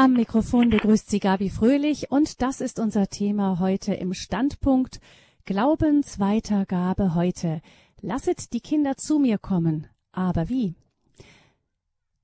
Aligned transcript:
Am 0.00 0.12
Mikrofon 0.12 0.70
begrüßt 0.70 1.10
sie 1.10 1.18
Gabi 1.18 1.50
Fröhlich 1.50 2.12
und 2.12 2.40
das 2.40 2.60
ist 2.60 2.78
unser 2.78 3.08
Thema 3.08 3.58
heute 3.58 3.94
im 3.94 4.14
Standpunkt 4.14 5.00
Glaubensweitergabe 5.44 7.16
heute. 7.16 7.60
Lasset 8.00 8.52
die 8.52 8.60
Kinder 8.60 8.96
zu 8.96 9.18
mir 9.18 9.38
kommen. 9.38 9.88
Aber 10.12 10.48
wie? 10.48 10.76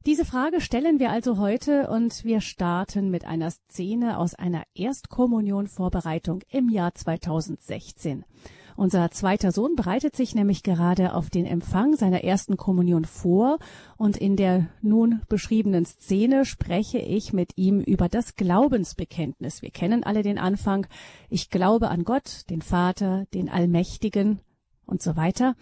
Diese 0.07 0.25
Frage 0.25 0.61
stellen 0.61 1.01
wir 1.01 1.11
also 1.11 1.37
heute 1.39 1.91
und 1.91 2.25
wir 2.25 2.41
starten 2.41 3.11
mit 3.11 3.25
einer 3.25 3.51
Szene 3.51 4.19
aus 4.19 4.37
einer 4.37 4.63
Erstkommunionvorbereitung 4.75 6.43
im 6.51 6.69
Jahr 6.69 6.95
2016. 6.95 8.25
Unser 8.77 9.11
zweiter 9.11 9.53
Sohn 9.53 9.77
bereitet 9.77 10.17
sich 10.17 10.35
nämlich 10.35 10.63
gerade 10.63 11.15
auf 11.15 11.31
den 11.31 11.47
Empfang 11.47 11.97
seiner 11.97 12.25
ersten 12.25 12.57
Kommunion 12.57 13.05
vor 13.05 13.59
und 13.97 14.17
in 14.17 14.37
der 14.37 14.67
nun 14.83 15.23
beschriebenen 15.29 15.85
Szene 15.85 16.45
spreche 16.45 16.99
ich 16.99 17.33
mit 17.33 17.53
ihm 17.57 17.81
über 17.81 18.09
das 18.09 18.35
Glaubensbekenntnis. 18.35 19.63
Wir 19.63 19.71
kennen 19.71 20.03
alle 20.03 20.23
den 20.23 20.39
Anfang. 20.39 20.87
Ich 21.31 21.51
glaube 21.51 21.89
an 21.89 22.05
Gott, 22.05 22.51
den 22.51 22.63
Vater, 22.63 23.27
den 23.33 23.49
Allmächtigen 23.49 24.41
und 24.87 25.03
so 25.03 25.17
weiter. 25.17 25.55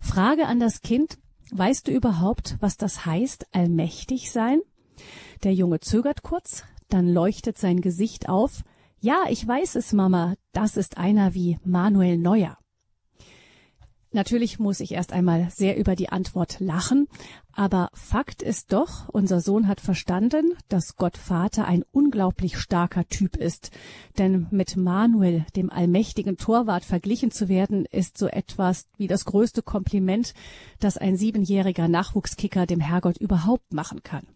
Frage 0.00 0.46
an 0.46 0.60
das 0.60 0.82
Kind, 0.82 1.18
weißt 1.50 1.88
du 1.88 1.92
überhaupt, 1.92 2.56
was 2.60 2.76
das 2.76 3.04
heißt, 3.04 3.46
allmächtig 3.52 4.30
sein? 4.30 4.60
Der 5.42 5.52
Junge 5.52 5.80
zögert 5.80 6.22
kurz, 6.22 6.64
dann 6.88 7.08
leuchtet 7.08 7.58
sein 7.58 7.80
Gesicht 7.80 8.28
auf. 8.28 8.62
Ja, 9.04 9.24
ich 9.28 9.44
weiß 9.44 9.74
es, 9.74 9.92
Mama, 9.92 10.36
das 10.52 10.76
ist 10.76 10.96
einer 10.96 11.34
wie 11.34 11.58
Manuel 11.64 12.18
Neuer. 12.18 12.56
Natürlich 14.12 14.60
muss 14.60 14.78
ich 14.78 14.92
erst 14.92 15.12
einmal 15.12 15.50
sehr 15.50 15.76
über 15.76 15.96
die 15.96 16.10
Antwort 16.10 16.60
lachen, 16.60 17.08
aber 17.52 17.88
Fakt 17.94 18.42
ist 18.42 18.72
doch, 18.72 19.08
unser 19.08 19.40
Sohn 19.40 19.66
hat 19.66 19.80
verstanden, 19.80 20.52
dass 20.68 20.94
Gott 20.94 21.16
Vater 21.16 21.66
ein 21.66 21.82
unglaublich 21.90 22.56
starker 22.58 23.04
Typ 23.08 23.36
ist. 23.36 23.72
Denn 24.18 24.46
mit 24.52 24.76
Manuel, 24.76 25.46
dem 25.56 25.68
allmächtigen 25.68 26.36
Torwart, 26.36 26.84
verglichen 26.84 27.32
zu 27.32 27.48
werden, 27.48 27.86
ist 27.86 28.16
so 28.18 28.28
etwas 28.28 28.86
wie 28.98 29.08
das 29.08 29.24
größte 29.24 29.62
Kompliment, 29.62 30.32
das 30.78 30.96
ein 30.96 31.16
siebenjähriger 31.16 31.88
Nachwuchskicker 31.88 32.66
dem 32.66 32.78
Herrgott 32.78 33.16
überhaupt 33.16 33.72
machen 33.72 34.04
kann. 34.04 34.28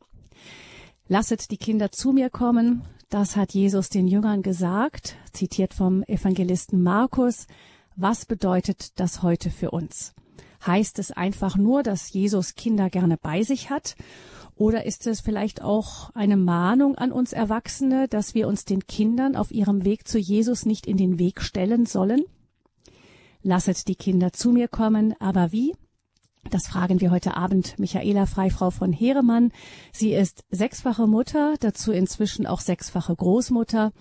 Lasset 1.07 1.53
die 1.53 1.57
Kinder 1.57 1.93
zu 1.93 2.13
mir 2.13 2.31
kommen, 2.31 2.83
das 3.09 3.37
hat 3.37 3.55
Jesus 3.55 3.89
den 3.89 4.09
Jüngern 4.09 4.43
gesagt, 4.43 5.17
zitiert 5.33 5.75
vom 5.75 6.03
Evangelisten 6.05 6.83
Markus. 6.83 7.47
Was 7.95 8.27
bedeutet 8.27 8.99
das 8.99 9.23
heute 9.23 9.51
für 9.51 9.71
uns? 9.71 10.15
Heißt 10.67 10.99
es 10.99 11.13
einfach 11.13 11.57
nur, 11.57 11.85
dass 11.85 12.13
Jesus 12.13 12.57
Kinder 12.57 12.91
gerne 12.91 13.17
bei 13.17 13.43
sich 13.43 13.71
hat? 13.71 13.95
Oder 14.57 14.87
ist 14.87 15.07
es 15.07 15.21
vielleicht 15.21 15.63
auch 15.63 16.11
eine 16.15 16.37
Mahnung 16.37 16.97
an 16.97 17.13
uns 17.13 17.33
Erwachsene, 17.33 18.09
dass 18.09 18.35
wir 18.35 18.49
uns 18.49 18.65
den 18.65 18.87
Kindern 18.87 19.37
auf 19.37 19.53
ihrem 19.53 19.85
Weg 19.85 20.09
zu 20.09 20.19
Jesus 20.19 20.67
nicht 20.67 20.87
in 20.87 20.97
den 20.97 21.19
Weg 21.19 21.43
stellen 21.43 21.87
sollen? 21.87 22.25
Lasset 23.43 23.87
die 23.87 23.95
Kinder 23.95 24.33
zu 24.33 24.51
mir 24.51 24.67
kommen, 24.67 25.15
aber 25.21 25.53
wie? 25.53 25.75
Das 26.51 26.69
fragen 26.69 27.01
wir 27.01 27.11
heute 27.11 27.37
Abend 27.37 27.79
Michaela 27.79 28.27
Freifrau 28.27 28.71
von 28.71 28.93
Heeremann. 28.93 29.51
Sie 29.93 30.13
ist 30.13 30.45
sechsfache 30.51 31.07
Mutter, 31.07 31.55
dazu 31.59 31.91
inzwischen 31.91 32.47
auch 32.47 32.61
sechsfache 32.61 33.17
Großmutter, 33.17 33.93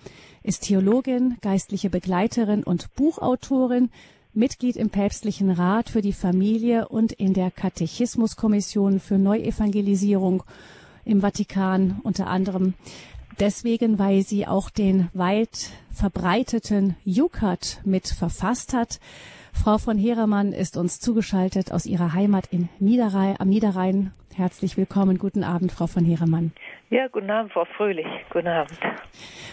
ist 0.42 0.62
Theologin, 0.62 1.38
geistliche 1.40 1.90
Begleiterin 1.90 2.62
und 2.62 2.94
Buchautorin, 2.94 3.90
Mitglied 4.32 4.76
im 4.76 4.90
Päpstlichen 4.90 5.50
Rat 5.50 5.88
für 5.88 6.02
die 6.02 6.12
Familie 6.12 6.88
und 6.88 7.12
in 7.12 7.34
der 7.34 7.50
Katechismuskommission 7.50 9.00
für 9.00 9.18
Neuevangelisierung 9.18 10.44
im 11.04 11.22
Vatikan 11.22 12.00
unter 12.04 12.28
anderem. 12.28 12.74
Deswegen, 13.40 13.98
weil 13.98 14.22
sie 14.22 14.46
auch 14.46 14.70
den 14.70 15.08
weit 15.14 15.70
verbreiteten 15.90 16.96
Jukat 17.04 17.80
mit 17.84 18.08
verfasst 18.08 18.72
hat. 18.72 19.00
Frau 19.62 19.78
von 19.78 19.98
Heeremann 19.98 20.52
ist 20.52 20.76
uns 20.76 21.00
zugeschaltet 21.00 21.72
aus 21.72 21.86
ihrer 21.86 22.12
Heimat 22.12 22.46
in 22.52 22.68
Niederrhein, 22.78 23.36
am 23.40 23.48
Niederrhein. 23.48 24.12
Herzlich 24.34 24.76
willkommen. 24.76 25.18
Guten 25.18 25.42
Abend, 25.42 25.72
Frau 25.72 25.86
von 25.86 26.04
Heeremann. 26.04 26.52
Ja, 26.90 27.08
guten 27.08 27.30
Abend, 27.30 27.52
Frau 27.52 27.64
Fröhlich. 27.76 28.06
Guten 28.32 28.48
Abend. 28.48 28.78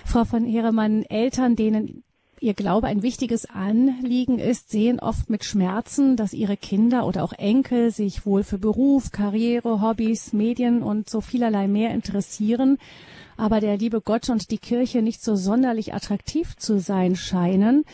Frau 0.05 0.25
von 0.25 0.45
Heeremann, 0.45 1.03
Eltern, 1.03 1.55
denen 1.55 2.03
Ihr 2.43 2.53
Glaube 2.55 2.87
ein 2.87 3.03
wichtiges 3.03 3.49
Anliegen 3.49 4.37
ist, 4.37 4.69
sehen 4.69 4.99
oft 4.99 5.29
mit 5.29 5.45
Schmerzen, 5.45 6.17
dass 6.17 6.33
ihre 6.33 6.57
Kinder 6.57 7.07
oder 7.07 7.23
auch 7.23 7.31
Enkel 7.31 7.89
sich 7.89 8.25
wohl 8.25 8.43
für 8.43 8.57
Beruf, 8.57 9.11
Karriere, 9.11 9.81
Hobbys, 9.81 10.33
Medien 10.33 10.83
und 10.83 11.09
so 11.09 11.21
vielerlei 11.21 11.69
mehr 11.69 11.91
interessieren, 11.91 12.79
aber 13.37 13.61
der 13.61 13.77
liebe 13.77 14.01
Gott 14.01 14.29
und 14.29 14.51
die 14.51 14.57
Kirche 14.57 15.01
nicht 15.01 15.23
so 15.23 15.37
sonderlich 15.37 15.93
attraktiv 15.93 16.57
zu 16.57 16.79
sein 16.79 17.15
scheinen. 17.15 17.85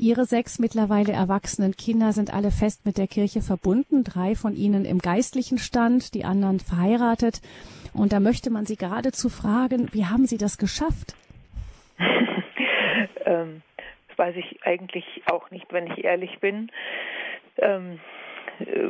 Ihre 0.00 0.24
sechs 0.24 0.58
mittlerweile 0.58 1.12
erwachsenen 1.12 1.76
Kinder 1.76 2.12
sind 2.12 2.32
alle 2.32 2.50
fest 2.50 2.86
mit 2.86 2.96
der 2.96 3.06
Kirche 3.06 3.42
verbunden, 3.42 4.02
drei 4.02 4.34
von 4.34 4.56
ihnen 4.56 4.86
im 4.86 4.98
geistlichen 4.98 5.58
Stand, 5.58 6.14
die 6.14 6.24
anderen 6.24 6.58
verheiratet. 6.58 7.42
Und 7.92 8.14
da 8.14 8.18
möchte 8.18 8.48
man 8.48 8.64
Sie 8.64 8.76
geradezu 8.76 9.28
fragen, 9.28 9.90
wie 9.92 10.06
haben 10.06 10.24
Sie 10.24 10.38
das 10.38 10.56
geschafft? 10.56 11.14
ähm, 13.26 13.60
das 14.08 14.18
weiß 14.18 14.36
ich 14.36 14.64
eigentlich 14.64 15.04
auch 15.26 15.50
nicht, 15.50 15.70
wenn 15.70 15.88
ich 15.88 16.02
ehrlich 16.02 16.38
bin. 16.40 16.72
Ähm, 17.58 18.00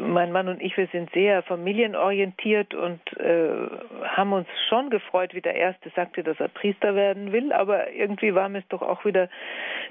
mein 0.01 0.33
Mann 0.33 0.49
und 0.49 0.61
ich, 0.61 0.77
wir 0.77 0.89
sind 0.89 1.11
sehr 1.13 1.43
familienorientiert 1.43 2.75
und 2.75 3.01
äh, 3.19 3.69
haben 4.05 4.33
uns 4.33 4.49
schon 4.69 4.91
gefreut, 4.91 5.35
wie 5.35 5.41
der 5.41 5.55
Erste 5.55 5.91
sagte, 5.95 6.23
dass 6.23 6.41
er 6.41 6.49
Priester 6.49 6.95
werden 6.95 7.33
will, 7.33 7.53
aber 7.53 7.93
irgendwie 7.93 8.35
war 8.35 8.49
mir 8.49 8.59
es 8.59 8.69
doch 8.69 8.83
auch 8.83 9.05
wieder 9.05 9.29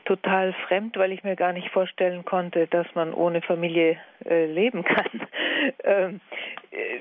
total 0.05 0.53
fremd, 0.67 0.97
weil 0.97 1.11
ich 1.11 1.23
mir 1.23 1.35
gar 1.35 1.53
nicht 1.53 1.69
vorstellen 1.69 2.25
konnte, 2.25 2.67
dass 2.67 2.87
man 2.93 3.13
ohne 3.13 3.41
Familie 3.41 3.97
äh, 4.25 4.45
leben 4.45 4.83
kann. 4.83 5.27
ähm, 5.83 6.21
äh, 6.71 6.99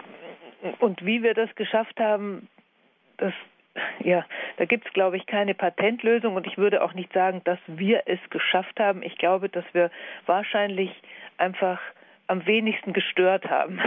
und 0.81 1.05
wie 1.05 1.23
wir 1.23 1.35
das 1.35 1.55
geschafft 1.55 1.99
haben, 2.01 2.49
das 3.17 3.33
ja, 4.01 4.25
da 4.57 4.65
gibt 4.65 4.89
es, 4.89 4.93
glaube 4.93 5.17
ich, 5.17 5.27
keine 5.27 5.55
Patentlösung 5.55 6.35
und 6.35 6.49
ich 6.49 6.59
würde 6.59 6.83
auch 6.83 6.95
nicht 6.95 7.13
sagen, 7.13 7.43
dass 7.45 7.61
wir 7.69 8.03
es 8.07 8.19
geschafft 8.31 8.81
haben. 8.81 9.03
Ich 9.03 9.17
glaube, 9.19 9.49
dass 9.49 9.65
wir 9.73 9.93
wahrscheinlich 10.27 10.91
einfach 11.37 11.81
am 12.29 12.47
wenigsten 12.47 12.93
gestört 12.93 13.49
haben. 13.51 13.81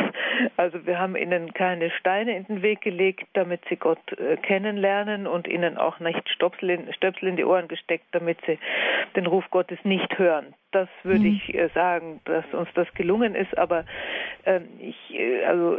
Also 0.58 0.86
wir 0.86 0.98
haben 0.98 1.16
ihnen 1.16 1.54
keine 1.54 1.92
Steine 1.92 2.36
in 2.36 2.46
den 2.46 2.62
Weg 2.64 2.82
gelegt, 2.82 3.28
damit 3.34 3.62
sie 3.70 3.76
Gott 3.76 4.00
äh, 4.14 4.38
kennenlernen 4.38 5.28
und 5.28 5.48
ihnen 5.48 5.78
auch 5.78 6.00
nicht 6.00 6.28
Stöpsel 6.30 6.72
in, 6.72 6.94
Stöpsel 6.94 7.30
in 7.30 7.36
die 7.36 7.46
Ohren 7.46 7.68
gesteckt, 7.68 8.06
damit 8.12 8.40
sie 8.48 8.58
den 9.16 9.28
Ruf 9.28 9.46
Gottes 9.52 9.78
nicht 9.84 10.18
hören. 10.18 10.54
Das 10.72 10.90
würde 11.04 11.20
mhm. 11.20 11.36
ich 11.36 11.54
äh, 11.54 11.70
sagen, 11.76 12.22
dass 12.26 12.46
uns 12.54 12.70
das 12.74 12.92
gelungen 12.96 13.36
ist. 13.36 13.56
Aber 13.58 13.86
ähm, 14.46 14.68
ich, 14.80 15.14
äh, 15.14 15.44
also 15.46 15.78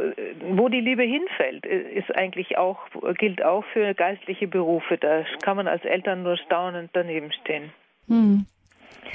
wo 0.51 0.69
die 0.69 0.81
Liebe 0.81 1.03
hinfällt, 1.03 1.65
ist 1.65 2.15
eigentlich 2.15 2.57
auch 2.57 2.79
gilt 3.17 3.43
auch 3.43 3.65
für 3.73 3.93
geistliche 3.93 4.47
Berufe. 4.47 4.97
Da 4.97 5.25
kann 5.41 5.57
man 5.57 5.67
als 5.67 5.83
Eltern 5.83 6.23
nur 6.23 6.37
staunend 6.37 6.91
daneben 6.93 7.31
stehen. 7.33 7.73
Mhm. 8.07 8.45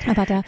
Aber 0.06 0.26
da 0.26 0.42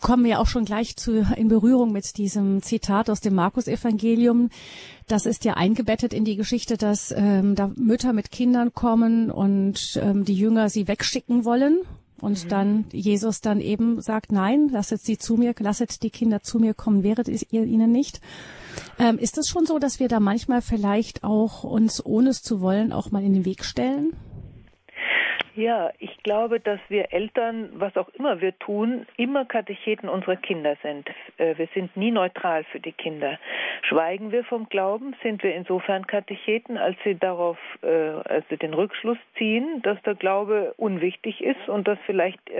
kommen 0.00 0.24
wir 0.24 0.40
auch 0.40 0.46
schon 0.46 0.64
gleich 0.64 0.96
zu, 0.96 1.26
in 1.36 1.48
Berührung 1.48 1.92
mit 1.92 2.16
diesem 2.16 2.62
Zitat 2.62 3.10
aus 3.10 3.20
dem 3.20 3.34
Markus-Evangelium. 3.34 4.50
Das 5.06 5.26
ist 5.26 5.44
ja 5.44 5.54
eingebettet 5.54 6.12
in 6.12 6.24
die 6.24 6.36
Geschichte, 6.36 6.76
dass 6.76 7.12
ähm, 7.16 7.54
da 7.54 7.70
Mütter 7.76 8.12
mit 8.12 8.30
Kindern 8.30 8.72
kommen 8.72 9.30
und 9.30 9.98
ähm, 10.00 10.24
die 10.24 10.34
Jünger 10.34 10.68
sie 10.68 10.88
wegschicken 10.88 11.44
wollen. 11.44 11.80
Und 12.20 12.44
mhm. 12.44 12.48
dann 12.48 12.84
Jesus 12.92 13.40
dann 13.40 13.60
eben 13.60 14.00
sagt, 14.00 14.32
nein, 14.32 14.68
lasset 14.70 15.02
sie 15.02 15.18
zu 15.18 15.36
mir, 15.36 15.54
lasset 15.58 16.02
die 16.02 16.10
Kinder 16.10 16.42
zu 16.42 16.58
mir 16.58 16.72
kommen, 16.72 17.02
wäret 17.02 17.28
ihr 17.28 17.64
ihnen 17.64 17.92
nicht. 17.92 18.20
Ähm, 18.98 19.18
ist 19.18 19.36
es 19.36 19.48
schon 19.48 19.66
so, 19.66 19.78
dass 19.78 20.00
wir 20.00 20.08
da 20.08 20.18
manchmal 20.18 20.62
vielleicht 20.62 21.24
auch 21.24 21.64
uns, 21.64 22.04
ohne 22.04 22.30
es 22.30 22.42
zu 22.42 22.60
wollen, 22.60 22.92
auch 22.92 23.10
mal 23.10 23.22
in 23.22 23.34
den 23.34 23.44
Weg 23.44 23.64
stellen? 23.64 24.14
Ja, 25.56 25.90
ich 26.00 26.22
glaube, 26.22 26.60
dass 26.60 26.80
wir 26.88 27.14
Eltern, 27.14 27.70
was 27.72 27.96
auch 27.96 28.10
immer 28.10 28.42
wir 28.42 28.58
tun, 28.58 29.06
immer 29.16 29.46
Katecheten 29.46 30.06
unserer 30.06 30.36
Kinder 30.36 30.76
sind. 30.82 31.08
Äh, 31.38 31.56
wir 31.56 31.66
sind 31.72 31.96
nie 31.96 32.10
neutral 32.10 32.64
für 32.64 32.78
die 32.78 32.92
Kinder. 32.92 33.38
Schweigen 33.80 34.32
wir 34.32 34.44
vom 34.44 34.68
Glauben, 34.68 35.16
sind 35.22 35.42
wir 35.42 35.54
insofern 35.54 36.06
Katecheten, 36.06 36.76
als 36.76 36.98
sie 37.04 37.14
darauf, 37.14 37.56
äh, 37.82 37.86
als 37.88 38.46
sie 38.50 38.58
den 38.58 38.74
Rückschluss 38.74 39.16
ziehen, 39.38 39.80
dass 39.82 40.00
der 40.02 40.14
Glaube 40.14 40.74
unwichtig 40.76 41.42
ist 41.42 41.68
und 41.68 41.88
dass 41.88 41.98
vielleicht 42.04 42.50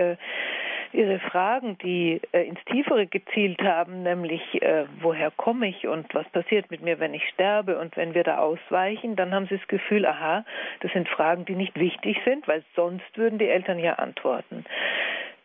Ihre 0.93 1.19
Fragen, 1.19 1.77
die 1.79 2.21
äh, 2.31 2.43
ins 2.43 2.63
Tiefere 2.65 3.07
gezielt 3.07 3.61
haben, 3.61 4.03
nämlich 4.03 4.41
äh, 4.61 4.85
woher 5.01 5.31
komme 5.31 5.67
ich 5.67 5.87
und 5.87 6.13
was 6.13 6.27
passiert 6.29 6.71
mit 6.71 6.81
mir, 6.81 6.99
wenn 6.99 7.13
ich 7.13 7.27
sterbe 7.29 7.79
und 7.79 7.95
wenn 7.97 8.13
wir 8.13 8.23
da 8.23 8.37
ausweichen, 8.39 9.15
dann 9.15 9.33
haben 9.33 9.47
Sie 9.47 9.57
das 9.57 9.67
Gefühl, 9.67 10.05
aha, 10.05 10.45
das 10.81 10.91
sind 10.93 11.07
Fragen, 11.09 11.45
die 11.45 11.55
nicht 11.55 11.77
wichtig 11.79 12.17
sind, 12.25 12.47
weil 12.47 12.63
sonst 12.75 13.17
würden 13.17 13.39
die 13.39 13.47
Eltern 13.47 13.79
ja 13.79 13.93
antworten. 13.93 14.65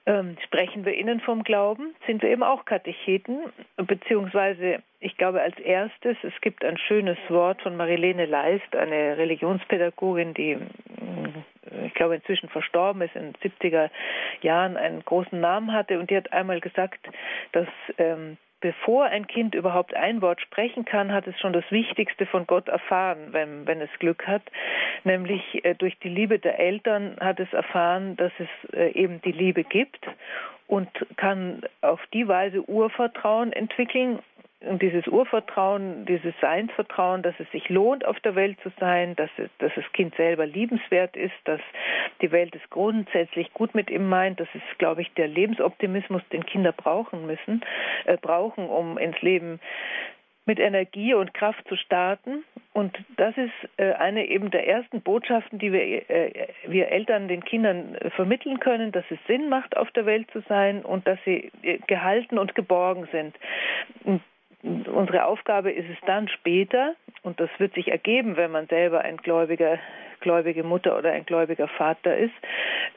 Ähm, 0.05 0.37
sprechen 0.45 0.85
wir 0.85 0.95
ihnen 0.95 1.21
vom 1.21 1.45
Glauben, 1.45 1.95
sind 2.07 2.23
wir 2.23 2.31
eben 2.31 2.43
auch 2.43 2.65
Katecheten, 2.65 3.39
beziehungsweise 3.77 4.83
ich 4.99 5.17
glaube 5.17 5.41
als 5.41 5.57
erstes, 5.61 6.17
es 6.23 6.33
gibt 6.41 6.65
ein 6.65 6.77
schönes 6.77 7.19
Wort 7.29 7.63
von 7.63 7.77
Marilene 7.77 8.27
Leist, 8.27 8.75
eine 8.75 9.17
Religionspädagogin, 9.17 10.35
die 10.35 10.59
ich 11.85 11.95
glaube 11.95 12.17
inzwischen 12.17 12.49
verstorben 12.49 13.03
ist, 13.03 13.15
in 13.15 13.33
den 13.33 13.51
70er 13.53 13.91
Jahren 14.41 14.77
einen 14.77 15.05
großen 15.05 15.41
Namen 15.41 15.73
hatte 15.73 15.99
und 15.99 16.11
die 16.11 16.17
hat 16.17 16.33
einmal 16.33 16.61
gesagt, 16.61 17.01
dass 17.53 17.69
ähm, 17.99 18.37
bevor 18.63 19.05
ein 19.05 19.27
Kind 19.27 19.55
überhaupt 19.55 19.95
ein 19.95 20.23
Wort 20.23 20.41
sprechen 20.41 20.87
kann, 20.87 21.13
hat 21.13 21.27
es 21.27 21.39
schon 21.39 21.53
das 21.53 21.65
Wichtigste 21.71 22.25
von 22.27 22.47
Gott 22.47 22.69
erfahren, 22.69 23.29
wenn, 23.33 23.67
wenn 23.67 23.81
es 23.83 23.91
Glück 23.99 24.27
hat. 24.27 24.43
Nämlich 25.05 25.65
äh, 25.65 25.75
durch 25.75 25.99
die 25.99 26.09
Liebe 26.09 26.39
der 26.39 26.59
Eltern 26.59 27.17
hat 27.21 27.39
es 27.39 27.53
erfahren, 27.53 28.17
dass 28.17 28.33
es 28.39 28.73
äh, 28.73 28.93
eben 28.93 29.21
die 29.23 29.33
Liebe 29.33 29.65
gibt 29.65 30.07
und 30.69 30.89
kann 31.17 31.63
auf 31.83 32.01
die 32.15 32.27
Weise 32.29 32.63
Urvertrauen 32.63 33.53
entwickeln 33.53 34.21
und 34.69 34.83
dieses 34.83 35.07
Urvertrauen, 35.07 36.07
dieses 36.07 36.35
Seinsvertrauen, 36.41 37.23
dass 37.23 37.35
es 37.39 37.51
sich 37.51 37.69
lohnt, 37.69 38.05
auf 38.05 38.19
der 38.21 38.35
Welt 38.35 38.59
zu 38.63 38.71
sein, 38.79 39.17
dass, 39.17 39.31
dass 39.59 39.73
das 39.75 39.85
Kind 39.93 40.15
selber 40.17 40.47
liebenswert 40.47 41.17
ist, 41.17 41.35
dass 41.45 41.61
die 42.21 42.33
Welt 42.33 42.55
es 42.55 42.71
grundsätzlich 42.71 43.53
gut 43.53 43.75
mit 43.75 43.91
ihm 43.91 44.09
meint. 44.09 44.41
Das 44.41 44.49
ist, 44.55 44.79
glaube 44.79 45.03
ich, 45.03 45.13
der 45.15 45.29
Lebensoptimismus, 45.29 46.23
den 46.33 46.47
Kinder 46.47 46.73
brauchen 46.73 47.27
müssen, 47.27 47.63
äh, 48.05 48.17
brauchen, 48.17 48.69
um 48.69 48.99
ins 48.99 49.21
Leben 49.21 49.61
mit 50.45 50.59
Energie 50.59 51.15
und 51.15 51.35
Kraft 51.35 51.67
zu 51.69 51.77
starten. 51.77 52.45
Und 52.73 52.97
das 53.17 53.37
ist 53.37 53.53
äh, 53.77 53.93
eine 53.93 54.27
eben 54.27 54.51
der 54.51 54.67
ersten 54.67 55.03
Botschaften, 55.03 55.59
die 55.59 55.73
wir, 55.73 56.11
äh, 56.11 56.49
wir 56.67 56.89
Eltern 56.89 57.29
den 57.29 57.45
Kindern 57.45 57.95
äh, 57.97 58.11
vermitteln 58.11 58.59
können, 58.59 58.93
dass 58.93 59.05
es 59.11 59.19
Sinn 59.27 59.49
macht, 59.49 59.77
auf 59.77 59.91
der 59.93 60.07
Welt 60.07 60.31
zu 60.33 60.41
sein 60.49 60.83
und 60.83 61.07
dass 61.07 61.19
sie 61.25 61.53
gehalten 61.87 62.39
und 62.39 62.55
geborgen 62.55 63.09
sind. 63.13 63.37
Und 64.05 64.21
unsere 64.63 65.25
Aufgabe 65.25 65.73
ist 65.73 65.89
es 65.91 65.99
dann 66.07 66.29
später, 66.29 66.95
und 67.23 67.41
das 67.41 67.51
wird 67.59 67.75
sich 67.75 67.89
ergeben, 67.89 68.37
wenn 68.37 68.51
man 68.51 68.67
selber 68.67 69.01
ein 69.01 69.17
gläubiger, 69.17 69.79
gläubige 70.21 70.63
Mutter 70.63 70.97
oder 70.97 71.11
ein 71.13 71.27
gläubiger 71.27 71.69
Vater 71.69 72.17
ist, 72.17 72.35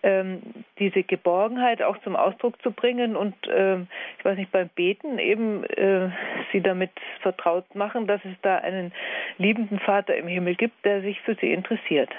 ähm, 0.04 0.42
diese 0.80 1.04
Geborgenheit 1.04 1.82
auch 1.82 1.98
zum 2.00 2.16
Ausdruck 2.16 2.62
zu 2.62 2.72
bringen 2.72 3.16
und 3.16 3.36
ähm, 3.52 3.88
ich 4.20 4.26
weiß 4.26 4.38
nicht, 4.38 4.52
beim 4.52 4.70
Beten 4.70 5.18
eben 5.18 5.64
äh, 5.64 6.10
sie 6.52 6.62
damit 6.62 6.92
vertraut 7.22 7.74
machen, 7.74 8.06
dass 8.08 8.24
es 8.26 8.36
da 8.42 8.58
einen 8.58 8.92
liebenden 9.38 9.80
Vater 9.80 10.16
im 10.16 10.28
Himmel 10.28 10.56
gibt, 10.56 10.86
der 10.86 11.02
sich 11.02 11.20
für 11.22 11.36
sie 11.36 11.52
interessiert. 11.52 12.10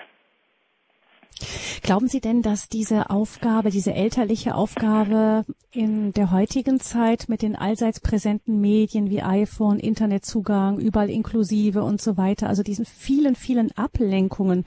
Glauben 1.82 2.08
Sie 2.08 2.20
denn, 2.20 2.42
dass 2.42 2.68
diese 2.68 3.10
Aufgabe, 3.10 3.70
diese 3.70 3.92
elterliche 3.92 4.54
Aufgabe 4.54 5.44
in 5.70 6.12
der 6.12 6.30
heutigen 6.30 6.80
Zeit 6.80 7.28
mit 7.28 7.42
den 7.42 7.56
allseits 7.56 8.00
präsenten 8.00 8.60
Medien 8.60 9.10
wie 9.10 9.22
iPhone, 9.22 9.78
Internetzugang, 9.78 10.78
überall 10.78 11.10
inklusive 11.10 11.82
und 11.82 12.00
so 12.00 12.16
weiter, 12.16 12.48
also 12.48 12.62
diesen 12.62 12.86
vielen, 12.86 13.36
vielen 13.36 13.70
Ablenkungen, 13.76 14.64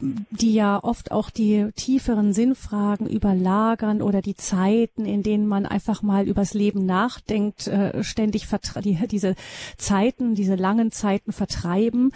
die 0.00 0.54
ja 0.54 0.78
oft 0.82 1.10
auch 1.10 1.30
die 1.30 1.70
tieferen 1.74 2.32
Sinnfragen 2.32 3.08
überlagern 3.08 4.00
oder 4.00 4.22
die 4.22 4.36
Zeiten, 4.36 5.04
in 5.04 5.22
denen 5.22 5.46
man 5.46 5.66
einfach 5.66 6.02
mal 6.02 6.28
übers 6.28 6.54
Leben 6.54 6.86
nachdenkt, 6.86 7.66
äh, 7.66 8.04
ständig 8.04 8.46
die, 8.84 8.94
diese 9.08 9.34
Zeiten, 9.76 10.34
diese 10.34 10.54
langen 10.54 10.92
Zeiten 10.92 11.32
vertreiben. 11.32 12.12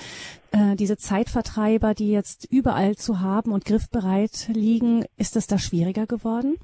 Äh, 0.52 0.76
diese 0.76 0.96
Zeitvertreiber, 0.96 1.94
die 1.94 2.12
jetzt 2.12 2.46
überall 2.52 2.94
zu 2.94 3.20
haben 3.20 3.52
und 3.52 3.64
griffbereit 3.64 4.48
liegen, 4.48 5.04
ist 5.18 5.34
es 5.34 5.48
da 5.48 5.58
schwieriger 5.58 6.06
geworden? 6.06 6.58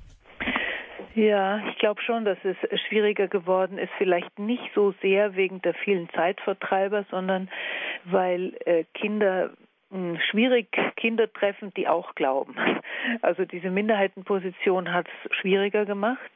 Ja, 1.14 1.66
ich 1.68 1.78
glaube 1.78 2.00
schon, 2.02 2.24
dass 2.24 2.38
es 2.44 2.56
schwieriger 2.88 3.26
geworden 3.26 3.76
ist. 3.76 3.90
Vielleicht 3.98 4.38
nicht 4.38 4.70
so 4.72 4.94
sehr 5.02 5.34
wegen 5.34 5.60
der 5.62 5.74
vielen 5.74 6.08
Zeitvertreiber, 6.10 7.06
sondern 7.10 7.50
weil 8.04 8.56
äh, 8.64 8.84
Kinder 8.94 9.50
schwierig 10.30 10.68
Kinder 10.96 11.32
treffen, 11.32 11.72
die 11.76 11.88
auch 11.88 12.14
glauben. 12.14 12.54
Also 13.22 13.44
diese 13.44 13.70
Minderheitenposition 13.70 14.92
hat 14.92 15.06
es 15.06 15.36
schwieriger 15.36 15.86
gemacht. 15.86 16.30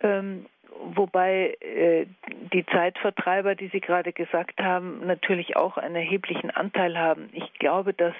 Ähm, 0.00 0.46
wobei 0.94 1.56
äh, 1.60 2.06
die 2.52 2.64
Zeitvertreiber, 2.66 3.54
die 3.54 3.68
Sie 3.68 3.80
gerade 3.80 4.12
gesagt 4.12 4.60
haben, 4.60 5.04
natürlich 5.06 5.56
auch 5.56 5.76
einen 5.76 5.96
erheblichen 5.96 6.50
Anteil 6.50 6.96
haben. 6.96 7.30
Ich 7.32 7.52
glaube, 7.54 7.94
dass 7.94 8.14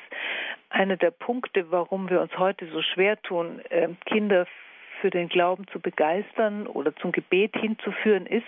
einer 0.70 0.96
der 0.96 1.12
Punkte, 1.12 1.70
warum 1.70 2.10
wir 2.10 2.20
uns 2.20 2.36
heute 2.36 2.66
so 2.66 2.82
schwer 2.82 3.20
tun, 3.22 3.60
äh, 3.70 3.88
Kinder 4.06 4.46
für 5.00 5.10
den 5.10 5.28
Glauben 5.28 5.66
zu 5.68 5.80
begeistern 5.80 6.66
oder 6.66 6.94
zum 6.96 7.12
Gebet 7.12 7.56
hinzuführen, 7.56 8.26
ist, 8.26 8.46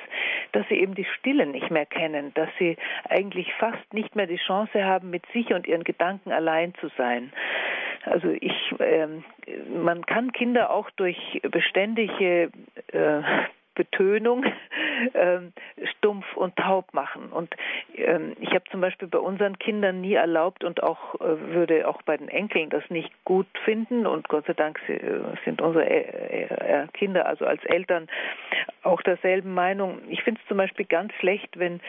dass 0.53 0.67
sie 0.69 0.77
eben 0.77 0.95
die 0.95 1.07
Stille 1.19 1.47
nicht 1.47 1.71
mehr 1.71 1.87
kennen, 1.87 2.33
dass 2.35 2.49
sie 2.59 2.77
eigentlich 3.09 3.53
fast 3.55 3.93
nicht 3.93 4.17
mehr 4.17 4.27
die 4.27 4.37
Chance 4.37 4.85
haben, 4.85 5.11
mit 5.11 5.25
sich 5.33 5.53
und 5.53 5.67
ihren 5.67 5.85
Gedanken 5.85 6.33
allein 6.33 6.75
zu 6.81 6.89
sein. 6.97 7.33
Also 8.05 8.29
ich, 8.29 8.75
äh, 8.79 9.07
man 9.69 10.07
kann 10.07 10.33
Kinder 10.33 10.71
auch 10.71 10.91
durch 10.91 11.41
beständige 11.51 12.51
äh, 12.93 13.23
Betönung 13.75 14.45
ähm, 15.15 15.53
stumpf 15.97 16.37
und 16.37 16.57
taub 16.57 16.93
machen. 16.93 17.33
Und 17.33 17.55
ähm, 17.97 18.37
ich 18.41 18.51
habe 18.51 18.65
zum 18.71 18.81
Beispiel 18.81 19.09
bei 19.09 19.19
unseren 19.19 19.59
Kindern 19.59 20.01
nie 20.01 20.15
erlaubt 20.15 20.65
und 20.65 20.83
auch 20.83 21.15
äh, 21.17 21.41
würde 21.53 21.89
auch 21.89 22.03
bei 22.03 22.17
den 22.17 22.29
Enkeln 22.29 22.71
das 22.71 22.89
nicht 22.91 23.11
gut 23.25 23.47
finden. 23.65 24.07
Und 24.07 24.29
Gott 24.29 24.47
sei 24.47 24.55
Dank 24.55 24.81
äh, 24.89 25.01
sind 25.45 25.61
unsere 25.61 25.89
äh, 25.89 26.45
äh, 26.45 26.87
Kinder 26.93 27.27
also 27.27 27.47
als 27.47 27.65
Eltern 27.65 28.09
auch 28.83 29.03
derselben 29.03 29.55
Meinung. 29.55 30.01
Ich 30.09 30.23
finde 30.23 30.41
es 30.43 30.49
zum 30.49 30.57
Beispiel 30.57 30.87
ganz 30.87 31.13
schlecht, 31.15 31.59
wenn 31.59 31.81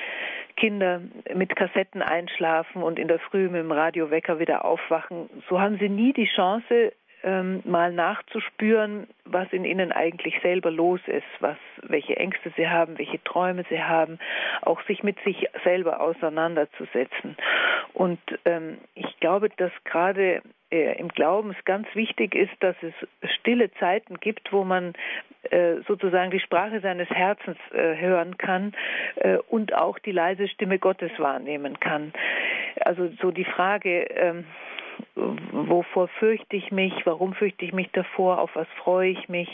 Kinder 0.58 1.02
mit 1.34 1.56
Kassetten 1.56 2.02
einschlafen 2.02 2.84
und 2.84 3.00
in 3.00 3.08
der 3.08 3.20
Früh 3.20 3.50
mit 3.50 3.62
dem 3.62 3.72
Radiowecker 3.72 4.40
wieder 4.40 4.66
aufwachen. 4.66 5.30
So 5.50 5.60
haben 5.60 5.78
sie 5.80 5.90
nie 5.90 6.14
die 6.14 6.28
Chance, 6.28 6.94
ähm, 7.24 7.62
mal 7.66 7.92
nachzuspüren, 7.92 9.08
was 9.26 9.52
in 9.52 9.66
ihnen 9.66 9.92
eigentlich 9.92 10.40
selber 10.42 10.72
los 10.72 11.00
ist, 11.08 11.26
was, 11.40 11.58
welche 11.84 12.18
Ängste 12.18 12.52
sie 12.56 12.68
haben, 12.68 12.98
welche 12.98 13.24
Träume 13.24 13.64
sie 13.70 13.82
haben, 13.82 14.20
auch 14.62 14.82
sich 14.84 15.04
mit 15.04 15.18
sich 15.24 15.48
selber 15.64 16.02
auseinanderzusetzen. 16.02 17.38
Und 17.94 18.20
ähm, 18.46 18.78
ich 18.96 19.20
glaube, 19.20 19.50
dass 19.50 19.72
gerade 19.84 20.42
äh, 20.72 20.98
im 20.98 21.10
Glauben 21.10 21.52
es 21.52 21.66
ganz 21.66 21.88
wichtig 21.94 22.34
ist, 22.34 22.54
dass 22.62 22.76
es 22.82 22.94
stille 23.40 23.72
Zeiten 23.74 24.20
gibt, 24.20 24.52
wo 24.52 24.64
man 24.64 24.94
äh, 25.50 25.82
sozusagen 25.88 26.32
die 26.32 26.40
Sprache 26.40 26.80
seines 26.82 27.10
Herzens 27.10 27.58
äh, 27.74 27.98
hören 27.98 28.38
kann 28.38 28.74
äh, 29.16 29.38
und 29.50 29.74
auch 29.74 30.00
die 30.00 30.12
leise 30.12 30.48
Stimme 30.48 30.80
Gottes 30.80 31.12
wahrnehmen 31.18 31.80
kann. 31.80 32.14
Also 32.80 33.10
so 33.22 33.32
die 33.32 33.46
Frage, 33.46 34.04
ähm, 34.12 34.46
wovor 35.16 36.08
fürchte 36.08 36.56
ich 36.56 36.72
mich, 36.72 36.94
warum 37.06 37.34
fürchte 37.34 37.66
ich 37.66 37.74
mich 37.74 37.90
davor, 37.92 38.40
auf 38.40 38.56
was 38.56 38.68
freue 38.84 39.12
ich 39.12 39.30
mich, 39.30 39.50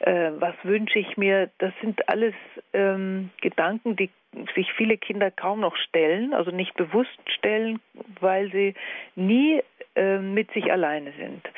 äh, 0.00 0.30
was 0.38 0.54
wünsche 0.62 0.98
ich 0.98 1.16
mir, 1.16 1.50
das 1.58 1.72
sind 1.80 2.08
alles 2.08 2.34
ähm, 2.72 3.30
Gedanken, 3.40 3.96
die 3.96 4.10
sich 4.54 4.72
viele 4.72 4.96
Kinder 4.96 5.30
kaum 5.30 5.60
noch 5.60 5.76
stellen, 5.76 6.34
also 6.34 6.50
nicht 6.50 6.74
bewusst 6.74 7.18
stellen, 7.26 7.80
weil 8.20 8.50
sie 8.50 8.74
nie 9.14 9.62
äh, 9.96 10.18
mit 10.18 10.50
sich 10.52 10.72
alleine 10.72 11.12
sind 11.12 11.48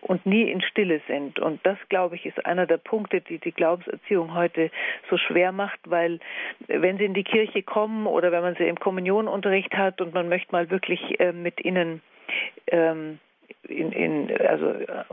und 0.00 0.24
nie 0.24 0.50
in 0.50 0.62
Stille 0.62 1.00
sind. 1.06 1.38
Und 1.38 1.60
das, 1.64 1.78
glaube 1.88 2.16
ich, 2.16 2.26
ist 2.26 2.44
einer 2.46 2.66
der 2.66 2.78
Punkte, 2.78 3.20
die 3.20 3.38
die 3.38 3.52
Glaubenserziehung 3.52 4.34
heute 4.34 4.70
so 5.10 5.18
schwer 5.18 5.52
macht, 5.52 5.78
weil 5.84 6.20
wenn 6.68 6.98
sie 6.98 7.04
in 7.04 7.14
die 7.14 7.24
Kirche 7.24 7.62
kommen 7.62 8.06
oder 8.06 8.32
wenn 8.32 8.42
man 8.42 8.56
sie 8.56 8.66
im 8.66 8.78
Kommunionunterricht 8.78 9.74
hat 9.74 10.00
und 10.00 10.14
man 10.14 10.28
möchte 10.28 10.52
mal 10.52 10.70
wirklich 10.70 11.20
äh, 11.20 11.32
mit 11.32 11.64
ihnen 11.64 12.00
ähm, 12.66 13.18
in, 13.68 13.92
in, 13.92 14.36
also 14.46 14.70
äh, 14.70 15.04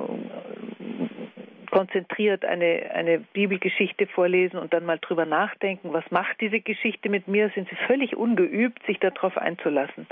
konzentriert 1.72 2.46
eine, 2.46 2.92
eine 2.94 3.20
Bibelgeschichte 3.20 4.08
vorlesen 4.08 4.58
und 4.58 4.74
dann 4.74 4.86
mal 4.86 5.00
drüber 5.00 5.26
nachdenken, 5.26 5.94
was 5.94 6.04
macht 6.10 6.42
diese 6.42 6.60
Geschichte 6.60 7.10
mit 7.10 7.28
mir, 7.28 7.52
sind 7.54 7.70
sie 7.70 7.76
völlig 7.88 8.16
ungeübt, 8.16 8.84
sich 8.86 9.00
darauf 9.00 9.38
einzulassen. 9.38 10.08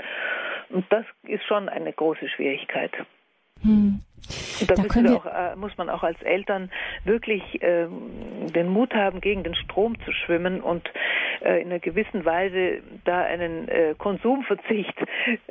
Und 0.70 0.84
das 0.90 1.04
ist 1.24 1.44
schon 1.44 1.68
eine 1.68 1.92
große 1.92 2.28
Schwierigkeit. 2.28 2.92
Hm. 3.62 4.00
Und 4.60 4.70
da, 4.70 4.74
da 4.74 5.14
auch, 5.14 5.26
äh, 5.26 5.56
muss 5.56 5.76
man 5.76 5.88
auch 5.88 6.02
als 6.02 6.20
Eltern 6.22 6.70
wirklich 7.04 7.62
äh, 7.62 7.86
den 8.54 8.68
Mut 8.68 8.94
haben, 8.94 9.20
gegen 9.20 9.42
den 9.42 9.54
Strom 9.54 9.98
zu 10.04 10.12
schwimmen 10.12 10.60
und 10.60 10.88
äh, 11.40 11.60
in 11.62 11.68
einer 11.68 11.78
gewissen 11.78 12.24
Weise 12.24 12.82
da 13.04 13.22
einen 13.22 13.68
äh, 13.68 13.94
Konsumverzicht 13.96 14.94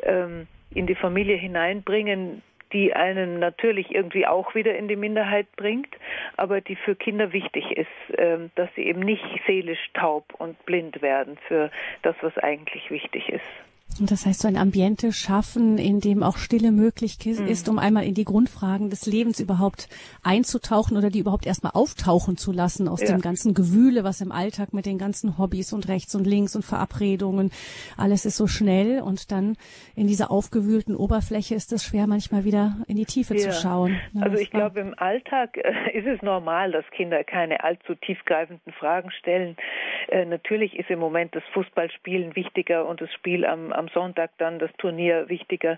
ähm, 0.03 0.47
in 0.77 0.88
die 0.88 0.96
Familie 0.96 1.38
hineinbringen, 1.38 2.41
die 2.74 2.93
einen 2.93 3.39
natürlich 3.39 3.93
irgendwie 3.93 4.27
auch 4.27 4.55
wieder 4.55 4.75
in 4.75 4.88
die 4.88 4.96
Minderheit 4.96 5.48
bringt, 5.55 5.96
aber 6.36 6.62
die 6.62 6.75
für 6.75 6.96
Kinder 6.96 7.31
wichtig 7.34 7.72
ist, 7.72 7.88
ähm, 8.17 8.51
dass 8.55 8.69
sie 8.75 8.84
eben 8.84 9.00
nicht 9.00 9.25
seelisch 9.46 9.89
taub 9.93 10.34
und 10.38 10.63
blind 10.65 11.01
werden 11.01 11.38
für 11.48 11.72
das, 12.01 12.15
was 12.22 12.38
eigentlich 12.38 12.91
wichtig 12.91 13.29
ist. 13.29 13.46
Das 14.00 14.25
heißt, 14.25 14.41
so 14.41 14.48
ein 14.48 14.58
Ambiente 14.58 15.12
schaffen, 15.12 15.77
in 15.79 16.00
dem 16.00 16.22
auch 16.22 16.38
Stille 16.38 16.72
möglich 16.72 17.17
mhm. 17.25 17.48
ist, 17.48 17.67
um 17.67 17.79
einmal 17.79 18.06
in 18.06 18.13
die 18.13 18.25
Grundfragen 18.25 18.89
des 18.89 19.08
Lebens 19.08 19.39
überhaupt 19.39 19.89
einzutauchen 20.24 20.98
oder 20.98 21.10
die 21.10 21.20
überhaupt 21.20 21.48
erstmal 21.48 21.72
auftauchen 21.74 22.38
zu 22.38 22.51
lassen 22.51 22.88
aus 22.88 23.01
ja. 23.01 23.08
dem 23.08 23.22
ganzen 23.22 23.56
Gewühle, 23.56 24.03
was 24.03 24.22
im 24.22 24.32
Alltag 24.32 24.74
mit 24.74 24.86
den 24.86 25.00
ganzen 25.00 25.38
Hobbys 25.38 25.74
und 25.74 25.88
rechts 25.88 26.13
und 26.13 26.27
links 26.27 26.56
und 26.56 26.63
Verabredungen, 26.63 27.51
alles 27.98 28.25
ist 28.25 28.38
so 28.38 28.46
schnell 28.46 29.01
und 29.01 29.32
dann 29.32 29.58
in 29.96 30.08
dieser 30.08 30.29
aufgewühlten 30.29 30.96
Oberfläche 30.96 31.56
ist 31.56 31.72
es 31.74 31.84
schwer, 31.84 32.06
manchmal 32.06 32.46
wieder 32.46 32.77
in 32.88 32.98
die 32.98 33.06
Tiefe 33.06 33.34
ja. 33.36 33.50
zu 33.50 33.53
schauen. 33.53 34.00
Ja, 34.13 34.22
also 34.22 34.38
ich 34.38 34.51
glaube, 34.51 34.79
im 34.79 34.94
Alltag 34.98 35.58
äh, 35.58 35.91
ist 35.98 36.06
es 36.06 36.22
normal, 36.22 36.72
dass 36.72 36.86
Kinder 36.91 37.24
keine 37.24 37.63
allzu 37.63 37.96
tiefgreifenden 37.96 38.74
Fragen 38.74 39.10
stellen. 39.12 39.58
Äh, 40.10 40.25
natürlich 40.25 40.77
ist 40.77 40.89
im 40.89 41.00
Moment 41.00 41.36
das 41.36 41.44
Fußballspielen 41.53 42.36
wichtiger 42.36 42.88
und 42.88 43.01
das 43.01 43.12
Spiel 43.13 43.46
am, 43.46 43.74
am 43.77 43.88
Sonntag 43.89 44.31
dann 44.38 44.60
das 44.60 44.72
Turnier 44.77 45.29
wichtiger. 45.29 45.77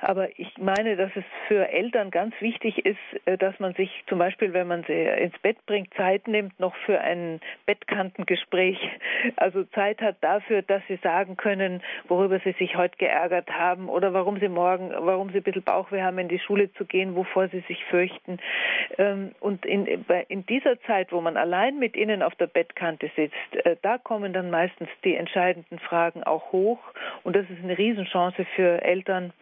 Aber 0.00 0.28
ich 0.38 0.56
meine, 0.58 0.96
dass 0.96 1.10
es 1.16 1.24
für 1.48 1.68
Eltern 1.68 2.10
ganz 2.10 2.34
wichtig 2.40 2.84
ist, 2.86 2.98
äh, 3.24 3.36
dass 3.36 3.58
man 3.58 3.74
sich 3.74 3.90
zum 4.06 4.18
Beispiel, 4.18 4.52
wenn 4.52 4.68
man 4.68 4.84
sie 4.84 4.92
ins 4.92 5.36
Bett 5.40 5.56
bringt, 5.66 5.92
Zeit 5.94 6.28
nimmt 6.28 6.58
noch 6.60 6.74
für 6.86 7.00
ein 7.00 7.40
Bettkantengespräch. 7.66 8.78
Also 9.36 9.64
Zeit 9.64 10.00
hat 10.00 10.16
dafür, 10.20 10.62
dass 10.62 10.82
sie 10.86 10.96
sagen 11.02 11.36
können, 11.36 11.82
worüber 12.06 12.38
sie 12.44 12.52
sich 12.52 12.76
heute 12.76 12.96
geärgert 12.98 13.50
haben 13.50 13.88
oder 13.88 14.14
warum 14.14 14.38
sie 14.38 14.48
morgen, 14.48 14.90
warum 14.90 15.30
sie 15.30 15.38
ein 15.38 15.42
bisschen 15.42 15.62
Bauchweh 15.62 16.02
haben, 16.02 16.18
in 16.18 16.28
die 16.28 16.38
Schule 16.38 16.72
zu 16.74 16.84
gehen, 16.84 17.16
wovor 17.16 17.48
sie 17.48 17.60
sich 17.66 17.84
fürchten. 17.86 18.38
Ähm, 18.96 19.32
und 19.40 19.66
in, 19.66 19.86
in 20.28 20.46
dieser 20.46 20.80
Zeit, 20.82 21.10
wo 21.12 21.20
man 21.20 21.36
allein 21.36 21.78
mit 21.78 21.96
ihnen 21.96 22.22
auf 22.22 22.34
der 22.36 22.46
Bettkante 22.46 23.10
sitzt, 23.16 23.34
äh, 23.64 23.76
da 23.82 23.98
kommen 23.98 24.32
dann 24.32 24.50
meistens 24.50 24.88
die 25.04 25.16
entscheidenden 25.16 25.78
Fragen 25.80 26.22
auch 26.22 26.52
hoch. 26.52 26.78
Und 27.24 27.34
das 27.34 27.44
ist 27.50 27.62
eine 27.62 27.76
Riesenchance 27.76 28.44
für 28.54 28.82
Eltern, 28.82 29.32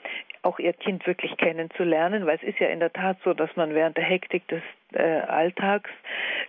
auch 0.47 0.59
ihr 0.59 0.73
Kind 0.73 1.07
wirklich 1.07 1.37
kennenzulernen, 1.37 2.25
weil 2.25 2.37
es 2.37 2.43
ist 2.43 2.59
ja 2.59 2.69
in 2.69 2.81
der 2.81 2.93
Tat 2.93 3.19
so, 3.25 3.35
dass 3.35 3.55
man 3.57 3.75
während 3.75 3.97
der 3.97 4.05
Hektik 4.05 4.47
des 4.49 4.63
äh, 4.93 5.03
Alltags 5.03 5.91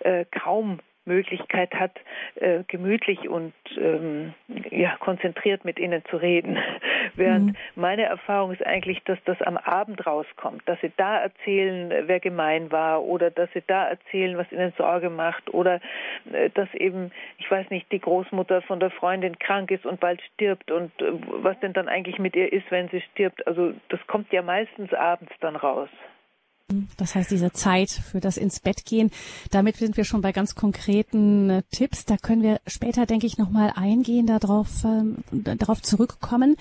äh, 0.01 0.25
kaum 0.25 0.79
Möglichkeit 1.07 1.73
hat, 1.73 1.99
äh, 2.35 2.63
gemütlich 2.67 3.27
und 3.27 3.53
ähm, 3.77 4.33
ja, 4.69 4.95
konzentriert 4.97 5.65
mit 5.65 5.79
ihnen 5.79 6.03
zu 6.09 6.17
reden. 6.17 6.57
Während 7.15 7.47
mhm. 7.47 7.55
meine 7.75 8.03
Erfahrung 8.03 8.51
ist 8.51 8.65
eigentlich, 8.65 9.01
dass 9.05 9.17
das 9.25 9.41
am 9.41 9.57
Abend 9.57 10.05
rauskommt, 10.05 10.61
dass 10.65 10.79
sie 10.81 10.91
da 10.97 11.19
erzählen, 11.19 12.07
wer 12.07 12.19
gemein 12.19 12.71
war 12.71 13.03
oder 13.03 13.31
dass 13.31 13.51
sie 13.53 13.63
da 13.65 13.87
erzählen, 13.87 14.37
was 14.37 14.51
ihnen 14.51 14.73
Sorge 14.77 15.09
macht 15.09 15.53
oder 15.53 15.79
äh, 16.31 16.49
dass 16.51 16.71
eben, 16.73 17.11
ich 17.37 17.49
weiß 17.49 17.69
nicht, 17.69 17.91
die 17.91 17.99
Großmutter 17.99 18.61
von 18.61 18.79
der 18.79 18.91
Freundin 18.91 19.39
krank 19.39 19.71
ist 19.71 19.85
und 19.85 19.99
bald 19.99 20.21
stirbt 20.33 20.69
und 20.71 20.91
äh, 21.01 21.13
was 21.27 21.59
denn 21.61 21.73
dann 21.73 21.87
eigentlich 21.87 22.19
mit 22.19 22.35
ihr 22.35 22.51
ist, 22.51 22.69
wenn 22.69 22.89
sie 22.89 23.01
stirbt. 23.13 23.45
Also 23.47 23.73
das 23.89 24.05
kommt 24.07 24.31
ja 24.31 24.41
meistens 24.41 24.93
abends 24.93 25.33
dann 25.39 25.55
raus. 25.55 25.89
Das 26.97 27.15
heißt, 27.15 27.31
diese 27.31 27.53
Zeit 27.53 27.89
für 27.89 28.19
das 28.19 28.35
ins 28.35 28.59
Bett 28.59 28.83
gehen. 28.83 29.09
Damit 29.51 29.77
sind 29.77 29.95
wir 29.95 30.03
schon 30.03 30.19
bei 30.19 30.33
ganz 30.33 30.53
konkreten 30.53 31.49
äh, 31.49 31.63
Tipps. 31.71 32.03
Da 32.03 32.17
können 32.17 32.41
wir 32.41 32.59
später, 32.67 33.05
denke 33.05 33.25
ich, 33.25 33.37
nochmal 33.37 33.71
eingehen, 33.73 34.27
darauf, 34.27 34.83
ähm, 34.83 35.19
darauf 35.31 35.81
zurückkommen. 35.81 36.57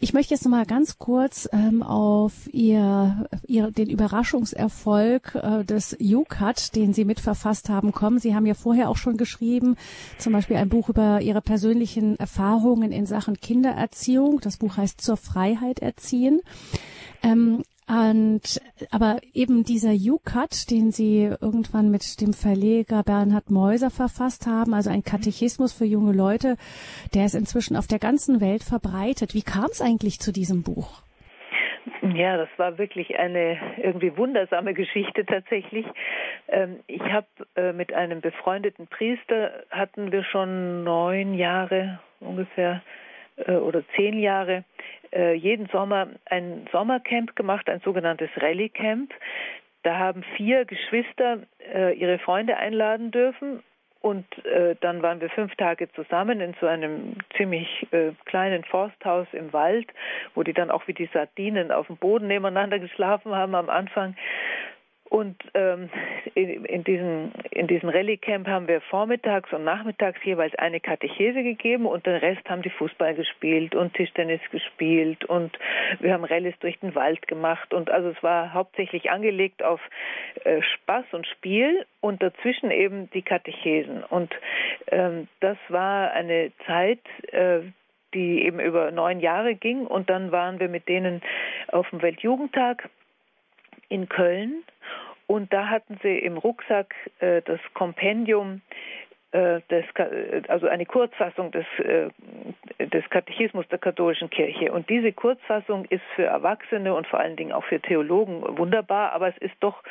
Ich 0.00 0.14
möchte 0.14 0.32
jetzt 0.32 0.44
nochmal 0.44 0.64
ganz 0.64 0.98
kurz 0.98 1.50
ähm, 1.52 1.82
auf 1.82 2.32
ihr, 2.50 3.28
ihr, 3.46 3.70
den 3.70 3.90
Überraschungserfolg 3.90 5.34
äh, 5.34 5.64
des 5.64 5.98
UCAT, 6.00 6.74
den 6.74 6.94
Sie 6.94 7.04
mitverfasst 7.04 7.68
haben, 7.68 7.92
kommen. 7.92 8.20
Sie 8.20 8.34
haben 8.34 8.46
ja 8.46 8.54
vorher 8.54 8.88
auch 8.88 8.96
schon 8.96 9.18
geschrieben, 9.18 9.76
zum 10.16 10.32
Beispiel 10.32 10.56
ein 10.56 10.70
Buch 10.70 10.88
über 10.88 11.20
Ihre 11.20 11.42
persönlichen 11.42 12.16
Erfahrungen 12.18 12.90
in 12.90 13.04
Sachen 13.04 13.38
Kindererziehung. 13.38 14.40
Das 14.40 14.56
Buch 14.56 14.78
heißt 14.78 15.02
Zur 15.02 15.18
Freiheit 15.18 15.80
erziehen. 15.80 16.40
Ähm, 17.22 17.62
und 17.92 18.58
aber 18.90 19.18
eben 19.34 19.64
dieser 19.64 19.92
U-Cut, 19.92 20.70
den 20.70 20.92
Sie 20.92 21.24
irgendwann 21.24 21.90
mit 21.90 22.22
dem 22.22 22.32
Verleger 22.32 23.02
Bernhard 23.02 23.50
Meuser 23.50 23.90
verfasst 23.90 24.46
haben, 24.46 24.72
also 24.72 24.88
ein 24.88 25.02
Katechismus 25.02 25.74
für 25.76 25.84
junge 25.84 26.12
Leute, 26.12 26.56
der 27.14 27.26
ist 27.26 27.34
inzwischen 27.34 27.76
auf 27.76 27.86
der 27.86 27.98
ganzen 27.98 28.40
Welt 28.40 28.62
verbreitet. 28.62 29.34
Wie 29.34 29.42
kam 29.42 29.66
es 29.66 29.82
eigentlich 29.82 30.20
zu 30.20 30.32
diesem 30.32 30.62
Buch? 30.62 31.02
Ja, 32.14 32.38
das 32.38 32.48
war 32.56 32.78
wirklich 32.78 33.18
eine 33.18 33.58
irgendwie 33.82 34.16
wundersame 34.16 34.72
Geschichte 34.72 35.26
tatsächlich. 35.26 35.84
Ähm, 36.48 36.80
ich 36.86 37.02
habe 37.02 37.26
äh, 37.56 37.72
mit 37.74 37.92
einem 37.92 38.22
befreundeten 38.22 38.86
Priester 38.86 39.64
hatten 39.70 40.12
wir 40.12 40.24
schon 40.24 40.82
neun 40.82 41.34
Jahre 41.34 42.00
ungefähr 42.20 42.82
äh, 43.36 43.52
oder 43.52 43.82
zehn 43.96 44.18
Jahre 44.18 44.64
äh, 45.12 45.34
jeden 45.34 45.66
Sommer 45.68 46.08
ein 46.26 46.68
Sommercamp 46.72 47.36
gemacht, 47.36 47.68
ein 47.68 47.80
sogenanntes 47.80 48.30
Rallye 48.36 48.68
Camp. 48.68 49.12
Da 49.82 49.98
haben 49.98 50.22
vier 50.36 50.64
Geschwister 50.64 51.38
äh, 51.72 51.94
ihre 51.94 52.18
Freunde 52.18 52.56
einladen 52.56 53.10
dürfen 53.10 53.62
und 54.02 54.26
äh, 54.44 54.74
dann 54.80 55.00
waren 55.00 55.20
wir 55.20 55.30
fünf 55.30 55.54
Tage 55.54 55.90
zusammen 55.92 56.40
in 56.40 56.54
so 56.60 56.66
einem 56.66 57.14
ziemlich 57.36 57.86
äh, 57.92 58.10
kleinen 58.24 58.64
Forsthaus 58.64 59.28
im 59.32 59.52
Wald, 59.52 59.86
wo 60.34 60.42
die 60.42 60.52
dann 60.52 60.72
auch 60.72 60.88
wie 60.88 60.92
die 60.92 61.08
Sardinen 61.12 61.70
auf 61.70 61.86
dem 61.86 61.96
Boden 61.96 62.26
nebeneinander 62.26 62.80
geschlafen 62.80 63.32
haben 63.32 63.54
am 63.54 63.70
Anfang. 63.70 64.16
Und 65.12 65.36
ähm, 65.52 65.90
in, 66.34 66.64
in, 66.64 66.84
diesen, 66.84 67.32
in 67.50 67.66
diesem 67.66 67.90
Rallye-Camp 67.90 68.48
haben 68.48 68.66
wir 68.66 68.80
vormittags 68.80 69.52
und 69.52 69.62
nachmittags 69.62 70.18
jeweils 70.24 70.54
eine 70.54 70.80
Katechese 70.80 71.42
gegeben 71.42 71.84
und 71.84 72.06
den 72.06 72.16
Rest 72.16 72.48
haben 72.48 72.62
die 72.62 72.70
Fußball 72.70 73.14
gespielt 73.14 73.74
und 73.74 73.92
Tischtennis 73.92 74.40
gespielt 74.50 75.26
und 75.26 75.58
wir 76.00 76.14
haben 76.14 76.24
Rallyes 76.24 76.58
durch 76.60 76.78
den 76.80 76.94
Wald 76.94 77.28
gemacht 77.28 77.74
und 77.74 77.90
also 77.90 78.08
es 78.08 78.22
war 78.22 78.54
hauptsächlich 78.54 79.10
angelegt 79.10 79.62
auf 79.62 79.82
äh, 80.44 80.62
Spaß 80.62 81.04
und 81.12 81.26
Spiel 81.26 81.84
und 82.00 82.22
dazwischen 82.22 82.70
eben 82.70 83.10
die 83.10 83.22
Katechesen. 83.22 84.04
Und 84.04 84.34
ähm, 84.86 85.28
das 85.40 85.58
war 85.68 86.12
eine 86.12 86.52
Zeit, 86.66 87.00
äh, 87.32 87.60
die 88.14 88.46
eben 88.46 88.60
über 88.60 88.90
neun 88.90 89.20
Jahre 89.20 89.56
ging 89.56 89.86
und 89.86 90.08
dann 90.08 90.32
waren 90.32 90.58
wir 90.58 90.70
mit 90.70 90.88
denen 90.88 91.20
auf 91.68 91.90
dem 91.90 92.00
Weltjugendtag 92.00 92.88
in 93.92 94.08
Köln. 94.08 94.64
Und 95.26 95.52
da 95.52 95.68
hatten 95.68 95.98
sie 96.02 96.18
im 96.18 96.36
Rucksack 96.36 96.94
äh, 97.20 97.42
das 97.42 97.60
Kompendium 97.74 98.60
des, 99.32 99.84
also 100.48 100.68
eine 100.68 100.84
Kurzfassung 100.84 101.52
des, 101.52 101.64
äh, 101.78 102.10
des 102.86 103.08
Katechismus 103.08 103.66
der 103.68 103.78
katholischen 103.78 104.28
Kirche. 104.28 104.72
Und 104.72 104.90
diese 104.90 105.12
Kurzfassung 105.12 105.86
ist 105.86 106.02
für 106.14 106.24
Erwachsene 106.24 106.94
und 106.94 107.06
vor 107.06 107.20
allen 107.20 107.36
Dingen 107.36 107.52
auch 107.52 107.64
für 107.64 107.80
Theologen 107.80 108.42
wunderbar, 108.58 109.12
aber 109.12 109.28
es 109.28 109.38
ist 109.38 109.54
doch 109.60 109.82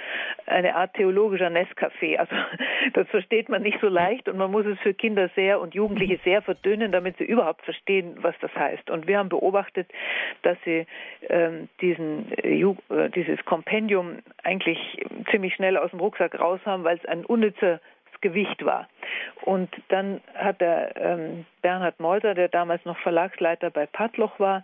eine 0.46 0.76
Art 0.76 0.94
theologischer 0.94 1.48
Nescafé. 1.48 2.18
Also 2.18 2.36
das 2.94 3.08
versteht 3.08 3.50
man 3.50 3.64
nicht 3.64 3.80
so 3.82 3.88
leicht 3.88 4.30
und 4.30 4.38
man 4.38 4.52
muss 4.52 4.66
es 4.68 4.78
für 4.80 4.94
Kinder 4.94 5.30
sehr 5.36 5.60
und 5.60 5.74
Jugendliche 5.74 6.20
sehr 6.24 6.44
verdünnen, 6.44 6.92
damit 6.92 7.18
sie 7.18 7.26
überhaupt 7.26 7.64
verstehen, 7.64 8.18
was 8.22 8.36
das 8.42 8.54
heißt. 8.56 8.92
Und 8.92 9.08
wir 9.08 9.18
haben 9.18 9.30
beobachtet, 9.30 9.88
dass 10.44 10.58
sie 10.66 10.86
ähm, 11.30 11.68
diesen, 11.82 12.32
äh, 12.38 13.10
dieses 13.10 13.44
Kompendium 13.46 14.20
eigentlich 14.44 15.04
ziemlich 15.32 15.56
schnell 15.56 15.78
aus 15.78 15.90
dem 15.90 16.00
Rucksack 16.00 16.40
raus 16.40 16.60
haben, 16.66 16.84
weil 16.84 16.98
es 16.98 17.06
ein 17.06 17.26
unnützer 17.26 17.80
Gewicht 18.22 18.64
war. 18.66 18.88
Und 19.42 19.70
dann 19.90 20.22
hat 20.36 20.62
der 20.62 20.96
ähm, 20.96 21.46
Bernhard 21.62 22.00
Meuser, 22.00 22.34
der 22.34 22.48
damals 22.48 22.86
noch 22.86 22.98
Verlagsleiter 23.00 23.70
bei 23.70 23.86
Padloch 23.86 24.40
war, 24.40 24.64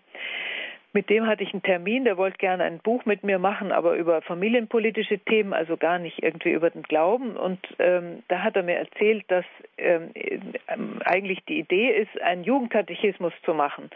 mit 0.98 1.12
dem 1.12 1.28
hatte 1.28 1.44
ich 1.44 1.54
einen 1.54 1.62
Termin, 1.62 2.06
der 2.06 2.18
wollte 2.18 2.40
gerne 2.40 2.64
ein 2.64 2.80
Buch 2.80 3.06
mit 3.06 3.24
mir 3.24 3.38
machen, 3.38 3.72
aber 3.72 3.94
über 3.98 4.24
familienpolitische 4.24 5.20
Themen, 5.20 5.54
also 5.54 5.78
gar 5.78 6.00
nicht 6.00 6.24
irgendwie 6.24 6.50
über 6.50 6.72
den 6.72 6.82
Glauben. 6.82 7.38
Und 7.38 7.60
ähm, 7.78 8.24
da 8.30 8.42
hat 8.42 8.56
er 8.56 8.64
mir 8.64 8.78
erzählt, 8.78 9.24
dass 9.28 9.46
ähm, 9.78 10.10
eigentlich 11.06 11.46
die 11.46 11.60
Idee 11.60 11.92
ist, 11.92 12.20
einen 12.24 12.44
Jugendkatechismus 12.44 13.32
zu 13.46 13.54
machen. 13.54 13.92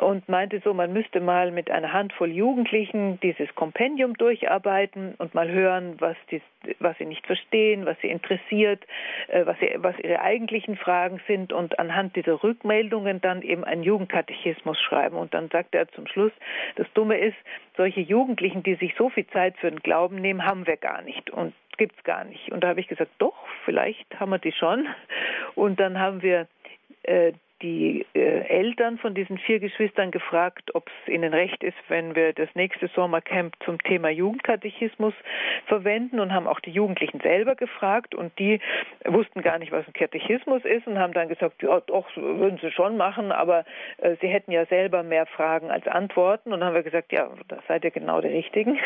Und 0.00 0.28
meinte 0.28 0.60
so, 0.64 0.74
man 0.74 0.92
müsste 0.92 1.20
mal 1.20 1.52
mit 1.52 1.70
einer 1.70 1.92
Handvoll 1.92 2.32
Jugendlichen 2.32 3.20
dieses 3.20 3.54
Kompendium 3.54 4.14
durcharbeiten 4.14 5.14
und 5.18 5.34
mal 5.34 5.48
hören, 5.48 5.94
was, 6.00 6.16
die, 6.32 6.42
was 6.80 6.98
sie 6.98 7.06
nicht 7.06 7.24
verstehen, 7.28 7.86
was 7.86 7.96
sie 8.00 8.08
interessiert, 8.08 8.82
äh, 9.28 9.46
was, 9.46 9.56
sie, 9.60 9.70
was 9.76 9.96
ihre 10.00 10.20
eigentlichen 10.20 10.76
Fragen 10.76 11.20
sind 11.28 11.52
und 11.52 11.78
anhand 11.78 12.16
dieser 12.16 12.42
Rückmeldungen 12.42 13.20
dann 13.20 13.42
eben 13.42 13.62
einen 13.62 13.84
Jugendkatechismus 13.84 14.80
schreiben. 14.80 15.16
Und 15.16 15.32
dann 15.32 15.48
sagt 15.50 15.76
er 15.76 15.86
zum 15.92 16.08
Schluss, 16.08 16.23
Schluss. 16.24 16.32
Das 16.76 16.86
Dumme 16.94 17.18
ist, 17.18 17.36
solche 17.76 18.00
Jugendlichen, 18.00 18.62
die 18.62 18.74
sich 18.76 18.94
so 18.96 19.10
viel 19.10 19.26
Zeit 19.28 19.56
für 19.58 19.70
den 19.70 19.80
Glauben 19.80 20.16
nehmen, 20.16 20.44
haben 20.44 20.66
wir 20.66 20.76
gar 20.76 21.02
nicht 21.02 21.30
und 21.30 21.54
gibt 21.76 21.96
es 21.96 22.04
gar 22.04 22.24
nicht. 22.24 22.52
Und 22.52 22.62
da 22.62 22.68
habe 22.68 22.80
ich 22.80 22.88
gesagt, 22.88 23.10
doch, 23.18 23.34
vielleicht 23.64 24.06
haben 24.18 24.30
wir 24.30 24.38
die 24.38 24.52
schon. 24.52 24.86
Und 25.54 25.80
dann 25.80 25.98
haben 25.98 26.22
wir 26.22 26.46
äh, 27.02 27.32
die 27.64 28.04
äh, 28.14 28.46
Eltern 28.46 28.98
von 28.98 29.14
diesen 29.14 29.38
vier 29.38 29.58
Geschwistern 29.58 30.10
gefragt, 30.10 30.74
ob 30.74 30.88
es 30.88 31.12
ihnen 31.12 31.32
recht 31.32 31.64
ist, 31.64 31.78
wenn 31.88 32.14
wir 32.14 32.34
das 32.34 32.50
nächste 32.54 32.88
Sommercamp 32.88 33.54
zum 33.64 33.82
Thema 33.82 34.10
Jugendkatechismus 34.10 35.14
verwenden 35.66 36.20
und 36.20 36.34
haben 36.34 36.46
auch 36.46 36.60
die 36.60 36.72
Jugendlichen 36.72 37.20
selber 37.20 37.54
gefragt 37.54 38.14
und 38.14 38.38
die 38.38 38.60
wussten 39.06 39.40
gar 39.40 39.58
nicht, 39.58 39.72
was 39.72 39.86
ein 39.86 39.94
Katechismus 39.94 40.62
ist 40.66 40.86
und 40.86 40.98
haben 40.98 41.14
dann 41.14 41.28
gesagt, 41.28 41.62
ja, 41.62 41.80
doch, 41.80 42.06
würden 42.16 42.58
sie 42.60 42.70
schon 42.70 42.98
machen, 42.98 43.32
aber 43.32 43.64
äh, 43.96 44.16
sie 44.20 44.28
hätten 44.28 44.52
ja 44.52 44.66
selber 44.66 45.02
mehr 45.02 45.24
Fragen 45.24 45.70
als 45.70 45.86
Antworten 45.88 46.52
und 46.52 46.60
dann 46.60 46.68
haben 46.68 46.74
wir 46.74 46.82
gesagt, 46.82 47.12
ja, 47.12 47.30
da 47.48 47.60
seid 47.66 47.84
ihr 47.84 47.92
genau 47.92 48.20
die 48.20 48.28
Richtigen. 48.28 48.78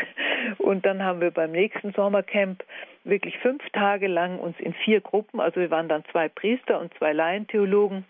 Und 0.58 0.86
dann 0.86 1.02
haben 1.02 1.20
wir 1.20 1.32
beim 1.32 1.50
nächsten 1.50 1.92
Sommercamp 1.92 2.62
wirklich 3.02 3.38
fünf 3.38 3.62
Tage 3.70 4.06
lang 4.06 4.38
uns 4.38 4.58
in 4.60 4.72
vier 4.72 5.00
Gruppen, 5.00 5.40
also 5.40 5.60
wir 5.60 5.70
waren 5.70 5.88
dann 5.88 6.04
zwei 6.12 6.28
Priester 6.28 6.80
und 6.80 6.94
zwei 6.94 7.12
Laientheologen, 7.12 8.04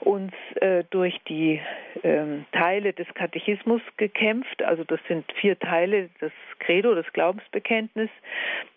uns 0.00 0.32
äh, 0.56 0.84
durch 0.90 1.18
die 1.28 1.60
ähm, 2.02 2.44
Teile 2.52 2.92
des 2.92 3.06
Katechismus 3.14 3.82
gekämpft. 3.96 4.62
Also 4.62 4.84
das 4.84 5.00
sind 5.08 5.30
vier 5.32 5.58
Teile, 5.58 6.10
das 6.20 6.32
Credo, 6.58 6.94
das 6.94 7.10
Glaubensbekenntnis, 7.12 8.10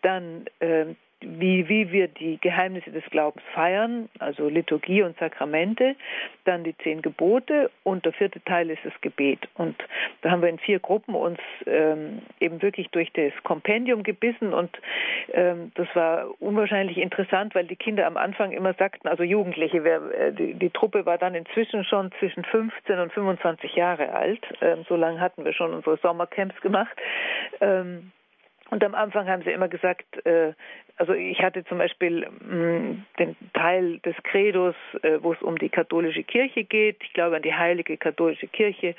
dann 0.02 0.46
äh, 0.60 0.86
wie, 1.22 1.68
wie 1.70 1.92
wir 1.92 2.08
die 2.08 2.40
Geheimnisse 2.42 2.92
des 2.92 3.04
Glaubens 3.06 3.44
feiern, 3.54 4.10
also 4.20 4.50
Liturgie 4.50 5.04
und 5.04 5.18
Sakramente, 5.18 5.96
dann 6.46 6.64
die 6.64 6.76
zehn 6.78 7.02
Gebote 7.02 7.70
und 7.84 8.06
der 8.06 8.14
vierte 8.14 8.44
Teil 8.44 8.70
ist 8.70 8.84
das 8.84 8.94
Gebet. 9.02 9.48
Und 9.56 9.76
da 10.22 10.32
haben 10.32 10.42
wir 10.42 10.50
in 10.50 10.60
vier 10.60 10.80
Gruppen 10.80 11.16
uns 11.16 11.40
ähm, 11.66 12.22
eben 12.40 12.62
wirklich 12.62 12.90
durch 12.90 13.12
das 13.14 13.32
Kompendium 13.44 14.04
gebissen 14.04 14.54
und 14.54 14.72
ähm, 15.34 15.72
das 15.76 15.88
war 15.94 16.30
unwahrscheinlich 16.40 16.98
interessant, 16.98 17.56
weil 17.56 17.66
die 17.66 17.76
Kinder 17.76 18.08
am 18.08 18.18
Anfang 18.18 18.52
immer 18.52 18.74
sagten, 18.74 19.08
also 19.08 19.24
Jugendliche, 19.24 19.84
wer, 19.84 20.02
äh, 20.12 20.34
die, 20.34 20.54
die, 20.56 20.70
Truppe 20.70 21.06
war 21.06 21.18
dann 21.18 21.36
inzwischen 21.36 21.84
schon 21.84 22.12
zwischen 22.20 22.44
15 22.46 23.00
und 23.00 23.14
25 23.14 23.76
Jahre 23.76 24.14
alt. 24.14 24.42
Ähm, 24.62 24.86
so 24.88 24.96
lange 24.96 25.20
hatten 25.20 25.46
wir 25.46 25.54
schon 25.54 25.74
unsere 25.74 25.98
Sommercamps 25.98 26.60
gemacht. 26.62 26.96
Ähm, 27.60 28.12
und 28.72 28.84
am 28.86 28.96
Anfang 28.96 29.28
haben 29.28 29.44
sie 29.44 29.52
immer 29.52 29.68
gesagt, 29.68 30.26
äh, 30.26 30.54
also 30.96 31.14
ich 31.14 31.42
hatte 31.42 31.66
zum 31.66 31.78
Beispiel 31.78 32.26
mh, 32.40 32.56
mm, 32.56 33.06
den 33.20 33.36
Teil 33.54 34.00
des 34.00 34.16
Credos, 34.24 34.76
äh, 35.04 35.18
wo 35.22 35.34
es 35.34 35.42
um 35.42 35.58
die 35.58 35.70
katholische 35.70 36.24
Kirche 36.24 36.64
geht. 36.64 36.98
Ich 37.04 37.14
glaube 37.14 37.36
an 37.36 37.42
die 37.42 37.54
heilige 37.54 37.98
katholische 37.98 38.48
Kirche. 38.48 38.96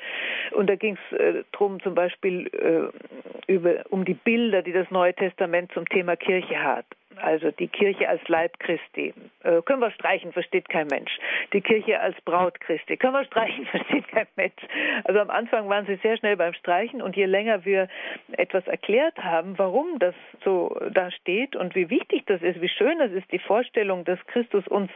Und 0.51 0.69
da 0.69 0.75
ging 0.75 0.97
es 1.11 1.17
äh, 1.17 1.43
darum 1.51 1.81
zum 1.81 1.95
Beispiel 1.95 2.47
äh, 2.47 3.51
über, 3.51 3.83
um 3.89 4.05
die 4.05 4.13
Bilder, 4.13 4.61
die 4.61 4.73
das 4.73 4.89
Neue 4.91 5.13
Testament 5.15 5.71
zum 5.73 5.89
Thema 5.89 6.15
Kirche 6.15 6.61
hat 6.61 6.85
also 7.17 7.51
die 7.51 7.67
Kirche 7.67 8.07
als 8.07 8.21
Leib 8.27 8.59
Christi. 8.59 9.13
Äh, 9.43 9.61
können 9.63 9.81
wir 9.81 9.91
streichen, 9.91 10.31
versteht 10.33 10.69
kein 10.69 10.87
Mensch. 10.87 11.11
Die 11.53 11.61
Kirche 11.61 11.99
als 11.99 12.19
Braut 12.21 12.59
Christi. 12.59 12.97
Können 12.97 13.13
wir 13.13 13.25
streichen, 13.25 13.65
versteht 13.71 14.07
kein 14.09 14.27
Mensch. 14.35 14.61
Also 15.03 15.19
am 15.19 15.29
Anfang 15.29 15.69
waren 15.69 15.85
sie 15.85 15.95
sehr 15.97 16.17
schnell 16.17 16.37
beim 16.37 16.53
Streichen 16.53 17.01
und 17.01 17.15
je 17.15 17.25
länger 17.25 17.65
wir 17.65 17.87
etwas 18.31 18.65
erklärt 18.67 19.17
haben, 19.17 19.57
warum 19.57 19.99
das 19.99 20.15
so 20.43 20.77
da 20.91 21.11
steht 21.11 21.55
und 21.55 21.75
wie 21.75 21.89
wichtig 21.89 22.23
das 22.25 22.41
ist, 22.41 22.61
wie 22.61 22.69
schön 22.69 22.99
das 22.99 23.11
ist, 23.11 23.31
die 23.31 23.39
Vorstellung, 23.39 24.05
dass 24.05 24.19
Christus 24.27 24.67
uns 24.67 24.91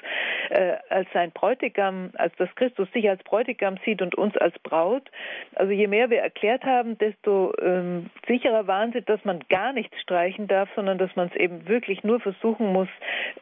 äh, 0.49 0.75
als 0.89 1.07
sein 1.13 1.31
Bräutigam, 1.31 2.11
als 2.15 2.35
dass 2.37 2.53
Christus 2.55 2.91
sich 2.93 3.09
als 3.09 3.23
Bräutigam 3.23 3.77
sieht 3.85 4.01
und 4.01 4.15
uns 4.15 4.35
als 4.37 4.57
Braut. 4.59 5.09
Also 5.55 5.71
je 5.71 5.87
mehr 5.87 6.09
wir 6.09 6.21
erklärt 6.21 6.63
haben, 6.63 6.97
desto 6.97 7.53
ähm, 7.61 8.09
sicherer 8.27 8.67
waren 8.67 8.91
sie, 8.93 9.01
dass 9.01 9.23
man 9.25 9.39
gar 9.49 9.73
nichts 9.73 9.99
streichen 10.01 10.47
darf, 10.47 10.69
sondern 10.75 10.97
dass 10.97 11.15
man 11.15 11.27
es 11.27 11.35
eben 11.35 11.67
wirklich 11.67 12.03
nur 12.07 12.19
versuchen 12.19 12.73
muss, 12.73 12.89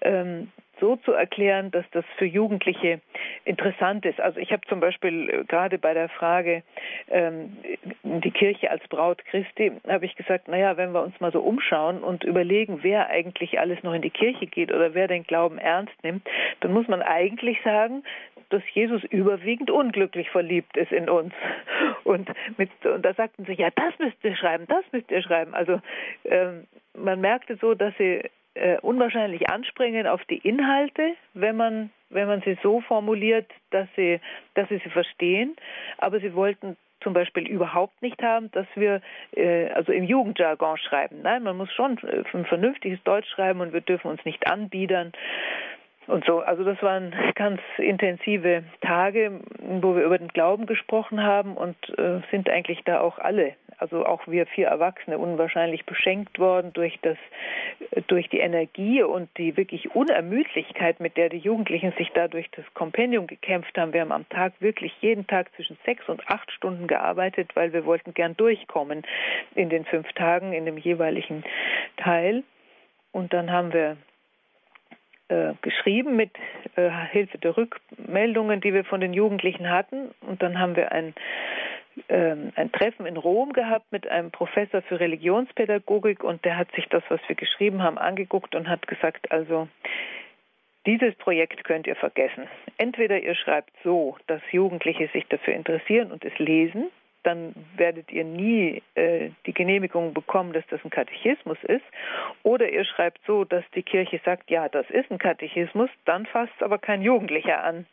ähm, 0.01 0.51
so 0.79 0.95
zu 0.97 1.13
erklären, 1.13 1.71
dass 1.71 1.85
das 1.91 2.05
für 2.17 2.25
Jugendliche 2.25 2.99
interessant 3.45 4.05
ist. 4.05 4.19
Also 4.19 4.39
ich 4.39 4.51
habe 4.51 4.65
zum 4.67 4.79
Beispiel 4.79 5.29
äh, 5.29 5.43
gerade 5.45 5.77
bei 5.77 5.93
der 5.93 6.09
Frage 6.09 6.63
ähm, 7.09 7.57
die 8.03 8.31
Kirche 8.31 8.69
als 8.69 8.85
Braut 8.87 9.23
Christi, 9.25 9.71
habe 9.87 10.05
ich 10.05 10.15
gesagt, 10.15 10.47
naja, 10.47 10.77
wenn 10.77 10.91
wir 10.91 11.03
uns 11.03 11.19
mal 11.19 11.31
so 11.31 11.41
umschauen 11.41 12.03
und 12.03 12.23
überlegen, 12.23 12.79
wer 12.81 13.09
eigentlich 13.09 13.59
alles 13.59 13.81
noch 13.83 13.93
in 13.93 14.01
die 14.01 14.09
Kirche 14.09 14.47
geht 14.47 14.71
oder 14.71 14.93
wer 14.93 15.07
den 15.07 15.23
Glauben 15.23 15.57
ernst 15.57 15.93
nimmt, 16.03 16.27
dann 16.59 16.73
muss 16.73 16.87
man 16.87 17.01
eigentlich 17.01 17.57
sagen, 17.63 18.03
dass 18.49 18.61
Jesus 18.73 19.03
überwiegend 19.05 19.71
unglücklich 19.71 20.29
verliebt 20.29 20.77
ist 20.77 20.91
in 20.91 21.09
uns. 21.09 21.33
Und, 22.03 22.29
mit, 22.57 22.69
und 22.85 23.03
da 23.03 23.15
sagten 23.15 23.45
sie, 23.45 23.53
ja, 23.53 23.69
das 23.75 23.97
müsst 23.97 24.23
ihr 24.23 24.35
schreiben, 24.35 24.65
das 24.67 24.83
müsst 24.91 25.09
ihr 25.09 25.23
schreiben. 25.23 25.55
Also 25.55 25.81
ähm, 26.25 26.67
man 26.95 27.19
merkte 27.19 27.55
so, 27.55 27.73
dass 27.73 27.97
sie 27.97 28.21
äh, 28.55 28.79
unwahrscheinlich 28.79 29.49
anspringen 29.49 30.07
auf 30.07 30.23
die 30.25 30.37
Inhalte, 30.37 31.15
wenn 31.33 31.55
man 31.55 31.91
wenn 32.09 32.27
man 32.27 32.41
sie 32.41 32.57
so 32.63 32.81
formuliert, 32.81 33.49
dass 33.71 33.87
sie 33.95 34.19
dass 34.53 34.67
sie 34.69 34.79
sie 34.83 34.89
verstehen, 34.89 35.55
aber 35.97 36.19
sie 36.19 36.33
wollten 36.33 36.77
zum 37.01 37.13
Beispiel 37.13 37.47
überhaupt 37.47 38.01
nicht 38.01 38.21
haben, 38.23 38.49
dass 38.51 38.65
wir 38.75 39.01
äh, 39.35 39.69
also 39.69 39.91
im 39.91 40.05
Jugendjargon 40.05 40.77
schreiben. 40.77 41.21
Nein, 41.21 41.43
man 41.43 41.57
muss 41.57 41.71
schon 41.71 41.97
äh, 41.99 42.23
ein 42.33 42.45
vernünftiges 42.45 43.01
Deutsch 43.03 43.29
schreiben 43.29 43.61
und 43.61 43.73
wir 43.73 43.81
dürfen 43.81 44.09
uns 44.09 44.25
nicht 44.25 44.47
anbiedern 44.47 45.11
und 46.07 46.25
so. 46.25 46.39
Also 46.39 46.63
das 46.63 46.81
waren 46.81 47.13
ganz 47.35 47.61
intensive 47.77 48.63
Tage, 48.81 49.39
wo 49.59 49.95
wir 49.95 50.03
über 50.03 50.17
den 50.17 50.29
Glauben 50.29 50.65
gesprochen 50.65 51.21
haben 51.21 51.55
und 51.55 51.77
äh, 51.97 52.21
sind 52.31 52.49
eigentlich 52.49 52.81
da 52.85 53.01
auch 53.01 53.19
alle 53.19 53.53
also 53.77 54.05
auch 54.05 54.27
wir 54.27 54.45
vier 54.45 54.67
Erwachsene 54.67 55.17
unwahrscheinlich 55.17 55.85
beschenkt 55.85 56.39
worden 56.39 56.71
durch 56.73 56.97
das, 57.01 57.17
durch 58.07 58.29
die 58.29 58.39
Energie 58.39 59.03
und 59.03 59.29
die 59.37 59.57
wirklich 59.57 59.95
Unermüdlichkeit, 59.95 60.99
mit 60.99 61.17
der 61.17 61.29
die 61.29 61.37
Jugendlichen 61.37 61.93
sich 61.97 62.11
da 62.13 62.27
durch 62.27 62.49
das 62.51 62.65
Kompendium 62.73 63.27
gekämpft 63.27 63.77
haben. 63.77 63.93
Wir 63.93 64.01
haben 64.01 64.11
am 64.11 64.27
Tag 64.29 64.53
wirklich 64.59 64.93
jeden 65.01 65.27
Tag 65.27 65.53
zwischen 65.55 65.77
sechs 65.85 66.07
und 66.07 66.27
acht 66.27 66.51
Stunden 66.51 66.87
gearbeitet, 66.87 67.55
weil 67.55 67.73
wir 67.73 67.85
wollten 67.85 68.13
gern 68.13 68.35
durchkommen 68.37 69.03
in 69.55 69.69
den 69.69 69.85
fünf 69.85 70.11
Tagen 70.13 70.53
in 70.53 70.65
dem 70.65 70.77
jeweiligen 70.77 71.43
Teil. 71.97 72.43
Und 73.11 73.33
dann 73.33 73.51
haben 73.51 73.73
wir 73.73 73.97
äh, 75.27 75.53
geschrieben 75.63 76.15
mit 76.15 76.31
äh, 76.75 76.89
Hilfe 77.11 77.39
der 77.39 77.57
Rückmeldungen, 77.57 78.61
die 78.61 78.73
wir 78.73 78.85
von 78.85 79.01
den 79.01 79.13
Jugendlichen 79.13 79.71
hatten. 79.71 80.13
Und 80.21 80.43
dann 80.43 80.59
haben 80.59 80.75
wir 80.75 80.91
ein 80.91 81.15
ähm, 82.09 82.51
ein 82.55 82.71
Treffen 82.71 83.05
in 83.05 83.17
Rom 83.17 83.53
gehabt 83.53 83.91
mit 83.91 84.07
einem 84.07 84.31
Professor 84.31 84.81
für 84.81 84.99
Religionspädagogik 84.99 86.23
und 86.23 86.43
der 86.45 86.57
hat 86.57 86.71
sich 86.73 86.87
das, 86.89 87.03
was 87.09 87.19
wir 87.27 87.35
geschrieben 87.35 87.81
haben, 87.81 87.97
angeguckt 87.97 88.55
und 88.55 88.69
hat 88.69 88.87
gesagt, 88.87 89.31
also 89.31 89.67
dieses 90.85 91.15
Projekt 91.15 91.63
könnt 91.63 91.87
ihr 91.87 91.95
vergessen. 91.95 92.47
Entweder 92.77 93.19
ihr 93.19 93.35
schreibt 93.35 93.71
so, 93.83 94.17
dass 94.27 94.41
Jugendliche 94.51 95.07
sich 95.13 95.25
dafür 95.27 95.53
interessieren 95.53 96.11
und 96.11 96.23
es 96.23 96.37
lesen, 96.37 96.91
dann 97.25 97.55
werdet 97.75 98.11
ihr 98.11 98.23
nie 98.23 98.83
äh, 98.93 99.31
die 99.47 99.53
Genehmigung 99.53 100.13
bekommen, 100.13 100.53
dass 100.53 100.63
das 100.69 100.79
ein 100.83 100.91
Katechismus 100.91 101.57
ist. 101.63 101.83
Oder 102.43 102.69
ihr 102.69 102.85
schreibt 102.85 103.19
so, 103.25 103.45
dass 103.45 103.63
die 103.73 103.81
Kirche 103.81 104.21
sagt, 104.23 104.51
ja, 104.51 104.69
das 104.69 104.87
ist 104.91 105.09
ein 105.09 105.17
Katechismus, 105.17 105.89
dann 106.05 106.27
fasst 106.27 106.53
es 106.57 106.61
aber 106.61 106.77
kein 106.77 107.01
Jugendlicher 107.01 107.63
an. 107.63 107.87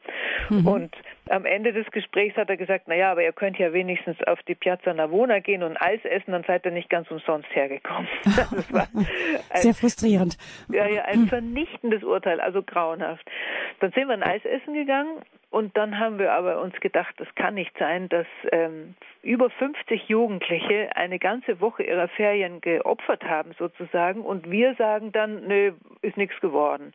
Mhm. 0.50 0.66
Und 0.66 0.96
am 1.30 1.46
Ende 1.46 1.72
des 1.72 1.90
Gesprächs 1.90 2.36
hat 2.36 2.50
er 2.50 2.58
gesagt, 2.58 2.84
na 2.88 2.94
ja, 2.94 3.10
aber 3.10 3.22
ihr 3.22 3.32
könnt 3.32 3.58
ja 3.58 3.72
wenigstens 3.72 4.22
auf 4.24 4.42
die 4.42 4.54
Piazza 4.54 4.92
Navona 4.92 5.38
gehen 5.38 5.62
und 5.62 5.80
Eis 5.80 6.04
essen, 6.04 6.32
dann 6.32 6.44
seid 6.44 6.66
ihr 6.66 6.72
nicht 6.72 6.90
ganz 6.90 7.10
umsonst 7.10 7.48
hergekommen. 7.54 8.08
Das 8.52 8.72
war 8.72 8.88
ein, 8.94 9.06
Sehr 9.54 9.74
frustrierend. 9.74 10.36
Ja, 10.68 10.86
ja, 10.86 11.04
ein 11.04 11.26
vernichtendes 11.26 12.02
Urteil, 12.02 12.40
also 12.40 12.62
grauenhaft. 12.62 13.24
Dann 13.80 13.92
sind 13.92 14.08
wir 14.08 14.14
ein 14.14 14.22
Eis 14.22 14.44
essen 14.44 14.74
gegangen 14.74 15.22
und 15.52 15.76
dann 15.76 15.98
haben 15.98 16.18
wir 16.18 16.32
aber 16.32 16.62
uns 16.62 16.74
gedacht, 16.80 17.14
das 17.18 17.28
kann 17.34 17.54
nicht 17.54 17.76
sein, 17.78 18.08
dass 18.08 18.26
ähm, 18.52 18.94
über 19.22 19.50
50 19.50 20.08
Jugendliche 20.08 20.96
eine 20.96 21.18
ganze 21.18 21.60
Woche 21.60 21.82
ihrer 21.82 22.08
Ferien 22.08 22.62
geopfert 22.62 23.22
haben 23.22 23.52
sozusagen 23.58 24.22
und 24.22 24.50
wir 24.50 24.74
sagen 24.76 25.12
dann, 25.12 25.46
nö, 25.46 25.72
ist 26.00 26.16
nichts 26.16 26.40
geworden. 26.40 26.94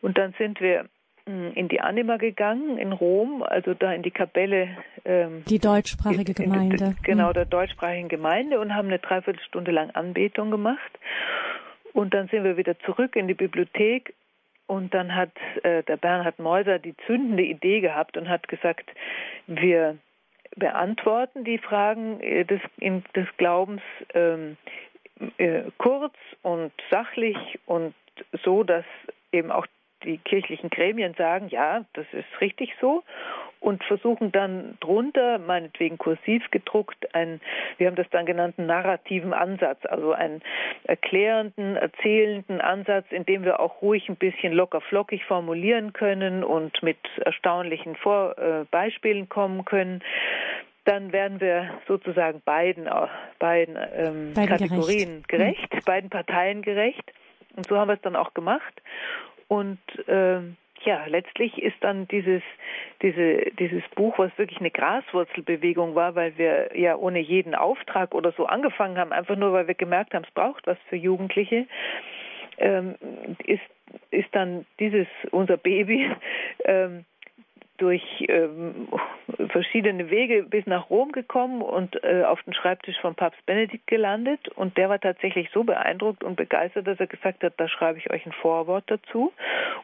Und 0.00 0.16
dann 0.16 0.32
sind 0.38 0.62
wir 0.62 0.86
hm, 1.26 1.52
in 1.54 1.68
die 1.68 1.82
Anima 1.82 2.16
gegangen 2.16 2.78
in 2.78 2.92
Rom, 2.92 3.42
also 3.42 3.74
da 3.74 3.92
in 3.92 4.02
die 4.02 4.10
Kapelle. 4.10 4.78
Ähm, 5.04 5.44
die 5.46 5.58
deutschsprachige 5.58 6.32
in, 6.38 6.44
in, 6.44 6.52
Gemeinde. 6.52 6.96
genau, 7.02 7.28
hm. 7.28 7.34
der 7.34 7.44
deutschsprachigen 7.44 8.08
Gemeinde 8.08 8.60
und 8.60 8.74
haben 8.74 8.88
eine 8.88 8.98
Dreiviertelstunde 8.98 9.72
lang 9.72 9.90
Anbetung 9.90 10.50
gemacht. 10.50 10.98
Und 11.92 12.14
dann 12.14 12.28
sind 12.28 12.44
wir 12.44 12.56
wieder 12.56 12.78
zurück 12.78 13.14
in 13.14 13.28
die 13.28 13.34
Bibliothek 13.34 14.14
und 14.66 14.94
dann 14.94 15.14
hat 15.14 15.32
äh, 15.62 15.82
der 15.82 15.96
Bernhard 15.96 16.38
Meuser 16.38 16.78
die 16.78 16.96
zündende 17.06 17.42
Idee 17.42 17.80
gehabt 17.80 18.16
und 18.16 18.28
hat 18.28 18.48
gesagt, 18.48 18.90
wir 19.46 19.98
beantworten 20.56 21.44
die 21.44 21.58
Fragen 21.58 22.20
äh, 22.20 22.44
des, 22.44 22.60
des 23.14 23.26
Glaubens 23.36 23.82
ähm, 24.14 24.56
äh, 25.38 25.62
kurz 25.78 26.14
und 26.42 26.72
sachlich 26.90 27.36
und 27.66 27.94
so, 28.44 28.62
dass 28.62 28.84
eben 29.32 29.50
auch 29.50 29.66
die 30.04 30.18
kirchlichen 30.18 30.70
Gremien 30.70 31.14
sagen, 31.14 31.48
ja, 31.48 31.84
das 31.94 32.06
ist 32.12 32.40
richtig 32.40 32.74
so. 32.80 33.02
Und 33.64 33.82
versuchen 33.84 34.30
dann 34.30 34.76
drunter, 34.80 35.38
meinetwegen 35.38 35.96
kursiv 35.96 36.50
gedruckt, 36.50 37.14
einen, 37.14 37.40
wir 37.78 37.86
haben 37.86 37.96
das 37.96 38.08
dann 38.10 38.26
genannt, 38.26 38.58
narrativen 38.58 39.32
Ansatz, 39.32 39.78
also 39.86 40.12
einen 40.12 40.42
erklärenden, 40.84 41.76
erzählenden 41.76 42.60
Ansatz, 42.60 43.06
in 43.10 43.24
dem 43.24 43.42
wir 43.44 43.60
auch 43.60 43.80
ruhig 43.80 44.08
ein 44.10 44.16
bisschen 44.16 44.52
locker 44.52 44.82
flockig 44.82 45.24
formulieren 45.24 45.94
können 45.94 46.44
und 46.44 46.82
mit 46.82 46.98
erstaunlichen 47.24 47.96
Vor 47.96 48.36
äh, 48.38 48.64
Beispielen 48.70 49.28
kommen 49.28 49.64
können 49.64 50.02
dann 50.86 51.12
werden 51.12 51.40
wir 51.40 51.80
sozusagen 51.88 52.42
beiden, 52.44 52.90
beiden, 53.38 53.78
ähm, 53.94 54.34
beiden 54.34 54.46
Kategorien 54.50 55.24
gerecht, 55.26 55.56
gerecht 55.56 55.74
mhm. 55.74 55.80
beiden 55.86 56.10
Parteien 56.10 56.60
gerecht. 56.60 57.10
Und 57.56 57.66
so 57.66 57.78
haben 57.78 57.88
wir 57.88 57.94
es 57.94 58.02
dann 58.02 58.16
auch 58.16 58.34
gemacht. 58.34 58.82
Und 59.48 59.78
ähm, 60.08 60.58
ja, 60.84 61.04
letztlich 61.06 61.60
ist 61.62 61.76
dann 61.80 62.06
dieses, 62.08 62.42
diese, 63.02 63.50
dieses 63.58 63.82
Buch, 63.94 64.18
was 64.18 64.36
wirklich 64.36 64.60
eine 64.60 64.70
Graswurzelbewegung 64.70 65.94
war, 65.94 66.14
weil 66.14 66.36
wir 66.38 66.76
ja 66.78 66.96
ohne 66.96 67.20
jeden 67.20 67.54
Auftrag 67.54 68.14
oder 68.14 68.32
so 68.32 68.46
angefangen 68.46 68.98
haben, 68.98 69.12
einfach 69.12 69.36
nur, 69.36 69.52
weil 69.52 69.66
wir 69.66 69.74
gemerkt 69.74 70.14
haben, 70.14 70.24
es 70.24 70.34
braucht 70.34 70.66
was 70.66 70.78
für 70.88 70.96
Jugendliche, 70.96 71.66
ähm, 72.58 72.94
ist, 73.44 73.62
ist 74.10 74.28
dann 74.32 74.66
dieses, 74.78 75.06
unser 75.30 75.56
Baby, 75.56 76.10
ähm, 76.64 77.04
durch 77.78 78.02
ähm, 78.28 78.88
verschiedene 79.48 80.10
Wege 80.10 80.44
bis 80.44 80.66
nach 80.66 80.90
Rom 80.90 81.12
gekommen 81.12 81.60
und 81.60 82.02
äh, 82.04 82.22
auf 82.24 82.42
den 82.42 82.54
Schreibtisch 82.54 82.98
von 83.00 83.14
Papst 83.14 83.44
Benedikt 83.46 83.86
gelandet. 83.86 84.48
Und 84.48 84.76
der 84.76 84.88
war 84.88 85.00
tatsächlich 85.00 85.48
so 85.52 85.64
beeindruckt 85.64 86.22
und 86.22 86.36
begeistert, 86.36 86.86
dass 86.86 87.00
er 87.00 87.06
gesagt 87.08 87.42
hat, 87.42 87.54
da 87.56 87.68
schreibe 87.68 87.98
ich 87.98 88.10
euch 88.10 88.24
ein 88.26 88.32
Vorwort 88.32 88.84
dazu. 88.86 89.32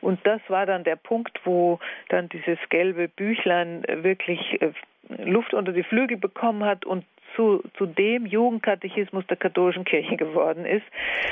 Und 0.00 0.20
das 0.24 0.40
war 0.48 0.66
dann 0.66 0.84
der 0.84 0.96
Punkt, 0.96 1.40
wo 1.44 1.80
dann 2.08 2.28
dieses 2.28 2.58
gelbe 2.68 3.08
Büchlein 3.08 3.84
wirklich 3.88 4.62
äh, 4.62 4.72
Luft 5.18 5.54
unter 5.54 5.72
die 5.72 5.82
Flügel 5.82 6.16
bekommen 6.16 6.64
hat 6.64 6.84
und 6.84 7.04
zu, 7.36 7.62
zu 7.76 7.86
dem 7.86 8.26
Jugendkatechismus 8.26 9.26
der 9.26 9.36
katholischen 9.36 9.84
Kirche 9.84 10.16
geworden 10.16 10.64
ist. 10.64 10.84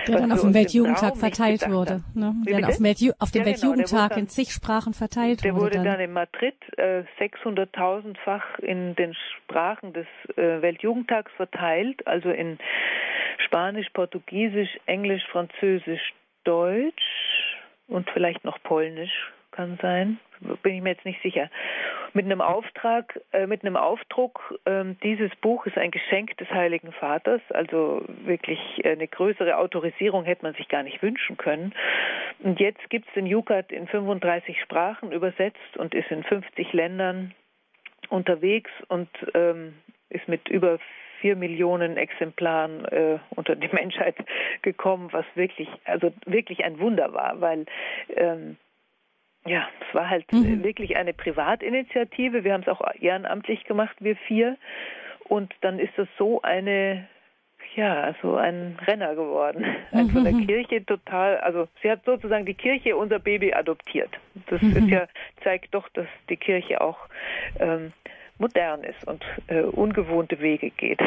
Der 0.06 0.18
dann 0.18 0.32
auf 0.32 0.40
dem 0.40 0.54
Weltjugendtag 0.54 1.16
verteilt 1.16 1.68
wurde. 1.70 2.02
Ne? 2.14 2.34
Der 2.46 2.58
auf, 2.58 2.74
auf 2.74 2.78
dem 2.78 2.88
ja, 2.88 3.18
genau, 3.18 3.44
Weltjugendtag 3.44 4.16
in 4.16 4.28
zig 4.28 4.50
Sprachen 4.50 4.94
verteilt 4.94 5.44
der 5.44 5.54
wurde. 5.54 5.70
Der 5.70 5.80
wurde 5.80 5.90
dann, 5.90 6.00
in 6.00 6.12
Madrid 6.12 6.54
äh, 6.76 7.02
600.000-fach 7.20 8.58
in 8.60 8.94
den 8.96 9.14
Sprachen 9.14 9.92
des 9.92 10.06
äh, 10.36 10.62
Weltjugendtags 10.62 11.30
verteilt, 11.36 12.06
also 12.06 12.30
in 12.30 12.58
Spanisch, 13.44 13.88
Portugiesisch, 13.90 14.70
Englisch, 14.86 15.22
Französisch, 15.30 16.12
Deutsch 16.44 17.02
und 17.88 18.08
vielleicht 18.10 18.44
noch 18.44 18.62
Polnisch 18.62 19.32
kann 19.50 19.78
sein 19.82 20.18
bin 20.62 20.74
ich 20.74 20.82
mir 20.82 20.90
jetzt 20.90 21.04
nicht 21.04 21.22
sicher. 21.22 21.50
Mit 22.12 22.24
einem 22.24 22.40
Auftrag, 22.40 23.20
äh, 23.32 23.46
mit 23.46 23.62
einem 23.62 23.76
Aufdruck, 23.76 24.58
äh, 24.64 24.84
dieses 25.02 25.34
Buch 25.36 25.66
ist 25.66 25.76
ein 25.76 25.90
Geschenk 25.90 26.36
des 26.38 26.50
Heiligen 26.50 26.92
Vaters, 26.92 27.40
also 27.50 28.04
wirklich 28.24 28.58
eine 28.84 29.08
größere 29.08 29.56
Autorisierung 29.56 30.24
hätte 30.24 30.44
man 30.44 30.54
sich 30.54 30.68
gar 30.68 30.82
nicht 30.82 31.02
wünschen 31.02 31.36
können. 31.36 31.74
Und 32.40 32.60
jetzt 32.60 32.88
gibt 32.90 33.08
es 33.08 33.14
den 33.14 33.26
Jukat 33.26 33.72
in 33.72 33.86
35 33.86 34.60
Sprachen 34.62 35.12
übersetzt 35.12 35.76
und 35.76 35.94
ist 35.94 36.10
in 36.10 36.22
50 36.22 36.72
Ländern 36.72 37.34
unterwegs 38.08 38.70
und 38.88 39.08
ähm, 39.34 39.74
ist 40.10 40.28
mit 40.28 40.48
über 40.48 40.78
vier 41.20 41.36
Millionen 41.36 41.96
Exemplaren 41.96 42.84
äh, 42.86 43.18
unter 43.30 43.56
die 43.56 43.68
Menschheit 43.72 44.16
gekommen, 44.62 45.08
was 45.12 45.24
wirklich, 45.34 45.68
also 45.84 46.12
wirklich 46.26 46.64
ein 46.64 46.78
Wunder 46.78 47.12
war, 47.12 47.40
weil 47.40 47.66
ähm, 48.16 48.56
ja, 49.48 49.68
es 49.80 49.94
war 49.94 50.08
halt 50.08 50.30
mhm. 50.32 50.62
wirklich 50.62 50.96
eine 50.96 51.12
Privatinitiative. 51.12 52.44
Wir 52.44 52.52
haben 52.52 52.62
es 52.62 52.68
auch 52.68 52.82
ehrenamtlich 53.00 53.64
gemacht, 53.64 53.96
wir 54.00 54.16
vier. 54.16 54.56
Und 55.24 55.54
dann 55.60 55.78
ist 55.78 55.92
das 55.96 56.08
so 56.18 56.42
eine, 56.42 57.06
ja, 57.74 58.14
so 58.22 58.36
ein 58.36 58.78
Renner 58.86 59.14
geworden. 59.14 59.64
Mhm. 59.90 60.10
Von 60.10 60.24
der 60.24 60.32
Kirche 60.46 60.84
total, 60.84 61.38
also 61.38 61.66
sie 61.82 61.90
hat 61.90 62.04
sozusagen 62.04 62.44
die 62.44 62.54
Kirche 62.54 62.94
unser 62.94 63.18
Baby 63.18 63.54
adoptiert. 63.54 64.10
Das 64.48 64.60
mhm. 64.60 64.76
ist 64.76 64.88
ja, 64.88 65.08
zeigt 65.42 65.74
doch, 65.74 65.88
dass 65.94 66.06
die 66.28 66.36
Kirche 66.36 66.82
auch 66.82 66.98
ähm, 67.58 67.92
modern 68.38 68.84
ist 68.84 69.06
und 69.06 69.24
äh, 69.48 69.62
ungewohnte 69.62 70.40
Wege 70.40 70.70
geht. 70.70 71.00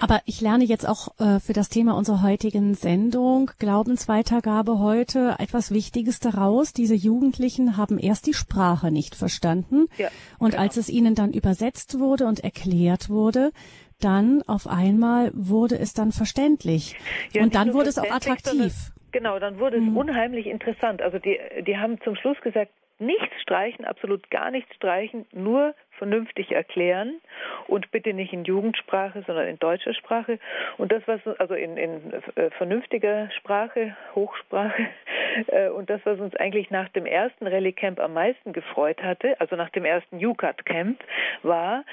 Aber 0.00 0.20
ich 0.26 0.40
lerne 0.40 0.64
jetzt 0.64 0.86
auch 0.88 1.08
äh, 1.18 1.40
für 1.40 1.52
das 1.52 1.68
Thema 1.68 1.96
unserer 1.96 2.22
heutigen 2.22 2.74
Sendung 2.74 3.50
Glaubensweitergabe 3.58 4.78
heute 4.78 5.36
etwas 5.38 5.72
Wichtiges 5.72 6.20
daraus. 6.20 6.72
Diese 6.72 6.94
Jugendlichen 6.94 7.76
haben 7.76 7.98
erst 7.98 8.26
die 8.26 8.34
Sprache 8.34 8.90
nicht 8.90 9.14
verstanden 9.14 9.86
ja, 9.96 10.08
und 10.38 10.50
genau. 10.50 10.62
als 10.62 10.76
es 10.76 10.88
ihnen 10.88 11.14
dann 11.14 11.32
übersetzt 11.32 11.98
wurde 11.98 12.26
und 12.26 12.40
erklärt 12.40 13.08
wurde, 13.08 13.52
dann 14.00 14.42
auf 14.46 14.66
einmal 14.66 15.30
wurde 15.34 15.78
es 15.78 15.94
dann 15.94 16.12
verständlich 16.12 16.96
ja, 17.32 17.42
und 17.42 17.54
dann 17.54 17.72
wurde 17.72 17.88
es 17.88 17.98
auch 17.98 18.10
attraktiv. 18.10 18.92
Genau, 19.12 19.38
dann 19.38 19.58
wurde 19.58 19.78
es 19.78 19.82
mhm. 19.82 19.96
unheimlich 19.96 20.46
interessant. 20.46 21.00
Also 21.00 21.18
die, 21.18 21.38
die 21.66 21.78
haben 21.78 21.98
zum 22.02 22.16
Schluss 22.16 22.38
gesagt, 22.42 22.70
nichts 22.98 23.40
streichen, 23.42 23.84
absolut 23.84 24.30
gar 24.30 24.50
nichts 24.50 24.74
streichen, 24.74 25.26
nur 25.32 25.74
vernünftig 25.98 26.52
erklären 26.52 27.20
und 27.68 27.90
bitte 27.90 28.12
nicht 28.12 28.32
in 28.32 28.44
Jugendsprache, 28.44 29.22
sondern 29.26 29.48
in 29.48 29.58
deutscher 29.58 29.94
Sprache. 29.94 30.38
Und 30.78 30.92
das, 30.92 31.02
was 31.06 31.20
also 31.38 31.54
in, 31.54 31.76
in 31.76 32.12
äh, 32.36 32.50
vernünftiger 32.50 33.30
Sprache, 33.32 33.96
Hochsprache, 34.14 34.88
äh, 35.48 35.68
und 35.68 35.90
das, 35.90 36.00
was 36.04 36.20
uns 36.20 36.34
eigentlich 36.36 36.70
nach 36.70 36.88
dem 36.90 37.06
ersten 37.06 37.46
Rallye 37.46 37.72
Camp 37.72 38.00
am 38.00 38.14
meisten 38.14 38.52
gefreut 38.52 39.02
hatte, 39.02 39.40
also 39.40 39.56
nach 39.56 39.70
dem 39.70 39.84
ersten 39.84 40.24
UCAT 40.24 40.64
Camp, 40.66 41.02
war, 41.42 41.84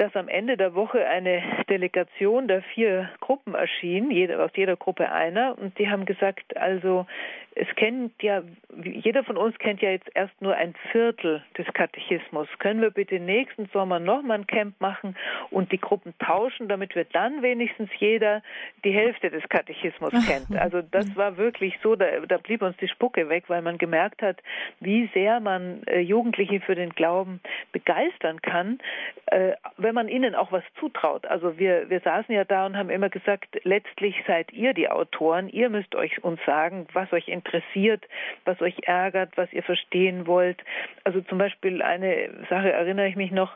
dass 0.00 0.16
am 0.16 0.28
Ende 0.28 0.56
der 0.56 0.74
Woche 0.74 1.06
eine 1.06 1.42
Delegation 1.68 2.48
der 2.48 2.62
vier 2.62 3.10
Gruppen 3.20 3.54
erschien, 3.54 4.10
jede, 4.10 4.42
aus 4.42 4.50
jeder 4.54 4.76
Gruppe 4.76 5.12
einer, 5.12 5.58
und 5.58 5.78
die 5.78 5.90
haben 5.90 6.06
gesagt, 6.06 6.56
also 6.56 7.06
es 7.54 7.66
kennt 7.74 8.22
ja, 8.22 8.42
jeder 8.82 9.24
von 9.24 9.36
uns 9.36 9.58
kennt 9.58 9.82
ja 9.82 9.90
jetzt 9.90 10.08
erst 10.14 10.40
nur 10.40 10.54
ein 10.54 10.74
Viertel 10.92 11.42
des 11.58 11.66
Katechismus. 11.74 12.48
Können 12.60 12.80
wir 12.80 12.90
bitte 12.90 13.18
nächsten 13.18 13.66
Sommer 13.72 13.98
nochmal 13.98 14.38
ein 14.38 14.46
Camp 14.46 14.80
machen 14.80 15.16
und 15.50 15.72
die 15.72 15.80
Gruppen 15.80 16.14
tauschen, 16.20 16.68
damit 16.68 16.94
wir 16.94 17.04
dann 17.04 17.42
wenigstens 17.42 17.90
jeder 17.98 18.42
die 18.84 18.92
Hälfte 18.92 19.30
des 19.30 19.42
Katechismus 19.48 20.12
kennt? 20.26 20.56
Also 20.58 20.80
das 20.80 21.16
war 21.16 21.36
wirklich 21.36 21.76
so, 21.82 21.96
da, 21.96 22.06
da 22.26 22.38
blieb 22.38 22.62
uns 22.62 22.76
die 22.76 22.88
Spucke 22.88 23.28
weg, 23.28 23.44
weil 23.48 23.62
man 23.62 23.78
gemerkt 23.78 24.22
hat, 24.22 24.38
wie 24.78 25.10
sehr 25.12 25.40
man 25.40 25.82
äh, 25.86 26.00
Jugendliche 26.00 26.60
für 26.60 26.76
den 26.76 26.90
Glauben 26.90 27.40
begeistern 27.72 28.40
kann, 28.42 28.78
äh, 29.26 29.52
wenn 29.90 29.96
man 29.96 30.08
ihnen 30.08 30.36
auch 30.36 30.52
was 30.52 30.62
zutraut. 30.78 31.26
Also 31.26 31.58
wir, 31.58 31.90
wir 31.90 31.98
saßen 31.98 32.32
ja 32.32 32.44
da 32.44 32.64
und 32.64 32.76
haben 32.76 32.90
immer 32.90 33.08
gesagt, 33.08 33.58
letztlich 33.64 34.14
seid 34.24 34.52
ihr 34.52 34.72
die 34.72 34.88
Autoren, 34.88 35.48
ihr 35.48 35.68
müsst 35.68 35.96
euch 35.96 36.22
uns 36.22 36.38
sagen, 36.46 36.86
was 36.92 37.12
euch 37.12 37.26
interessiert 37.26 38.06
was 38.44 38.60
euch 38.60 38.76
ärgert, 38.84 39.36
was 39.36 39.52
ihr 39.52 39.62
verstehen 39.62 40.26
wollt. 40.26 40.62
Also 41.04 41.20
zum 41.22 41.38
Beispiel 41.38 41.82
eine 41.82 42.30
Sache 42.48 42.70
erinnere 42.70 43.08
ich 43.08 43.16
mich 43.16 43.30
noch. 43.30 43.52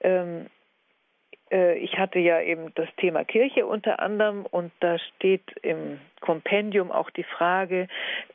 Ähm, 0.00 0.46
äh, 1.50 1.78
ich 1.78 1.98
hatte 1.98 2.18
ja 2.18 2.40
eben 2.42 2.74
das 2.74 2.88
Thema 2.96 3.24
Kirche 3.24 3.66
unter 3.66 4.00
anderem 4.00 4.44
und 4.46 4.72
da 4.80 4.98
steht 4.98 5.50
im 5.62 5.98
Kompendium 6.20 6.90
auch 6.92 7.10
die 7.10 7.24
Frage, 7.24 7.88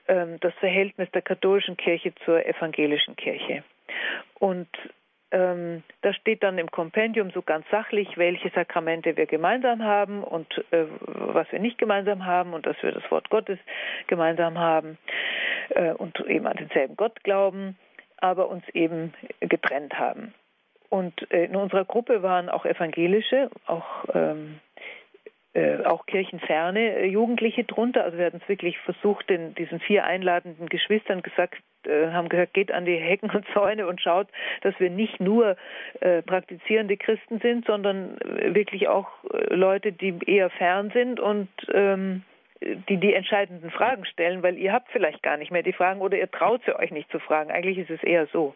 ähm, 0.07 0.39
das 0.41 0.53
Verhältnis 0.55 1.09
der 1.11 1.21
katholischen 1.21 1.77
Kirche 1.77 2.13
zur 2.25 2.43
evangelischen 2.45 3.15
Kirche. 3.15 3.63
Und 4.39 4.69
ähm, 5.31 5.83
da 6.01 6.13
steht 6.13 6.43
dann 6.43 6.57
im 6.57 6.69
Kompendium 6.69 7.31
so 7.31 7.41
ganz 7.41 7.65
sachlich, 7.69 8.17
welche 8.17 8.49
Sakramente 8.51 9.17
wir 9.17 9.25
gemeinsam 9.25 9.83
haben 9.83 10.23
und 10.23 10.47
äh, 10.71 10.85
was 10.99 11.51
wir 11.51 11.59
nicht 11.59 11.77
gemeinsam 11.77 12.25
haben 12.25 12.53
und 12.53 12.65
dass 12.65 12.81
wir 12.81 12.91
das 12.91 13.09
Wort 13.11 13.29
Gottes 13.29 13.59
gemeinsam 14.07 14.57
haben 14.57 14.97
äh, 15.69 15.91
und 15.93 16.19
eben 16.27 16.47
an 16.47 16.57
denselben 16.57 16.95
Gott 16.95 17.23
glauben, 17.23 17.77
aber 18.17 18.49
uns 18.49 18.67
eben 18.69 19.13
getrennt 19.39 19.97
haben. 19.97 20.33
Und 20.89 21.29
äh, 21.31 21.45
in 21.45 21.55
unserer 21.55 21.85
Gruppe 21.85 22.21
waren 22.23 22.49
auch 22.49 22.65
evangelische, 22.65 23.49
auch 23.65 24.05
ähm, 24.13 24.59
äh, 25.55 25.85
auch 25.85 26.05
kirchenferne 26.05 26.97
äh, 26.97 27.05
Jugendliche 27.05 27.63
drunter. 27.63 28.03
Also 28.03 28.17
wir 28.17 28.25
hatten 28.25 28.41
es 28.43 28.49
wirklich 28.49 28.77
versucht, 28.79 29.29
den, 29.29 29.55
diesen 29.55 29.79
vier 29.79 30.03
einladenden 30.03 30.67
Geschwistern 30.67 31.21
gesagt, 31.21 31.55
äh, 31.87 32.11
haben 32.11 32.27
gesagt, 32.27 32.53
geht 32.53 32.73
an 32.73 32.83
die 32.83 32.97
Hecken 32.97 33.29
und 33.29 33.45
Zäune 33.53 33.87
und 33.87 34.01
schaut, 34.01 34.27
dass 34.61 34.77
wir 34.79 34.89
nicht 34.89 35.19
nur 35.21 35.55
praktizierende 36.25 36.97
Christen 36.97 37.39
sind, 37.39 37.65
sondern 37.65 38.17
wirklich 38.53 38.89
auch 38.89 39.07
Leute, 39.49 39.91
die 39.91 40.13
eher 40.25 40.49
fern 40.49 40.91
sind 40.93 41.19
und 41.19 41.47
ähm, 41.73 42.23
die 42.89 42.97
die 42.97 43.13
entscheidenden 43.13 43.69
Fragen 43.69 44.05
stellen, 44.05 44.41
weil 44.41 44.57
ihr 44.57 44.73
habt 44.73 44.89
vielleicht 44.91 45.21
gar 45.21 45.37
nicht 45.37 45.51
mehr 45.51 45.63
die 45.63 45.73
Fragen 45.73 46.01
oder 46.01 46.17
ihr 46.17 46.29
traut 46.29 46.61
sie 46.65 46.77
euch 46.77 46.91
nicht 46.91 47.11
zu 47.11 47.19
fragen. 47.19 47.51
Eigentlich 47.51 47.77
ist 47.77 47.91
es 47.91 48.03
eher 48.03 48.27
so. 48.27 48.55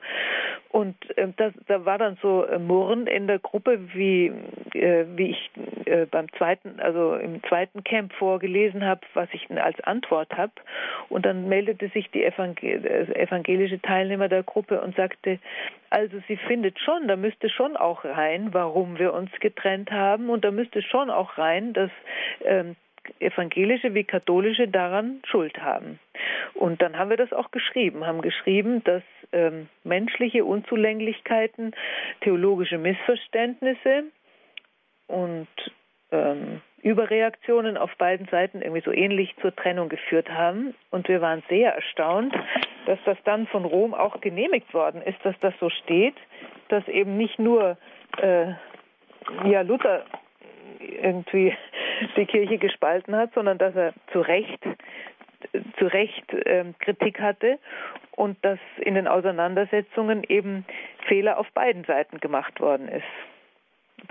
Und 0.70 0.96
äh, 1.18 1.28
das, 1.38 1.54
da 1.68 1.86
war 1.86 1.98
dann 1.98 2.18
so 2.22 2.46
äh, 2.46 2.60
Murren 2.60 3.08
in 3.08 3.28
der 3.28 3.40
Gruppe, 3.40 3.80
wie, 3.94 4.32
äh, 4.74 5.06
wie 5.16 5.32
ich 5.32 5.52
äh, 5.86 6.06
beim 6.06 6.32
zweiten, 6.34 6.80
also 6.80 7.16
im 7.16 7.44
zweiten 7.44 7.84
Camp 7.84 8.14
vorgelesen 8.14 8.86
habe, 8.86 9.02
was 9.14 9.30
ich 9.32 9.50
als 9.52 9.80
Antwort 9.82 10.36
habe. 10.36 10.54
Und 11.10 11.26
dann 11.26 11.48
meldete 11.48 11.90
sich 11.90 12.10
die 12.12 12.24
Evangel 12.24 12.86
äh, 12.86 13.20
evangelische 13.20 13.82
Teilnehmer 13.82 14.28
der 14.28 14.44
Gruppe 14.44 14.82
und 14.82 14.96
sagte, 14.96 15.40
also 15.90 16.18
sie 16.28 16.38
findet 16.38 16.80
schon, 16.80 17.08
da 17.08 17.16
müsste 17.16 17.50
schon 17.50 17.76
auch 17.76 18.06
rein, 18.06 18.50
warum 18.54 19.00
wir 19.00 19.14
uns 19.14 19.32
getrennt 19.40 19.92
haben. 19.92 20.30
Und 20.30 20.46
da 20.46 20.52
müsste 20.52 20.82
schon 20.82 21.10
auch 21.10 21.38
rein, 21.38 21.74
dass 21.74 21.92
ähm, 22.46 22.76
evangelische 23.20 23.94
wie 23.94 24.04
katholische 24.04 24.68
daran 24.68 25.22
Schuld 25.26 25.58
haben. 25.62 26.00
Und 26.54 26.82
dann 26.82 26.98
haben 26.98 27.10
wir 27.10 27.18
das 27.18 27.34
auch 27.34 27.52
geschrieben, 27.52 28.06
haben 28.06 28.22
geschrieben, 28.22 28.84
dass 28.84 29.04
ähm, 29.32 29.70
menschliche 29.84 30.46
Unzulänglichkeiten, 30.46 31.76
theologische 32.22 32.78
Missverständnisse 32.78 34.04
und 35.08 35.48
ähm, 36.12 36.62
Überreaktionen 36.82 37.78
auf 37.78 37.94
beiden 37.98 38.28
Seiten 38.28 38.62
irgendwie 38.62 38.82
so 38.82 38.92
ähnlich 38.92 39.36
zur 39.42 39.56
Trennung 39.56 39.90
geführt 39.90 40.30
haben. 40.30 40.74
Und 40.92 41.08
wir 41.08 41.22
waren 41.22 41.44
sehr 41.50 41.74
erstaunt, 41.74 42.34
dass 42.86 43.00
das 43.06 43.18
dann 43.26 43.48
von 43.48 43.66
Rom 43.66 43.94
auch 43.94 44.22
genehmigt 44.22 44.74
worden 44.74 45.02
ist, 45.02 45.18
dass 45.24 45.36
das 45.42 45.54
so 45.60 45.70
steht, 45.70 46.16
dass 46.70 46.88
eben 46.88 47.18
nicht 47.18 47.38
nur 47.38 47.78
äh, 48.22 48.54
ja, 49.46 49.62
Luther 49.62 50.06
irgendwie 50.80 51.56
die 52.16 52.26
Kirche 52.26 52.58
gespalten 52.58 53.16
hat, 53.16 53.34
sondern 53.34 53.58
dass 53.58 53.76
er 53.76 53.94
zu 54.12 54.20
Recht 54.22 54.60
zu 55.78 55.86
Recht 55.86 56.26
ähm, 56.46 56.76
Kritik 56.80 57.22
hatte 57.22 57.60
und 58.12 58.38
dass 58.44 58.60
in 58.78 58.96
den 58.96 59.08
Auseinandersetzungen 59.08 60.24
eben 60.28 60.66
Fehler 61.08 61.40
auf 61.40 61.50
beiden 61.54 61.86
Seiten 61.86 62.20
gemacht 62.20 62.60
worden 62.60 62.90
ist. 62.90 63.06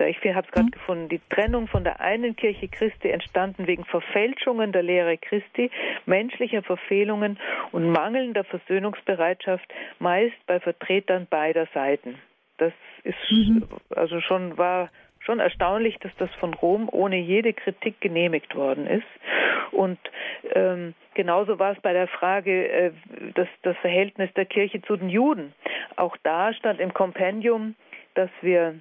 Ich 0.06 0.16
habe 0.34 0.46
es 0.46 0.52
gerade 0.52 0.66
mhm. 0.66 0.70
gefunden, 0.70 1.08
die 1.08 1.20
Trennung 1.30 1.66
von 1.66 1.82
der 1.82 2.00
einen 2.00 2.36
Kirche 2.36 2.68
Christi 2.68 3.08
entstanden 3.08 3.66
wegen 3.66 3.84
Verfälschungen 3.84 4.72
der 4.72 4.82
Lehre 4.82 5.16
Christi, 5.16 5.70
menschlicher 6.06 6.62
Verfehlungen 6.62 7.38
und 7.72 7.90
mangelnder 7.90 8.44
Versöhnungsbereitschaft, 8.44 9.66
meist 9.98 10.36
bei 10.46 10.60
Vertretern 10.60 11.26
beider 11.28 11.66
Seiten. 11.74 12.16
Das 12.58 12.72
ist 13.04 13.16
mhm. 13.30 13.64
also 13.94 14.20
schon 14.20 14.58
war 14.58 14.90
schon 15.28 15.40
erstaunlich, 15.40 15.98
dass 15.98 16.12
das 16.16 16.30
von 16.36 16.54
Rom 16.54 16.88
ohne 16.90 17.18
jede 17.18 17.52
Kritik 17.52 18.00
genehmigt 18.00 18.54
worden 18.56 18.86
ist. 18.86 19.06
Und 19.72 19.98
ähm, 20.54 20.94
genauso 21.12 21.58
war 21.58 21.72
es 21.72 21.80
bei 21.82 21.92
der 21.92 22.08
Frage 22.08 22.68
äh, 22.68 22.92
das, 23.34 23.46
das 23.62 23.76
Verhältnis 23.78 24.32
der 24.34 24.46
Kirche 24.46 24.80
zu 24.80 24.96
den 24.96 25.10
Juden. 25.10 25.52
Auch 25.96 26.16
da 26.22 26.54
stand 26.54 26.80
im 26.80 26.94
Kompendium, 26.94 27.74
dass 28.14 28.30
wir 28.40 28.76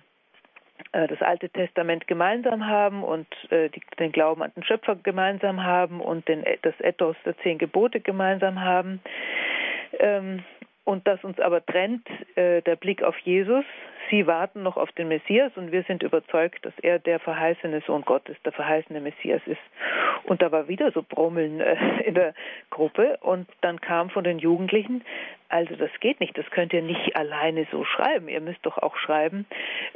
äh, 0.94 1.08
das 1.08 1.22
Alte 1.22 1.50
Testament 1.50 2.08
gemeinsam 2.08 2.66
haben 2.66 3.04
und 3.04 3.28
äh, 3.50 3.68
die, 3.68 3.82
den 4.00 4.14
Glauben 4.14 4.42
an 4.42 4.54
den 4.56 4.64
Schöpfer 4.64 4.96
gemeinsam 4.96 5.66
haben 5.66 6.00
und 6.00 6.30
den, 6.30 6.46
das 6.62 6.80
Ethos 6.80 7.18
der 7.26 7.38
zehn 7.40 7.58
Gebote 7.58 8.00
gemeinsam 8.00 8.62
haben. 8.62 9.02
Ähm, 10.00 10.46
und 10.88 11.06
dass 11.06 11.22
uns 11.26 11.38
aber 11.42 11.64
trennt 11.66 12.08
äh, 12.36 12.62
der 12.62 12.78
Blick 12.78 13.04
auf 13.04 13.18
Jesus. 13.20 13.66
Sie 14.10 14.26
warten 14.26 14.64
noch 14.64 14.78
auf 14.78 14.90
den 14.94 15.10
Messias 15.10 15.52
und 15.58 15.74
wir 15.74 15.84
sind 15.84 16.02
überzeugt, 16.02 16.66
dass 16.66 16.72
er 16.82 16.98
der 16.98 17.20
verheißene 17.20 17.82
Sohn 17.86 18.04
Gottes, 18.04 18.38
der 18.46 18.54
verheißene 18.54 19.02
Messias 19.02 19.42
ist. 19.48 19.60
Und 20.24 20.42
da 20.42 20.50
war 20.54 20.70
wieder 20.70 20.94
so 20.94 21.04
Brummeln 21.04 21.60
äh, 21.60 21.76
in 22.06 22.16
der 22.16 22.34
Gruppe 22.70 23.18
und 23.20 23.50
dann 23.60 23.82
kam 23.82 24.10
von 24.10 24.24
den 24.24 24.40
Jugendlichen, 24.40 25.04
also 25.50 25.76
das 25.76 25.92
geht 26.00 26.22
nicht, 26.22 26.38
das 26.38 26.50
könnt 26.52 26.72
ihr 26.72 26.82
nicht 26.82 27.18
alleine 27.18 27.68
so 27.70 27.84
schreiben. 27.84 28.30
Ihr 28.30 28.40
müsst 28.40 28.66
doch 28.66 28.78
auch 28.78 28.96
schreiben, 28.96 29.46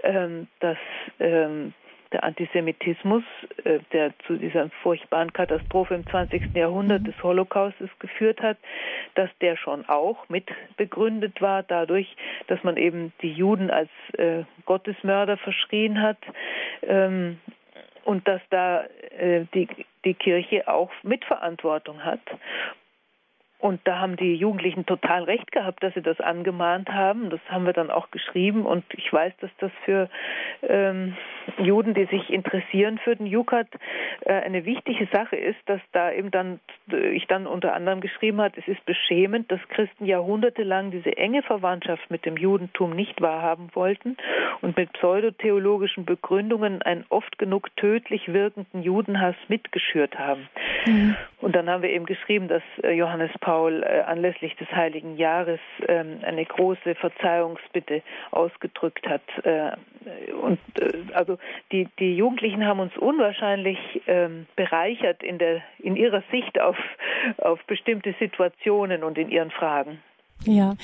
ähm, 0.04 0.48
dass 0.60 0.78
ähm, 1.22 1.74
der 2.12 2.24
Antisemitismus, 2.24 3.24
äh, 3.64 3.80
der 3.94 4.14
zu 4.28 4.38
dieser 4.38 4.70
furchtbaren 4.82 5.32
Katastrophe 5.34 5.96
im 5.96 6.06
20. 6.08 6.56
Jahrhundert 6.56 7.08
des 7.08 7.22
Holocaustes 7.24 7.90
geführt 8.00 8.42
hat, 8.42 8.58
dass 9.16 9.30
der 9.40 9.58
schon 9.58 9.88
auch 9.88 10.28
mit 10.30 10.50
begründet 10.78 11.42
war 11.42 11.64
dadurch, 11.64 12.16
dass 12.48 12.64
man 12.64 12.78
eben 12.78 13.14
die 13.22 13.32
Juden 13.32 13.70
als 13.70 13.90
äh, 14.18 14.44
Gottesmörder 14.66 15.38
verschrien 15.38 16.02
hat 16.02 16.20
ähm, 16.84 17.40
und 18.04 18.28
dass 18.28 18.42
da 18.50 18.84
äh, 19.18 19.46
die, 19.54 19.68
die 20.06 20.14
Kirche 20.14 20.68
auch 20.68 20.92
Mitverantwortung 21.04 22.04
hat 22.04 22.22
und 23.62 23.80
da 23.84 24.00
haben 24.00 24.18
die 24.18 24.34
Jugendlichen 24.34 24.88
total 24.88 25.24
recht 25.24 25.52
gehabt, 25.52 25.84
dass 25.84 25.94
sie 25.94 26.02
das 26.02 26.20
angemahnt 26.20 26.90
haben. 26.90 27.30
Das 27.30 27.40
haben 27.48 27.68
wir 27.68 27.74
dann 27.74 27.92
auch 27.92 28.10
geschrieben. 28.10 28.66
Und 28.66 28.84
ich 28.94 29.14
weiß, 29.14 29.34
dass 29.40 29.52
das 29.60 29.72
für 29.86 30.10
ähm, 30.68 31.16
Juden, 31.60 31.94
die 31.94 32.06
sich 32.06 32.32
interessieren 32.32 33.00
für 33.04 33.16
den 33.16 33.28
Jukat, 33.28 33.68
äh, 34.22 34.34
eine 34.34 34.66
wichtige 34.66 35.08
Sache 35.14 35.36
ist, 35.36 35.60
dass 35.68 35.80
da 35.92 36.12
eben 36.12 36.32
dann, 36.32 36.60
ich 37.14 37.28
dann 37.28 37.46
unter 37.46 37.76
anderem 37.76 38.02
geschrieben 38.02 38.42
hat, 38.42 38.58
es 38.58 38.68
ist 38.68 38.84
beschämend, 38.86 39.52
dass 39.52 39.60
Christen 39.70 40.06
jahrhundertelang 40.06 40.90
diese 40.90 41.16
enge 41.16 41.44
Verwandtschaft 41.44 42.10
mit 42.10 42.26
dem 42.26 42.38
Judentum 42.38 42.96
nicht 42.96 43.22
wahrhaben 43.22 43.70
wollten 43.74 44.18
und 44.62 44.76
mit 44.76 44.92
pseudotheologischen 44.94 46.06
Begründungen 46.06 46.82
einen 46.82 47.06
oft 47.10 47.38
genug 47.38 47.76
tödlich 47.76 48.34
wirkenden 48.34 48.82
Judenhass 48.82 49.36
mitgeschürt 49.50 50.18
haben. 50.18 50.50
Mhm. 50.88 51.16
Und 51.42 51.56
dann 51.56 51.70
haben 51.70 51.84
wir 51.84 51.92
eben 51.92 52.08
geschrieben, 52.08 52.48
dass 52.48 52.64
äh, 52.84 52.92
Johannes 52.94 53.32
Paul 53.40 53.51
Paul 53.52 53.84
äh, 53.84 54.04
anlässlich 54.04 54.56
des 54.56 54.70
Heiligen 54.72 55.18
Jahres 55.18 55.60
ähm, 55.90 56.20
eine 56.22 56.46
große 56.46 56.96
Verzeihungsbitte 56.96 58.02
ausgedrückt 58.32 59.06
hat. 59.06 59.24
Äh, 59.44 59.72
und 60.42 60.60
äh, 60.80 61.14
also 61.14 61.38
die, 61.70 61.90
die 62.00 62.16
Jugendlichen 62.16 62.66
haben 62.66 62.80
uns 62.80 62.96
unwahrscheinlich 62.96 63.78
ähm, 64.08 64.46
bereichert 64.56 65.22
in, 65.22 65.38
der, 65.38 65.62
in 65.80 65.98
ihrer 65.98 66.24
Sicht 66.32 66.62
auf, 66.62 66.78
auf 67.40 67.60
bestimmte 67.66 68.16
Situationen 68.20 69.04
und 69.04 69.18
in 69.18 69.30
ihren 69.30 69.52
Fragen. 69.52 70.00
Ja, 70.46 70.76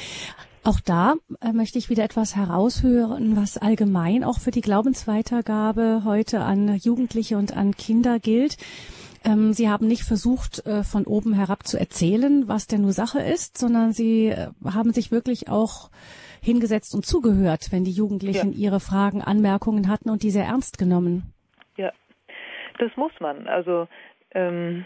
auch 0.66 0.82
da 0.82 1.16
möchte 1.54 1.78
ich 1.78 1.90
wieder 1.90 2.04
etwas 2.04 2.36
heraushören, 2.36 3.38
was 3.38 3.58
allgemein 3.58 4.26
auch 4.26 4.40
für 4.40 4.52
die 4.52 4.60
Glaubensweitergabe 4.60 6.02
heute 6.04 6.42
an 6.42 6.76
Jugendliche 6.76 7.38
und 7.38 7.56
an 7.56 7.78
Kinder 7.78 8.20
gilt. 8.20 8.58
Ähm, 9.28 9.52
Sie 9.54 9.70
haben 9.70 9.88
nicht 9.88 10.04
versucht, 10.04 10.66
äh, 10.66 10.84
von 10.84 11.06
oben 11.06 11.34
herab 11.34 11.64
zu 11.64 11.78
erzählen, 11.78 12.48
was 12.48 12.68
denn 12.68 12.82
nur 12.82 12.94
Sache 12.94 13.20
ist, 13.20 13.58
sondern 13.58 13.92
Sie 13.92 14.28
äh, 14.28 14.48
haben 14.64 14.94
sich 14.94 15.12
wirklich 15.12 15.50
auch 15.50 15.90
hingesetzt 16.42 16.96
und 16.96 17.06
zugehört, 17.06 17.72
wenn 17.72 17.84
die 17.84 17.92
Jugendlichen 17.92 18.54
ja. 18.54 18.58
ihre 18.58 18.80
Fragen, 18.80 19.22
Anmerkungen 19.22 19.90
hatten 19.90 20.10
und 20.10 20.24
diese 20.24 20.40
ernst 20.40 20.78
genommen. 20.78 21.34
Ja, 21.76 21.92
das 22.80 22.96
muss 22.96 23.12
man. 23.20 23.48
Also 23.48 23.88
ähm, 24.32 24.86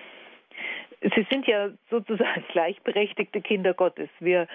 Sie 1.02 1.26
sind 1.30 1.46
ja 1.48 1.70
sozusagen 1.90 2.44
gleichberechtigte 2.52 3.42
Kinder 3.42 3.76
Gottes. 3.76 4.10
Wir, 4.20 4.48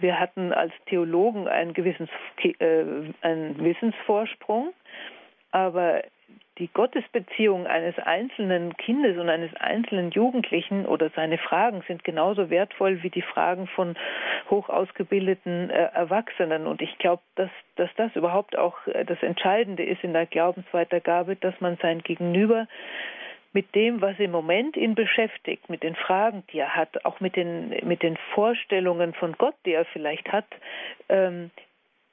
wir 0.00 0.18
hatten 0.18 0.52
als 0.52 0.72
Theologen 0.86 1.46
einen 1.46 1.74
gewissen 1.74 2.08
äh, 2.42 2.84
einen 3.20 3.62
Wissensvorsprung, 3.62 4.72
aber 5.52 6.02
die 6.58 6.68
Gottesbeziehung 6.68 7.66
eines 7.66 7.98
einzelnen 7.98 8.76
Kindes 8.76 9.16
und 9.18 9.28
eines 9.28 9.54
einzelnen 9.56 10.10
Jugendlichen 10.10 10.86
oder 10.86 11.10
seine 11.10 11.38
Fragen 11.38 11.82
sind 11.86 12.04
genauso 12.04 12.50
wertvoll 12.50 13.02
wie 13.02 13.10
die 13.10 13.22
Fragen 13.22 13.68
von 13.68 13.96
hoch 14.50 14.68
ausgebildeten 14.68 15.70
äh, 15.70 15.90
Erwachsenen. 15.94 16.66
Und 16.66 16.82
ich 16.82 16.98
glaube, 16.98 17.22
dass, 17.36 17.50
dass 17.76 17.90
das 17.96 18.14
überhaupt 18.16 18.58
auch 18.58 18.86
äh, 18.86 19.04
das 19.04 19.22
Entscheidende 19.22 19.84
ist 19.84 20.02
in 20.02 20.12
der 20.12 20.26
Glaubensweitergabe, 20.26 21.36
dass 21.36 21.54
man 21.60 21.76
sein 21.80 22.00
Gegenüber 22.02 22.66
mit 23.52 23.74
dem, 23.74 24.00
was 24.00 24.18
im 24.18 24.30
Moment 24.30 24.76
ihn 24.76 24.94
beschäftigt, 24.94 25.70
mit 25.70 25.82
den 25.82 25.94
Fragen, 25.94 26.44
die 26.52 26.58
er 26.58 26.74
hat, 26.74 27.04
auch 27.04 27.20
mit 27.20 27.36
den, 27.36 27.70
mit 27.86 28.02
den 28.02 28.16
Vorstellungen 28.34 29.14
von 29.14 29.32
Gott, 29.38 29.54
die 29.64 29.72
er 29.72 29.84
vielleicht 29.86 30.30
hat, 30.30 30.46
ähm, 31.08 31.50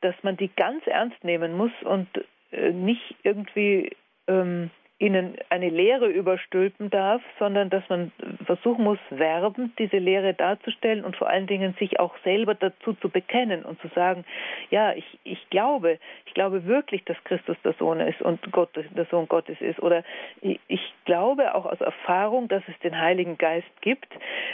dass 0.02 0.16
man 0.24 0.38
die 0.38 0.50
ganz 0.56 0.86
ernst 0.88 1.24
nehmen 1.24 1.58
muss 1.58 1.72
und 1.84 2.08
äh, 2.52 2.72
nicht 2.72 3.16
irgendwie 3.24 3.92
ähm, 4.28 4.72
ihnen 4.98 5.36
eine 5.50 5.70
Lehre 5.70 6.08
überstülpen 6.08 6.90
darf, 6.90 7.22
sondern 7.38 7.70
dass 7.70 7.84
man 7.90 8.12
versuchen 8.46 8.84
muss, 8.86 9.00
werbend 9.10 9.78
diese 9.78 9.98
Lehre 9.98 10.34
darzustellen 10.34 11.04
und 11.04 11.18
vor 11.18 11.28
allen 11.28 11.48
Dingen 11.48 11.76
sich 11.80 12.00
auch 12.00 12.16
selber 12.24 12.56
dazu 12.56 12.94
zu 12.94 13.10
bekennen 13.10 13.66
und 13.66 13.80
zu 13.82 13.90
sagen, 13.90 14.24
ja, 14.70 14.94
ich, 14.94 15.20
ich 15.24 15.50
glaube, 15.50 16.00
ich 16.26 16.34
glaube 16.34 16.66
wirklich, 16.66 17.04
dass 17.04 17.22
Christus 17.26 17.58
der 17.64 17.74
Sohn 17.74 18.00
ist 18.00 18.22
und 18.22 18.40
Gott 18.52 18.70
der 18.76 19.06
Sohn 19.06 19.28
Gottes 19.28 19.60
ist. 19.60 19.80
Oder 19.82 20.04
ich, 20.42 20.60
glaube 21.06 21.54
auch 21.54 21.66
aus 21.66 21.80
Erfahrung, 21.82 22.48
dass 22.48 22.64
es 22.68 22.80
den 22.80 23.00
Heiligen 23.00 23.38
Geist 23.38 23.70
gibt. 23.82 24.12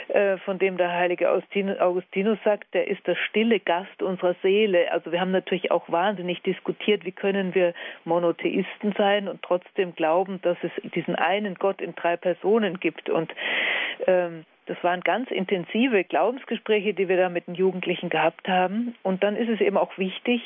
äh, 0.08 0.36
von 0.38 0.58
dem 0.58 0.76
der 0.76 0.92
heilige 0.92 1.30
Augustinus 1.30 2.38
sagt, 2.44 2.74
der 2.74 2.88
ist 2.88 3.06
der 3.06 3.16
stille 3.16 3.60
Gast 3.60 4.02
unserer 4.02 4.34
Seele. 4.42 4.90
Also 4.92 5.12
wir 5.12 5.20
haben 5.20 5.30
natürlich 5.30 5.70
auch 5.70 5.90
wahnsinnig 5.90 6.42
diskutiert, 6.42 7.04
wie 7.04 7.12
können 7.12 7.54
wir 7.54 7.74
Monotheisten 8.04 8.94
sein 8.96 9.28
und 9.28 9.42
trotzdem 9.42 9.94
glauben, 9.94 10.31
dass 10.40 10.56
es 10.62 10.70
diesen 10.92 11.14
einen 11.16 11.56
Gott 11.56 11.80
in 11.80 11.94
drei 11.94 12.16
Personen 12.16 12.80
gibt. 12.80 13.10
Und 13.10 13.32
ähm, 14.06 14.44
das 14.66 14.76
waren 14.84 15.00
ganz 15.00 15.30
intensive 15.30 16.04
Glaubensgespräche, 16.04 16.94
die 16.94 17.08
wir 17.08 17.16
da 17.16 17.28
mit 17.28 17.48
den 17.48 17.54
Jugendlichen 17.54 18.10
gehabt 18.10 18.48
haben. 18.48 18.94
Und 19.02 19.24
dann 19.24 19.34
ist 19.34 19.48
es 19.48 19.60
eben 19.60 19.76
auch 19.76 19.98
wichtig, 19.98 20.40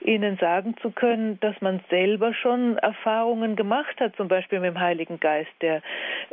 ihnen 0.00 0.36
sagen 0.38 0.76
zu 0.82 0.90
können, 0.90 1.38
dass 1.40 1.60
man 1.60 1.80
selber 1.88 2.34
schon 2.34 2.78
Erfahrungen 2.78 3.54
gemacht 3.54 4.00
hat, 4.00 4.16
zum 4.16 4.26
Beispiel 4.26 4.58
mit 4.58 4.74
dem 4.74 4.80
Heiligen 4.80 5.20
Geist, 5.20 5.52
der 5.60 5.82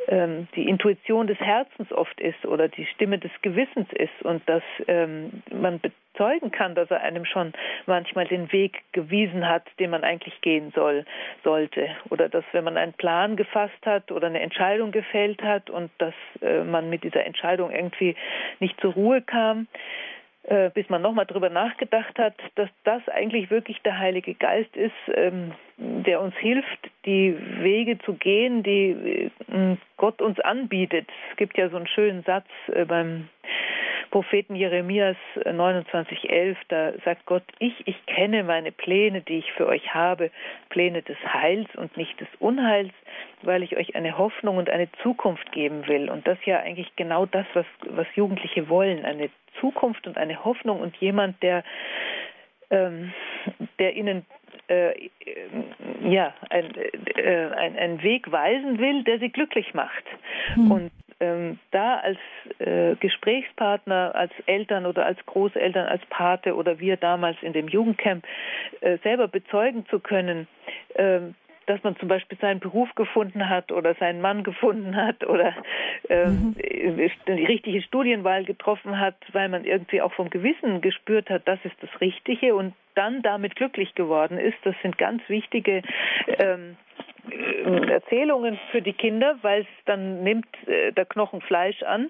ähm, 0.07 0.47
die 0.55 0.67
Intuition 0.67 1.27
des 1.27 1.39
Herzens 1.39 1.91
oft 1.91 2.19
ist 2.19 2.43
oder 2.45 2.69
die 2.69 2.87
Stimme 2.87 3.19
des 3.19 3.31
Gewissens 3.43 3.87
ist 3.93 4.23
und 4.23 4.41
dass 4.49 4.63
ähm, 4.87 5.43
man 5.51 5.79
bezeugen 6.17 6.51
kann, 6.51 6.75
dass 6.75 6.89
er 6.89 7.01
einem 7.01 7.25
schon 7.25 7.53
manchmal 7.85 8.25
den 8.25 8.51
Weg 8.51 8.83
gewiesen 8.91 9.47
hat, 9.47 9.63
den 9.79 9.91
man 9.91 10.03
eigentlich 10.03 10.39
gehen 10.41 10.71
soll, 10.75 11.05
sollte. 11.43 11.89
Oder 12.09 12.29
dass, 12.29 12.43
wenn 12.51 12.63
man 12.63 12.77
einen 12.77 12.93
Plan 12.93 13.35
gefasst 13.35 13.85
hat 13.85 14.11
oder 14.11 14.27
eine 14.27 14.39
Entscheidung 14.39 14.91
gefällt 14.91 15.41
hat 15.41 15.69
und 15.69 15.91
dass 15.99 16.13
äh, 16.41 16.63
man 16.63 16.89
mit 16.89 17.03
dieser 17.03 17.25
Entscheidung 17.25 17.71
irgendwie 17.71 18.15
nicht 18.59 18.79
zur 18.81 18.93
Ruhe 18.93 19.21
kam, 19.21 19.67
äh, 20.43 20.69
bis 20.71 20.89
man 20.89 21.01
nochmal 21.01 21.25
drüber 21.25 21.49
nachgedacht 21.49 22.17
hat, 22.17 22.35
dass 22.55 22.69
das 22.83 23.07
eigentlich 23.09 23.51
wirklich 23.51 23.81
der 23.83 23.99
Heilige 23.99 24.33
Geist 24.33 24.75
ist, 24.75 24.93
ähm, 25.13 25.53
der 25.77 26.21
uns 26.21 26.35
hilft, 26.37 26.89
die 27.05 27.35
Wege 27.59 27.99
zu 27.99 28.13
gehen, 28.13 28.63
die 28.63 29.29
äh, 29.51 29.77
Gott 29.97 30.21
uns 30.21 30.39
anbietet. 30.39 31.07
Es 31.31 31.37
gibt 31.37 31.57
ja 31.57 31.69
so 31.69 31.77
einen 31.77 31.87
schönen 31.87 32.23
Satz 32.23 32.47
äh, 32.73 32.85
beim 32.85 33.29
Propheten 34.09 34.55
Jeremias 34.55 35.17
29,11, 35.35 36.29
äh, 36.29 36.55
da 36.69 36.93
sagt 37.03 37.25
Gott, 37.25 37.43
ich, 37.59 37.73
ich 37.85 38.05
kenne 38.05 38.43
meine 38.43 38.71
Pläne, 38.71 39.21
die 39.21 39.39
ich 39.39 39.51
für 39.53 39.67
euch 39.67 39.93
habe, 39.93 40.31
Pläne 40.69 41.01
des 41.01 41.17
Heils 41.25 41.67
und 41.75 41.97
nicht 41.97 42.19
des 42.19 42.27
Unheils, 42.39 42.93
weil 43.41 43.63
ich 43.63 43.75
euch 43.75 43.95
eine 43.95 44.17
Hoffnung 44.17 44.57
und 44.57 44.69
eine 44.69 44.89
Zukunft 45.03 45.51
geben 45.51 45.87
will. 45.87 46.09
Und 46.09 46.25
das 46.25 46.39
ist 46.39 46.47
ja 46.47 46.59
eigentlich 46.59 46.95
genau 46.95 47.25
das, 47.25 47.45
was, 47.53 47.65
was 47.89 48.07
Jugendliche 48.15 48.69
wollen, 48.69 49.05
eine 49.05 49.29
Zukunft 49.59 50.07
und 50.07 50.17
eine 50.17 50.43
Hoffnung 50.45 50.79
und 50.79 50.95
jemand, 50.97 51.41
der, 51.43 51.63
ähm, 52.69 53.13
der 53.77 53.95
ihnen 53.95 54.25
äh, 54.67 55.09
ja, 56.01 56.33
ein, 56.49 56.71
äh, 57.15 57.47
ein, 57.55 57.77
einen 57.77 58.03
Weg 58.03 58.31
weisen 58.31 58.79
will, 58.79 59.03
der 59.03 59.19
sie 59.19 59.29
glücklich 59.29 59.73
macht. 59.73 60.03
Hm. 60.53 60.71
Und 60.71 60.91
ähm, 61.19 61.59
da 61.71 61.97
als 61.97 62.17
äh, 62.59 62.95
Gesprächspartner, 62.95 64.13
als 64.13 64.31
Eltern 64.45 64.85
oder 64.85 65.05
als 65.05 65.17
Großeltern, 65.25 65.87
als 65.87 66.05
Pate 66.09 66.55
oder 66.55 66.79
wir 66.79 66.97
damals 66.97 67.37
in 67.41 67.53
dem 67.53 67.67
Jugendcamp 67.67 68.25
äh, 68.81 68.97
selber 69.03 69.27
bezeugen 69.27 69.85
zu 69.87 69.99
können, 69.99 70.47
äh, 70.93 71.19
dass 71.67 71.83
man 71.83 71.95
zum 71.97 72.07
Beispiel 72.07 72.37
seinen 72.39 72.59
Beruf 72.59 72.93
gefunden 72.95 73.47
hat 73.49 73.71
oder 73.71 73.93
seinen 73.95 74.21
Mann 74.21 74.43
gefunden 74.43 74.95
hat 74.95 75.23
oder 75.25 75.53
ähm, 76.09 76.55
mhm. 76.57 77.11
die 77.27 77.45
richtige 77.45 77.81
Studienwahl 77.81 78.45
getroffen 78.45 78.99
hat, 78.99 79.15
weil 79.33 79.49
man 79.49 79.65
irgendwie 79.65 80.01
auch 80.01 80.13
vom 80.13 80.29
Gewissen 80.29 80.81
gespürt 80.81 81.29
hat, 81.29 81.47
das 81.47 81.59
ist 81.63 81.75
das 81.81 82.01
Richtige 82.01 82.55
und 82.55 82.73
dann 82.95 83.21
damit 83.21 83.55
glücklich 83.55 83.93
geworden 83.95 84.39
ist. 84.39 84.57
Das 84.63 84.75
sind 84.81 84.97
ganz 84.97 85.21
wichtige 85.27 85.83
ähm, 86.39 86.77
äh, 87.29 87.91
Erzählungen 87.91 88.57
für 88.71 88.81
die 88.81 88.93
Kinder, 88.93 89.37
weil 89.41 89.61
es 89.61 89.85
dann 89.85 90.23
nimmt 90.23 90.47
äh, 90.67 90.91
der 90.93 91.05
Knochen 91.05 91.41
Fleisch 91.41 91.83
an 91.83 92.09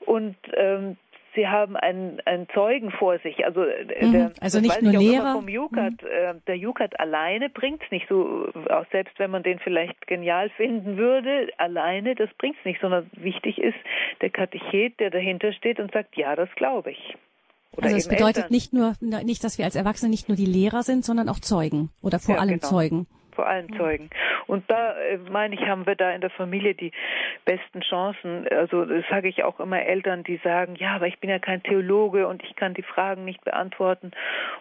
und 0.00 0.36
ähm, 0.54 0.96
sie 1.38 1.46
haben 1.46 1.76
einen, 1.76 2.20
einen 2.24 2.48
Zeugen 2.52 2.90
vor 2.90 3.18
sich. 3.20 3.44
Also, 3.44 3.62
äh, 3.62 4.04
mhm. 4.04 4.12
der, 4.12 4.32
also 4.40 4.60
nicht 4.60 4.82
nur 4.82 4.92
Lehrer. 4.92 5.34
Vom 5.34 5.48
Jukat, 5.48 6.02
mhm. 6.02 6.08
äh, 6.08 6.34
der 6.46 6.56
Jukat 6.56 6.98
alleine 6.98 7.48
bringt 7.48 7.80
es 7.84 7.90
nicht 7.90 8.06
so, 8.08 8.48
auch 8.70 8.84
selbst 8.90 9.18
wenn 9.18 9.30
man 9.30 9.44
den 9.44 9.60
vielleicht 9.60 10.06
genial 10.08 10.50
finden 10.50 10.96
würde, 10.96 11.48
alleine, 11.56 12.16
das 12.16 12.28
bringt 12.38 12.56
es 12.58 12.64
nicht, 12.64 12.80
sondern 12.80 13.08
wichtig 13.12 13.58
ist 13.58 13.78
der 14.20 14.30
Katechet, 14.30 14.98
der 14.98 15.10
dahinter 15.10 15.52
steht 15.52 15.78
und 15.78 15.92
sagt, 15.92 16.16
ja, 16.16 16.34
das 16.34 16.48
glaube 16.56 16.90
ich. 16.90 17.16
Oder 17.72 17.86
also 17.86 17.96
es 17.96 18.08
bedeutet 18.08 18.36
Eltern. 18.44 18.52
nicht 18.52 18.72
nur, 18.72 18.94
nicht, 19.00 19.44
dass 19.44 19.58
wir 19.58 19.64
als 19.64 19.76
Erwachsene 19.76 20.10
nicht 20.10 20.28
nur 20.28 20.36
die 20.36 20.46
Lehrer 20.46 20.82
sind, 20.82 21.04
sondern 21.04 21.28
auch 21.28 21.38
Zeugen 21.38 21.90
oder 22.02 22.18
vor 22.18 22.34
ja, 22.34 22.40
allem 22.40 22.58
genau. 22.58 22.68
Zeugen 22.68 23.06
vor 23.38 23.46
allem 23.46 23.72
Zeugen. 23.76 24.10
Und 24.48 24.68
da 24.68 24.98
äh, 24.98 25.16
meine 25.30 25.54
ich, 25.54 25.60
haben 25.60 25.86
wir 25.86 25.94
da 25.94 26.10
in 26.10 26.20
der 26.20 26.30
Familie 26.30 26.74
die 26.74 26.90
besten 27.44 27.82
Chancen. 27.82 28.48
Also 28.48 28.84
das 28.84 29.04
sage 29.08 29.28
ich 29.28 29.44
auch 29.44 29.60
immer 29.60 29.80
Eltern, 29.80 30.24
die 30.24 30.40
sagen, 30.42 30.74
ja, 30.74 30.96
aber 30.96 31.06
ich 31.06 31.20
bin 31.20 31.30
ja 31.30 31.38
kein 31.38 31.62
Theologe 31.62 32.26
und 32.26 32.42
ich 32.42 32.56
kann 32.56 32.74
die 32.74 32.82
Fragen 32.82 33.24
nicht 33.24 33.44
beantworten. 33.44 34.10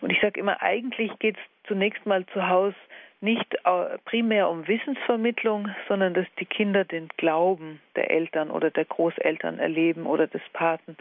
Und 0.02 0.12
ich 0.12 0.22
sage 0.22 0.40
immer, 0.40 0.62
eigentlich 0.62 1.12
geht 1.18 1.38
es 1.38 1.68
zunächst 1.68 2.06
mal 2.06 2.24
zu 2.28 2.48
Hause 2.48 2.76
nicht 3.20 3.56
äh, 3.64 3.98
primär 4.06 4.48
um 4.48 4.68
Wissensvermittlung, 4.68 5.70
sondern 5.88 6.14
dass 6.14 6.28
die 6.40 6.46
Kinder 6.46 6.86
den 6.86 7.08
Glauben 7.18 7.82
der 7.96 8.12
Eltern 8.12 8.52
oder 8.52 8.70
der 8.70 8.86
Großeltern 8.86 9.58
erleben 9.58 10.06
oder 10.06 10.28
des 10.28 10.44
Paten 10.54 10.98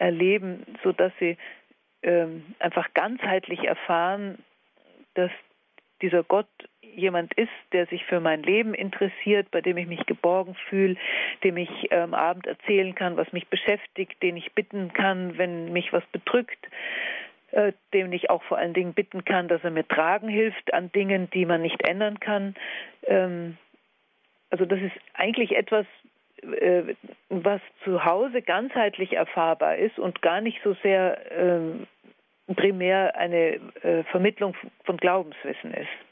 erleben, 0.00 0.66
so 0.82 0.90
dass 0.90 1.12
sie 1.20 1.36
ähm, 2.02 2.56
einfach 2.58 2.92
ganzheitlich 2.94 3.62
erfahren, 3.62 4.38
dass 5.14 5.30
dieser 6.02 6.22
Gott 6.22 6.48
jemand 6.94 7.34
ist, 7.34 7.50
der 7.72 7.86
sich 7.86 8.04
für 8.04 8.20
mein 8.20 8.42
Leben 8.42 8.74
interessiert, 8.74 9.50
bei 9.50 9.60
dem 9.60 9.76
ich 9.76 9.86
mich 9.86 10.04
geborgen 10.06 10.54
fühle, 10.68 10.96
dem 11.44 11.56
ich 11.56 11.92
am 11.92 12.10
ähm, 12.10 12.14
Abend 12.14 12.46
erzählen 12.46 12.94
kann, 12.94 13.16
was 13.16 13.32
mich 13.32 13.48
beschäftigt, 13.48 14.22
den 14.22 14.36
ich 14.36 14.52
bitten 14.52 14.92
kann, 14.92 15.38
wenn 15.38 15.72
mich 15.72 15.92
was 15.92 16.04
bedrückt, 16.12 16.68
äh, 17.52 17.72
dem 17.92 18.12
ich 18.12 18.30
auch 18.30 18.42
vor 18.44 18.58
allen 18.58 18.74
Dingen 18.74 18.94
bitten 18.94 19.24
kann, 19.24 19.48
dass 19.48 19.64
er 19.64 19.70
mir 19.70 19.86
tragen 19.86 20.28
hilft 20.28 20.72
an 20.72 20.92
Dingen, 20.92 21.28
die 21.30 21.46
man 21.46 21.62
nicht 21.62 21.86
ändern 21.88 22.20
kann. 22.20 22.54
Ähm, 23.06 23.56
also 24.50 24.64
das 24.64 24.80
ist 24.80 24.94
eigentlich 25.14 25.56
etwas, 25.56 25.86
äh, 26.42 26.94
was 27.28 27.60
zu 27.84 28.04
Hause 28.04 28.42
ganzheitlich 28.42 29.14
erfahrbar 29.14 29.76
ist 29.76 29.98
und 29.98 30.22
gar 30.22 30.40
nicht 30.40 30.60
so 30.62 30.74
sehr 30.82 31.18
ähm, 31.32 31.86
primär 32.56 33.16
eine 33.16 33.60
äh, 33.82 34.02
Vermittlung 34.10 34.56
von 34.84 34.96
Glaubenswissen 34.96 35.72
ist. 35.74 36.09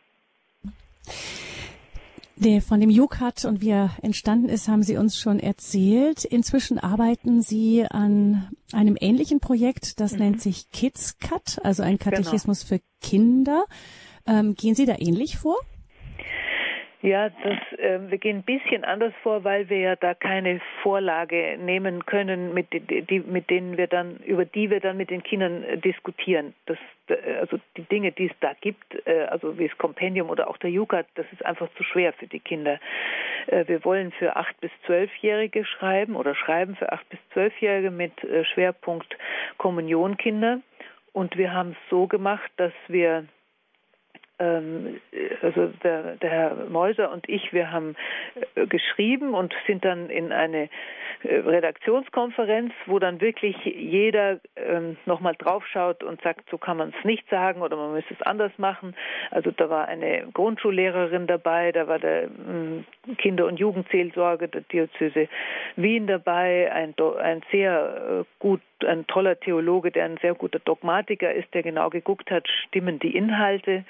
Der 2.37 2.63
von 2.63 2.81
dem 2.81 2.91
Jukat 2.91 3.45
und 3.45 3.61
wie 3.63 3.71
er 3.71 3.91
entstanden 4.01 4.49
ist, 4.49 4.69
haben 4.69 4.85
Sie 4.85 4.97
uns 4.97 5.19
schon 5.19 5.41
erzählt. 5.41 6.25
Inzwischen 6.25 6.79
arbeiten 6.79 7.43
Sie 7.43 7.85
an 7.85 8.49
einem 8.73 8.97
ähnlichen 9.01 9.41
Projekt, 9.41 9.99
das 9.99 10.13
mhm. 10.13 10.19
nennt 10.19 10.43
sich 10.43 10.71
Kids 10.71 11.19
Cut, 11.19 11.59
also 11.65 11.83
ein 11.83 11.99
genau. 11.99 12.17
Katechismus 12.17 12.61
genau. 12.61 12.81
für 12.81 12.83
Kinder. 13.01 13.65
Ähm, 14.25 14.55
gehen 14.55 14.77
Sie 14.77 14.87
da 14.87 14.95
ähnlich 14.99 15.37
vor? 15.37 15.57
Ja, 17.01 17.29
das, 17.29 17.79
äh, 17.79 18.01
wir 18.11 18.19
gehen 18.19 18.39
ein 18.39 18.43
bisschen 18.43 18.85
anders 18.85 19.13
vor, 19.23 19.45
weil 19.45 19.69
wir 19.69 19.79
ja 19.79 19.97
da 19.97 20.15
keine 20.15 20.61
Vorlage 20.83 21.57
nehmen 21.57 22.05
können, 22.07 22.53
mit, 22.55 22.67
die, 22.73 23.21
mit 23.21 23.51
denen 23.51 23.77
wir 23.77 23.87
dann, 23.87 24.17
über 24.19 24.45
die 24.45 24.69
wir 24.69 24.81
dann 24.81 24.97
mit 24.97 25.11
den 25.11 25.23
Kindern 25.23 25.63
äh, 25.63 25.79
diskutieren. 25.79 26.55
Das, 26.67 26.79
äh, 27.07 27.37
also 27.37 27.61
die 27.77 27.85
Dinge, 27.85 28.11
die 28.11 28.27
es 28.27 28.33
da 28.41 28.53
gibt, 28.61 29.07
äh, 29.07 29.27
also 29.31 29.57
wie 29.59 29.69
das 29.69 29.79
Kompendium 29.79 30.29
oder 30.29 30.51
auch 30.51 30.57
der 30.57 30.71
Jukat, 30.71 31.07
das 31.15 31.27
ist 31.33 31.47
einfach 31.47 31.69
zu 31.77 31.85
schwer 31.85 32.13
für 32.15 32.27
die 32.27 32.41
Kinder. 32.41 32.81
Äh, 33.47 33.69
wir 33.69 33.85
wollen 33.85 34.11
für 34.11 34.35
acht 34.35 34.61
bis 34.61 34.73
zwölfjährige 34.85 35.65
schreiben 35.65 36.17
oder 36.17 36.35
schreiben 36.35 36.75
für 36.75 36.91
acht 36.91 37.09
bis 37.11 37.21
zwölfjährige 37.33 37.93
mit 37.93 38.25
äh, 38.25 38.45
Schwerpunkt 38.45 39.17
Kommunionkinder. 39.57 40.63
Und 41.13 41.37
wir 41.37 41.53
haben 41.55 41.71
es 41.71 41.91
so 41.91 42.09
gemacht, 42.09 42.51
dass 42.57 42.73
wir 42.89 43.25
also 44.39 45.67
der, 45.83 46.17
der 46.17 46.31
Herr 46.31 46.57
Meuser 46.69 47.11
und 47.13 47.29
ich, 47.29 47.53
wir 47.53 47.73
haben 47.73 47.97
äh, 48.55 48.67
geschrieben 48.67 49.35
und 49.35 49.55
sind 49.67 49.85
dann 49.85 50.11
in 50.11 50.33
eine 50.33 50.69
äh, 51.23 51.37
Redaktionskonferenz, 51.39 52.73
wo 52.87 52.99
dann 52.99 53.21
wirklich 53.21 53.57
jeder 53.65 54.39
ähm, 54.57 54.97
nochmal 55.07 55.35
draufschaut 55.37 56.05
und 56.05 56.23
sagt, 56.23 56.49
so 56.51 56.59
kann 56.59 56.77
man 56.77 56.95
es 56.97 57.05
nicht 57.05 57.29
sagen 57.29 57.63
oder 57.63 57.77
man 57.77 57.93
müsste 57.93 58.15
es 58.15 58.23
anders 58.23 58.53
machen. 58.59 58.95
Also 59.31 59.51
da 59.51 59.69
war 59.69 59.89
eine 59.89 60.29
Grundschullehrerin 60.33 61.27
dabei, 61.27 61.73
da 61.73 61.89
war 61.89 61.99
der 61.99 62.25
ähm, 62.25 62.85
Kinder- 63.19 63.47
und 63.47 63.59
Jugendseelsorge 63.59 64.49
der 64.49 64.61
Diözese 64.63 65.29
Wien 65.77 66.07
dabei, 66.07 66.71
ein, 66.73 66.95
ein 67.21 67.43
sehr 67.51 68.21
äh, 68.21 68.25
gut 68.39 68.61
ein 68.85 69.07
toller 69.07 69.39
Theologe, 69.39 69.91
der 69.91 70.05
ein 70.05 70.19
sehr 70.19 70.35
guter 70.35 70.59
Dogmatiker 70.59 71.33
ist, 71.33 71.53
der 71.55 71.63
genau 71.63 71.91
geguckt 71.91 72.31
hat, 72.31 72.49
stimmen 72.49 72.99
die 72.99 73.17
Inhalte. 73.17 73.85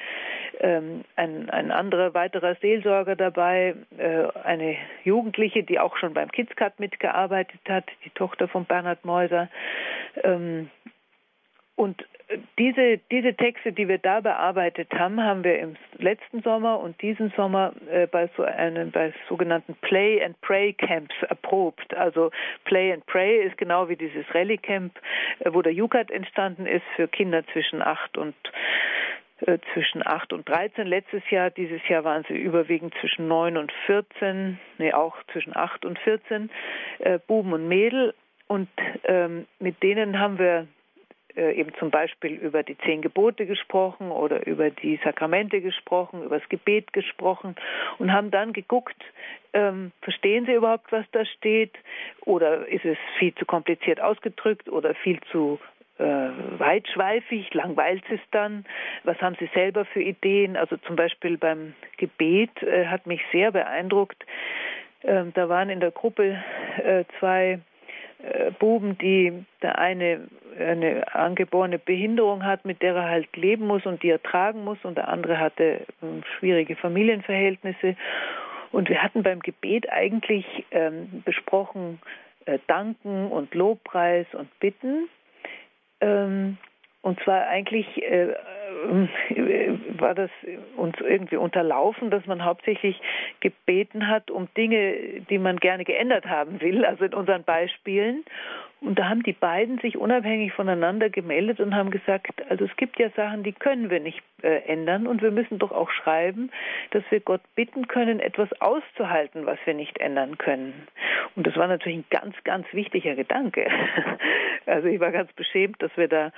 Ähm, 0.61 1.05
ein, 1.17 1.51
ein 1.51 1.71
anderer 1.71 2.15
weiterer 2.15 2.57
Seelsorger 2.57 3.17
dabei, 3.17 3.75
äh, 3.97 4.27
eine 4.45 4.77
Jugendliche, 5.05 5.63
die 5.63 5.79
auch 5.79 5.97
schon 5.97 6.15
beim 6.15 6.31
KidsCut 6.31 6.79
mitgearbeitet 6.79 7.61
hat, 7.69 7.85
die 8.05 8.11
Tochter 8.11 8.49
von 8.49 8.65
Bernhard 8.65 9.05
Meuser. 9.05 9.49
Ähm, 10.23 10.71
und 11.77 12.05
diese, 12.59 12.99
diese 13.11 13.35
Texte, 13.35 13.73
die 13.73 13.89
wir 13.89 13.99
da 13.99 14.21
bearbeitet 14.21 14.93
haben, 14.93 15.23
haben 15.23 15.45
wir 15.45 15.59
im 15.59 15.77
letzten 15.97 16.43
Sommer 16.43 16.81
und 16.81 17.01
diesen 17.01 17.33
Sommer 17.37 17.73
äh, 17.91 18.07
bei 18.07 18.29
so 18.37 18.43
einem, 18.43 18.91
bei 18.91 19.13
sogenannten 19.29 19.75
Play 19.77 20.23
and 20.23 20.39
Pray 20.43 20.75
Camps 20.75 21.15
erprobt. 21.23 21.97
Also 21.97 22.31
Play 22.65 22.93
and 22.93 23.07
Pray 23.07 23.43
ist 23.45 23.57
genau 23.57 23.89
wie 23.89 23.97
dieses 23.97 24.27
Rallye 24.35 24.59
Camp, 24.59 24.99
äh, 25.41 25.53
wo 25.53 25.63
der 25.63 25.73
Jukat 25.73 26.11
entstanden 26.11 26.67
ist 26.67 26.85
für 26.97 27.09
Kinder 27.09 27.47
zwischen 27.53 27.81
acht 27.81 28.19
und 28.19 28.35
äh, 29.41 29.59
zwischen 29.73 30.05
8 30.05 30.33
und 30.33 30.49
13 30.49 30.87
letztes 30.87 31.23
Jahr. 31.31 31.51
Dieses 31.51 31.81
Jahr 31.89 32.05
waren 32.05 32.25
sie 32.29 32.37
überwiegend 32.37 32.93
zwischen 33.01 33.29
9 33.29 33.57
und 33.57 33.73
14, 33.87 34.59
nee, 34.79 34.93
auch 34.93 35.17
zwischen 35.33 35.57
8 35.57 35.85
und 35.85 35.99
14, 36.01 36.51
äh, 36.99 37.19
Buben 37.25 37.53
und 37.53 37.69
Mädel. 37.69 38.15
Und 38.49 38.69
ähm, 39.05 39.47
mit 39.61 39.83
denen 39.83 40.19
haben 40.19 40.39
wir 40.39 40.67
äh, 41.39 41.53
eben 41.53 41.73
zum 41.79 41.91
Beispiel 41.91 42.33
über 42.33 42.65
die 42.65 42.77
zehn 42.79 43.01
Gebote 43.01 43.47
gesprochen 43.47 44.11
oder 44.11 44.45
über 44.47 44.71
die 44.71 44.99
Sakramente 45.05 45.61
gesprochen, 45.61 46.25
über 46.25 46.41
das 46.41 46.49
Gebet 46.49 46.93
gesprochen 46.93 47.55
und 47.99 48.13
haben 48.13 48.33
dann 48.33 48.53
geguckt, 48.53 48.97
ähm, 49.53 49.93
verstehen 50.03 50.47
Sie 50.47 50.55
überhaupt, 50.55 50.91
was 50.91 51.07
da 51.13 51.25
steht? 51.25 51.73
Oder 52.23 52.67
ist 52.67 52.85
es 52.85 52.99
viel 53.19 53.33
zu 53.37 53.47
kompliziert 53.47 54.01
ausgedrückt 54.01 54.69
oder 54.69 54.95
viel 54.97 55.21
zu 55.31 55.61
äh, 55.99 56.05
weitschweifig, 56.59 57.55
langweilt 57.55 58.03
es 58.11 58.21
dann? 58.33 58.65
Was 59.05 59.21
haben 59.21 59.37
Sie 59.39 59.49
selber 59.55 59.85
für 59.85 60.03
Ideen? 60.03 60.57
Also 60.57 60.77
zum 60.79 60.97
Beispiel 60.97 61.39
beim 61.39 61.75
Gebet 61.99 62.51
äh, 62.65 62.87
hat 62.87 63.07
mich 63.07 63.23
sehr 63.31 63.53
beeindruckt. 63.53 64.27
Äh, 65.03 65.27
da 65.35 65.49
waren 65.49 65.71
in 65.71 65.79
der 65.79 65.93
Gruppe 65.93 66.43
äh, 66.83 67.05
zwei 67.21 67.61
äh, 68.21 68.51
Buben, 68.59 68.99
die 68.99 69.45
der 69.63 69.79
eine 69.79 70.27
eine 70.59 71.15
angeborene 71.15 71.79
Behinderung 71.79 72.45
hat, 72.45 72.65
mit 72.65 72.83
der 72.83 72.95
er 72.95 73.09
halt 73.09 73.37
leben 73.37 73.67
muss 73.67 73.87
und 73.87 74.03
die 74.03 74.11
er 74.11 74.23
tragen 74.23 74.65
muss, 74.65 74.79
und 74.83 74.97
der 74.97 75.09
andere 75.09 75.39
hatte 75.39 75.81
ähm, 76.03 76.23
schwierige 76.39 76.77
Familienverhältnisse. 76.77 77.97
Und 78.71 78.89
wir 78.89 79.03
hatten 79.03 79.23
beim 79.23 79.41
Gebet 79.41 79.91
eigentlich 79.91 80.45
ähm, 80.71 81.23
besprochen, 81.25 82.01
äh, 82.45 82.59
Danken 82.67 83.29
und 83.29 83.55
Lobpreis 83.55 84.27
und 84.33 84.49
Bitten. 84.61 85.09
Ähm, 86.01 86.59
und 87.03 87.21
zwar 87.21 87.47
eigentlich 87.47 88.03
äh, 88.03 88.35
war 89.99 90.15
das 90.15 90.31
uns 90.77 90.97
irgendwie 91.01 91.37
unterlaufen, 91.37 92.11
dass 92.11 92.27
man 92.27 92.45
hauptsächlich 92.45 93.01
gebeten 93.41 94.09
hat 94.09 94.31
um 94.31 94.49
Dinge, 94.57 95.21
die 95.29 95.39
man 95.39 95.59
gerne 95.59 95.85
geändert 95.85 96.27
haben 96.27 96.61
will, 96.61 96.85
also 96.85 97.05
in 97.05 97.15
unseren 97.15 97.45
Beispielen. 97.45 98.25
Und 98.81 98.97
da 98.97 99.09
haben 99.09 99.25
die 99.25 99.33
beiden 99.33 99.79
sich 99.79 99.97
unabhängig 99.97 100.53
voneinander 100.53 101.11
gemeldet 101.11 101.59
und 101.59 101.75
haben 101.75 101.91
gesagt, 101.91 102.49
also 102.49 102.65
es 102.65 102.77
gibt 102.77 102.99
ja 103.01 103.11
Sachen, 103.11 103.43
die 103.43 103.53
können 103.53 103.91
wir 103.91 103.99
nicht 103.99 104.23
äh, 104.43 104.63
ändern 104.67 105.09
und 105.09 105.21
wir 105.21 105.33
müssen 105.33 105.59
doch 105.59 105.73
auch 105.73 105.91
schreiben, 105.91 106.51
dass 106.93 107.03
wir 107.11 107.19
Gott 107.19 107.41
bitten 107.57 107.89
können, 107.89 108.21
etwas 108.21 108.49
auszuhalten, 108.61 109.47
was 109.47 109.59
wir 109.65 109.75
nicht 109.75 109.99
ändern 109.99 110.39
können. 110.39 110.87
Und 111.35 111.47
das 111.47 111.57
war 111.57 111.67
natürlich 111.67 111.99
ein 111.99 112.05
ganz, 112.11 112.37
ganz 112.45 112.67
wichtiger 112.73 113.15
Gedanke. 113.15 113.67
Also 114.67 114.87
ich 114.87 115.01
war 115.01 115.13
ganz 115.13 115.33
beschämt, 115.33 115.81
dass 115.83 115.91
wir 115.97 116.09
da 116.09 116.31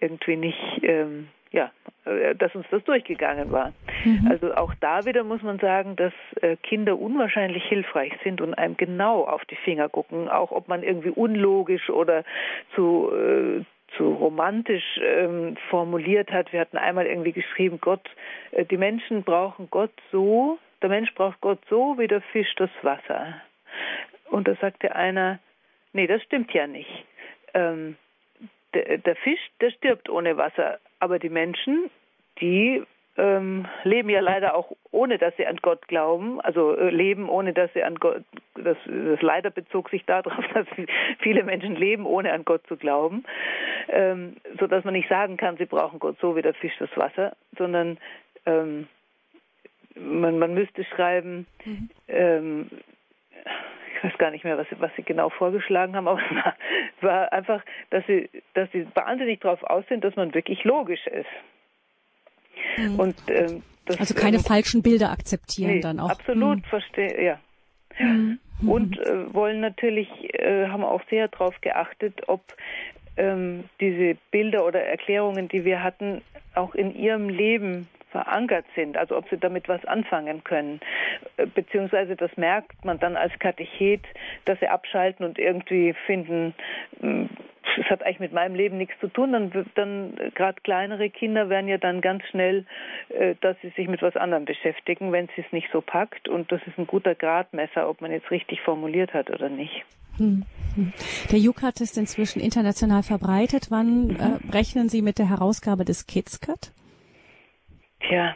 irgendwie 0.00 0.34
nicht 0.34 0.80
ähm, 0.82 1.28
ja, 1.50 1.70
äh, 2.04 2.34
dass 2.34 2.54
uns 2.54 2.66
das 2.70 2.84
durchgegangen 2.84 3.50
war. 3.52 3.72
Mhm. 4.04 4.28
Also 4.30 4.54
auch 4.54 4.74
da 4.80 5.04
wieder 5.04 5.24
muss 5.24 5.42
man 5.42 5.58
sagen, 5.58 5.96
dass 5.96 6.12
äh, 6.40 6.56
Kinder 6.56 6.98
unwahrscheinlich 6.98 7.64
hilfreich 7.64 8.12
sind 8.24 8.40
und 8.40 8.54
einem 8.54 8.76
genau 8.76 9.24
auf 9.24 9.44
die 9.46 9.56
Finger 9.56 9.88
gucken, 9.88 10.28
auch 10.28 10.50
ob 10.50 10.68
man 10.68 10.82
irgendwie 10.82 11.10
unlogisch 11.10 11.90
oder 11.90 12.24
zu 12.74 13.10
äh, 13.12 13.64
zu 13.96 14.12
romantisch 14.12 15.00
ähm, 15.02 15.56
formuliert 15.70 16.30
hat. 16.30 16.52
Wir 16.52 16.60
hatten 16.60 16.76
einmal 16.76 17.06
irgendwie 17.06 17.32
geschrieben, 17.32 17.78
Gott, 17.80 18.06
äh, 18.50 18.64
die 18.64 18.76
Menschen 18.76 19.22
brauchen 19.22 19.68
Gott 19.70 19.92
so, 20.12 20.58
der 20.82 20.90
Mensch 20.90 21.14
braucht 21.14 21.40
Gott 21.40 21.60
so 21.70 21.98
wie 21.98 22.06
der 22.06 22.20
Fisch 22.20 22.54
das 22.56 22.70
Wasser. 22.82 23.40
Und 24.30 24.46
da 24.46 24.54
sagte 24.56 24.94
einer, 24.94 25.38
nee, 25.92 26.06
das 26.06 26.22
stimmt 26.22 26.52
ja 26.52 26.66
nicht. 26.66 27.06
Ähm, 27.54 27.96
der, 28.74 28.98
der 28.98 29.16
Fisch, 29.16 29.40
der 29.60 29.70
stirbt 29.70 30.10
ohne 30.10 30.36
Wasser, 30.36 30.78
aber 30.98 31.18
die 31.18 31.30
Menschen, 31.30 31.90
die 32.40 32.82
ähm, 33.18 33.66
leben 33.82 34.08
ja 34.10 34.20
leider 34.20 34.54
auch 34.54 34.70
ohne, 34.92 35.18
dass 35.18 35.36
sie 35.36 35.46
an 35.46 35.58
Gott 35.60 35.88
glauben, 35.88 36.40
also 36.40 36.76
äh, 36.76 36.90
leben 36.90 37.28
ohne, 37.28 37.52
dass 37.52 37.72
sie 37.74 37.82
an 37.82 37.96
Gott, 37.96 38.22
das, 38.54 38.76
das 38.86 39.20
leider 39.20 39.50
bezog 39.50 39.90
sich 39.90 40.04
darauf, 40.04 40.44
dass 40.54 40.66
viele 41.18 41.42
Menschen 41.42 41.74
leben, 41.74 42.06
ohne 42.06 42.32
an 42.32 42.44
Gott 42.44 42.64
zu 42.68 42.76
glauben, 42.76 43.24
ähm, 43.88 44.36
so 44.58 44.68
dass 44.68 44.84
man 44.84 44.94
nicht 44.94 45.08
sagen 45.08 45.36
kann, 45.36 45.56
sie 45.56 45.66
brauchen 45.66 45.98
Gott 45.98 46.16
so 46.20 46.36
wie 46.36 46.42
der 46.42 46.54
Fisch 46.54 46.76
das 46.78 46.96
Wasser, 46.96 47.36
sondern 47.56 47.98
ähm, 48.46 48.86
man, 49.96 50.38
man 50.38 50.54
müsste 50.54 50.84
schreiben, 50.84 51.46
mhm. 51.64 51.90
ähm, 52.06 52.70
ich 53.98 54.04
weiß 54.04 54.18
gar 54.18 54.30
nicht 54.30 54.44
mehr, 54.44 54.56
was, 54.56 54.66
was 54.78 54.90
sie 54.96 55.02
genau 55.02 55.28
vorgeschlagen 55.28 55.96
haben, 55.96 56.08
aber 56.08 56.20
es 56.30 57.02
war, 57.02 57.10
war 57.10 57.32
einfach, 57.32 57.62
dass 57.90 58.04
sie, 58.06 58.30
dass 58.54 58.70
sie 58.72 58.86
wahnsinnig 58.94 59.40
darauf 59.40 59.62
aus 59.64 59.84
sind, 59.88 60.04
dass 60.04 60.16
man 60.16 60.34
wirklich 60.34 60.64
logisch 60.64 61.06
ist. 61.06 61.26
Mhm. 62.76 62.98
Und, 62.98 63.16
ähm, 63.28 63.62
das, 63.86 64.00
also 64.00 64.14
keine 64.14 64.36
ähm, 64.36 64.42
falschen 64.42 64.82
Bilder 64.82 65.10
akzeptieren 65.10 65.76
nee, 65.76 65.80
dann 65.80 66.00
auch. 66.00 66.10
Absolut, 66.10 66.58
mhm. 66.58 66.64
verstehe, 66.64 67.24
ja. 67.24 67.38
Mhm. 67.98 68.38
Und 68.66 68.98
äh, 68.98 69.32
wollen 69.32 69.60
natürlich, 69.60 70.08
äh, 70.34 70.68
haben 70.68 70.84
auch 70.84 71.02
sehr 71.10 71.28
darauf 71.28 71.60
geachtet, 71.60 72.28
ob 72.28 72.42
ähm, 73.16 73.64
diese 73.80 74.16
Bilder 74.30 74.64
oder 74.64 74.82
Erklärungen, 74.82 75.48
die 75.48 75.64
wir 75.64 75.82
hatten, 75.82 76.22
auch 76.54 76.74
in 76.74 76.94
ihrem 76.94 77.28
Leben 77.28 77.88
verankert 78.10 78.64
sind, 78.74 78.96
also 78.96 79.16
ob 79.16 79.28
sie 79.28 79.38
damit 79.38 79.68
was 79.68 79.84
anfangen 79.84 80.44
können. 80.44 80.80
Äh, 81.36 81.46
beziehungsweise 81.46 82.16
das 82.16 82.36
merkt 82.36 82.84
man 82.84 82.98
dann 82.98 83.16
als 83.16 83.32
Katechet, 83.38 84.02
dass 84.44 84.58
sie 84.60 84.68
abschalten 84.68 85.24
und 85.24 85.38
irgendwie 85.38 85.94
finden, 86.06 86.54
hm, 87.00 87.28
es 87.76 87.90
hat 87.90 88.02
eigentlich 88.02 88.20
mit 88.20 88.32
meinem 88.32 88.54
Leben 88.54 88.78
nichts 88.78 88.98
zu 89.00 89.08
tun. 89.08 89.32
Dann, 89.32 89.66
dann 89.74 90.14
gerade 90.34 90.60
kleinere 90.62 91.10
Kinder 91.10 91.48
werden 91.48 91.68
ja 91.68 91.78
dann 91.78 92.00
ganz 92.00 92.24
schnell, 92.30 92.66
äh, 93.08 93.34
dass 93.40 93.56
sie 93.62 93.70
sich 93.70 93.88
mit 93.88 94.02
was 94.02 94.16
anderem 94.16 94.44
beschäftigen, 94.44 95.12
wenn 95.12 95.28
sie 95.36 95.42
es 95.42 95.52
nicht 95.52 95.68
so 95.72 95.80
packt. 95.80 96.28
Und 96.28 96.50
das 96.52 96.60
ist 96.66 96.78
ein 96.78 96.86
guter 96.86 97.14
Gradmesser, 97.14 97.88
ob 97.88 98.00
man 98.00 98.10
jetzt 98.10 98.30
richtig 98.30 98.60
formuliert 98.62 99.12
hat 99.14 99.30
oder 99.30 99.48
nicht. 99.48 99.84
Hm, 100.16 100.44
hm. 100.74 100.92
Der 101.30 101.38
Jukat 101.38 101.80
ist 101.80 101.96
inzwischen 101.96 102.40
international 102.40 103.02
verbreitet. 103.02 103.66
Wann 103.70 104.16
äh, 104.16 104.52
rechnen 104.52 104.88
Sie 104.88 105.02
mit 105.02 105.18
der 105.18 105.28
Herausgabe 105.28 105.84
des 105.84 106.06
KidsCut? 106.06 106.72
Tja, 108.00 108.34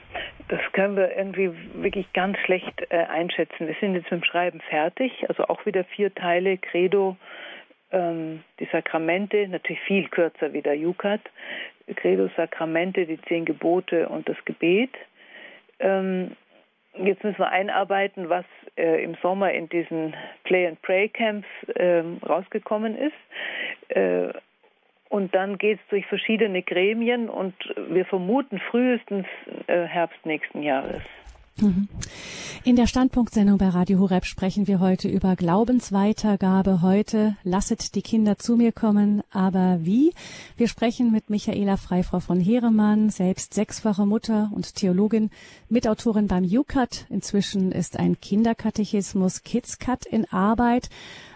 das 0.48 0.60
können 0.72 0.96
wir 0.96 1.16
irgendwie 1.16 1.52
wirklich 1.74 2.12
ganz 2.12 2.36
schlecht 2.38 2.82
äh, 2.90 2.96
einschätzen. 2.96 3.66
Wir 3.66 3.76
sind 3.80 3.94
jetzt 3.94 4.10
mit 4.10 4.22
dem 4.22 4.24
Schreiben 4.24 4.60
fertig, 4.60 5.24
also 5.28 5.44
auch 5.44 5.64
wieder 5.66 5.84
vier 5.84 6.14
Teile, 6.14 6.58
Credo, 6.58 7.16
ähm, 7.92 8.42
die 8.58 8.68
Sakramente, 8.72 9.46
natürlich 9.48 9.80
viel 9.82 10.08
kürzer 10.08 10.52
wie 10.52 10.62
der 10.62 10.76
Jukat, 10.76 11.20
Credo, 11.96 12.28
Sakramente, 12.36 13.06
die 13.06 13.20
zehn 13.22 13.44
Gebote 13.44 14.08
und 14.08 14.28
das 14.28 14.36
Gebet. 14.44 14.90
Ähm, 15.78 16.36
jetzt 16.94 17.22
müssen 17.22 17.38
wir 17.38 17.50
einarbeiten, 17.50 18.28
was 18.28 18.44
äh, 18.76 19.02
im 19.02 19.14
Sommer 19.22 19.52
in 19.52 19.68
diesen 19.68 20.14
Play 20.44 20.66
and 20.66 20.82
Pray 20.82 21.08
Camps 21.08 21.48
äh, 21.74 22.02
rausgekommen 22.26 22.96
ist. 22.96 23.14
Und 25.12 25.34
dann 25.34 25.58
geht 25.58 25.78
es 25.78 25.86
durch 25.90 26.06
verschiedene 26.06 26.62
Gremien 26.62 27.28
und 27.28 27.52
wir 27.90 28.06
vermuten 28.06 28.58
frühestens 28.70 29.26
äh, 29.66 29.84
Herbst 29.84 30.24
nächsten 30.24 30.62
Jahres. 30.62 31.02
Mhm. 31.62 31.88
In 32.64 32.76
der 32.76 32.86
Standpunktsendung 32.86 33.58
bei 33.58 33.68
Radio 33.68 33.98
Horeb 33.98 34.24
sprechen 34.24 34.68
wir 34.68 34.78
heute 34.78 35.08
über 35.08 35.34
Glaubensweitergabe. 35.34 36.80
Heute 36.80 37.36
lasset 37.42 37.96
die 37.96 38.02
Kinder 38.02 38.38
zu 38.38 38.56
mir 38.56 38.70
kommen, 38.70 39.22
aber 39.30 39.80
wie? 39.82 40.12
Wir 40.56 40.68
sprechen 40.68 41.10
mit 41.10 41.28
Michaela 41.28 41.76
Freifrau 41.76 42.20
von 42.20 42.38
Heeremann, 42.38 43.10
selbst 43.10 43.54
sechsfache 43.54 44.06
Mutter 44.06 44.50
und 44.54 44.76
Theologin, 44.76 45.30
Mitautorin 45.68 46.28
beim 46.28 46.44
UCAT. 46.44 47.06
Inzwischen 47.10 47.72
ist 47.72 47.98
ein 47.98 48.20
Kinderkatechismus 48.20 49.42
KidsCat 49.42 50.06
in 50.06 50.30
Arbeit. 50.30 50.88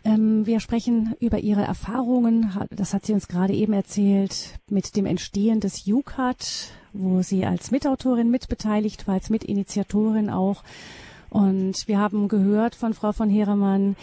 Ähm, 0.04 0.46
wir 0.46 0.60
sprechen 0.60 1.14
über 1.18 1.40
ihre 1.40 1.62
Erfahrungen, 1.62 2.52
das 2.70 2.94
hat 2.94 3.04
sie 3.04 3.14
uns 3.14 3.26
gerade 3.26 3.52
eben 3.52 3.72
erzählt, 3.72 4.60
mit 4.70 4.94
dem 4.94 5.06
Entstehen 5.06 5.58
des 5.58 5.88
UCAT, 5.88 6.70
wo 6.98 7.22
sie 7.22 7.44
als 7.44 7.70
Mitautorin 7.70 8.30
mitbeteiligt 8.30 9.06
war, 9.06 9.14
als 9.14 9.30
Mitinitiatorin 9.30 10.30
auch. 10.30 10.62
Und 11.30 11.88
wir 11.88 11.98
haben 11.98 12.28
gehört 12.28 12.74
von 12.74 12.94
Frau 12.94 13.12
von 13.12 13.28
Heeremann, 13.28 13.96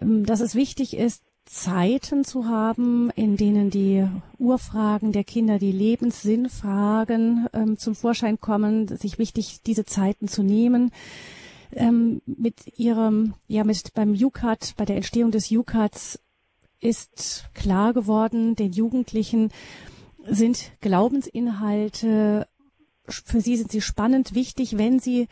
ähm, 0.00 0.26
dass 0.26 0.40
es 0.40 0.54
wichtig 0.54 0.96
ist, 0.96 1.22
Zeiten 1.46 2.24
zu 2.24 2.46
haben, 2.46 3.10
in 3.16 3.36
denen 3.36 3.68
die 3.70 4.06
Urfragen 4.38 5.12
der 5.12 5.24
Kinder, 5.24 5.58
die 5.58 5.72
Lebenssinnfragen 5.72 7.48
ähm, 7.52 7.78
zum 7.78 7.94
Vorschein 7.94 8.40
kommen, 8.40 8.88
sich 8.88 9.18
wichtig, 9.18 9.60
diese 9.66 9.84
Zeiten 9.84 10.26
zu 10.26 10.42
nehmen. 10.42 10.90
Ähm, 11.72 12.22
mit 12.24 12.78
ihrem, 12.78 13.34
ja, 13.46 13.64
mit 13.64 13.92
beim 13.94 14.12
UCAT, 14.12 14.74
bei 14.76 14.84
der 14.84 14.96
Entstehung 14.96 15.32
des 15.32 15.50
UCATs 15.50 16.18
ist 16.80 17.46
klar 17.54 17.92
geworden, 17.92 18.56
den 18.56 18.72
Jugendlichen, 18.72 19.50
sind 20.28 20.72
Glaubensinhalte, 20.80 22.46
für 23.06 23.40
Sie 23.40 23.56
sind 23.56 23.70
sie 23.70 23.80
spannend, 23.80 24.34
wichtig, 24.34 24.78
wenn 24.78 24.98
sie 24.98 25.28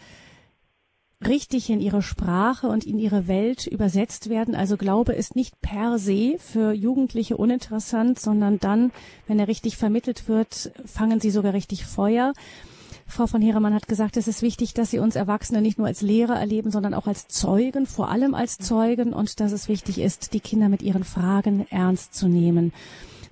richtig 1.26 1.70
in 1.70 1.80
ihre 1.80 2.02
Sprache 2.02 2.68
und 2.68 2.84
in 2.84 2.98
ihre 2.98 3.28
Welt 3.28 3.66
übersetzt 3.66 4.28
werden. 4.28 4.54
Also 4.54 4.76
Glaube 4.76 5.12
ist 5.12 5.36
nicht 5.36 5.60
per 5.60 5.98
se 5.98 6.36
für 6.38 6.72
Jugendliche 6.72 7.36
uninteressant, 7.36 8.18
sondern 8.18 8.58
dann, 8.58 8.92
wenn 9.26 9.38
er 9.38 9.48
richtig 9.48 9.76
vermittelt 9.76 10.28
wird, 10.28 10.72
fangen 10.84 11.20
sie 11.20 11.30
sogar 11.30 11.54
richtig 11.54 11.86
Feuer. 11.86 12.32
Frau 13.06 13.26
von 13.26 13.42
Heeremann 13.42 13.74
hat 13.74 13.88
gesagt, 13.88 14.16
es 14.16 14.26
ist 14.26 14.42
wichtig, 14.42 14.74
dass 14.74 14.90
Sie 14.90 14.98
uns 14.98 15.16
Erwachsene 15.16 15.60
nicht 15.60 15.76
nur 15.76 15.86
als 15.86 16.00
Lehrer 16.00 16.38
erleben, 16.38 16.70
sondern 16.70 16.94
auch 16.94 17.06
als 17.06 17.28
Zeugen, 17.28 17.84
vor 17.84 18.08
allem 18.08 18.34
als 18.34 18.56
Zeugen 18.56 19.12
und 19.12 19.38
dass 19.38 19.52
es 19.52 19.68
wichtig 19.68 19.98
ist, 19.98 20.32
die 20.32 20.40
Kinder 20.40 20.70
mit 20.70 20.82
ihren 20.82 21.04
Fragen 21.04 21.66
ernst 21.68 22.14
zu 22.14 22.26
nehmen. 22.26 22.72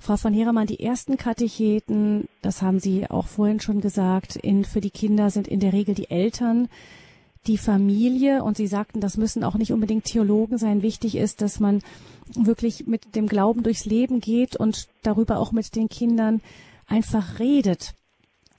Frau 0.01 0.16
von 0.16 0.32
Heeremann, 0.32 0.66
die 0.66 0.80
ersten 0.80 1.18
Katecheten, 1.18 2.26
das 2.40 2.62
haben 2.62 2.80
Sie 2.80 3.09
auch 3.09 3.26
vorhin 3.26 3.61
schon 3.61 3.82
gesagt, 3.82 4.34
in, 4.34 4.64
für 4.64 4.80
die 4.80 4.90
Kinder 4.90 5.28
sind 5.28 5.46
in 5.46 5.61
der 5.61 5.74
Regel 5.74 5.94
die 5.94 6.11
Eltern, 6.11 6.68
die 7.46 7.59
Familie 7.59 8.42
und 8.42 8.57
Sie 8.57 8.66
sagten, 8.66 9.03
das 9.03 9.18
müssen 9.18 9.44
auch 9.44 9.57
nicht 9.57 9.72
unbedingt 9.72 10.05
Theologen 10.05 10.57
sein. 10.57 10.80
Wichtig 10.80 11.16
ist, 11.16 11.42
dass 11.42 11.61
man 11.61 11.82
wirklich 12.34 12.86
mit 12.86 13.14
dem 13.14 13.26
Glauben 13.26 13.62
durchs 13.62 13.84
Leben 13.84 14.20
geht 14.20 14.57
und 14.57 14.88
darüber 15.03 15.38
auch 15.38 15.53
mit 15.53 15.76
den 15.76 15.90
Kindern 15.90 16.40
einfach 16.86 17.38
redet. 17.38 17.94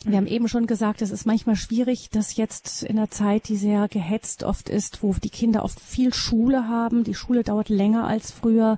Wir 0.06 0.18
haben 0.18 0.28
eben 0.28 0.48
schon 0.48 0.68
gesagt, 0.68 1.02
es 1.02 1.12
ist 1.12 1.26
manchmal 1.26 1.56
schwierig, 1.56 2.10
dass 2.12 2.36
jetzt 2.36 2.84
in 2.84 2.98
der 2.98 3.10
Zeit, 3.10 3.50
die 3.50 3.56
sehr 3.56 3.88
gehetzt 3.88 4.44
oft 4.44 4.70
ist, 4.70 5.02
wo 5.02 5.14
die 5.14 5.30
Kinder 5.30 5.64
oft 5.64 5.80
viel 5.80 6.14
Schule 6.14 6.68
haben, 6.68 7.04
die 7.04 7.16
Schule 7.16 7.44
dauert 7.44 7.70
länger 7.70 8.06
als 8.08 8.32
früher, 8.32 8.78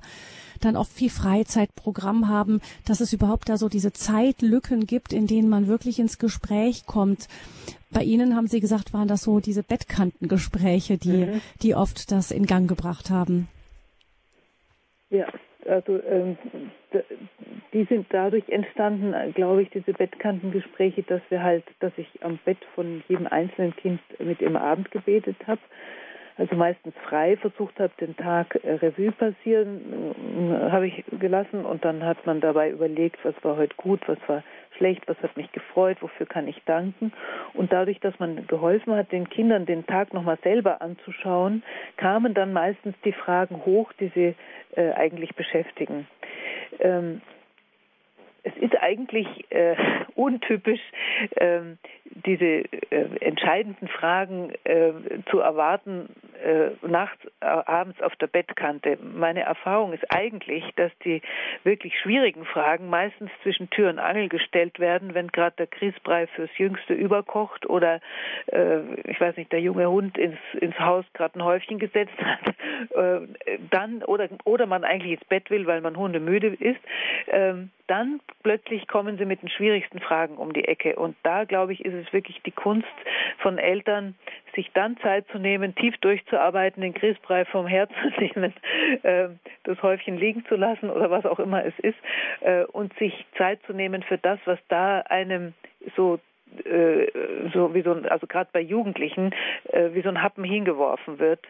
dann 0.64 0.76
oft 0.76 0.92
viel 0.92 1.10
Freizeitprogramm 1.10 2.28
haben, 2.28 2.60
dass 2.86 3.00
es 3.00 3.12
überhaupt 3.12 3.48
da 3.48 3.56
so 3.56 3.68
diese 3.68 3.92
Zeitlücken 3.92 4.86
gibt, 4.86 5.12
in 5.12 5.26
denen 5.26 5.48
man 5.48 5.68
wirklich 5.68 5.98
ins 5.98 6.18
Gespräch 6.18 6.86
kommt. 6.86 7.28
Bei 7.92 8.02
Ihnen 8.02 8.34
haben 8.34 8.48
Sie 8.48 8.60
gesagt, 8.60 8.92
waren 8.92 9.08
das 9.08 9.22
so 9.22 9.40
diese 9.40 9.62
Bettkantengespräche, 9.62 10.98
die, 10.98 11.26
mhm. 11.26 11.40
die 11.62 11.74
oft 11.74 12.10
das 12.10 12.30
in 12.30 12.46
Gang 12.46 12.68
gebracht 12.68 13.10
haben. 13.10 13.48
Ja, 15.10 15.26
also 15.66 16.00
ähm, 16.02 16.36
die 17.72 17.84
sind 17.84 18.06
dadurch 18.10 18.48
entstanden, 18.48 19.14
glaube 19.34 19.62
ich, 19.62 19.70
diese 19.70 19.92
Bettkantengespräche, 19.92 21.02
dass 21.02 21.22
wir 21.28 21.42
halt, 21.42 21.64
dass 21.80 21.92
ich 21.96 22.08
am 22.22 22.38
Bett 22.44 22.58
von 22.74 23.02
jedem 23.08 23.26
einzelnen 23.26 23.74
Kind 23.76 24.00
mit 24.18 24.42
im 24.42 24.56
Abend 24.56 24.90
gebetet 24.90 25.36
habe. 25.46 25.60
Also 26.36 26.56
meistens 26.56 26.94
frei 27.08 27.36
versucht 27.36 27.78
habe, 27.78 27.92
den 28.00 28.16
Tag 28.16 28.58
äh, 28.64 28.72
Revue 28.72 29.12
passieren, 29.12 30.14
äh, 30.50 30.70
habe 30.70 30.88
ich 30.88 31.04
gelassen 31.20 31.64
und 31.64 31.84
dann 31.84 32.04
hat 32.04 32.26
man 32.26 32.40
dabei 32.40 32.70
überlegt, 32.70 33.24
was 33.24 33.34
war 33.42 33.56
heute 33.56 33.74
gut, 33.76 34.00
was 34.08 34.18
war 34.26 34.42
schlecht, 34.76 35.06
was 35.06 35.16
hat 35.22 35.36
mich 35.36 35.52
gefreut, 35.52 35.98
wofür 36.00 36.26
kann 36.26 36.48
ich 36.48 36.60
danken. 36.64 37.12
Und 37.52 37.72
dadurch, 37.72 38.00
dass 38.00 38.18
man 38.18 38.48
geholfen 38.48 38.94
hat, 38.94 39.12
den 39.12 39.28
Kindern 39.28 39.66
den 39.66 39.86
Tag 39.86 40.12
nochmal 40.12 40.38
selber 40.42 40.82
anzuschauen, 40.82 41.62
kamen 41.96 42.34
dann 42.34 42.52
meistens 42.52 42.96
die 43.04 43.12
Fragen 43.12 43.64
hoch, 43.64 43.92
die 44.00 44.10
sie 44.14 44.34
äh, 44.74 44.92
eigentlich 44.92 45.36
beschäftigen. 45.36 46.08
Ähm, 46.80 47.20
es 48.42 48.56
ist 48.56 48.76
eigentlich 48.80 49.26
äh, 49.50 49.76
untypisch, 50.14 50.80
äh, 51.36 51.60
diese 52.14 52.44
äh, 52.44 53.18
entscheidenden 53.20 53.88
Fragen 53.88 54.52
äh, 54.64 54.92
zu 55.30 55.40
erwarten 55.40 56.08
äh, 56.42 56.70
nachts, 56.86 57.24
äh, 57.40 57.46
abends 57.46 58.00
auf 58.02 58.14
der 58.16 58.26
Bettkante. 58.26 58.98
Meine 59.02 59.42
Erfahrung 59.42 59.92
ist 59.92 60.04
eigentlich, 60.10 60.64
dass 60.76 60.92
die 61.04 61.22
wirklich 61.64 61.98
schwierigen 61.98 62.44
Fragen 62.44 62.88
meistens 62.88 63.30
zwischen 63.42 63.70
Tür 63.70 63.90
und 63.90 63.98
Angel 63.98 64.28
gestellt 64.28 64.78
werden, 64.78 65.14
wenn 65.14 65.28
gerade 65.28 65.56
der 65.56 65.66
Grießbrei 65.66 66.26
fürs 66.28 66.56
Jüngste 66.56 66.94
überkocht 66.94 67.68
oder 67.68 68.00
ich 69.04 69.20
weiß 69.20 69.36
nicht, 69.36 69.52
der 69.52 69.60
junge 69.60 69.88
Hund 69.88 70.18
ins, 70.18 70.38
ins 70.60 70.78
Haus 70.78 71.04
gerade 71.14 71.38
ein 71.38 71.44
Häufchen 71.44 71.78
gesetzt 71.78 72.16
hat, 72.18 72.54
dann 73.70 74.02
oder 74.02 74.28
oder 74.44 74.66
man 74.66 74.84
eigentlich 74.84 75.12
ins 75.12 75.24
Bett 75.24 75.50
will, 75.50 75.66
weil 75.66 75.80
man 75.80 75.96
hundemüde 75.96 76.48
ist. 76.48 76.80
Ähm, 77.28 77.70
dann 77.86 78.20
plötzlich 78.42 78.88
kommen 78.88 79.18
sie 79.18 79.26
mit 79.26 79.42
den 79.42 79.50
schwierigsten 79.50 80.00
Fragen 80.00 80.36
um 80.36 80.52
die 80.52 80.64
Ecke. 80.64 80.96
Und 80.96 81.16
da, 81.22 81.44
glaube 81.44 81.72
ich, 81.74 81.84
ist 81.84 81.94
es 81.94 82.03
wirklich 82.12 82.40
die 82.44 82.50
Kunst 82.50 82.86
von 83.38 83.58
Eltern, 83.58 84.14
sich 84.54 84.70
dann 84.74 84.96
Zeit 84.98 85.26
zu 85.32 85.38
nehmen, 85.38 85.74
tief 85.74 85.96
durchzuarbeiten, 85.98 86.82
den 86.82 86.94
Grießbrei 86.94 87.44
vom 87.46 87.66
Herz 87.66 87.90
zu 88.02 88.20
nehmen, 88.20 88.52
äh, 89.02 89.28
das 89.64 89.82
Häufchen 89.82 90.18
liegen 90.18 90.44
zu 90.46 90.56
lassen 90.56 90.90
oder 90.90 91.10
was 91.10 91.24
auch 91.24 91.38
immer 91.38 91.64
es 91.64 91.78
ist, 91.78 91.98
äh, 92.40 92.64
und 92.64 92.96
sich 92.98 93.24
Zeit 93.36 93.60
zu 93.66 93.72
nehmen 93.72 94.02
für 94.02 94.18
das, 94.18 94.38
was 94.44 94.58
da 94.68 95.00
einem 95.00 95.54
so 95.96 96.18
äh, 96.64 97.10
so 97.52 97.74
wie 97.74 97.82
so 97.82 97.92
ein, 97.92 98.06
also 98.06 98.26
gerade 98.26 98.48
bei 98.52 98.60
Jugendlichen, 98.60 99.34
äh, 99.72 99.90
wie 99.92 100.02
so 100.02 100.08
ein 100.08 100.22
Happen 100.22 100.44
hingeworfen 100.44 101.18
wird. 101.18 101.40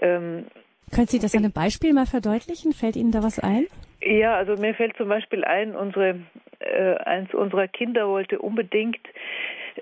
Ähm, 0.00 0.46
können 0.94 1.08
Sie 1.08 1.18
das 1.18 1.34
an 1.34 1.44
einem 1.44 1.52
Beispiel 1.52 1.92
mal 1.92 2.06
verdeutlichen? 2.06 2.72
Fällt 2.72 2.96
Ihnen 2.96 3.10
da 3.10 3.22
was 3.22 3.38
ein? 3.38 3.66
Ja, 4.00 4.36
also 4.36 4.54
mir 4.56 4.74
fällt 4.74 4.96
zum 4.96 5.08
Beispiel 5.08 5.44
ein, 5.44 5.74
unsere, 5.74 6.20
äh, 6.60 6.94
eins 7.04 7.34
unserer 7.34 7.66
Kinder 7.66 8.08
wollte 8.08 8.38
unbedingt 8.38 9.00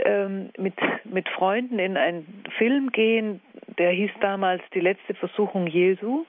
ähm, 0.00 0.50
mit, 0.58 0.74
mit 1.04 1.28
Freunden 1.28 1.78
in 1.78 1.96
einen 1.96 2.44
Film 2.58 2.90
gehen, 2.90 3.40
der 3.78 3.90
hieß 3.90 4.10
damals 4.20 4.62
Die 4.74 4.80
letzte 4.80 5.14
Versuchung 5.14 5.66
Jesu. 5.66 6.24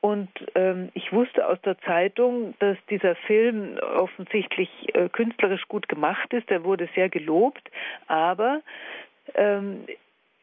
Und 0.00 0.28
ähm, 0.54 0.90
ich 0.94 1.12
wusste 1.12 1.46
aus 1.48 1.60
der 1.62 1.76
Zeitung, 1.80 2.54
dass 2.60 2.76
dieser 2.88 3.16
Film 3.16 3.78
offensichtlich 3.78 4.70
äh, 4.94 5.08
künstlerisch 5.08 5.66
gut 5.66 5.88
gemacht 5.88 6.32
ist. 6.32 6.48
Der 6.50 6.62
wurde 6.62 6.88
sehr 6.94 7.08
gelobt, 7.08 7.68
aber 8.06 8.60
ähm, 9.34 9.84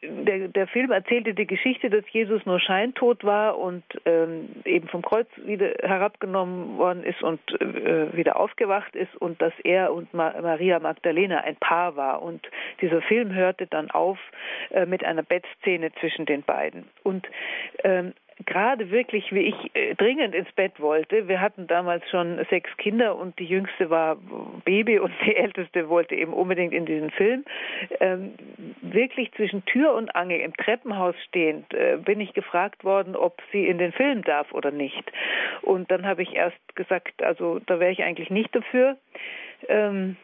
der, 0.01 0.47
der 0.49 0.67
Film 0.67 0.91
erzählte 0.91 1.33
die 1.33 1.47
Geschichte, 1.47 1.89
dass 1.89 2.03
Jesus 2.11 2.45
nur 2.45 2.59
scheintot 2.59 3.23
war 3.23 3.57
und 3.57 3.83
ähm, 4.05 4.49
eben 4.65 4.87
vom 4.87 5.01
Kreuz 5.01 5.27
wieder 5.37 5.73
herabgenommen 5.81 6.77
worden 6.77 7.03
ist 7.03 7.21
und 7.23 7.39
äh, 7.61 8.15
wieder 8.15 8.37
aufgewacht 8.37 8.95
ist 8.95 9.15
und 9.15 9.41
dass 9.41 9.53
er 9.63 9.93
und 9.93 10.13
Ma 10.13 10.33
Maria 10.41 10.79
Magdalena 10.79 11.41
ein 11.41 11.55
Paar 11.55 11.95
war. 11.95 12.21
Und 12.21 12.47
dieser 12.81 13.01
Film 13.01 13.33
hörte 13.33 13.67
dann 13.67 13.89
auf 13.91 14.19
äh, 14.71 14.85
mit 14.85 15.03
einer 15.03 15.23
Bettszene 15.23 15.91
zwischen 15.99 16.25
den 16.25 16.43
beiden. 16.43 16.85
Und 17.03 17.27
ähm, 17.83 18.13
gerade 18.45 18.91
wirklich, 18.91 19.31
wie 19.31 19.41
ich 19.41 19.75
äh, 19.75 19.95
dringend 19.95 20.35
ins 20.35 20.51
Bett 20.51 20.79
wollte. 20.79 21.27
Wir 21.27 21.39
hatten 21.39 21.67
damals 21.67 22.03
schon 22.09 22.43
sechs 22.49 22.69
Kinder 22.77 23.15
und 23.15 23.39
die 23.39 23.45
jüngste 23.45 23.89
war 23.89 24.17
Baby 24.65 24.99
und 24.99 25.13
die 25.25 25.35
älteste 25.35 25.87
wollte 25.87 26.15
eben 26.15 26.33
unbedingt 26.33 26.73
in 26.73 26.85
diesen 26.85 27.11
Film. 27.11 27.45
Ähm, 27.99 28.33
wirklich 28.81 29.31
zwischen 29.33 29.63
Tür 29.65 29.93
und 29.93 30.15
Angel 30.15 30.39
im 30.39 30.53
Treppenhaus 30.55 31.15
stehend 31.27 31.73
äh, 31.73 31.97
bin 31.97 32.19
ich 32.19 32.33
gefragt 32.33 32.83
worden, 32.83 33.15
ob 33.15 33.41
sie 33.51 33.67
in 33.67 33.77
den 33.77 33.93
Film 33.93 34.23
darf 34.23 34.51
oder 34.51 34.71
nicht. 34.71 35.11
Und 35.61 35.89
dann 35.89 36.05
habe 36.05 36.23
ich 36.23 36.35
erst 36.35 36.75
gesagt, 36.75 37.23
also 37.23 37.59
da 37.59 37.79
wäre 37.79 37.91
ich 37.91 38.03
eigentlich 38.03 38.29
nicht 38.29 38.53
dafür. 38.53 38.97
Ähm, 39.69 40.17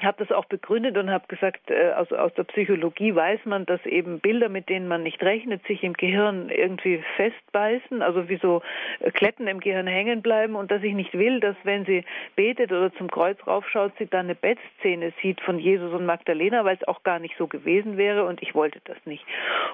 habe 0.00 0.24
das 0.24 0.32
auch 0.36 0.46
begründet 0.46 0.96
und 0.96 1.10
habe 1.10 1.26
gesagt, 1.28 1.70
äh, 1.70 1.90
also 1.90 2.16
aus 2.16 2.32
der 2.34 2.44
Psychologie 2.44 3.14
weiß 3.14 3.40
man, 3.44 3.66
dass 3.66 3.84
eben 3.86 4.20
Bilder, 4.20 4.48
mit 4.48 4.68
denen 4.68 4.88
man 4.88 5.02
nicht 5.02 5.22
rechnet, 5.22 5.64
sich 5.66 5.82
im 5.82 5.92
Gehirn 5.92 6.48
irgendwie 6.48 7.02
festbeißen, 7.16 8.02
also 8.02 8.28
wie 8.28 8.38
so 8.38 8.62
äh, 9.00 9.10
Kletten 9.10 9.46
im 9.46 9.60
Gehirn 9.60 9.86
hängen 9.86 10.22
bleiben 10.22 10.56
und 10.56 10.70
dass 10.70 10.82
ich 10.82 10.94
nicht 10.94 11.12
will, 11.14 11.40
dass 11.40 11.56
wenn 11.64 11.84
sie 11.84 12.04
betet 12.36 12.72
oder 12.72 12.92
zum 12.94 13.10
Kreuz 13.10 13.38
raufschaut, 13.46 13.92
sie 13.98 14.06
dann 14.06 14.26
eine 14.26 14.34
Bettszene 14.34 15.12
sieht 15.20 15.40
von 15.40 15.58
Jesus 15.58 15.92
und 15.92 16.06
Magdalena, 16.06 16.64
weil 16.64 16.76
es 16.80 16.88
auch 16.88 17.02
gar 17.02 17.18
nicht 17.18 17.36
so 17.36 17.46
gewesen 17.46 17.96
wäre 17.96 18.24
und 18.24 18.42
ich 18.42 18.54
wollte 18.54 18.80
das 18.84 18.96
nicht. 19.04 19.24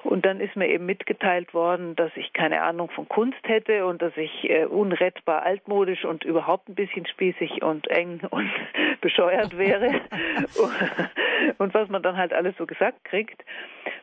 Und 0.03 0.25
dann 0.25 0.39
ist 0.41 0.55
mir 0.55 0.67
eben 0.67 0.85
mitgeteilt 0.85 1.53
worden, 1.53 1.95
dass 1.95 2.11
ich 2.15 2.33
keine 2.33 2.61
Ahnung 2.61 2.89
von 2.89 3.07
Kunst 3.07 3.39
hätte 3.43 3.85
und 3.85 4.01
dass 4.01 4.15
ich 4.17 4.49
äh, 4.49 4.65
unrettbar 4.65 5.43
altmodisch 5.43 6.05
und 6.05 6.23
überhaupt 6.23 6.69
ein 6.69 6.75
bisschen 6.75 7.05
spießig 7.07 7.63
und 7.63 7.87
eng 7.87 8.21
und 8.29 8.49
bescheuert 9.01 9.57
wäre. 9.57 10.01
und 11.57 11.73
was 11.73 11.89
man 11.89 12.03
dann 12.03 12.17
halt 12.17 12.33
alles 12.33 12.55
so 12.57 12.65
gesagt 12.65 13.03
kriegt. 13.05 13.43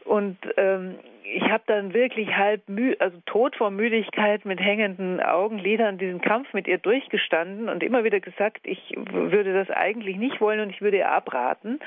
Und 0.05 0.39
ähm, 0.57 0.97
ich 1.33 1.43
habe 1.51 1.65
dann 1.67 1.93
wirklich 1.93 2.37
halb 2.37 2.69
müde, 2.69 3.01
also 3.01 3.19
tot 3.27 3.57
vor 3.57 3.71
Müdigkeit 3.71 4.45
mit 4.45 4.61
hängenden 4.61 5.21
Augenlidern 5.21 5.99
diesen 5.99 6.21
Kampf 6.21 6.53
mit 6.53 6.69
ihr 6.69 6.79
durchgestanden 6.79 7.69
und 7.69 7.83
immer 7.83 8.05
wieder 8.05 8.21
gesagt, 8.21 8.61
ich 8.65 8.95
würde 8.97 9.53
das 9.53 9.71
eigentlich 9.71 10.17
nicht 10.17 10.41
wollen 10.41 10.61
und 10.61 10.71
ich 10.71 10.81
würde 10.81 10.99
ihr 10.99 11.11
abraten. 11.11 11.81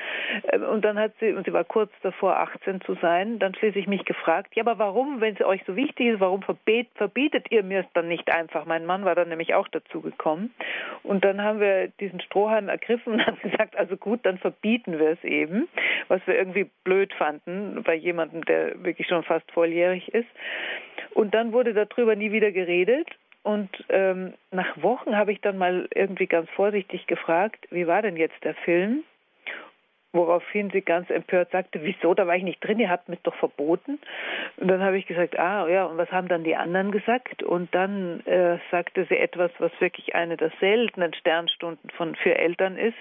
Ähm, 0.52 0.64
und 0.64 0.84
dann 0.84 1.00
hat 1.00 1.14
sie, 1.20 1.34
und 1.34 1.46
sie 1.46 1.54
war 1.54 1.64
kurz 1.64 1.92
davor, 2.02 2.38
18 2.38 2.82
zu 2.82 2.96
sein, 2.96 3.40
dann 3.40 3.56
schließlich 3.56 3.88
mich 3.88 4.04
gefragt, 4.06 4.56
ja, 4.56 4.64
aber 4.64 4.78
warum, 4.78 5.22
wenn 5.22 5.36
es 5.36 5.42
euch 5.42 5.62
so 5.66 5.76
wichtig 5.76 6.08
ist, 6.08 6.20
warum 6.20 6.42
verbietet 6.42 7.46
ihr 7.50 7.64
mir 7.64 7.82
es 7.82 7.94
dann 7.94 8.08
nicht 8.08 8.32
einfach? 8.32 8.66
Mein 8.66 8.86
Mann 8.86 9.06
war 9.06 9.16
dann 9.16 9.30
nämlich 9.30 9.54
auch 9.54 9.68
dazu 9.70 10.02
gekommen. 10.02 10.54
Und 11.04 11.24
dann 11.24 11.42
haben 11.42 11.60
wir 11.60 11.88
diesen 12.00 12.20
Strohhalm 12.22 12.68
ergriffen 12.68 13.14
und 13.14 13.26
haben 13.26 13.40
gesagt, 13.42 13.78
also 13.78 13.96
gut, 13.96 14.20
dann 14.24 14.38
verbieten 14.38 15.00
wir 15.00 15.12
es 15.12 15.24
eben, 15.24 15.68
was 16.08 16.22
wir 16.26 16.36
irgendwie 16.36 16.70
blöd 16.84 17.14
fanden 17.14 17.84
bei 17.84 17.96
jemandem, 17.96 18.44
der 18.44 18.84
wirklich 18.84 19.08
schon 19.08 19.24
fast 19.30 19.50
volljährig 19.52 20.14
ist. 20.14 20.28
Und 21.14 21.34
dann 21.34 21.54
wurde 21.54 21.74
darüber 21.74 22.16
nie 22.16 22.32
wieder 22.32 22.52
geredet. 22.52 23.08
Und 23.44 23.70
ähm, 23.90 24.34
nach 24.52 24.82
Wochen 24.82 25.16
habe 25.16 25.32
ich 25.32 25.40
dann 25.42 25.58
mal 25.58 25.88
irgendwie 25.96 26.28
ganz 26.28 26.50
vorsichtig 26.50 27.08
gefragt, 27.08 27.66
wie 27.72 27.88
war 27.88 28.02
denn 28.02 28.18
jetzt 28.18 28.44
der 28.44 28.56
Film? 28.56 29.04
Woraufhin 30.12 30.72
sie 30.72 30.82
ganz 30.82 31.10
empört 31.12 31.52
sagte, 31.52 31.84
wieso, 31.84 32.16
da 32.16 32.26
war 32.26 32.36
ich 32.36 32.44
nicht 32.44 32.66
drin, 32.66 32.80
ihr 32.80 32.90
habt 32.90 33.10
mich 33.10 33.20
doch 33.22 33.36
verboten. 33.36 34.00
Und 34.58 34.68
dann 34.68 34.82
habe 34.82 34.98
ich 34.98 35.06
gesagt, 35.06 35.38
ah 35.38 35.68
ja, 35.68 35.86
und 35.86 36.00
was 36.00 36.12
haben 36.12 36.28
dann 36.28 36.44
die 36.44 36.56
anderen 36.56 36.92
gesagt? 36.92 37.44
Und 37.44 37.74
dann 37.76 38.22
äh, 38.26 38.58
sagte 38.72 39.06
sie 39.08 39.18
etwas, 39.18 39.52
was 39.60 39.72
wirklich 39.80 40.16
eine 40.16 40.36
der 40.36 40.52
seltenen 40.60 41.14
Sternstunden 41.14 41.92
von 41.92 42.16
für 42.16 42.36
Eltern 42.36 42.76
ist, 42.78 42.98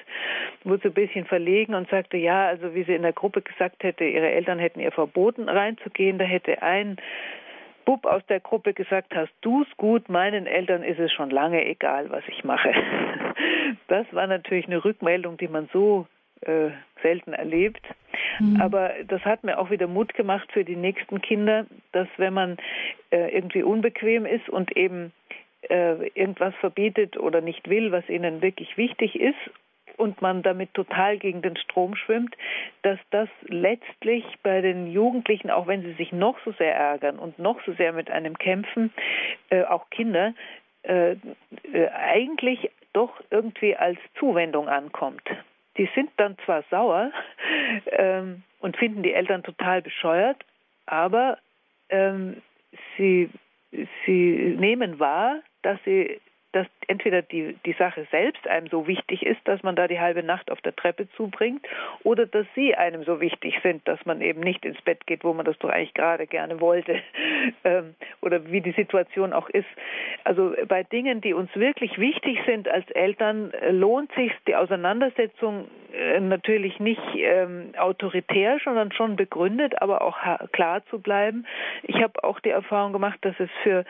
wurde 0.64 0.82
so 0.82 0.88
ein 0.90 0.94
bisschen 0.94 1.24
verlegen 1.24 1.74
und 1.74 1.88
sagte, 1.88 2.18
ja, 2.18 2.46
also 2.46 2.74
wie 2.74 2.84
sie 2.84 2.94
in 2.94 3.02
der 3.02 3.14
Gruppe 3.14 3.40
gesagt 3.40 3.84
hätte, 3.84 4.04
ihre 4.04 4.30
Eltern 4.30 4.58
hätten 4.58 4.80
ihr 4.80 4.92
verboten 4.92 5.48
reinzugehen, 5.48 6.18
da 6.18 6.26
hätte 6.26 6.60
ein 6.60 6.98
Bub 7.86 8.04
aus 8.04 8.20
der 8.26 8.40
Gruppe 8.40 8.74
gesagt, 8.74 9.14
hast 9.14 9.32
du's 9.40 9.66
gut, 9.78 10.10
meinen 10.10 10.46
Eltern 10.46 10.82
ist 10.82 10.98
es 10.98 11.10
schon 11.10 11.30
lange 11.30 11.64
egal, 11.64 12.10
was 12.10 12.22
ich 12.28 12.44
mache. 12.44 12.70
Das 13.88 14.06
war 14.12 14.26
natürlich 14.26 14.66
eine 14.66 14.82
Rückmeldung, 14.82 15.36
die 15.36 15.48
man 15.48 15.68
so 15.72 16.06
äh, 16.42 16.70
selten 17.02 17.32
erlebt. 17.32 17.84
Mhm. 18.40 18.60
Aber 18.60 18.92
das 19.06 19.24
hat 19.24 19.44
mir 19.44 19.58
auch 19.58 19.70
wieder 19.70 19.86
Mut 19.86 20.14
gemacht 20.14 20.50
für 20.52 20.64
die 20.64 20.76
nächsten 20.76 21.20
Kinder, 21.20 21.66
dass 21.92 22.08
wenn 22.16 22.34
man 22.34 22.56
äh, 23.10 23.34
irgendwie 23.34 23.62
unbequem 23.62 24.26
ist 24.26 24.48
und 24.48 24.76
eben 24.76 25.12
äh, 25.62 26.08
irgendwas 26.08 26.54
verbietet 26.56 27.16
oder 27.16 27.40
nicht 27.40 27.68
will, 27.68 27.92
was 27.92 28.08
ihnen 28.08 28.42
wirklich 28.42 28.76
wichtig 28.76 29.18
ist 29.18 29.38
und 29.96 30.22
man 30.22 30.42
damit 30.42 30.74
total 30.74 31.18
gegen 31.18 31.42
den 31.42 31.56
Strom 31.56 31.96
schwimmt, 31.96 32.36
dass 32.82 32.98
das 33.10 33.28
letztlich 33.48 34.24
bei 34.42 34.60
den 34.60 34.86
Jugendlichen, 34.92 35.50
auch 35.50 35.66
wenn 35.66 35.82
sie 35.82 35.94
sich 35.94 36.12
noch 36.12 36.38
so 36.44 36.52
sehr 36.52 36.74
ärgern 36.74 37.18
und 37.18 37.38
noch 37.38 37.60
so 37.66 37.72
sehr 37.72 37.92
mit 37.92 38.10
einem 38.10 38.38
kämpfen, 38.38 38.92
äh, 39.50 39.64
auch 39.64 39.90
Kinder, 39.90 40.34
äh, 40.82 41.12
äh, 41.12 41.88
eigentlich 41.92 42.70
doch 42.92 43.20
irgendwie 43.30 43.76
als 43.76 43.98
Zuwendung 44.18 44.68
ankommt 44.68 45.28
die 45.78 45.88
sind 45.94 46.10
dann 46.16 46.36
zwar 46.44 46.64
sauer 46.70 47.12
ähm, 47.92 48.42
und 48.60 48.76
finden 48.76 49.02
die 49.02 49.14
Eltern 49.14 49.42
total 49.42 49.80
bescheuert, 49.82 50.44
aber 50.86 51.38
ähm, 51.88 52.42
sie, 52.96 53.30
sie 54.04 54.56
nehmen 54.58 54.98
wahr, 54.98 55.40
dass 55.62 55.78
sie 55.84 56.20
dass 56.58 56.66
entweder 56.88 57.22
die, 57.22 57.56
die 57.64 57.74
Sache 57.74 58.08
selbst 58.10 58.44
einem 58.48 58.66
so 58.66 58.88
wichtig 58.88 59.24
ist, 59.24 59.38
dass 59.44 59.62
man 59.62 59.76
da 59.76 59.86
die 59.86 60.00
halbe 60.00 60.24
Nacht 60.24 60.50
auf 60.50 60.60
der 60.62 60.74
Treppe 60.74 61.08
zubringt, 61.12 61.64
oder 62.02 62.26
dass 62.26 62.46
sie 62.56 62.74
einem 62.74 63.04
so 63.04 63.20
wichtig 63.20 63.60
sind, 63.62 63.86
dass 63.86 64.04
man 64.06 64.20
eben 64.20 64.40
nicht 64.40 64.64
ins 64.64 64.80
Bett 64.82 65.06
geht, 65.06 65.22
wo 65.22 65.32
man 65.32 65.44
das 65.44 65.56
doch 65.58 65.68
eigentlich 65.68 65.94
gerade 65.94 66.26
gerne 66.26 66.60
wollte, 66.60 67.00
ähm, 67.64 67.94
oder 68.22 68.50
wie 68.50 68.60
die 68.60 68.72
Situation 68.72 69.32
auch 69.32 69.48
ist. 69.50 69.68
Also 70.24 70.54
bei 70.66 70.82
Dingen, 70.82 71.20
die 71.20 71.32
uns 71.32 71.54
wirklich 71.54 71.96
wichtig 71.98 72.40
sind 72.44 72.68
als 72.68 72.90
Eltern, 72.90 73.52
äh, 73.52 73.70
lohnt 73.70 74.10
sich 74.14 74.32
die 74.48 74.56
Auseinandersetzung 74.56 75.68
äh, 75.92 76.18
natürlich 76.18 76.80
nicht 76.80 77.02
ähm, 77.14 77.72
autoritär, 77.78 78.58
sondern 78.64 78.90
schon 78.90 79.14
begründet, 79.14 79.80
aber 79.80 80.02
auch 80.02 80.18
klar 80.50 80.84
zu 80.86 80.98
bleiben. 80.98 81.46
Ich 81.84 82.02
habe 82.02 82.24
auch 82.24 82.40
die 82.40 82.50
Erfahrung 82.50 82.92
gemacht, 82.92 83.18
dass 83.22 83.38
es 83.38 83.50
für 83.62 83.84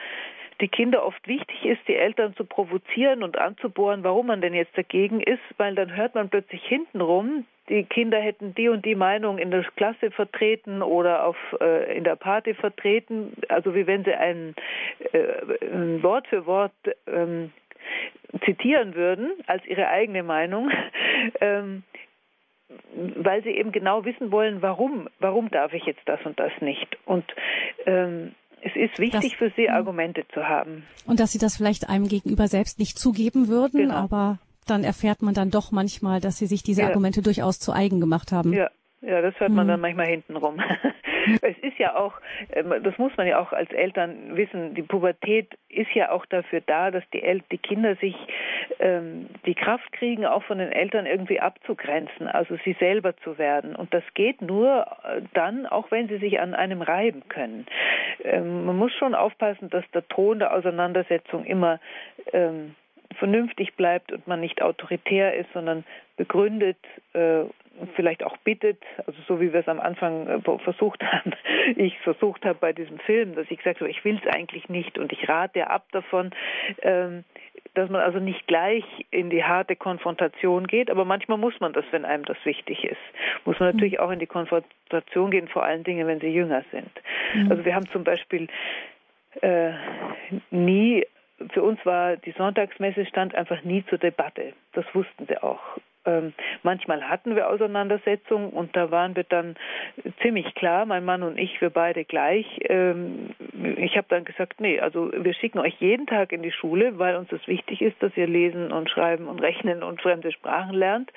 die 0.61 0.69
Kinder 0.69 1.05
oft 1.05 1.27
wichtig 1.29 1.65
ist, 1.65 1.81
die 1.87 1.97
Eltern 1.97 2.35
zu 2.35 2.45
provozieren 2.45 3.23
und 3.23 3.39
anzubohren, 3.39 4.03
warum 4.03 4.27
man 4.27 4.41
denn 4.41 4.55
jetzt 4.55 4.77
dagegen 4.77 5.21
ist, 5.21 5.43
weil 5.57 5.75
dann 5.75 5.95
hört 5.95 6.15
man 6.15 6.29
plötzlich 6.29 6.65
hintenrum, 6.65 7.45
die 7.69 7.85
Kinder 7.85 8.19
hätten 8.19 8.55
die 8.55 8.69
und 8.69 8.85
die 8.85 8.95
Meinung 8.95 9.39
in 9.39 9.51
der 9.51 9.63
Klasse 9.77 10.11
vertreten 10.11 10.83
oder 10.83 11.25
auf 11.25 11.37
äh, 11.61 11.97
in 11.97 12.05
der 12.05 12.17
Party 12.17 12.55
vertreten, 12.55 13.35
also 13.49 13.75
wie 13.75 13.87
wenn 13.87 14.05
sie 14.05 14.15
ein, 14.15 14.55
äh, 15.13 16.03
Wort 16.03 16.27
für 16.29 16.47
Wort 16.47 16.73
ähm, 17.07 17.53
zitieren 18.45 18.95
würden 18.95 19.33
als 19.47 19.65
ihre 19.67 19.89
eigene 19.89 20.23
Meinung. 20.23 20.71
ähm, 21.41 21.83
weil 22.95 23.43
sie 23.43 23.51
eben 23.51 23.73
genau 23.73 24.05
wissen 24.05 24.31
wollen, 24.31 24.61
warum, 24.61 25.09
warum 25.21 25.51
darf 25.51 25.73
ich 25.73 25.85
jetzt 25.85 26.07
das 26.07 26.21
und 26.25 26.39
das 26.39 26.53
nicht. 26.61 26.99
Und 27.07 27.25
ähm, 27.87 28.35
es 28.63 28.75
ist 28.75 28.99
wichtig 28.99 29.31
das, 29.31 29.39
für 29.39 29.53
Sie, 29.57 29.69
hm. 29.69 29.75
Argumente 29.75 30.25
zu 30.33 30.49
haben. 30.49 30.85
Und 31.07 31.21
dass 31.21 31.33
Sie 31.33 31.39
das 31.39 31.57
vielleicht 31.57 31.89
einem 31.89 32.09
gegenüber 32.09 32.49
selbst 32.49 32.79
nicht 32.79 32.99
zugeben 32.99 33.49
würden, 33.49 33.81
genau. 33.83 33.95
aber 33.95 34.39
dann 34.67 34.85
erfährt 34.85 35.23
man 35.23 35.35
dann 35.35 35.51
doch 35.51 35.73
manchmal, 35.73 36.21
dass 36.21 36.39
Sie 36.39 36.47
sich 36.47 36.63
diese 36.63 36.83
ja. 36.83 36.89
Argumente 36.89 37.23
durchaus 37.23 37.59
zu 37.59 37.73
eigen 37.73 38.01
gemacht 38.01 38.33
haben. 38.33 38.53
Ja, 38.53 38.71
ja, 39.01 39.23
das 39.23 39.39
hört 39.39 39.53
man 39.53 39.67
mhm. 39.67 39.71
dann 39.71 39.81
manchmal 39.81 40.07
hintenrum. 40.07 40.61
Es 41.43 41.59
ist 41.59 41.79
ja 41.79 41.97
auch, 41.97 42.15
ähm, 42.53 42.75
das 42.83 42.97
muss 42.99 43.17
man 43.17 43.27
ja 43.27 43.39
auch 43.39 43.53
als 43.53 43.71
Eltern 43.73 44.37
wissen, 44.37 44.75
die 44.75 44.83
Pubertät 44.83 45.49
ist 45.69 45.93
ja 45.95 46.11
auch 46.11 46.27
dafür 46.27 46.61
da, 46.67 46.91
dass 46.91 47.05
die, 47.13 47.23
El 47.23 47.43
die 47.51 47.59
Kinder 47.59 47.97
sich 47.97 48.15
ähm, 48.81 49.29
die 49.47 49.55
Kraft 49.55 49.93
kriegen, 49.93 50.27
auch 50.27 50.43
von 50.45 50.59
den 50.59 50.73
Eltern 50.73 51.07
irgendwie 51.07 51.41
abzugrenzen, 51.41 52.29
also 52.29 52.57
sie 52.65 52.77
selber 52.79 53.17
zu 53.19 53.39
werden. 53.39 53.77
Und 53.77 53.93
das 53.95 54.05
geht 54.15 54.43
nur 54.43 54.87
äh, 55.05 55.23
dann, 55.35 55.67
auch 55.67 55.91
wenn 55.91 56.09
sie 56.09 56.19
sich 56.19 56.41
an 56.41 56.55
einem 56.55 56.83
reiben 56.83 57.23
können. 57.29 57.67
Ähm, 58.25 58.65
man 58.67 58.77
muss 58.77 58.93
schon 58.95 59.15
aufpassen, 59.15 59.71
dass 59.71 59.85
der 59.93 60.07
Ton 60.09 60.39
der 60.39 60.55
Auseinandersetzung 60.55 61.45
immer 61.45 61.81
ähm, 62.33 62.75
vernünftig 63.17 63.75
bleibt 63.75 64.13
und 64.13 64.27
man 64.27 64.41
nicht 64.41 64.63
autoritär 64.63 65.35
ist, 65.35 65.53
sondern 65.53 65.85
begründet 66.17 66.79
äh, 67.15 67.45
vielleicht 67.95 68.25
auch 68.25 68.37
bittet, 68.39 68.83
also 69.07 69.19
so 69.27 69.41
wie 69.41 69.53
wir 69.53 69.61
es 69.61 69.69
am 69.69 69.81
Anfang 69.81 70.27
äh, 70.27 70.59
versucht 70.59 71.03
haben, 71.03 71.33
ich 71.77 71.99
versucht 72.01 72.45
habe 72.45 72.59
bei 72.59 72.73
diesem 72.73 72.99
Film, 73.01 73.35
dass 73.35 73.51
ich 73.51 73.59
gesagt 73.59 73.81
habe, 73.81 73.91
ich 73.91 74.05
will 74.05 74.21
es 74.23 74.35
eigentlich 74.35 74.69
nicht 74.69 74.99
und 74.99 75.13
ich 75.13 75.29
rate 75.29 75.69
ab 75.69 75.87
davon, 75.93 76.31
ähm, 76.83 77.25
dass 77.75 77.91
man 77.91 78.01
also 78.01 78.19
nicht 78.19 78.47
gleich 78.47 78.85
in 79.11 79.31
die 79.31 79.45
harte 79.45 79.77
Konfrontation 79.77 80.67
geht, 80.67 80.91
aber 80.91 81.05
manchmal 81.05 81.39
muss 81.39 81.59
man 81.61 81.73
das, 81.73 81.85
wenn 81.91 82.05
einem 82.05 82.25
das 82.25 82.39
wichtig 82.45 82.85
ist. 82.85 82.97
Muss 83.45 83.59
man 83.61 83.75
natürlich 83.75 84.01
auch 84.01 84.11
in 84.11 84.19
die 84.19 84.27
Konfrontation 84.27 85.31
gehen, 85.31 85.49
vor 85.49 85.65
allen 85.65 85.85
Dingen, 85.85 86.07
wenn 86.07 86.21
sie 86.21 86.29
jünger 86.29 86.65
sind. 86.73 86.91
Mhm. 87.35 87.51
Also 87.51 87.65
wir 87.65 87.75
haben 87.75 87.89
zum 87.91 88.05
Beispiel 88.05 88.49
äh, 89.43 89.73
nie 90.51 91.05
für 91.53 91.63
uns 91.63 91.85
war 91.85 92.17
die 92.17 92.33
Sonntagsmesse 92.33 93.07
stand 93.07 93.35
einfach 93.35 93.63
nie 93.63 93.85
zur 93.87 93.99
Debatte. 93.99 94.53
Das 94.73 94.85
wussten 94.95 95.27
sie 95.27 95.43
auch. 95.43 95.61
Ähm, 96.09 96.33
manchmal 96.63 97.09
hatten 97.09 97.37
wir 97.37 97.51
Auseinandersetzungen 97.51 98.51
und 98.51 98.75
da 98.77 98.91
waren 98.91 99.15
wir 99.15 99.25
dann 99.25 99.57
ziemlich 100.23 100.55
klar, 100.55 100.87
mein 100.87 101.05
Mann 101.05 101.23
und 101.23 101.37
ich, 101.39 101.61
wir 101.61 101.71
beide 101.71 102.05
gleich. 102.05 102.47
Ähm, 102.63 103.31
ich 103.77 103.97
habe 103.97 104.07
dann 104.09 104.25
gesagt, 104.25 104.61
nee, 104.61 104.81
also 104.81 105.11
wir 105.13 105.35
schicken 105.35 105.59
euch 105.59 105.75
jeden 105.81 106.07
Tag 106.07 106.33
in 106.33 106.43
die 106.43 106.53
Schule, 106.53 106.99
weil 106.99 107.17
uns 107.17 107.29
das 107.29 107.47
wichtig 107.47 107.83
ist, 107.83 108.03
dass 108.03 108.17
ihr 108.17 108.27
lesen 108.27 108.73
und 108.73 108.89
schreiben 108.89 109.27
und 109.29 109.41
rechnen 109.41 109.83
und 109.83 110.01
fremde 110.01 110.33
Sprachen 110.33 110.75
lernt. 110.75 111.13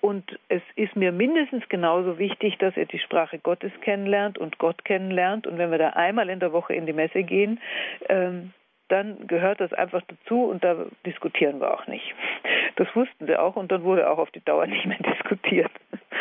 Und 0.00 0.38
es 0.48 0.62
ist 0.74 0.96
mir 0.96 1.12
mindestens 1.12 1.66
genauso 1.68 2.18
wichtig, 2.18 2.58
dass 2.58 2.76
ihr 2.76 2.86
die 2.86 2.98
Sprache 2.98 3.38
Gottes 3.38 3.72
kennenlernt 3.80 4.38
und 4.38 4.58
Gott 4.58 4.84
kennenlernt. 4.84 5.46
Und 5.46 5.56
wenn 5.56 5.70
wir 5.70 5.78
da 5.78 5.90
einmal 5.90 6.28
in 6.28 6.40
der 6.40 6.52
Woche 6.52 6.74
in 6.74 6.84
die 6.84 6.92
Messe 6.92 7.22
gehen, 7.22 7.60
ähm, 8.08 8.52
dann 8.88 9.26
gehört 9.26 9.60
das 9.60 9.72
einfach 9.72 10.02
dazu 10.06 10.44
und 10.44 10.62
da 10.62 10.86
diskutieren 11.04 11.60
wir 11.60 11.72
auch 11.72 11.86
nicht. 11.86 12.14
Das 12.76 12.88
wussten 12.94 13.26
sie 13.26 13.36
auch 13.38 13.56
und 13.56 13.72
dann 13.72 13.82
wurde 13.82 14.08
auch 14.08 14.18
auf 14.18 14.30
die 14.30 14.44
Dauer 14.44 14.66
nicht 14.66 14.86
mehr 14.86 14.98
diskutiert. 15.14 15.70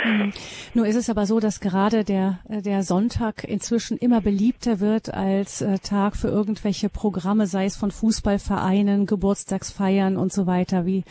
Mhm. 0.04 0.32
Nur 0.74 0.86
ist 0.88 0.96
es 0.96 1.10
aber 1.10 1.26
so, 1.26 1.40
dass 1.40 1.60
gerade 1.60 2.04
der, 2.04 2.40
der 2.48 2.82
Sonntag 2.82 3.44
inzwischen 3.44 3.98
immer 3.98 4.22
beliebter 4.22 4.80
wird 4.80 5.14
als 5.14 5.62
äh, 5.62 5.78
Tag 5.80 6.16
für 6.16 6.28
irgendwelche 6.28 6.90
Programme, 6.90 7.46
sei 7.46 7.66
es 7.66 7.78
von 7.78 7.92
Fußballvereinen, 7.92 9.06
Geburtstagsfeiern 9.06 10.18
und 10.18 10.32
so 10.32 10.48
weiter. 10.48 10.86
Wie 10.86 11.04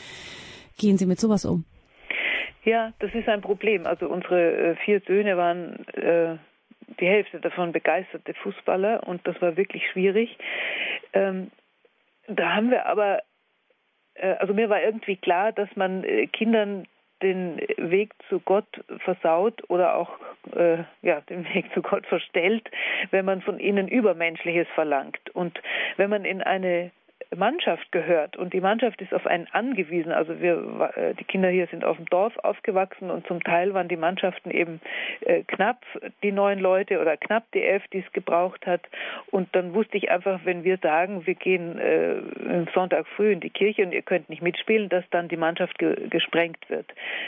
gehen 0.78 0.98
Sie 0.98 1.06
mit 1.06 1.20
sowas 1.20 1.44
um? 1.44 1.64
Ja, 2.64 2.92
das 2.98 3.14
ist 3.14 3.28
ein 3.28 3.42
Problem. 3.42 3.86
Also 3.86 4.08
unsere 4.08 4.52
äh, 4.52 4.76
vier 4.84 5.00
Söhne 5.06 5.36
waren 5.36 5.86
äh, 5.94 6.36
die 7.00 7.06
Hälfte 7.06 7.40
davon 7.40 7.72
begeisterte 7.72 8.34
Fußballer 8.34 9.06
und 9.06 9.26
das 9.26 9.40
war 9.40 9.56
wirklich 9.56 9.88
schwierig. 9.90 10.36
Ähm, 11.12 11.50
da 12.26 12.54
haben 12.54 12.70
wir 12.70 12.86
aber, 12.86 13.22
äh, 14.14 14.34
also 14.34 14.54
mir 14.54 14.68
war 14.68 14.82
irgendwie 14.82 15.16
klar, 15.16 15.52
dass 15.52 15.68
man 15.76 16.04
äh, 16.04 16.26
Kindern 16.26 16.86
den 17.22 17.58
Weg 17.78 18.12
zu 18.28 18.40
Gott 18.40 18.66
versaut 18.98 19.62
oder 19.70 19.96
auch 19.96 20.10
äh, 20.54 20.84
ja, 21.02 21.20
den 21.22 21.44
Weg 21.54 21.72
zu 21.72 21.80
Gott 21.80 22.06
verstellt, 22.06 22.68
wenn 23.10 23.24
man 23.24 23.40
von 23.40 23.58
ihnen 23.58 23.88
Übermenschliches 23.88 24.68
verlangt. 24.74 25.30
Und 25.34 25.60
wenn 25.96 26.10
man 26.10 26.24
in 26.24 26.42
eine 26.42 26.90
Mannschaft 27.36 27.90
gehört 27.92 28.36
und 28.36 28.52
die 28.52 28.60
Mannschaft 28.60 29.00
ist 29.00 29.12
auf 29.12 29.26
einen 29.26 29.46
angewiesen. 29.52 30.12
Also 30.12 30.40
wir, 30.40 30.92
äh, 30.96 31.14
die 31.14 31.24
Kinder 31.24 31.48
hier 31.48 31.66
sind 31.68 31.84
auf 31.84 31.96
dem 31.96 32.06
Dorf 32.06 32.36
aufgewachsen 32.38 33.10
und 33.10 33.26
zum 33.26 33.42
Teil 33.42 33.74
waren 33.74 33.88
die 33.88 33.96
Mannschaften 33.96 34.50
eben 34.50 34.80
äh, 35.20 35.42
knapp 35.44 35.84
die 36.22 36.32
neun 36.32 36.58
Leute 36.58 37.00
oder 37.00 37.16
knapp 37.16 37.44
die 37.52 37.62
elf, 37.62 37.82
die 37.92 37.98
es 37.98 38.12
gebraucht 38.12 38.66
hat. 38.66 38.82
Und 39.30 39.54
dann 39.54 39.74
wusste 39.74 39.96
ich 39.96 40.10
einfach, 40.10 40.40
wenn 40.44 40.64
wir 40.64 40.78
sagen, 40.78 41.26
wir 41.26 41.34
gehen 41.34 41.78
äh, 41.78 42.66
Sonntag 42.74 43.06
früh 43.08 43.32
in 43.32 43.40
die 43.40 43.50
Kirche 43.50 43.84
und 43.84 43.92
ihr 43.92 44.02
könnt 44.02 44.28
nicht 44.28 44.42
mitspielen, 44.42 44.88
dass 44.88 45.04
dann 45.10 45.28
die 45.28 45.36
Mannschaft 45.36 45.78
ge 45.78 46.08
gesprengt 46.08 46.68
wird. 46.68 46.86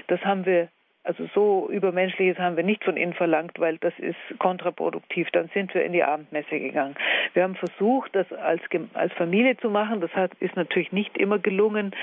Das 0.09 0.21
haben 0.25 0.47
wir 0.47 0.69
Also 1.07 1.29
so 1.33 1.69
übermenschliches 1.71 2.37
haben 2.39 2.57
wir 2.57 2.65
nicht 2.65 2.83
von 2.83 2.97
ihnen 2.97 3.15
verlangt, 3.15 3.61
weil 3.61 3.79
das 3.79 3.93
ist 3.99 4.17
kontraproduktiv. 4.41 5.29
Dann 5.31 5.49
sind 5.55 5.73
wir 5.73 5.85
in 5.85 5.93
die 5.93 6.03
Abendmesse 6.03 6.59
gegangen. 6.59 6.97
Wir 7.33 7.45
haben 7.45 7.55
versucht, 7.55 8.13
das 8.17 8.31
als, 8.33 8.61
als 8.93 9.13
Familie 9.13 9.57
zu 9.57 9.71
machen. 9.71 10.01
Das 10.01 10.13
hat, 10.15 10.33
ist 10.41 10.57
natürlich 10.57 10.91
nicht 10.91 11.17
immer 11.17 11.39
gelungen. 11.39 11.95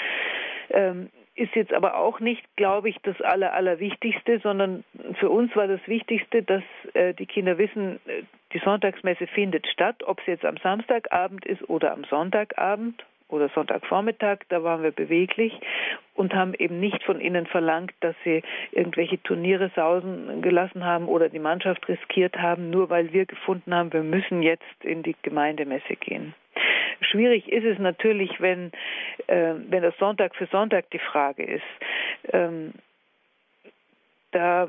Ähm, 0.70 1.10
ist 1.36 1.54
jetzt 1.54 1.74
aber 1.74 1.98
auch 1.98 2.22
nicht, 2.22 2.44
glaube 2.56 2.88
ich, 2.88 2.96
das 3.04 3.20
Aller, 3.20 3.54
Allerwichtigste, 3.54 4.40
sondern 4.40 4.86
für 5.20 5.30
uns 5.30 5.54
war 5.54 5.68
das 5.68 5.86
Wichtigste, 5.86 6.42
dass 6.42 6.64
äh, 6.94 7.14
die 7.14 7.26
Kinder 7.26 7.58
wissen, 7.58 8.00
äh, 8.06 8.24
die 8.54 8.60
Sonntagsmesse 8.60 9.28
findet 9.28 9.68
statt, 9.68 10.04
ob 10.06 10.20
es 10.22 10.28
jetzt 10.28 10.46
am 10.46 10.56
Samstagabend 10.58 11.46
ist 11.46 11.68
oder 11.70 11.92
am 11.92 12.06
Sonntagabend 12.06 13.04
oder 13.34 13.50
Sonntagvormittag, 13.50 14.40
da 14.50 14.64
waren 14.64 14.84
wir 14.84 14.92
beweglich 14.92 15.60
und 16.14 16.34
haben 16.34 16.54
eben 16.54 16.80
nicht 16.80 17.04
von 17.04 17.20
ihnen 17.20 17.46
verlangt, 17.48 17.94
dass 18.00 18.16
sie 18.24 18.44
irgendwelche 18.72 19.22
Turniere 19.24 19.72
sausen 19.76 20.42
gelassen 20.42 20.86
haben 20.86 21.08
oder 21.08 21.30
die 21.30 21.40
Mannschaft 21.40 21.88
riskiert 21.88 22.38
haben, 22.38 22.70
nur 22.70 22.90
weil 22.90 23.12
wir 23.12 23.26
gefunden 23.26 23.74
haben, 23.74 23.92
wir 23.92 24.04
müssen 24.04 24.44
jetzt 24.44 24.64
in 24.84 25.04
die 25.04 25.16
Gemeindemesse 25.24 25.96
gehen. 25.96 26.36
Schwierig 27.02 27.52
ist 27.52 27.66
es 27.66 27.80
natürlich, 27.80 28.40
wenn, 28.40 28.72
äh, 29.28 29.56
wenn 29.70 29.82
das 29.82 29.98
Sonntag 29.98 30.36
für 30.36 30.46
Sonntag 30.48 30.90
die 30.92 31.00
Frage 31.00 31.44
ist. 31.44 31.64
Ähm, 32.32 32.74
da, 34.32 34.68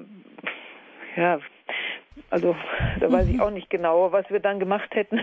ja, 1.17 1.39
also 2.31 2.57
da 3.01 3.13
weiß 3.13 3.29
ich 3.29 3.41
auch 3.41 3.51
nicht 3.51 3.71
genauer, 3.71 4.13
was 4.13 4.29
wir 4.31 4.41
dann 4.41 4.59
gemacht 4.59 4.95
hätten. 4.95 5.21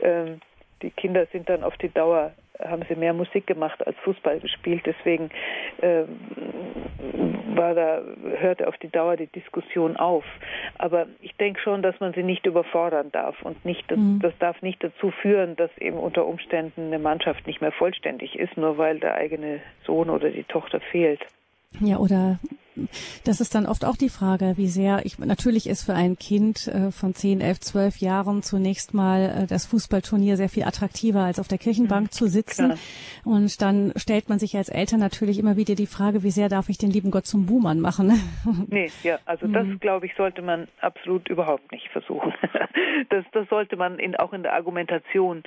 Ähm, 0.00 0.40
die 0.82 0.90
Kinder 0.90 1.26
sind 1.26 1.48
dann 1.48 1.64
auf 1.64 1.76
die 1.76 1.92
Dauer 1.92 2.32
haben 2.64 2.82
sie 2.88 2.96
mehr 2.96 3.12
Musik 3.12 3.46
gemacht 3.46 3.86
als 3.86 3.96
Fußball 4.04 4.40
gespielt. 4.40 4.82
Deswegen 4.86 5.30
äh, 5.80 6.04
war 7.54 7.74
da, 7.74 8.02
hörte 8.38 8.68
auf 8.68 8.76
die 8.78 8.88
Dauer 8.88 9.16
die 9.16 9.26
Diskussion 9.26 9.96
auf. 9.96 10.24
Aber 10.78 11.06
ich 11.20 11.34
denke 11.36 11.60
schon, 11.60 11.82
dass 11.82 11.98
man 12.00 12.12
sie 12.14 12.22
nicht 12.22 12.46
überfordern 12.46 13.10
darf 13.12 13.40
und 13.42 13.64
nicht, 13.64 13.90
das, 13.90 13.98
mhm. 13.98 14.20
das 14.20 14.32
darf 14.38 14.60
nicht 14.62 14.82
dazu 14.82 15.10
führen, 15.10 15.56
dass 15.56 15.70
eben 15.78 15.96
unter 15.96 16.26
Umständen 16.26 16.86
eine 16.86 16.98
Mannschaft 16.98 17.46
nicht 17.46 17.60
mehr 17.60 17.72
vollständig 17.72 18.38
ist, 18.38 18.56
nur 18.56 18.78
weil 18.78 18.98
der 18.98 19.14
eigene 19.14 19.60
Sohn 19.84 20.10
oder 20.10 20.30
die 20.30 20.44
Tochter 20.44 20.80
fehlt. 20.80 21.20
Ja, 21.80 21.98
oder 21.98 22.38
das 23.24 23.40
ist 23.40 23.54
dann 23.54 23.66
oft 23.66 23.84
auch 23.84 23.96
die 23.96 24.08
Frage, 24.08 24.54
wie 24.56 24.68
sehr 24.68 25.04
ich 25.04 25.18
natürlich 25.18 25.68
ist 25.68 25.84
für 25.84 25.94
ein 25.94 26.16
Kind 26.16 26.68
äh, 26.68 26.90
von 26.90 27.14
10, 27.14 27.40
11, 27.40 27.60
12 27.60 27.96
Jahren 27.98 28.42
zunächst 28.42 28.94
mal 28.94 29.42
äh, 29.42 29.46
das 29.46 29.66
Fußballturnier 29.66 30.36
sehr 30.36 30.48
viel 30.48 30.64
attraktiver 30.64 31.20
als 31.20 31.38
auf 31.38 31.48
der 31.48 31.58
Kirchenbank 31.58 32.06
mhm, 32.06 32.10
zu 32.10 32.26
sitzen. 32.26 32.66
Klar. 32.66 32.78
Und 33.24 33.60
dann 33.62 33.92
stellt 33.96 34.28
man 34.28 34.38
sich 34.38 34.56
als 34.56 34.68
Eltern 34.68 35.00
natürlich 35.00 35.38
immer 35.38 35.56
wieder 35.56 35.74
die 35.74 35.86
Frage, 35.86 36.22
wie 36.22 36.30
sehr 36.30 36.48
darf 36.48 36.68
ich 36.68 36.78
den 36.78 36.90
lieben 36.90 37.10
Gott 37.10 37.26
zum 37.26 37.46
Buhmann 37.46 37.80
machen? 37.80 38.12
Nee, 38.70 38.90
ja, 39.02 39.18
also 39.24 39.46
das 39.46 39.66
mhm. 39.66 39.78
glaube 39.80 40.06
ich 40.06 40.14
sollte 40.16 40.42
man 40.42 40.68
absolut 40.80 41.28
überhaupt 41.28 41.70
nicht 41.72 41.88
versuchen. 41.88 42.32
Das, 43.10 43.24
das 43.32 43.48
sollte 43.48 43.76
man 43.76 43.98
in, 43.98 44.16
auch 44.16 44.32
in 44.32 44.42
der 44.42 44.54
Argumentation 44.54 45.44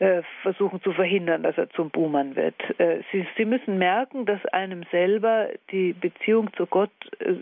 äh, 0.00 0.22
versuchen 0.42 0.80
zu 0.82 0.92
verhindern, 0.92 1.42
dass 1.42 1.58
er 1.58 1.68
zum 1.70 1.90
Buhmann 1.90 2.36
wird. 2.36 2.54
Äh, 2.78 3.00
sie, 3.10 3.26
sie 3.36 3.44
müssen 3.44 3.78
merken, 3.78 4.26
dass 4.26 4.44
einem 4.46 4.84
selber 4.92 5.48
die 5.72 5.92
Beziehung 5.92 6.52
zu 6.54 6.66
Gott 6.66 6.90
äh, 7.18 7.34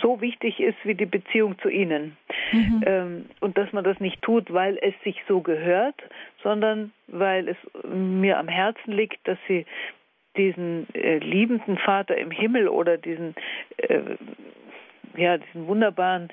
so 0.00 0.20
wichtig 0.20 0.60
ist 0.60 0.76
wie 0.84 0.94
die 0.94 1.06
Beziehung 1.06 1.58
zu 1.60 1.68
ihnen. 1.68 2.16
Mhm. 2.52 2.82
Ähm, 2.84 3.24
und 3.40 3.56
dass 3.56 3.72
man 3.72 3.82
das 3.82 3.98
nicht 3.98 4.20
tut, 4.20 4.52
weil 4.52 4.78
es 4.82 4.94
sich 5.04 5.22
so 5.26 5.40
gehört, 5.40 5.96
sondern 6.42 6.92
weil 7.06 7.48
es 7.48 7.56
mir 7.88 8.38
am 8.38 8.48
Herzen 8.48 8.92
liegt, 8.92 9.26
dass 9.26 9.38
sie 9.48 9.64
diesen 10.36 10.88
liebenden 10.92 11.78
Vater 11.78 12.16
im 12.18 12.32
Himmel 12.32 12.66
oder 12.66 12.98
diesen 12.98 13.36
ja, 15.16 15.38
diesen 15.38 15.66
wunderbaren 15.66 16.28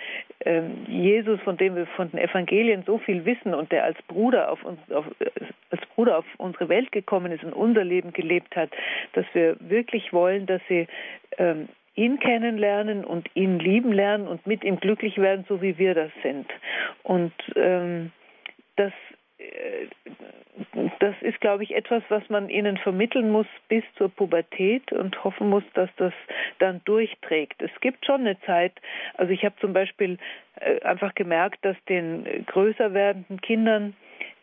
ähm, 0.46 0.86
Jesus, 0.88 1.40
von 1.42 1.58
dem 1.58 1.76
wir 1.76 1.86
von 1.88 2.10
den 2.12 2.20
Evangelien 2.20 2.84
so 2.86 2.98
viel 2.98 3.26
wissen 3.26 3.54
und 3.54 3.72
der 3.72 3.84
als 3.84 4.02
Bruder 4.04 4.52
auf 4.52 4.64
uns, 4.64 4.80
auf, 4.92 5.06
als 5.70 5.82
Bruder 5.96 6.18
auf 6.18 6.26
unsere 6.38 6.70
Welt 6.70 6.92
gekommen 6.92 7.32
ist 7.32 7.44
und 7.44 7.54
unser 7.54 7.84
Leben 7.84 8.14
gelebt 8.14 8.56
hat, 8.56 8.70
dass 9.14 9.26
wir 9.34 9.56
wirklich 9.60 10.14
wollen, 10.14 10.46
dass 10.46 10.62
sie 10.68 10.88
ähm, 11.38 11.70
ihn 11.96 12.20
kennenlernen 12.20 13.04
und 13.04 13.30
ihn 13.36 13.60
lieben 13.60 13.92
lernen 13.92 14.28
und 14.28 14.46
mit 14.48 14.64
ihm 14.64 14.80
glücklich 14.80 15.18
werden, 15.18 15.46
so 15.48 15.62
wie 15.62 15.78
wir 15.78 15.94
das 15.94 16.12
sind. 16.24 16.48
Und 17.04 17.34
ähm, 17.56 18.12
das 18.78 18.92
äh, 18.92 19.21
das 21.00 21.16
ist, 21.22 21.42
glaube 21.42 21.64
ich, 21.64 21.76
etwas, 21.76 22.04
was 22.10 22.28
man 22.30 22.50
ihnen 22.50 22.78
vermitteln 22.78 23.32
muss 23.32 23.48
bis 23.68 23.84
zur 23.98 24.10
Pubertät 24.10 24.92
und 24.92 25.24
hoffen 25.24 25.50
muss, 25.50 25.64
dass 25.74 25.90
das 25.98 26.14
dann 26.60 26.82
durchträgt. 26.86 27.62
Es 27.62 27.72
gibt 27.82 28.06
schon 28.06 28.22
eine 28.22 28.40
Zeit, 28.42 28.74
also 29.16 29.32
ich 29.32 29.44
habe 29.44 29.56
zum 29.60 29.74
Beispiel 29.74 30.18
äh, 30.60 30.82
einfach 30.82 31.16
gemerkt, 31.16 31.66
dass 31.66 31.78
den 31.90 32.46
größer 32.46 32.94
werdenden 32.94 33.42
Kindern 33.42 33.96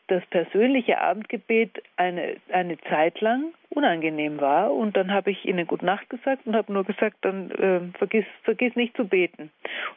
das 0.08 0.24
persönliche 0.26 1.00
Abendgebet 1.00 1.82
eine, 1.96 2.36
eine 2.50 2.78
Zeit 2.82 3.20
lang 3.20 3.52
unangenehm 3.70 4.40
war. 4.40 4.72
Und 4.72 4.96
dann 4.96 5.12
habe 5.12 5.30
ich 5.30 5.44
ihnen 5.44 5.66
Gute 5.66 5.84
Nacht 5.84 6.10
gesagt 6.10 6.46
und 6.46 6.56
habe 6.56 6.72
nur 6.72 6.84
gesagt, 6.84 7.16
dann 7.20 7.50
äh, 7.52 7.80
vergiss, 7.98 8.24
vergiss 8.42 8.74
nicht 8.74 8.96
zu 8.96 9.06
beten. 9.06 9.50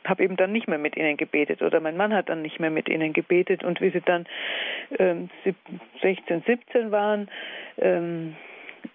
Und 0.03 0.09
habe 0.09 0.23
eben 0.23 0.37
dann 0.37 0.51
nicht 0.51 0.67
mehr 0.67 0.77
mit 0.77 0.97
ihnen 0.97 1.17
gebetet. 1.17 1.61
Oder 1.61 1.79
mein 1.79 1.97
Mann 1.97 2.13
hat 2.13 2.29
dann 2.29 2.41
nicht 2.41 2.59
mehr 2.59 2.69
mit 2.69 2.89
ihnen 2.89 3.13
gebetet. 3.13 3.63
Und 3.63 3.81
wie 3.81 3.89
sie 3.89 4.01
dann 4.01 4.27
ähm, 4.99 5.29
16, 6.01 6.43
17 6.45 6.91
waren, 6.91 7.29
ähm, 7.77 8.35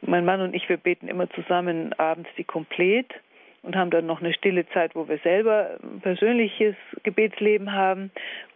mein 0.02 0.24
Mann 0.24 0.40
und 0.40 0.54
ich, 0.54 0.68
wir 0.68 0.76
beten 0.76 1.08
immer 1.08 1.28
zusammen 1.30 1.92
abends 1.94 2.28
die 2.36 2.44
Komplett 2.44 3.12
und 3.62 3.76
haben 3.76 3.90
dann 3.90 4.06
noch 4.06 4.20
eine 4.20 4.32
stille 4.34 4.68
Zeit, 4.68 4.94
wo 4.94 5.08
wir 5.08 5.18
selber 5.18 5.78
ein 5.82 6.00
persönliches 6.00 6.76
Gebetsleben 7.02 7.72
haben. 7.72 8.10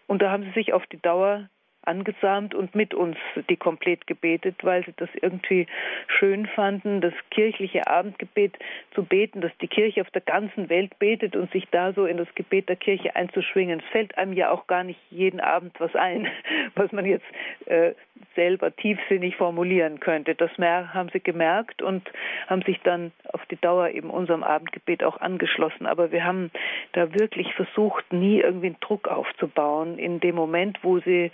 Und 0.07 0.23
da 0.23 0.31
haben 0.31 0.45
sie 0.45 0.53
sich 0.53 0.73
auf 0.73 0.87
die 0.87 1.01
Dauer 1.01 1.49
angesamt 1.83 2.55
und 2.55 2.75
mit 2.75 2.95
uns 2.95 3.17
die 3.49 3.57
komplett 3.57 4.07
gebetet, 4.07 4.57
weil 4.63 4.85
sie 4.85 4.95
das 4.97 5.09
irgendwie 5.21 5.67
schön 6.07 6.47
fanden, 6.47 7.01
das 7.01 7.15
kirchliche 7.31 7.87
Abendgebet 7.87 8.59
zu 8.95 9.05
beten, 9.05 9.41
dass 9.41 9.53
die 9.61 9.69
Kirche 9.69 10.03
auf 10.03 10.11
der 10.11 10.23
ganzen 10.23 10.69
Welt 10.69 10.99
betet 10.99 11.37
und 11.37 11.51
sich 11.53 11.67
da 11.71 11.93
so 11.93 12.07
in 12.07 12.17
das 12.17 12.29
Gebet 12.35 12.69
der 12.69 12.77
Kirche 12.77 13.17
einzuschwingen. 13.17 13.81
Es 13.81 13.93
fällt 13.93 14.17
einem 14.19 14.35
ja 14.35 14.51
auch 14.51 14.67
gar 14.67 14.85
nicht 14.85 15.01
jeden 15.11 15.41
Abend 15.41 15.79
was 15.81 15.95
ein, 15.95 16.29
was 16.75 16.93
man 16.93 17.07
jetzt 17.07 17.27
äh, 17.67 17.95
selber 18.35 18.75
tiefsinnig 18.75 19.37
formulieren 19.37 20.01
könnte. 20.01 20.35
Das 20.35 20.51
haben 20.59 21.11
sie 21.13 21.21
gemerkt 21.21 21.83
und 21.83 22.09
haben 22.47 22.63
sich 22.63 22.81
dann 22.83 23.13
auf 23.33 23.45
die 23.47 23.61
Dauer 23.61 23.91
eben 23.91 24.11
unserem 24.11 24.43
Abendgebet 24.43 25.05
auch 25.05 25.21
angeschlossen. 25.21 25.87
Aber 25.87 26.13
wir 26.13 26.25
haben 26.25 26.51
da 26.93 27.13
wirklich 27.15 27.53
versucht, 27.55 28.13
nie 28.13 28.41
irgendwie 28.41 28.69
einen 28.69 28.81
Druck 28.81 29.09
aufzubauen 29.09 29.99
in 29.99 30.21
dem 30.21 30.35
Moment, 30.35 30.79
wo 30.83 30.99
sie 31.01 31.31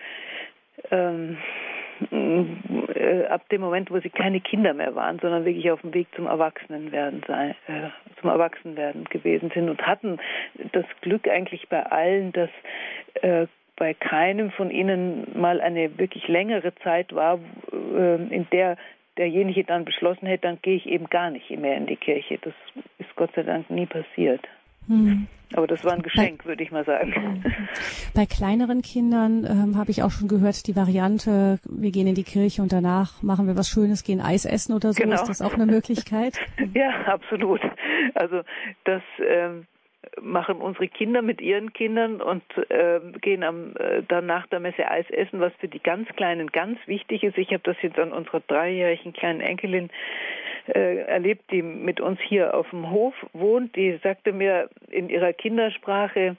ähm, 0.90 1.38
äh, 2.11 3.24
ab 3.26 3.49
dem 3.49 3.61
Moment, 3.61 3.90
wo 3.90 3.99
sie 4.01 4.11
keine 4.11 4.40
Kinder 4.40 4.74
mehr 4.74 4.94
waren, 4.94 5.18
sondern 5.18 5.44
wirklich 5.44 5.70
auf 5.70 5.80
dem 5.80 5.94
Weg 5.94 6.09
zum 6.14 6.26
Erwachsenenwerden 6.26 7.22
sein, 7.26 7.55
äh, 7.68 7.88
zum 8.20 8.30
Erwachsenwerden 8.30 9.05
gewesen 9.05 9.51
sind 9.55 9.70
und 9.70 9.86
hatten 9.86 10.18
das 10.72 10.84
Glück 11.01 11.28
eigentlich 11.28 11.68
bei 11.68 11.84
allen, 11.84 12.32
dass 12.32 12.51
äh, 13.22 13.47
bei 13.76 13.94
keinem 13.94 14.50
von 14.50 14.70
ihnen 14.70 15.38
mal 15.38 15.60
eine 15.60 15.98
wirklich 15.98 16.28
längere 16.28 16.74
Zeit 16.76 17.14
war, 17.14 17.38
äh, 17.72 18.34
in 18.34 18.46
der 18.50 18.76
derjenige 19.16 19.64
dann 19.64 19.84
beschlossen 19.84 20.26
hätte, 20.26 20.42
dann 20.42 20.58
gehe 20.60 20.76
ich 20.76 20.86
eben 20.86 21.08
gar 21.08 21.30
nicht 21.30 21.50
mehr 21.50 21.76
in 21.76 21.86
die 21.86 21.96
Kirche. 21.96 22.38
Das 22.42 22.54
ist 22.98 23.14
Gott 23.16 23.30
sei 23.34 23.42
Dank 23.42 23.70
nie 23.70 23.86
passiert. 23.86 24.46
Hm. 24.88 25.26
Aber 25.54 25.66
das 25.66 25.84
war 25.84 25.92
ein 25.92 26.02
Geschenk, 26.02 26.44
würde 26.44 26.62
ich 26.62 26.72
mal 26.72 26.84
sagen. 26.84 27.42
Bei 28.14 28.26
kleineren 28.26 28.82
Kindern 28.82 29.44
ähm, 29.48 29.76
habe 29.76 29.90
ich 29.90 30.02
auch 30.02 30.10
schon 30.10 30.28
gehört, 30.28 30.66
die 30.66 30.74
Variante, 30.74 31.58
wir 31.64 31.92
gehen 31.92 32.06
in 32.06 32.14
die 32.14 32.24
Kirche 32.24 32.62
und 32.62 32.72
danach 32.72 33.22
machen 33.22 33.46
wir 33.46 33.56
was 33.56 33.68
Schönes, 33.68 34.02
gehen 34.02 34.20
Eis 34.20 34.44
essen 34.44 34.74
oder 34.74 34.92
so. 34.92 35.02
Genau. 35.02 35.14
Ist 35.14 35.28
das 35.28 35.42
auch 35.42 35.54
eine 35.54 35.66
Möglichkeit? 35.66 36.38
ja, 36.74 36.90
absolut. 37.06 37.60
Also 38.14 38.42
das 38.84 39.02
ähm, 39.24 39.66
machen 40.20 40.56
unsere 40.56 40.88
Kinder 40.88 41.22
mit 41.22 41.40
ihren 41.40 41.72
Kindern 41.72 42.20
und 42.20 42.42
äh, 42.68 43.00
gehen 43.20 43.42
am, 43.42 43.74
äh, 43.76 44.02
dann 44.08 44.26
nach 44.26 44.46
der 44.46 44.60
Messe 44.60 44.90
Eis 44.90 45.08
essen, 45.10 45.40
was 45.40 45.52
für 45.60 45.68
die 45.68 45.82
ganz 45.82 46.08
Kleinen 46.16 46.48
ganz 46.48 46.78
wichtig 46.86 47.22
ist. 47.22 47.38
Ich 47.38 47.48
habe 47.48 47.62
das 47.64 47.76
jetzt 47.82 47.98
an 47.98 48.12
unserer 48.12 48.40
dreijährigen 48.40 49.12
kleinen 49.12 49.40
Enkelin 49.40 49.90
äh, 50.68 51.02
erlebt, 51.02 51.50
die 51.50 51.62
mit 51.62 52.00
uns 52.00 52.20
hier 52.20 52.54
auf 52.54 52.70
dem 52.70 52.90
Hof 52.90 53.14
wohnt. 53.32 53.76
Die 53.76 53.98
sagte 54.02 54.32
mir 54.32 54.68
in 54.90 55.08
ihrer 55.08 55.32
Kindersprache, 55.32 56.36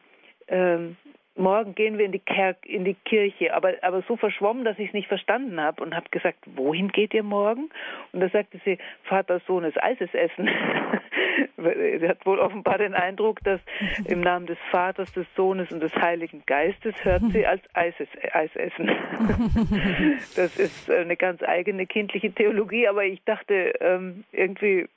ähm, 0.48 0.98
morgen 1.38 1.76
gehen 1.76 1.98
wir 1.98 2.06
in 2.06 2.12
die, 2.12 2.20
Ker 2.20 2.56
in 2.64 2.86
die 2.86 2.94
Kirche, 2.94 3.54
aber, 3.54 3.74
aber 3.82 4.02
so 4.08 4.16
verschwommen, 4.16 4.66
dass 4.66 4.80
ich 4.80 4.88
es 4.88 4.94
nicht 4.94 5.08
verstanden 5.08 5.60
habe 5.60 5.84
und 5.84 5.96
habe 5.96 6.10
gesagt, 6.10 6.40
wohin 6.56 6.90
geht 6.90 7.14
ihr 7.14 7.24
morgen? 7.24 7.70
Und 8.12 8.20
da 8.20 8.30
sagte 8.30 8.60
sie, 8.66 8.78
Vater, 9.04 9.40
Sohn 9.48 9.64
ist 9.64 9.82
Eises 9.82 10.14
essen. 10.14 10.50
sie 11.58 12.08
hat 12.08 12.26
wohl 12.26 12.40
offenbar 12.40 12.78
den 12.78 12.94
Eindruck, 12.94 13.44
dass 13.44 13.60
im 14.06 14.22
Namen 14.22 14.46
des 14.46 14.58
Vaters, 14.72 15.12
des 15.14 15.28
Sohnes 15.36 15.72
und 15.72 15.82
des 15.82 15.96
Heiligen 15.96 16.44
Geistes 16.46 16.94
hört 17.04 17.24
sie 17.32 17.46
als 17.46 17.62
Eises, 17.74 18.08
Eis 18.34 18.56
essen. 18.56 18.90
das 20.36 20.58
ist 20.58 20.90
eine 20.90 21.16
ganz 21.16 21.44
eigene 21.44 21.86
kindliche 21.86 22.32
Theologie, 22.32 22.88
aber 22.88 23.06
ich 23.06 23.24
dachte 23.24 23.74
ähm, 23.80 24.24
irgendwie, 24.32 24.88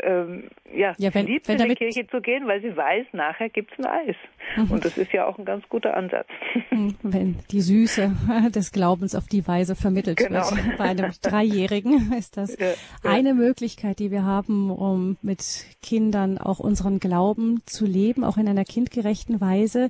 ähm, 0.00 0.50
ja, 0.74 0.94
ja 0.98 1.12
wenn, 1.14 1.26
liebt 1.26 1.48
wenn 1.48 1.60
in 1.60 1.68
die 1.68 1.74
Kirche 1.74 2.06
zu 2.06 2.20
gehen, 2.20 2.46
weil 2.46 2.60
sie 2.60 2.76
weiß, 2.76 3.06
nachher 3.12 3.48
gibt's 3.48 3.72
ein 3.78 3.86
Eis. 3.86 4.16
Mhm. 4.56 4.70
Und 4.70 4.84
das 4.84 4.96
ist 4.96 5.12
ja 5.12 5.26
auch 5.26 5.38
ein 5.38 5.44
ganz 5.44 5.68
guter 5.68 5.96
Ansatz. 5.96 6.28
Mhm. 6.70 6.94
Wenn 7.02 7.36
die 7.50 7.60
Süße 7.60 8.12
des 8.54 8.72
Glaubens 8.72 9.14
auf 9.14 9.26
die 9.26 9.46
Weise 9.46 9.76
vermittelt 9.76 10.18
genau. 10.18 10.50
wird. 10.50 10.76
Bei 10.78 10.84
einem 10.84 11.12
Dreijährigen 11.22 12.12
ist 12.18 12.36
das 12.36 12.58
ja, 12.58 12.68
ja. 12.68 12.74
eine 13.02 13.34
Möglichkeit, 13.34 13.98
die 13.98 14.10
wir 14.10 14.24
haben, 14.24 14.70
um 14.70 15.16
mit 15.22 15.66
Kindern 15.82 16.38
auch 16.38 16.60
unseren 16.60 17.00
Glauben 17.00 17.62
zu 17.66 17.84
leben, 17.84 18.24
auch 18.24 18.36
in 18.36 18.48
einer 18.48 18.64
kindgerechten 18.64 19.40
Weise. 19.40 19.88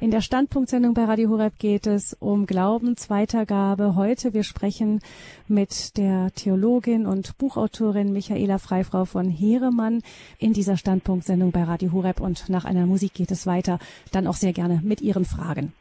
In 0.00 0.10
der 0.10 0.20
Standpunktsendung 0.20 0.94
bei 0.94 1.04
Radio 1.04 1.30
Horeb 1.30 1.58
geht 1.58 1.86
es 1.86 2.14
um 2.14 2.46
Glaubensweitergabe. 2.46 3.94
Heute 3.94 4.34
wir 4.34 4.42
sprechen 4.42 5.00
mit 5.46 5.96
der 5.96 6.30
Theologin 6.34 7.06
und 7.06 7.38
Buchautorin 7.38 8.12
Michaela 8.12 8.58
Freifrau 8.58 9.04
von 9.04 9.28
Heeremann 9.44 10.02
in 10.38 10.52
dieser 10.52 10.76
Standpunktsendung 10.76 11.52
bei 11.52 11.64
Radio 11.64 11.92
Horeb 11.92 12.20
und 12.20 12.48
nach 12.48 12.64
einer 12.64 12.86
Musik 12.86 13.14
geht 13.14 13.30
es 13.30 13.46
weiter, 13.46 13.78
dann 14.12 14.26
auch 14.26 14.36
sehr 14.36 14.52
gerne 14.52 14.80
mit 14.82 15.00
Ihren 15.00 15.24
Fragen. 15.24 15.72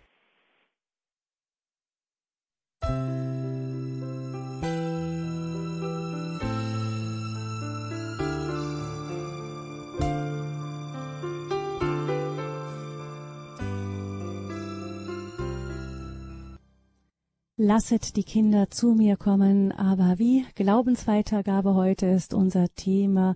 Lasset 17.56 18.16
die 18.16 18.24
Kinder 18.24 18.72
zu 18.72 18.96
mir 18.96 19.16
kommen, 19.16 19.72
aber 19.72 20.18
wie? 20.18 20.44
Glaubensweitergabe 20.56 21.76
heute 21.76 22.08
ist 22.08 22.34
unser 22.34 22.74
Thema. 22.74 23.36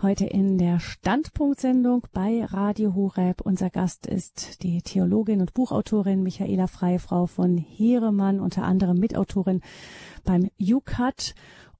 Heute 0.00 0.24
in 0.24 0.56
der 0.56 0.80
Standpunktsendung 0.80 2.06
bei 2.14 2.46
Radio 2.46 2.94
Horeb. 2.94 3.42
Unser 3.42 3.68
Gast 3.68 4.06
ist 4.06 4.62
die 4.62 4.80
Theologin 4.80 5.42
und 5.42 5.52
Buchautorin 5.52 6.22
Michaela 6.22 6.66
Freifrau 6.66 7.26
von 7.26 7.58
Heeremann, 7.58 8.40
unter 8.40 8.62
anderem 8.62 8.96
Mitautorin 9.00 9.60
beim 10.24 10.48
UCAT. 10.58 11.34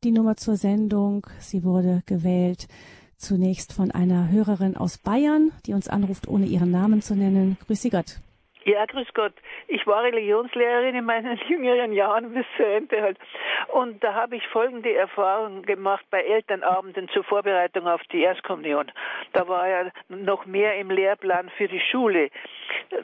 Die 0.04 0.12
Nummer 0.12 0.36
zur 0.36 0.58
Sendung, 0.58 1.26
sie 1.40 1.64
wurde 1.64 2.02
gewählt 2.04 2.68
zunächst 3.16 3.72
von 3.72 3.92
einer 3.92 4.30
Hörerin 4.30 4.76
aus 4.76 4.98
Bayern, 4.98 5.52
die 5.64 5.72
uns 5.72 5.88
anruft, 5.88 6.28
ohne 6.28 6.44
ihren 6.44 6.70
Namen 6.70 7.00
zu 7.00 7.14
nennen. 7.16 7.56
Grüße 7.66 7.88
Gott. 7.88 8.20
Ja, 8.68 8.84
grüß 8.84 9.08
Gott. 9.14 9.32
Ich 9.66 9.86
war 9.86 10.02
Religionslehrerin 10.02 10.94
in 10.94 11.06
meinen 11.06 11.38
jüngeren 11.48 11.90
Jahren 11.90 12.34
bis 12.34 12.44
zu 12.58 12.66
Ende 12.66 13.00
halt. 13.00 13.18
Und 13.68 14.04
da 14.04 14.12
habe 14.12 14.36
ich 14.36 14.46
folgende 14.48 14.94
Erfahrung 14.94 15.62
gemacht 15.62 16.04
bei 16.10 16.20
Elternabenden 16.20 17.08
zur 17.08 17.24
Vorbereitung 17.24 17.88
auf 17.88 18.02
die 18.12 18.20
Erstkommunion. 18.20 18.92
Da 19.32 19.48
war 19.48 19.66
ja 19.66 19.90
noch 20.10 20.44
mehr 20.44 20.76
im 20.76 20.90
Lehrplan 20.90 21.48
für 21.56 21.66
die 21.66 21.80
Schule. 21.80 22.28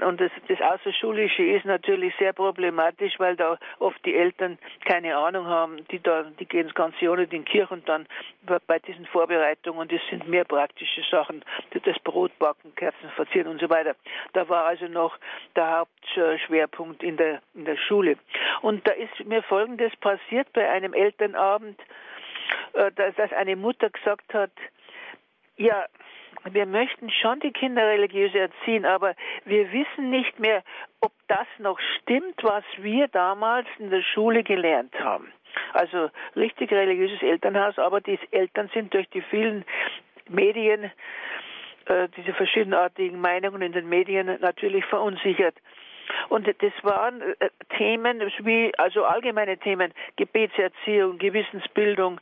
Und 0.00 0.20
das, 0.20 0.30
das 0.48 0.60
Außerschulische 0.60 1.42
ist 1.42 1.64
natürlich 1.64 2.14
sehr 2.18 2.32
problematisch, 2.32 3.14
weil 3.18 3.36
da 3.36 3.58
oft 3.78 4.04
die 4.04 4.14
Eltern 4.14 4.58
keine 4.84 5.16
Ahnung 5.16 5.46
haben. 5.46 5.86
Die, 5.88 6.00
da, 6.00 6.24
die 6.38 6.46
gehen 6.46 6.66
das 6.66 6.74
ganze 6.74 7.04
Jahr 7.04 7.16
nicht 7.16 7.32
in 7.32 7.44
die 7.44 7.50
Kirche 7.50 7.74
und 7.74 7.88
dann 7.88 8.06
bei 8.66 8.78
diesen 8.78 9.06
Vorbereitungen, 9.06 9.88
das 9.88 10.00
sind 10.10 10.28
mehr 10.28 10.44
praktische 10.44 11.02
Sachen, 11.10 11.44
das 11.70 11.98
Brotbacken, 12.00 12.74
Kerzen 12.74 13.10
verzieren 13.16 13.48
und 13.48 13.60
so 13.60 13.68
weiter. 13.70 13.94
Da 14.32 14.48
war 14.48 14.64
also 14.64 14.86
noch 14.86 15.18
der 15.56 15.78
Hauptschwerpunkt 15.78 17.02
in 17.02 17.16
der, 17.16 17.40
in 17.54 17.64
der 17.64 17.76
Schule. 17.76 18.16
Und 18.62 18.86
da 18.86 18.92
ist 18.92 19.24
mir 19.24 19.42
Folgendes 19.42 19.94
passiert 19.96 20.52
bei 20.52 20.68
einem 20.70 20.92
Elternabend, 20.94 21.80
äh, 22.74 22.90
dass 22.92 23.32
eine 23.32 23.56
Mutter 23.56 23.90
gesagt 23.90 24.32
hat, 24.34 24.50
ja, 25.56 25.86
wir 26.44 26.66
möchten 26.66 27.10
schon 27.10 27.40
die 27.40 27.52
Kinder 27.52 27.86
religiös 27.86 28.34
erziehen, 28.34 28.84
aber 28.84 29.14
wir 29.44 29.72
wissen 29.72 30.10
nicht 30.10 30.38
mehr, 30.38 30.62
ob 31.00 31.12
das 31.28 31.46
noch 31.58 31.78
stimmt, 32.00 32.42
was 32.42 32.64
wir 32.78 33.08
damals 33.08 33.66
in 33.78 33.90
der 33.90 34.02
Schule 34.02 34.42
gelernt 34.42 34.94
haben. 34.98 35.32
Also 35.72 36.10
richtig 36.36 36.72
religiöses 36.72 37.22
Elternhaus, 37.22 37.78
aber 37.78 38.00
die 38.00 38.18
Eltern 38.30 38.70
sind 38.74 38.92
durch 38.92 39.08
die 39.10 39.22
vielen 39.22 39.64
Medien 40.28 40.90
äh, 41.86 42.08
diese 42.16 42.32
verschiedenartigen 42.32 43.20
Meinungen 43.20 43.62
in 43.62 43.72
den 43.72 43.88
Medien 43.88 44.38
natürlich 44.40 44.84
verunsichert. 44.86 45.54
Und 46.28 46.46
das 46.46 46.72
waren 46.82 47.20
äh, 47.22 47.50
Themen 47.76 48.20
wie, 48.38 48.72
also 48.78 49.04
allgemeine 49.04 49.58
Themen, 49.58 49.92
Gebetserziehung, 50.16 51.18
Gewissensbildung 51.18 52.20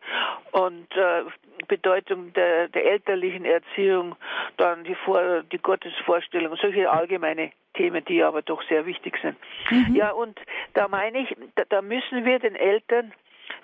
und 0.52 0.96
äh, 0.96 1.22
Bedeutung 1.66 2.32
der, 2.32 2.68
der 2.68 2.84
elterlichen 2.84 3.44
Erziehung, 3.44 4.16
dann 4.56 4.84
die, 4.84 4.94
Vor 4.94 5.42
die 5.50 5.58
Gottesvorstellung, 5.58 6.56
solche 6.56 6.90
allgemeine 6.90 7.52
Themen, 7.74 8.04
die 8.04 8.22
aber 8.22 8.42
doch 8.42 8.62
sehr 8.68 8.86
wichtig 8.86 9.18
sind. 9.22 9.36
Mhm. 9.70 9.94
Ja, 9.94 10.10
und 10.10 10.38
da 10.74 10.88
meine 10.88 11.20
ich, 11.20 11.36
da, 11.54 11.64
da 11.68 11.82
müssen 11.82 12.24
wir 12.24 12.38
den 12.38 12.56
Eltern 12.56 13.12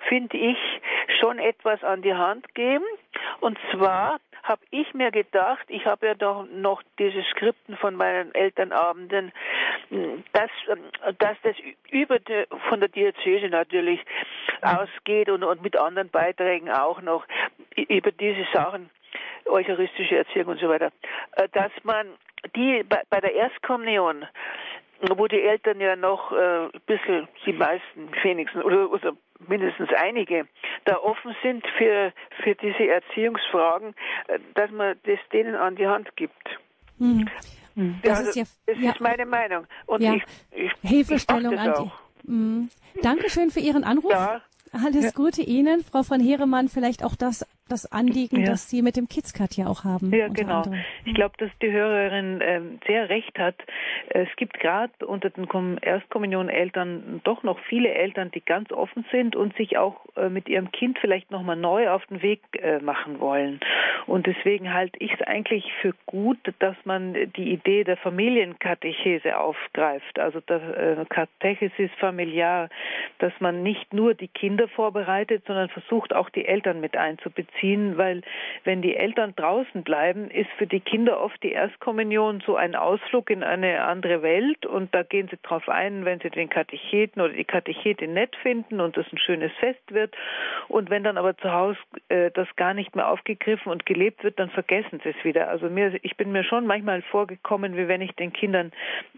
finde 0.07 0.37
ich, 0.37 0.57
schon 1.19 1.39
etwas 1.39 1.83
an 1.83 2.01
die 2.01 2.13
Hand 2.13 2.53
geben. 2.55 2.85
Und 3.39 3.57
zwar 3.71 4.19
habe 4.49 4.61
ich 4.71 4.93
mir 4.93 5.11
gedacht, 5.11 5.63
ich 5.67 5.85
habe 5.85 6.07
ja 6.07 6.15
doch 6.15 6.45
noch 6.51 6.81
diese 6.97 7.23
Skripten 7.31 7.77
von 7.77 7.95
meinen 7.95 8.33
Elternabenden, 8.33 9.31
dass, 10.33 10.49
dass 11.19 11.37
das 11.43 11.55
über 11.91 12.19
die, 12.19 12.45
von 12.67 12.79
der 12.79 12.89
Diözese 12.89 13.47
natürlich 13.47 14.01
ausgeht 14.61 15.29
und, 15.29 15.43
und 15.43 15.61
mit 15.61 15.77
anderen 15.77 16.09
Beiträgen 16.09 16.69
auch 16.69 17.01
noch 17.01 17.25
über 17.75 18.11
diese 18.11 18.45
Sachen, 18.51 18.89
eucharistische 19.45 20.17
Erziehung 20.17 20.47
und 20.47 20.59
so 20.59 20.67
weiter, 20.67 20.91
äh, 21.33 21.47
dass 21.53 21.71
man 21.83 22.07
die 22.55 22.83
bei, 22.83 23.01
bei 23.09 23.21
der 23.21 23.33
Erstkommunion 23.33 24.25
wo 25.01 25.27
die 25.27 25.41
Eltern 25.41 25.79
ja 25.79 25.95
noch 25.95 26.31
äh, 26.31 26.65
ein 26.65 26.81
bisschen, 26.85 27.27
die 27.45 27.53
meisten 27.53 28.09
wenigstens, 28.23 28.63
oder, 28.63 28.91
oder 28.91 29.13
mindestens 29.47 29.89
einige, 29.95 30.47
da 30.85 30.97
offen 30.97 31.35
sind 31.41 31.65
für, 31.77 32.11
für 32.43 32.55
diese 32.55 32.87
Erziehungsfragen, 32.87 33.95
äh, 34.27 34.39
dass 34.55 34.71
man 34.71 34.97
das 35.03 35.19
denen 35.31 35.55
an 35.55 35.75
die 35.75 35.87
Hand 35.87 36.15
gibt. 36.15 36.59
Mhm. 36.97 37.29
Das, 38.03 38.19
also, 38.19 38.29
ist, 38.29 38.35
ja, 38.35 38.43
das 38.65 38.83
ja, 38.83 38.91
ist 38.91 38.99
meine 38.99 39.25
Meinung. 39.25 39.65
Und 39.85 40.01
ja, 40.01 40.15
ich, 40.15 40.23
ich, 40.51 40.71
Hilfestellung 40.81 41.53
ich 41.53 41.59
an 41.59 41.73
die. 42.25 42.31
Mhm. 42.31 42.69
Dankeschön 43.01 43.51
für 43.51 43.61
Ihren 43.61 43.83
Anruf. 43.83 44.11
Ja. 44.11 44.41
Alles 44.71 45.05
ja. 45.05 45.11
Gute 45.11 45.41
Ihnen, 45.41 45.83
Frau 45.83 46.03
von 46.03 46.19
Heeremann. 46.19 46.67
Vielleicht 46.67 47.03
auch 47.03 47.15
das 47.15 47.45
das 47.69 47.91
Anliegen, 47.91 48.41
ja. 48.41 48.47
das 48.47 48.69
Sie 48.69 48.81
mit 48.81 48.97
dem 48.97 49.07
KidsCut 49.07 49.55
ja 49.55 49.67
auch 49.67 49.83
haben. 49.83 50.13
Ja, 50.13 50.27
genau. 50.27 50.57
Anderem. 50.57 50.79
Ich 51.05 51.13
glaube, 51.13 51.35
dass 51.37 51.49
die 51.61 51.71
Hörerin 51.71 52.41
äh, 52.41 52.61
sehr 52.87 53.09
recht 53.09 53.37
hat. 53.37 53.55
Es 54.09 54.27
gibt 54.37 54.59
gerade 54.59 55.05
unter 55.05 55.29
den 55.29 55.77
Erstkommunioneltern 55.77 57.21
doch 57.23 57.43
noch 57.43 57.59
viele 57.67 57.93
Eltern, 57.93 58.31
die 58.31 58.41
ganz 58.41 58.71
offen 58.71 59.05
sind 59.11 59.35
und 59.35 59.55
sich 59.55 59.77
auch 59.77 60.05
äh, 60.15 60.29
mit 60.29 60.49
ihrem 60.49 60.71
Kind 60.71 60.97
vielleicht 60.99 61.31
nochmal 61.31 61.55
neu 61.55 61.89
auf 61.89 62.05
den 62.07 62.21
Weg 62.21 62.41
äh, 62.53 62.79
machen 62.79 63.19
wollen. 63.19 63.59
Und 64.07 64.25
deswegen 64.25 64.73
halte 64.73 64.97
ich 64.99 65.13
es 65.13 65.21
eigentlich 65.21 65.71
für 65.81 65.93
gut, 66.05 66.39
dass 66.59 66.75
man 66.83 67.13
die 67.13 67.51
Idee 67.51 67.83
der 67.83 67.97
Familienkatechese 67.97 69.37
aufgreift, 69.37 70.17
also 70.17 70.39
der 70.39 70.99
äh, 70.99 71.05
Katechesis 71.05 71.91
familiar, 71.99 72.69
dass 73.19 73.33
man 73.39 73.61
nicht 73.61 73.93
nur 73.93 74.15
die 74.15 74.27
Kinder 74.27 74.67
vorbereitet, 74.67 75.43
sondern 75.45 75.69
versucht 75.69 76.15
auch 76.15 76.29
die 76.29 76.45
Eltern 76.45 76.79
mit 76.79 76.97
einzubeziehen 76.97 77.58
ziehen, 77.59 77.97
weil 77.97 78.21
wenn 78.63 78.81
die 78.81 78.95
Eltern 78.95 79.33
draußen 79.35 79.83
bleiben, 79.83 80.29
ist 80.29 80.49
für 80.57 80.67
die 80.67 80.79
Kinder 80.79 81.19
oft 81.21 81.41
die 81.43 81.51
Erstkommunion 81.51 82.41
so 82.45 82.55
ein 82.55 82.75
Ausflug 82.75 83.29
in 83.29 83.43
eine 83.43 83.83
andere 83.83 84.21
Welt. 84.21 84.65
Und 84.65 84.93
da 84.93 85.03
gehen 85.03 85.27
sie 85.29 85.37
drauf 85.43 85.67
ein, 85.69 86.05
wenn 86.05 86.19
sie 86.19 86.29
den 86.29 86.49
Katecheten 86.49 87.21
oder 87.21 87.33
die 87.33 87.45
Katechetin 87.45 88.13
nett 88.13 88.35
finden 88.37 88.79
und 88.79 88.97
das 88.97 89.05
ein 89.11 89.17
schönes 89.17 89.51
Fest 89.59 89.81
wird. 89.89 90.15
Und 90.67 90.89
wenn 90.89 91.03
dann 91.03 91.17
aber 91.17 91.37
zu 91.37 91.51
Hause 91.51 91.79
äh, 92.09 92.31
das 92.31 92.47
gar 92.55 92.73
nicht 92.73 92.95
mehr 92.95 93.09
aufgegriffen 93.09 93.71
und 93.71 93.85
gelebt 93.85 94.23
wird, 94.23 94.39
dann 94.39 94.49
vergessen 94.49 94.99
sie 95.03 95.09
es 95.09 95.23
wieder. 95.23 95.49
Also 95.49 95.69
mir, 95.69 95.99
ich 96.01 96.15
bin 96.17 96.31
mir 96.31 96.43
schon 96.43 96.65
manchmal 96.65 97.01
vorgekommen, 97.03 97.75
wie 97.75 97.87
wenn 97.87 98.01
ich 98.01 98.11
den 98.13 98.33
Kindern 98.33 98.71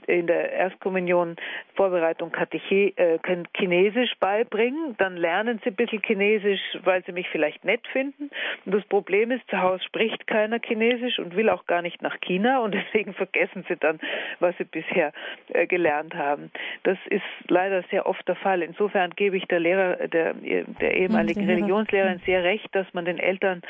in 0.07 0.27
der 0.27 0.51
Erstkommunion 0.51 1.35
Vorbereitung 1.75 2.31
Kateche, 2.31 2.93
äh, 2.97 3.19
Chinesisch 3.55 4.13
beibringe, 4.19 4.95
dann 4.97 5.17
lernen 5.17 5.59
sie 5.63 5.69
ein 5.69 5.75
bisschen 5.75 6.01
Chinesisch, 6.01 6.61
weil 6.83 7.03
sie 7.05 7.11
mich 7.11 7.29
vielleicht 7.29 7.63
nett 7.65 7.85
finden 7.91 8.30
und 8.65 8.75
das 8.75 8.83
Problem 8.85 9.31
ist, 9.31 9.47
zu 9.49 9.61
Hause 9.61 9.83
spricht 9.83 10.27
keiner 10.27 10.59
Chinesisch 10.59 11.19
und 11.19 11.35
will 11.35 11.49
auch 11.49 11.65
gar 11.65 11.81
nicht 11.81 12.01
nach 12.01 12.19
China 12.21 12.59
und 12.59 12.73
deswegen 12.93 13.13
vergessen 13.13 13.65
sie 13.67 13.75
dann, 13.75 13.99
was 14.39 14.55
sie 14.57 14.63
bisher 14.63 15.11
äh, 15.49 15.67
gelernt 15.67 16.15
haben. 16.15 16.51
Das 16.83 16.97
ist 17.09 17.23
leider 17.47 17.83
sehr 17.89 18.05
oft 18.05 18.27
der 18.27 18.35
Fall. 18.35 18.61
Insofern 18.61 19.11
gebe 19.11 19.37
ich 19.37 19.45
der 19.45 19.59
Lehrer, 19.59 20.07
der, 20.07 20.33
der 20.33 20.95
ehemaligen 20.95 21.41
ja, 21.41 21.55
Religionslehrerin 21.55 22.21
sehr 22.25 22.43
recht, 22.43 22.73
dass 22.73 22.91
man 22.93 23.05
den 23.05 23.17
Eltern 23.17 23.61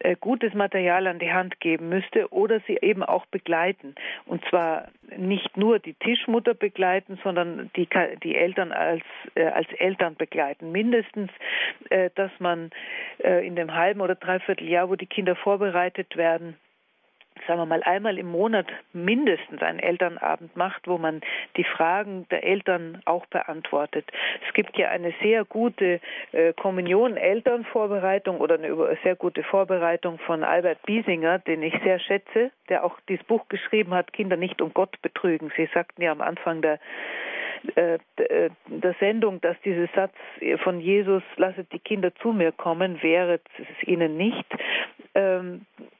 äh, 0.00 0.16
gutes 0.18 0.54
Material 0.54 1.06
an 1.06 1.18
die 1.18 1.32
Hand 1.32 1.60
geben 1.60 1.88
müsste 1.88 2.32
oder 2.32 2.60
sie 2.66 2.78
eben 2.80 3.02
auch 3.02 3.26
begleiten. 3.26 3.94
Und 4.26 4.44
zwar 4.48 4.88
nicht 5.16 5.56
nur 5.56 5.78
die 5.78 5.94
Tischmutter 5.94 6.54
begleiten, 6.54 7.18
sondern 7.22 7.70
die, 7.76 7.88
die 8.22 8.36
Eltern 8.36 8.72
als, 8.72 9.04
äh, 9.34 9.44
als 9.44 9.68
Eltern 9.78 10.16
begleiten. 10.16 10.72
Mindestens, 10.72 11.30
dass 12.14 12.30
man 12.38 12.70
in 13.22 13.56
dem 13.56 13.74
halben 13.74 14.00
oder 14.06 14.14
dreiviertel 14.14 14.68
Jahr, 14.68 14.88
wo 14.88 14.94
die 14.94 15.06
Kinder 15.06 15.34
vorbereitet 15.34 16.16
werden, 16.16 16.56
sagen 17.46 17.60
wir 17.60 17.66
mal, 17.66 17.82
einmal 17.82 18.18
im 18.18 18.28
Monat 18.28 18.66
mindestens 18.92 19.60
einen 19.62 19.80
Elternabend 19.80 20.56
macht, 20.56 20.86
wo 20.86 20.96
man 20.96 21.20
die 21.56 21.64
Fragen 21.64 22.26
der 22.30 22.44
Eltern 22.44 23.02
auch 23.04 23.26
beantwortet. 23.26 24.06
Es 24.46 24.54
gibt 24.54 24.78
ja 24.78 24.90
eine 24.90 25.12
sehr 25.20 25.44
gute 25.44 26.00
äh, 26.32 26.52
Kommunion-Elternvorbereitung 26.54 28.38
oder 28.38 28.54
eine 28.54 28.96
sehr 29.02 29.16
gute 29.16 29.42
Vorbereitung 29.42 30.18
von 30.20 30.44
Albert 30.44 30.82
Biesinger, 30.86 31.40
den 31.40 31.62
ich 31.62 31.74
sehr 31.82 31.98
schätze, 31.98 32.52
der 32.68 32.84
auch 32.84 32.98
dieses 33.08 33.24
Buch 33.26 33.48
geschrieben 33.48 33.92
hat, 33.92 34.12
Kinder 34.12 34.36
nicht 34.36 34.62
um 34.62 34.72
Gott 34.72 35.02
betrügen. 35.02 35.52
Sie 35.56 35.68
sagten 35.74 36.02
ja 36.02 36.12
am 36.12 36.20
Anfang 36.20 36.62
der 36.62 36.78
äh, 37.74 37.98
äh, 38.16 38.50
der 38.66 38.94
Sendung, 39.00 39.40
dass 39.40 39.56
dieser 39.64 39.88
Satz 39.94 40.14
von 40.62 40.80
Jesus, 40.80 41.22
lasset 41.36 41.72
die 41.72 41.78
Kinder 41.78 42.14
zu 42.16 42.32
mir 42.32 42.52
kommen, 42.52 43.02
wäre 43.02 43.40
es 43.58 43.88
ihnen 43.88 44.16
nicht, 44.16 44.46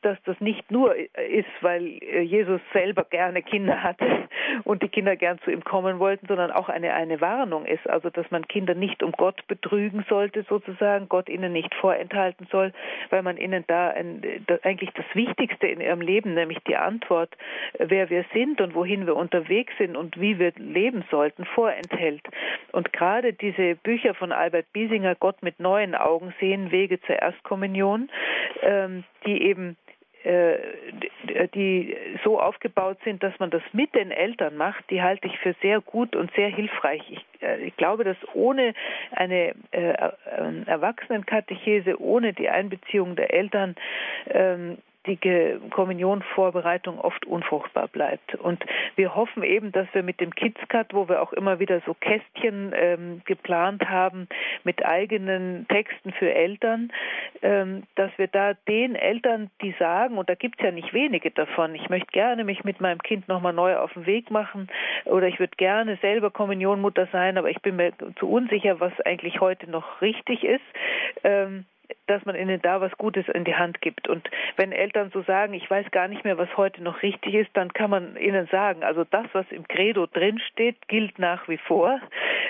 dass 0.03 0.19
das 0.25 0.41
nicht 0.41 0.71
nur 0.71 0.95
ist, 0.95 1.49
weil 1.63 1.87
äh, 2.03 2.21
Jesus 2.21 2.61
selber 2.73 3.05
gerne 3.05 3.43
Kinder 3.43 3.83
hatte 3.83 4.29
und 4.65 4.83
die 4.83 4.89
Kinder 4.89 5.17
gern 5.17 5.39
zu 5.41 5.51
ihm 5.51 5.65
kommen 5.65 5.99
wollten, 5.99 6.27
sondern 6.27 6.51
auch 6.51 6.69
eine, 6.69 6.93
eine 6.93 7.21
Warnung 7.21 7.65
ist, 7.67 7.89
also 7.89 8.11
dass 8.11 8.31
man 8.31 8.47
Kinder 8.47 8.75
nicht 8.75 9.03
um 9.03 9.13
Gott 9.13 9.47
betrügen 9.49 10.05
sollte, 10.09 10.45
sozusagen, 10.49 11.09
Gott 11.09 11.29
ihnen 11.29 11.53
nicht 11.53 11.75
vorenthalten 11.77 12.47
soll, 12.51 12.73
weil 13.11 13.23
man 13.23 13.37
ihnen 13.37 13.65
da 13.67 13.89
ein, 13.89 14.23
das, 14.47 14.63
eigentlich 14.65 14.91
das 14.91 15.07
Wichtigste 15.15 15.67
in 15.67 15.81
ihrem 15.81 16.03
Leben, 16.03 16.35
nämlich 16.35 16.59
die 16.69 16.77
Antwort, 16.77 17.31
wer 17.79 18.11
wir 18.11 18.25
sind 18.35 18.61
und 18.61 18.75
wohin 18.75 19.07
wir 19.07 19.17
unterwegs 19.17 19.73
sind 19.79 19.97
und 19.97 20.21
wie 20.21 20.39
wir 20.39 20.53
leben 20.57 21.05
sollten, 21.11 21.45
vorenthält. 21.47 22.23
Und 22.73 22.93
gerade 22.93 23.33
diese 23.33 23.77
Bücher 23.77 24.15
von 24.15 24.31
Albert 24.31 24.73
Biesinger, 24.73 25.15
Gott 25.15 25.43
mit 25.43 25.59
neuen 25.59 25.95
Augen 25.95 26.35
sehen, 26.39 26.71
Wege 26.71 27.01
zur 27.01 27.17
Erstkommunion, 27.17 28.11
ähm, 28.63 29.05
die 29.27 29.43
eben 29.43 29.77
äh, 30.27 30.59
die 31.55 31.97
so 32.25 32.41
aufgebaut 32.41 32.99
sind, 33.05 33.23
dass 33.23 33.39
man 33.39 33.51
das 33.51 33.63
mit 33.73 33.95
den 33.95 34.11
Eltern 34.11 34.57
macht, 34.57 34.83
die 34.91 35.01
halte 35.01 35.29
ich 35.29 35.39
für 35.39 35.55
sehr 35.63 35.81
gut 35.81 36.17
und 36.17 36.33
sehr 36.35 36.49
hilfreich. 36.49 37.03
Ich, 37.09 37.43
äh, 37.43 37.65
ich 37.65 37.77
glaube, 37.77 38.03
dass 38.03 38.17
ohne 38.35 38.75
eine 39.13 39.55
äh, 39.71 40.11
Erwachsenenkatechese, 40.67 42.01
ohne 42.01 42.33
die 42.33 42.49
Einbeziehung 42.49 43.15
der 43.15 43.33
Eltern 43.33 43.77
ähm, 44.29 44.79
die 45.07 45.19
Kommunionvorbereitung 45.71 46.99
oft 47.01 47.25
unfruchtbar 47.27 47.89
bleibt. 47.89 48.35
Und 48.35 48.65
wir 48.97 49.15
hoffen 49.15 49.43
eben, 49.43 49.73
dass 49.73 49.87
wir 49.93 50.03
mit 50.03 50.21
dem 50.21 50.35
KidsCut, 50.35 50.93
wo 50.93 51.09
wir 51.09 51.23
auch 51.23 51.33
immer 51.33 51.59
wieder 51.59 51.81
so 51.87 51.95
Kästchen 51.95 52.73
ähm, 52.75 53.23
geplant 53.25 53.89
haben 53.89 54.29
mit 54.65 54.85
eigenen 54.85 55.67
Texten 55.69 56.13
für 56.13 56.33
Eltern, 56.33 56.93
ähm, 57.43 57.85
dass 57.95 58.11
wir 58.17 58.29
da 58.29 58.55
den 58.69 58.95
Eltern, 58.95 59.51
die 59.63 59.75
sagen, 59.79 60.19
und 60.19 60.29
da 60.29 60.35
gibt 60.35 60.59
es 60.59 60.65
ja 60.65 60.71
nicht 60.71 60.93
wenige 60.93 61.31
davon, 61.31 61.75
ich 61.75 61.89
möchte 61.89 62.11
gerne 62.13 62.45
mich 62.45 62.65
mit 62.65 62.81
meinem 62.81 63.03
Kind 63.03 63.29
nochmal 63.29 63.53
neu 63.53 63.77
auf 63.77 63.93
den 63.93 64.07
Weg 64.07 64.31
machen 64.31 64.69
oder 65.05 65.29
ich 65.29 65.39
würde 65.39 65.57
gerne 65.57 65.97
selber 66.03 66.31
Kommunionmutter 66.31 67.09
sein, 67.13 67.39
aber 67.39 67.51
ich 67.51 67.61
bin 67.63 67.77
mir 67.77 67.93
zu 68.19 68.29
unsicher, 68.29 68.81
was 68.81 68.93
eigentlich 69.03 69.41
heute 69.41 69.71
noch 69.71 70.01
richtig 70.01 70.45
ist. 70.45 70.65
Ähm, 71.25 71.65
dass 72.07 72.25
man 72.25 72.37
ihnen 72.37 72.61
da 72.63 72.81
was 72.81 72.93
Gutes 72.99 73.27
in 73.29 73.45
die 73.45 73.55
Hand 73.55 73.81
gibt. 73.81 74.09
Und 74.09 74.29
wenn 74.57 74.73
Eltern 74.73 75.11
so 75.13 75.23
sagen, 75.23 75.55
ich 75.55 75.69
weiß 75.71 75.91
gar 75.91 76.09
nicht 76.09 76.25
mehr, 76.25 76.39
was 76.39 76.55
heute 76.57 76.83
noch 76.83 77.03
richtig 77.03 77.35
ist, 77.35 77.51
dann 77.55 77.73
kann 77.73 77.91
man 77.91 78.17
ihnen 78.17 78.47
sagen, 78.49 78.83
also 78.83 79.05
das, 79.05 79.27
was 79.33 79.47
im 79.51 79.67
Credo 79.69 80.07
drinsteht, 80.07 80.89
gilt 80.89 81.19
nach 81.19 81.49
wie 81.49 81.59
vor. 81.59 82.01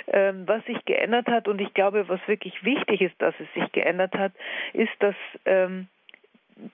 Ähm, 0.09 0.45
was 0.47 0.65
sich 0.67 0.85
geändert 0.85 1.27
hat, 1.27 1.49
und 1.49 1.61
ich 1.61 1.75
glaube, 1.75 2.09
was 2.09 2.21
wirklich 2.27 2.65
wichtig 2.65 3.01
ist, 3.01 3.21
dass 3.21 3.35
es 3.41 3.53
sich 3.55 3.73
geändert 3.73 4.15
hat, 4.15 4.33
ist, 4.73 4.93
dass 5.01 5.17
ähm, 5.45 5.89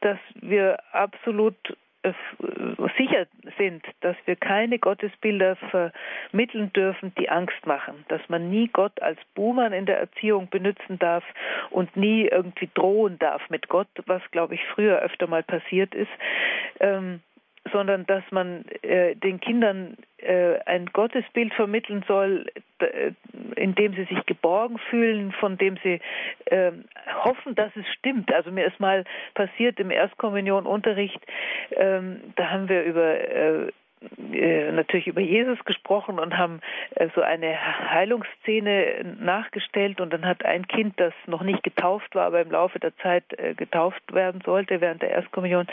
dass 0.01 0.19
wir 0.41 0.79
absolut 0.93 1.57
sicher 2.97 3.27
sind, 3.59 3.85
dass 4.01 4.17
wir 4.25 4.37
keine 4.37 4.79
Gottesbilder 4.79 5.57
vermitteln 5.57 6.73
dürfen, 6.73 7.13
die 7.19 7.29
Angst 7.29 7.67
machen, 7.67 8.05
dass 8.09 8.21
man 8.29 8.51
nie 8.51 8.69
Gott 8.69 9.01
als 9.01 9.19
Buhmann 9.35 9.73
in 9.73 9.87
der 9.87 9.99
Erziehung 9.99 10.49
benutzen 10.49 10.99
darf 10.99 11.25
und 11.71 11.97
nie 11.97 12.27
irgendwie 12.27 12.69
drohen 12.75 13.19
darf 13.19 13.49
mit 13.51 13.69
Gott, 13.69 13.89
was 14.07 14.23
glaube 14.31 14.55
ich 14.55 14.65
früher 14.75 14.99
öfter 15.01 15.27
mal 15.27 15.43
passiert 15.43 15.95
ist. 15.95 16.11
Ähm, 16.81 17.21
sondern 17.71 18.07
dass 18.07 18.25
man 18.31 18.65
äh, 18.83 19.15
den 19.15 19.39
Kindern 19.41 19.97
äh, 20.19 20.59
ein 20.67 20.87
Gottesbild 20.87 21.55
vermitteln 21.55 22.05
soll, 22.09 22.47
äh, 22.81 23.13
in 23.63 23.77
dem 23.77 23.95
sie 23.95 24.05
sich 24.05 24.27
geborgen 24.27 24.79
fühlen, 24.91 25.31
von 25.33 25.57
dem 25.57 25.77
sie 25.85 26.01
äh, 26.47 26.73
hoffen, 27.25 27.55
dass 27.55 27.71
es 27.77 27.87
stimmt. 27.99 28.33
Also 28.35 28.51
mir 28.51 28.67
ist 28.67 28.81
mal 28.81 29.05
passiert 29.35 29.79
im 29.79 29.91
Erstkommunionunterricht, 29.91 31.21
ähm, 31.77 32.21
da 32.35 32.51
haben 32.51 32.69
wir 32.69 32.83
über 32.83 33.21
äh, 33.21 33.73
natürlich 34.73 35.07
über 35.07 35.21
Jesus 35.21 35.65
gesprochen 35.65 36.19
und 36.19 36.37
haben 36.37 36.61
äh, 36.95 37.09
so 37.15 37.21
eine 37.21 37.57
Heilungsszene 37.91 39.17
nachgestellt 39.21 40.01
und 40.01 40.13
dann 40.13 40.27
hat 40.27 40.45
ein 40.45 40.67
Kind, 40.67 40.99
das 40.99 41.13
noch 41.27 41.43
nicht 41.43 41.63
getauft 41.63 42.15
war, 42.15 42.27
aber 42.27 42.41
im 42.41 42.51
Laufe 42.51 42.79
der 42.79 42.97
Zeit 42.99 43.25
äh, 43.39 43.55
getauft 43.55 44.03
werden 44.13 44.41
sollte 44.45 44.81
während 44.81 45.03
der 45.03 45.11
Erstkommunion, 45.11 45.67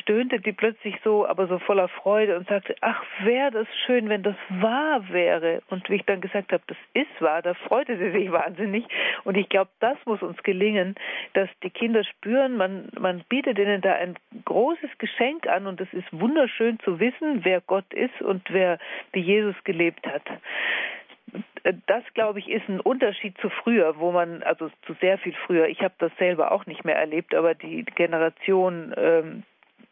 stöhnte 0.00 0.40
die 0.40 0.52
plötzlich 0.52 0.96
so, 1.04 1.26
aber 1.26 1.46
so 1.46 1.58
voller 1.58 1.88
Freude 1.88 2.36
und 2.36 2.48
sagte, 2.48 2.74
ach, 2.80 3.02
wäre 3.22 3.50
das 3.50 3.66
schön, 3.86 4.08
wenn 4.08 4.22
das 4.22 4.36
wahr 4.48 5.08
wäre. 5.10 5.62
Und 5.70 5.88
wie 5.90 5.96
ich 5.96 6.04
dann 6.04 6.20
gesagt 6.20 6.52
habe, 6.52 6.62
das 6.66 6.76
ist 6.92 7.20
wahr, 7.20 7.42
da 7.42 7.54
freute 7.54 7.96
sie 7.98 8.10
sich 8.10 8.30
wahnsinnig. 8.30 8.84
Und 9.24 9.36
ich 9.36 9.48
glaube, 9.48 9.70
das 9.80 9.96
muss 10.04 10.22
uns 10.22 10.42
gelingen, 10.42 10.94
dass 11.32 11.48
die 11.62 11.70
Kinder 11.70 12.04
spüren, 12.04 12.56
man, 12.56 12.88
man 12.98 13.24
bietet 13.28 13.58
ihnen 13.58 13.80
da 13.80 13.94
ein 13.94 14.16
großes 14.44 14.90
Geschenk 14.98 15.46
an 15.46 15.66
und 15.66 15.80
es 15.80 15.92
ist 15.92 16.06
wunderschön 16.12 16.78
zu 16.80 17.00
wissen, 17.00 17.43
wer 17.44 17.60
Gott 17.60 17.92
ist 17.92 18.20
und 18.20 18.42
wer 18.50 18.78
wie 19.12 19.20
Jesus 19.20 19.56
gelebt 19.64 20.06
hat. 20.06 20.22
Das, 21.86 22.04
glaube 22.14 22.38
ich, 22.38 22.48
ist 22.48 22.68
ein 22.68 22.80
Unterschied 22.80 23.36
zu 23.38 23.48
früher, 23.48 23.98
wo 23.98 24.12
man, 24.12 24.42
also 24.42 24.70
zu 24.86 24.94
sehr 25.00 25.18
viel 25.18 25.34
früher, 25.46 25.66
ich 25.66 25.80
habe 25.80 25.94
das 25.98 26.12
selber 26.18 26.52
auch 26.52 26.66
nicht 26.66 26.84
mehr 26.84 26.96
erlebt, 26.96 27.34
aber 27.34 27.54
die 27.54 27.84
Generation 27.84 28.94
ähm, 28.96 29.42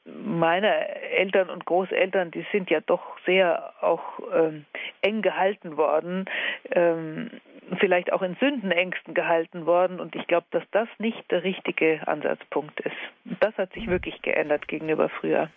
meiner 0.05 0.75
Eltern 1.13 1.49
und 1.49 1.65
Großeltern, 1.65 2.31
die 2.31 2.45
sind 2.51 2.71
ja 2.71 2.81
doch 2.81 3.03
sehr 3.25 3.73
auch 3.81 4.03
ähm, 4.35 4.65
eng 5.01 5.23
gehalten 5.23 5.77
worden, 5.77 6.27
ähm, 6.73 7.31
vielleicht 7.79 8.13
auch 8.13 8.23
in 8.23 8.35
Sündenängsten 8.37 9.15
gehalten 9.15 9.67
worden. 9.67 10.01
Und 10.01 10.17
ich 10.17 10.27
glaube, 10.27 10.47
dass 10.51 10.65
das 10.73 10.89
nicht 10.99 11.31
der 11.31 11.45
richtige 11.45 12.07
Ansatzpunkt 12.07 12.81
ist. 12.81 12.97
Das 13.41 13.57
hat 13.57 13.73
sich 13.73 13.87
wirklich 13.87 14.21
geändert 14.23 14.67
gegenüber 14.69 15.09
früher. 15.09 15.51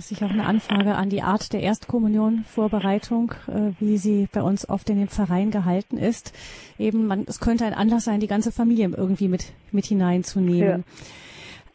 Sicher 0.00 0.26
auch 0.26 0.30
eine 0.30 0.44
Anfrage 0.44 0.94
an 0.94 1.08
die 1.08 1.22
Art 1.22 1.54
der 1.54 1.62
Erstkommunion 1.62 2.44
Vorbereitung, 2.44 3.32
äh, 3.46 3.72
wie 3.80 3.96
sie 3.96 4.28
bei 4.30 4.42
uns 4.42 4.68
oft 4.68 4.90
in 4.90 4.98
den 4.98 5.08
Pfarreien 5.08 5.50
gehalten 5.50 5.96
ist. 5.96 6.34
Eben, 6.78 7.06
man, 7.06 7.24
es 7.26 7.40
könnte 7.40 7.64
ein 7.64 7.72
Anlass 7.72 8.04
sein, 8.04 8.20
die 8.20 8.26
ganze 8.26 8.52
Familie 8.52 8.90
irgendwie 8.94 9.28
mit, 9.28 9.52
mit 9.72 9.86
hineinzunehmen. 9.86 10.84
Ja. 10.86 11.04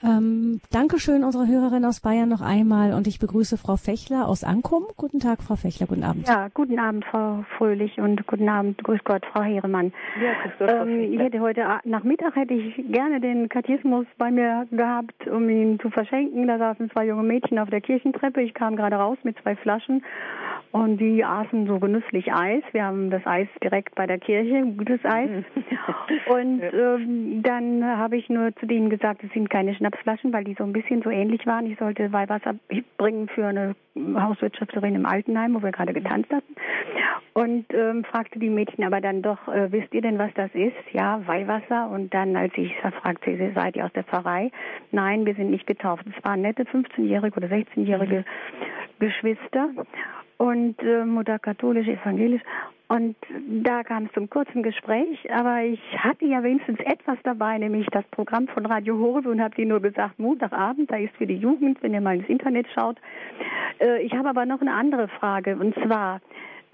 Ähm, 0.06 0.62
Dankeschön 0.72 1.24
unserer 1.24 1.48
Hörerin 1.48 1.84
aus 1.84 2.00
Bayern 2.00 2.30
noch 2.30 2.42
einmal 2.42 2.94
und 2.94 3.08
ich 3.08 3.20
begrüße 3.20 3.58
Frau 3.58 3.76
Fechler 3.76 4.28
aus 4.28 4.44
Ankum. 4.44 4.86
Guten 4.98 5.20
Tag, 5.20 5.42
Frau 5.42 5.56
Fechler, 5.56 5.88
guten 5.88 6.04
Abend. 6.04 6.28
Ja, 6.28 6.50
guten 6.54 6.78
Abend, 6.78 7.06
Frau 7.06 7.44
Fröhlich 7.58 7.98
und 7.98 8.28
guten 8.28 8.48
Abend, 8.48 8.84
grüß 8.84 9.00
Gott, 9.04 9.26
Frau 9.32 9.42
Heeremann. 9.42 9.92
Ja, 10.22 10.34
grüß 10.44 10.52
Gott, 10.60 10.70
Frau 10.70 10.86
ähm, 10.86 11.14
ich 11.14 11.20
hätte 11.20 11.40
heute 11.40 11.66
Nachmittag 11.86 12.36
hätte 12.36 12.54
ich 12.54 12.76
gerne 12.92 13.20
den 13.20 13.50
Kathismus 13.50 14.06
bei 14.18 14.30
mir 14.30 14.68
gehabt, 14.72 15.28
um 15.28 15.50
ihn 15.50 15.80
zu 15.80 15.90
verschenken. 15.90 16.48
Da 16.48 16.58
saßen 16.58 16.92
zwei 16.92 17.08
junge 17.08 17.24
Mädchen 17.24 17.58
auf 17.58 17.70
der 17.70 17.82
Kirchentreppe. 17.82 18.42
Ich 18.42 18.54
kam 18.54 18.76
gerade 18.76 18.98
raus 18.98 19.18
mit 19.24 19.38
zwei 19.42 19.56
Flaschen 19.56 20.04
und 20.76 20.98
die 20.98 21.24
aßen 21.24 21.68
so 21.68 21.80
genüsslich 21.80 22.34
Eis. 22.34 22.62
Wir 22.74 22.84
haben 22.84 23.10
das 23.10 23.26
Eis 23.26 23.48
direkt 23.64 23.96
bei 23.96 24.06
der 24.08 24.20
Kirche, 24.20 24.62
gutes 24.76 25.00
Eis. 25.06 25.30
Mhm. 25.30 25.64
Und 26.28 26.62
ähm, 26.74 27.44
dann 27.44 27.98
habe 27.98 28.18
ich 28.18 28.28
nur 28.28 28.54
zu 28.58 28.66
denen 28.66 28.90
gesagt, 28.90 29.24
es 29.24 29.32
sind 29.32 29.50
keine 29.50 29.74
Schnapsflaschen, 29.74 30.34
weil 30.34 30.44
die 30.44 30.54
so 30.56 30.66
ein 30.66 30.74
bisschen 30.74 31.02
so 31.02 31.10
ähnlich 31.10 31.48
waren. 31.48 31.66
Ich 31.72 31.80
sollte 31.80 32.12
Weihwasser 32.12 32.56
bringen 32.98 33.30
für 33.30 33.46
eine 33.46 33.74
Hauswirtschafterin 33.96 34.96
im 34.96 35.06
Altenheim, 35.06 35.56
wo 35.56 35.64
wir 35.64 35.72
gerade 35.72 35.94
getanzt 35.94 36.30
hatten. 36.30 36.54
Und 37.32 37.74
ähm, 37.74 38.04
fragte 38.04 38.38
die 38.38 38.50
Mädchen 38.50 38.84
aber 38.84 39.00
dann 39.00 39.22
doch, 39.22 39.48
äh, 39.48 39.72
wisst 39.72 39.94
ihr 39.94 40.02
denn, 40.02 40.20
was 40.20 40.34
das 40.34 40.54
ist? 40.54 40.76
Ja, 40.92 41.26
Weihwasser. 41.26 41.90
Und 41.90 42.14
dann, 42.14 42.36
als 42.36 42.52
ich 42.58 42.76
fragte, 43.02 43.54
seid 43.56 43.78
ihr 43.78 43.86
aus 43.86 43.94
der 43.94 44.04
Pfarrei? 44.04 44.52
Nein, 44.92 45.26
wir 45.26 45.36
sind 45.36 45.52
nicht 45.52 45.68
getauft. 45.68 46.04
Es 46.06 46.22
waren 46.26 46.42
nette 46.42 46.64
15-jährige 46.64 47.38
oder 47.38 47.48
16-jährige 47.48 48.20
mhm. 48.20 49.00
Geschwister 49.00 49.70
und 50.38 50.82
äh, 50.82 51.06
Mutter 51.06 51.40
katholisch, 51.40 51.88
evangelisch. 51.88 52.42
Und 52.88 53.16
da 53.64 53.84
kam 53.84 54.06
es 54.06 54.12
zum 54.14 54.30
kurzen 54.30 54.62
Gespräch, 54.62 55.32
aber 55.32 55.64
ich 55.64 55.82
hatte 55.98 56.26
ja 56.26 56.44
wenigstens 56.44 56.80
etwas 56.82 57.18
dabei, 57.24 57.58
nämlich 57.58 57.88
das 57.88 58.06
Programm 58.12 58.48
von 58.48 58.66
Radio 58.68 59.00
Horeb 59.00 59.26
und 59.26 59.42
habe 59.42 59.56
dir 59.56 59.66
nur 59.66 59.82
gesagt, 59.82 60.20
Montagabend, 60.20 60.92
da 60.92 60.98
ist 60.98 61.16
für 61.16 61.26
die 61.26 61.38
Jugend, 61.38 61.82
wenn 61.82 61.96
ihr 61.96 62.02
mal 62.02 62.18
ins 62.18 62.30
Internet 62.30 62.68
schaut. 62.76 62.98
Äh, 63.80 64.04
ich 64.04 64.14
habe 64.14 64.30
aber 64.30 64.46
noch 64.46 64.62
eine 64.62 64.74
andere 64.74 65.08
Frage 65.08 65.56
und 65.56 65.74
zwar, 65.84 66.22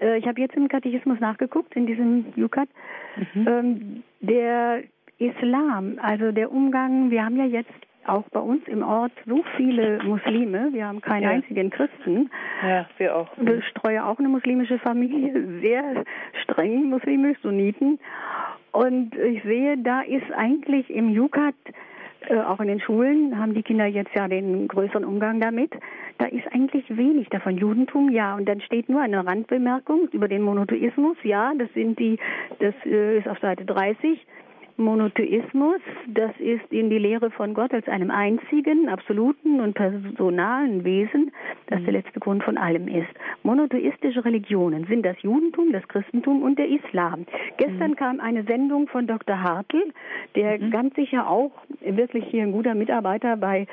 äh, 0.00 0.18
ich 0.18 0.26
habe 0.26 0.40
jetzt 0.40 0.54
im 0.54 0.68
Katechismus 0.68 1.18
nachgeguckt, 1.18 1.74
in 1.76 1.86
diesem 1.86 2.26
Jukat, 2.36 2.68
mhm. 3.32 3.48
ähm, 3.48 4.02
der 4.20 4.82
Islam, 5.18 5.98
also 6.02 6.30
der 6.30 6.52
Umgang, 6.52 7.10
wir 7.10 7.24
haben 7.24 7.36
ja 7.36 7.46
jetzt 7.46 7.72
auch 8.06 8.24
bei 8.30 8.40
uns 8.40 8.66
im 8.66 8.82
Ort 8.82 9.12
so 9.26 9.44
viele 9.56 10.02
Muslime. 10.02 10.72
Wir 10.72 10.86
haben 10.86 11.00
keinen 11.00 11.22
ja. 11.22 11.30
einzigen 11.30 11.70
Christen. 11.70 12.30
Ja, 12.62 12.86
wir 12.98 13.16
auch. 13.16 13.28
Ich 13.38 13.66
streue 13.68 14.04
auch 14.04 14.18
eine 14.18 14.28
muslimische 14.28 14.78
Familie, 14.78 15.60
sehr 15.60 16.04
streng 16.42 16.90
muslimisch, 16.90 17.38
Sunniten. 17.42 17.98
Und 18.72 19.14
ich 19.16 19.42
sehe, 19.42 19.76
da 19.78 20.00
ist 20.00 20.30
eigentlich 20.34 20.88
im 20.90 21.10
Jukat, 21.10 21.54
äh, 22.28 22.36
auch 22.36 22.60
in 22.60 22.68
den 22.68 22.80
Schulen, 22.80 23.38
haben 23.38 23.54
die 23.54 23.62
Kinder 23.62 23.86
jetzt 23.86 24.14
ja 24.14 24.28
den 24.28 24.66
größeren 24.68 25.04
Umgang 25.04 25.40
damit. 25.40 25.72
Da 26.18 26.26
ist 26.26 26.46
eigentlich 26.52 26.84
wenig 26.88 27.28
davon. 27.28 27.56
Judentum, 27.56 28.10
ja. 28.10 28.34
Und 28.34 28.48
dann 28.48 28.60
steht 28.60 28.88
nur 28.88 29.00
eine 29.00 29.26
Randbemerkung 29.26 30.08
über 30.12 30.28
den 30.28 30.42
Monotheismus. 30.42 31.16
Ja, 31.22 31.52
das 31.58 31.68
sind 31.74 31.98
die, 31.98 32.18
das 32.60 32.74
äh, 32.86 33.18
ist 33.18 33.28
auf 33.28 33.38
Seite 33.40 33.64
30. 33.64 34.24
Monotheismus, 34.76 35.80
das 36.08 36.30
ist 36.38 36.70
in 36.70 36.90
die 36.90 36.98
Lehre 36.98 37.30
von 37.30 37.54
Gott 37.54 37.72
als 37.72 37.86
einem 37.88 38.10
einzigen, 38.10 38.88
absoluten 38.88 39.60
und 39.60 39.74
personalen 39.74 40.84
Wesen, 40.84 41.32
das 41.66 41.80
mhm. 41.80 41.84
der 41.84 41.92
letzte 41.94 42.20
Grund 42.20 42.42
von 42.42 42.56
allem 42.56 42.88
ist. 42.88 43.08
Monotheistische 43.42 44.24
Religionen 44.24 44.86
sind 44.86 45.04
das 45.04 45.20
Judentum, 45.22 45.72
das 45.72 45.86
Christentum 45.88 46.42
und 46.42 46.58
der 46.58 46.68
Islam. 46.68 47.26
Gestern 47.58 47.92
mhm. 47.92 47.96
kam 47.96 48.20
eine 48.20 48.44
Sendung 48.44 48.88
von 48.88 49.06
Dr. 49.06 49.42
Hartl, 49.42 49.92
der 50.34 50.58
mhm. 50.58 50.70
ganz 50.70 50.94
sicher 50.94 51.28
auch 51.28 51.52
wirklich 51.80 52.24
hier 52.26 52.42
ein 52.42 52.52
guter 52.52 52.74
Mitarbeiter 52.74 53.36
bei 53.36 53.66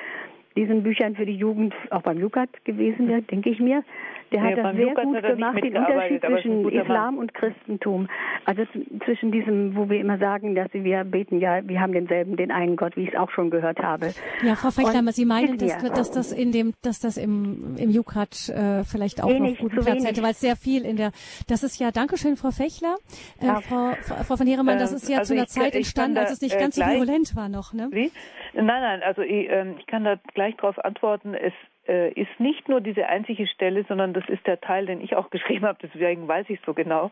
diesen 0.55 0.83
Büchern 0.83 1.15
für 1.15 1.25
die 1.25 1.35
Jugend 1.35 1.73
auch 1.89 2.01
beim 2.01 2.19
Lukat 2.19 2.49
gewesen 2.65 3.07
wäre, 3.07 3.21
denke 3.21 3.49
ich 3.49 3.59
mir. 3.59 3.83
Der 4.31 4.41
hat 4.41 4.57
das 4.57 4.75
sehr 4.75 4.93
gut 4.93 5.21
gemacht, 5.21 5.63
den 5.63 5.77
Unterschied 5.77 6.21
zwischen 6.21 6.69
Islam 6.69 7.17
und 7.17 7.33
Christentum. 7.33 8.07
Also 8.45 8.63
zwischen 9.05 9.31
diesem, 9.31 9.75
wo 9.75 9.89
wir 9.89 9.99
immer 9.99 10.17
sagen, 10.17 10.55
dass 10.55 10.67
wir 10.73 11.03
beten, 11.03 11.39
ja, 11.39 11.67
wir 11.67 11.81
haben 11.81 11.93
denselben, 11.93 12.37
den 12.37 12.51
einen 12.51 12.75
Gott, 12.75 12.95
wie 12.95 13.03
ich 13.03 13.13
es 13.13 13.15
auch 13.15 13.31
schon 13.31 13.49
gehört 13.49 13.79
habe. 13.79 14.13
Ja, 14.43 14.55
Frau 14.55 14.71
Fechtheimer, 14.71 15.11
Sie 15.11 15.25
meinen, 15.25 15.57
dass, 15.57 15.77
dass, 15.81 16.11
das 16.11 16.31
in 16.31 16.51
dem, 16.51 16.73
dass 16.81 16.99
das 16.99 17.17
im, 17.17 17.75
im 17.77 17.89
Jukat 17.89 18.49
äh, 18.49 18.83
vielleicht 18.83 19.23
auch 19.23 19.29
wenig, 19.29 19.59
noch 19.59 19.69
guten 19.69 19.83
Platz 19.83 20.05
hätte, 20.05 20.21
weil 20.21 20.31
es 20.31 20.39
sehr 20.39 20.55
viel 20.55 20.85
in 20.85 20.95
der, 20.95 21.11
das 21.47 21.63
ist 21.63 21.79
ja, 21.79 21.91
Dankeschön, 21.91 22.35
Frau 22.35 22.51
Fechler, 22.51 22.95
äh, 23.41 23.47
ja. 23.47 23.61
Frau, 23.61 23.93
Frau 24.01 24.35
von 24.35 24.47
Heeremann, 24.47 24.79
das 24.79 24.91
ist 24.91 25.09
ja 25.09 25.19
also 25.19 25.33
zu 25.33 25.39
einer 25.39 25.47
Zeit 25.47 25.75
entstanden, 25.75 26.17
als 26.17 26.31
es 26.31 26.41
nicht 26.41 26.55
äh, 26.55 26.59
ganz 26.59 26.75
so 26.75 26.83
virulent 26.83 27.35
war 27.35 27.49
noch, 27.49 27.73
ne? 27.73 27.87
Wie? 27.91 28.11
Nein, 28.53 28.65
nein, 28.65 29.03
also 29.03 29.21
ich, 29.21 29.49
ähm, 29.49 29.75
ich 29.79 29.87
kann 29.87 30.03
da 30.03 30.15
gleich 30.33 30.55
darauf 30.57 30.83
antworten. 30.83 31.33
Es 31.33 31.53
äh, 31.89 32.11
ist 32.13 32.39
nicht 32.39 32.69
nur 32.69 32.81
diese 32.81 33.07
einzige 33.07 33.47
Stelle, 33.47 33.83
sondern 33.87 34.13
das 34.13 34.23
ist 34.29 34.45
der 34.45 34.61
Teil, 34.61 34.85
den 34.85 35.01
ich 35.01 35.15
auch 35.15 35.29
geschrieben 35.31 35.65
habe, 35.65 35.79
deswegen 35.81 36.27
weiß 36.27 36.45
ich 36.49 36.59
es 36.59 36.65
so 36.65 36.73
genau. 36.73 37.11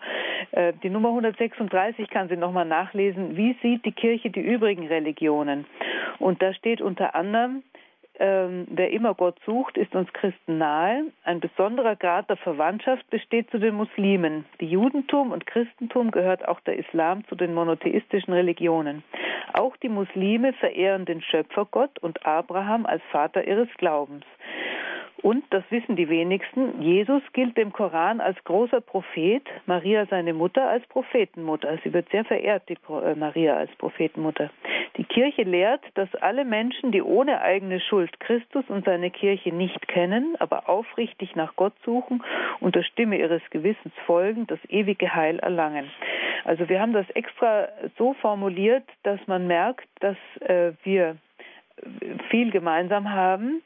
Äh, 0.52 0.74
die 0.84 0.90
Nummer 0.90 1.10
136 1.10 2.10
kann 2.10 2.30
sie 2.30 2.38
nochmal 2.38 2.66
nachlesen. 2.66 3.36
Wie 3.36 3.56
sieht 3.62 3.84
die 3.86 3.92
Kirche 3.92 4.30
die 4.30 4.42
übrigen 4.42 4.88
Religionen? 4.88 5.66
Und 6.20 6.42
da 6.42 6.54
steht 6.54 6.82
unter 6.82 7.16
anderem, 7.16 7.64
ähm, 8.20 8.68
wer 8.70 8.92
immer 8.92 9.14
Gott 9.14 9.38
sucht, 9.46 9.78
ist 9.78 9.94
uns 9.96 10.12
Christen 10.14 10.58
nahe. 10.58 11.06
Ein 11.24 11.40
besonderer 11.40 11.96
Grad 11.96 12.30
der 12.30 12.38
Verwandtschaft 12.38 13.10
besteht 13.10 13.50
zu 13.52 13.60
den 13.60 13.76
Muslimen. 13.76 14.46
Die 14.60 14.68
Judentum 14.68 15.32
und 15.32 15.46
Christentum 15.46 16.12
gehört 16.12 16.48
auch 16.48 16.60
der 16.62 16.78
Islam 16.78 17.26
zu 17.28 17.36
den 17.36 17.54
monotheistischen 17.54 18.34
Religionen. 18.34 19.04
Auch 19.54 19.78
die 19.78 19.90
Muslime 19.90 20.54
verehren 20.54 21.06
den 21.06 21.22
Schöpfergott 21.22 22.00
und 22.00 22.26
Abraham 22.26 22.86
als 22.86 23.02
Vater 23.12 23.48
ihres 23.48 23.70
Glaubens. 23.78 24.26
Und, 25.24 25.44
das 25.50 25.64
wissen 25.72 25.96
die 25.96 26.10
wenigsten, 26.10 26.82
Jesus 26.82 27.24
gilt 27.34 27.58
dem 27.58 27.74
Koran 27.74 28.22
als 28.22 28.42
großer 28.44 28.82
Prophet, 28.82 29.42
Maria 29.66 30.06
seine 30.06 30.34
Mutter 30.34 30.70
als 30.70 30.86
Prophetenmutter. 30.88 31.80
Sie 31.84 31.92
wird 31.92 32.08
sehr 32.10 32.24
verehrt, 32.24 32.70
die 32.70 32.78
äh, 32.90 33.16
Maria 33.16 33.56
als 33.56 33.72
Prophetenmutter. 33.78 34.52
Die 34.98 35.04
Kirche 35.04 35.44
lehrt, 35.44 35.84
dass 35.96 36.14
alle 36.16 36.46
Menschen, 36.46 36.92
die 36.92 37.02
ohne 37.02 37.42
eigene 37.42 37.80
Schuld 37.80 38.20
Christus 38.20 38.66
und 38.68 38.86
seine 38.86 39.10
Kirche 39.10 39.54
nicht 39.54 39.88
kennen, 39.88 40.36
aber 40.40 40.70
aufrichtig 40.70 41.36
nach 41.36 41.56
Gott 41.56 41.74
suchen 41.84 42.24
und 42.60 42.76
der 42.76 42.84
Stimme 42.84 43.18
ihres 43.18 43.42
Gewissens 43.50 43.94
folgen, 44.06 44.46
das 44.48 44.60
ewige 44.70 45.14
Heil 45.16 45.40
erlangen. 45.40 45.90
Also 46.46 46.70
wir 46.70 46.80
haben 46.80 46.94
das 46.94 47.10
extra 47.12 47.70
so 47.98 48.14
formuliert, 48.14 48.84
dass 49.04 49.20
man 49.28 49.48
merkt, 49.48 49.88
dass 50.00 50.18
äh, 50.42 50.74
wir 50.84 51.18
viel 52.30 52.52
gemeinsam 52.52 53.12
haben 53.12 53.62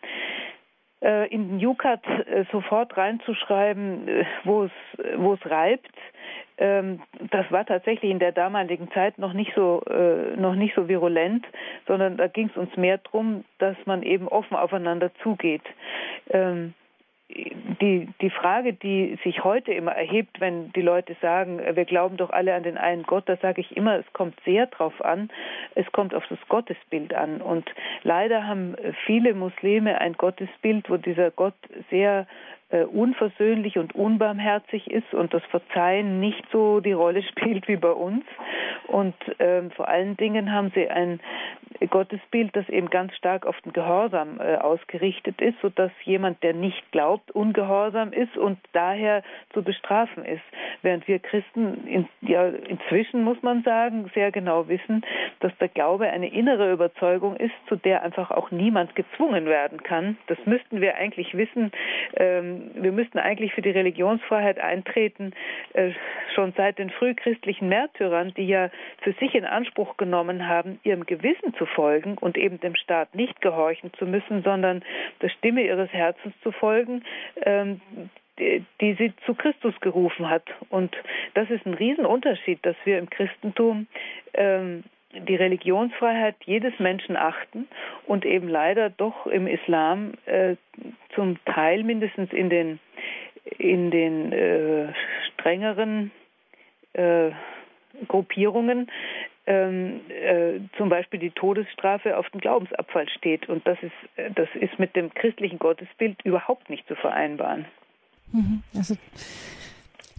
in 1.02 1.50
den 1.50 1.60
Jukat 1.60 2.06
äh, 2.06 2.46
sofort 2.52 2.96
reinzuschreiben, 2.96 4.08
äh, 4.08 4.26
wo 4.44 4.66
es 4.66 4.72
wo 5.18 5.34
es 5.34 5.46
reibt, 5.50 5.96
ähm, 6.58 7.02
das 7.32 7.52
war 7.52 7.66
tatsächlich 7.66 8.12
in 8.12 8.20
der 8.20 8.32
damaligen 8.32 8.92
Zeit 8.92 9.18
noch 9.18 9.34
nicht 9.34 9.52
so 9.56 9.82
äh, 9.90 10.36
noch 10.38 10.54
nicht 10.54 10.76
so 10.76 10.88
virulent, 10.88 11.46
sondern 11.88 12.18
da 12.18 12.28
ging 12.28 12.50
es 12.50 12.58
uns 12.58 12.78
mehr 12.78 13.00
darum, 13.00 13.46
dass 13.58 13.76
man 13.86 14.04
eben 14.04 14.28
offen 14.28 14.56
aufeinander 14.56 15.10
zugeht. 15.24 15.64
Ähm, 16.30 16.76
die, 17.82 18.08
die 18.22 18.30
Frage, 18.30 18.74
die 18.74 19.18
sich 19.24 19.44
heute 19.44 19.74
immer 19.74 19.92
erhebt, 19.92 20.40
wenn 20.40 20.72
die 20.74 20.82
Leute 20.82 21.16
sagen, 21.22 21.60
wir 21.60 21.86
glauben 21.86 22.18
doch 22.18 22.30
alle 22.30 22.54
an 22.54 22.64
den 22.64 22.78
einen 22.78 23.04
Gott, 23.04 23.28
da 23.28 23.38
sage 23.38 23.62
ich 23.62 23.76
immer, 23.76 23.98
es 23.98 24.14
kommt 24.14 24.36
sehr 24.46 24.68
drauf 24.68 25.04
an, 25.04 25.30
es 25.76 25.90
kommt 25.92 26.14
auf 26.14 26.24
das 26.30 26.40
Gottesbild 26.48 27.14
an. 27.14 27.42
Und 27.42 27.70
leider 28.04 28.48
haben 28.48 28.76
viele 29.06 29.34
Muslime 29.34 30.00
ein 30.00 30.14
Gottesbild, 30.14 30.90
wo 30.90 30.98
dieser 30.98 31.32
Gott 31.32 31.56
sehr 31.90 32.28
äh, 32.72 32.84
unversöhnlich 32.84 33.78
und 33.78 33.96
unbarmherzig 33.96 34.90
ist 34.90 35.14
und 35.14 35.34
das 35.34 35.44
Verzeihen 35.46 36.20
nicht 36.20 36.44
so 36.52 36.80
die 36.80 36.94
Rolle 36.94 37.24
spielt 37.32 37.68
wie 37.68 37.78
bei 37.78 37.92
uns. 37.92 38.24
Und 38.88 39.16
ähm, 39.40 39.72
vor 39.72 39.88
allen 39.88 40.18
Dingen 40.18 40.52
haben 40.52 40.72
sie 40.76 40.90
ein 40.90 41.20
Gottesbild, 41.90 42.56
das 42.56 42.68
eben 42.70 42.90
ganz 42.90 43.16
stark 43.16 43.46
auf 43.46 43.60
den 43.62 43.74
Gehorsam 43.74 44.40
äh, 44.40 44.58
ausgerichtet 44.58 45.42
ist, 45.42 45.60
sodass 45.62 45.92
jemand, 46.04 46.44
der 46.44 46.54
nicht 46.54 46.92
glaubt, 46.92 47.32
ungehorsam 47.32 48.14
ist 48.14 48.38
und 48.38 48.60
daher 48.74 49.24
zu 49.54 49.64
bestrafen 49.64 50.24
ist. 50.26 50.44
Während 50.82 51.08
wir 51.08 51.20
Christen 51.20 51.88
in, 51.88 52.08
ja, 52.22 52.48
inzwischen, 52.48 53.24
muss 53.24 53.42
man 53.42 53.64
sagen, 53.64 54.12
sehr 54.14 54.32
genau 54.32 54.68
wissen, 54.68 55.04
dass 55.40 55.56
der 55.60 55.70
Glaube 55.70 56.08
eine 56.08 56.32
innere 56.32 56.72
Überzeugung 56.72 57.36
ist, 57.38 57.54
zu 57.68 57.76
der 57.76 58.04
einfach 58.04 58.32
auch 58.32 58.52
niemand 58.52 58.96
gezwungen 58.96 59.46
werden 59.46 59.82
kann. 59.82 60.18
Das 60.28 60.38
müssten 60.46 60.82
wir 60.82 60.96
eigentlich 60.96 61.36
wissen. 61.36 61.72
Ähm, 62.16 62.61
wir 62.76 62.92
müssten 62.92 63.20
eigentlich 63.20 63.54
für 63.54 63.62
die 63.62 63.72
Religionsfreiheit 63.72 64.60
eintreten, 64.60 65.34
äh, 65.74 65.92
schon 66.34 66.54
seit 66.56 66.80
den 66.80 66.90
frühchristlichen 66.90 67.70
Märtyrern, 67.70 68.34
die 68.36 68.48
ja 68.48 68.70
für 69.02 69.14
sich 69.14 69.36
in 69.36 69.46
Anspruch 69.46 69.98
genommen 69.98 70.48
haben, 70.48 70.80
ihrem 70.84 71.06
Gewissen 71.06 71.54
zu 71.56 71.66
folgen 71.66 72.18
und 72.18 72.38
eben 72.38 72.60
dem 72.60 72.76
Staat 72.76 73.16
nicht 73.16 73.42
gehorchen 73.42 73.92
zu 73.94 74.06
müssen, 74.06 74.44
sondern 74.44 74.84
der 75.22 75.30
Stimme 75.30 75.64
ihres 75.64 75.92
Herzens 75.92 76.34
zu 76.42 76.52
folgen, 76.52 77.04
ähm, 77.44 77.82
die 78.40 78.94
sie 78.94 79.14
zu 79.26 79.36
Christus 79.36 79.74
gerufen 79.82 80.30
hat. 80.30 80.44
Und 80.70 80.96
das 81.34 81.50
ist 81.50 81.66
ein 81.66 81.74
Riesenunterschied, 81.74 82.60
dass 82.66 82.76
wir 82.86 82.98
im 82.98 83.10
Christentum 83.10 83.88
ähm, 84.34 84.84
die 85.14 85.36
Religionsfreiheit 85.36 86.36
jedes 86.46 86.78
Menschen 86.80 87.18
achten 87.18 87.68
und 88.06 88.26
eben 88.26 88.48
leider 88.48 88.90
doch 88.90 89.28
im 89.28 89.48
Islam 89.48 90.14
äh, 90.26 90.56
zum 91.16 91.44
Teil 91.46 91.84
mindestens 91.84 92.32
in 92.34 92.50
den 92.50 92.80
in 93.58 93.92
den 93.92 94.32
äh, 94.32 94.94
strengeren 95.34 96.12
äh, 96.94 97.32
Gruppierungen 98.08 98.90
ähm, 99.48 100.02
äh, 100.10 100.60
zum 100.78 100.90
Beispiel 100.90 101.20
die 101.20 101.32
Todesstrafe 101.32 102.18
auf 102.18 102.30
den 102.30 102.40
Glaubensabfall 102.40 103.10
steht. 103.10 103.50
Und 103.50 103.66
das 103.68 103.78
ist, 103.82 104.36
das 104.36 104.48
ist 104.54 104.78
mit 104.78 104.96
dem 104.96 105.14
christlichen 105.14 105.58
Gottesbild 105.58 106.22
überhaupt 106.24 106.70
nicht 106.70 106.88
zu 106.88 106.96
vereinbaren. 106.96 107.66
Mhm. 108.32 108.64
Also 108.76 108.96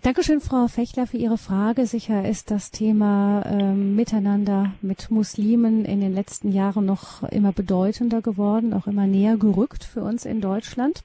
Dankeschön, 0.05 0.41
Frau 0.41 0.67
Fechler, 0.67 1.07
für 1.07 1.17
Ihre 1.17 1.39
Frage. 1.39 1.87
Sicher 1.87 2.29
ist 2.29 2.51
das 2.51 2.73
Thema 2.73 3.45
ähm, 3.47 3.95
Miteinander 3.95 4.73
mit 4.83 5.13
Muslimen 5.13 5.85
in 5.85 6.01
den 6.01 6.13
letzten 6.13 6.51
Jahren 6.51 6.85
noch 6.87 7.23
immer 7.31 7.53
bedeutender 7.53 8.21
geworden, 8.21 8.75
auch 8.75 8.89
immer 8.89 9.07
näher 9.07 9.37
gerückt 9.37 9.85
für 9.85 10.01
uns 10.01 10.25
in 10.25 10.41
Deutschland. 10.41 11.05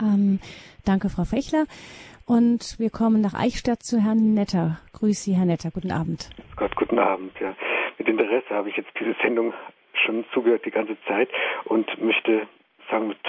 Ähm, 0.00 0.40
danke, 0.84 1.08
Frau 1.08 1.22
Fechler. 1.22 1.66
Und 2.26 2.80
wir 2.80 2.90
kommen 2.90 3.20
nach 3.20 3.34
Eichstätt 3.34 3.84
zu 3.84 4.02
Herrn 4.02 4.34
Netter. 4.34 4.80
Grüß 4.92 5.22
Sie, 5.22 5.34
Herr 5.34 5.46
Netter. 5.46 5.70
Guten 5.70 5.92
Abend. 5.92 6.30
Gott, 6.56 6.74
guten 6.74 6.98
Abend. 6.98 7.30
Ja. 7.38 7.54
Mit 7.96 8.08
Interesse 8.08 8.50
habe 8.50 8.70
ich 8.70 8.76
jetzt 8.76 8.90
diese 8.98 9.14
Sendung 9.22 9.54
schon 10.04 10.24
zugehört 10.34 10.66
die 10.66 10.72
ganze 10.72 10.96
Zeit 11.06 11.28
und 11.66 11.86
möchte 12.02 12.48
sagen, 12.90 13.12
ist 13.12 13.20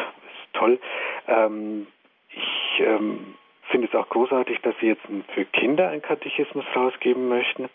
toll. 0.54 0.80
Ähm, 1.28 1.86
ich 2.30 2.84
ähm, 2.84 3.36
finde 3.72 3.88
es 3.88 3.96
auch 3.96 4.10
großartig, 4.10 4.60
dass 4.62 4.76
Sie 4.80 4.88
jetzt 4.88 5.02
für 5.34 5.46
Kinder 5.46 5.90
einen 5.90 6.02
Katechismus 6.02 6.66
rausgeben 6.76 7.28
möchten. 7.28 7.70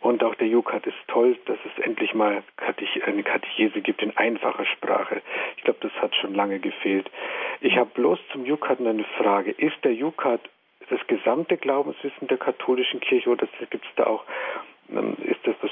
Und 0.00 0.22
auch 0.22 0.34
der 0.36 0.46
Jukat 0.46 0.86
ist 0.86 0.96
toll, 1.08 1.36
dass 1.46 1.58
es 1.64 1.84
endlich 1.84 2.14
mal 2.14 2.42
eine 3.04 3.22
Katechese 3.22 3.80
gibt 3.80 4.02
in 4.02 4.16
einfacher 4.16 4.64
Sprache. 4.66 5.22
Ich 5.56 5.64
glaube, 5.64 5.80
das 5.80 5.92
hat 6.00 6.14
schon 6.16 6.34
lange 6.34 6.60
gefehlt. 6.60 7.10
Ich 7.60 7.76
habe 7.76 7.90
bloß 7.94 8.18
zum 8.32 8.44
Jukat 8.44 8.80
eine 8.80 9.04
Frage. 9.18 9.50
Ist 9.50 9.82
der 9.82 9.94
Jukat 9.94 10.40
das 10.90 11.04
gesamte 11.06 11.56
Glaubenswissen 11.56 12.28
der 12.28 12.38
katholischen 12.38 13.00
Kirche 13.00 13.30
oder 13.30 13.48
gibt 13.70 13.84
es 13.84 13.90
da 13.96 14.06
auch, 14.06 14.24
ähm, 14.90 15.16
ist 15.24 15.40
das 15.44 15.54
das, 15.60 15.70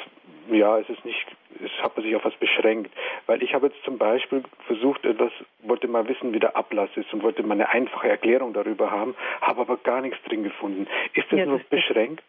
ja, 0.50 0.78
es 0.78 0.88
ist 0.88 1.04
nicht, 1.04 1.26
es 1.64 1.70
hat 1.82 1.96
man 1.96 2.04
sich 2.04 2.14
auf 2.16 2.24
was 2.24 2.34
beschränkt. 2.34 2.90
Weil 3.26 3.42
ich 3.42 3.54
habe 3.54 3.68
jetzt 3.68 3.82
zum 3.84 3.98
Beispiel 3.98 4.42
versucht, 4.66 5.04
etwas, 5.04 5.32
wollte 5.62 5.88
mal 5.88 6.08
wissen, 6.08 6.32
wie 6.32 6.40
der 6.40 6.56
Ablass 6.56 6.90
ist 6.96 7.12
und 7.12 7.22
wollte 7.22 7.42
mal 7.42 7.54
eine 7.54 7.68
einfache 7.68 8.08
Erklärung 8.08 8.52
darüber 8.52 8.90
haben, 8.90 9.14
habe 9.40 9.60
aber 9.60 9.76
gar 9.78 10.00
nichts 10.00 10.18
drin 10.24 10.44
gefunden. 10.44 10.86
Ist 11.14 11.30
das 11.30 11.38
ja, 11.38 11.46
nur 11.46 11.58
das 11.58 11.68
beschränkt? 11.68 12.24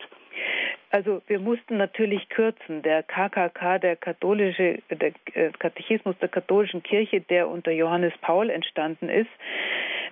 Also 0.90 1.22
wir 1.28 1.40
mussten 1.40 1.78
natürlich 1.78 2.30
kürzen. 2.30 2.82
Der 2.82 3.04
KKK, 3.04 3.80
der 3.80 3.96
katholische, 3.96 4.80
der 4.90 5.12
äh, 5.34 5.52
Katechismus 5.60 6.18
der 6.20 6.30
katholischen 6.30 6.82
Kirche, 6.82 7.22
der 7.22 7.50
unter 7.50 7.72
Johannes 7.72 8.14
Paul 8.22 8.50
entstanden 8.50 9.10
ist, 9.10 9.30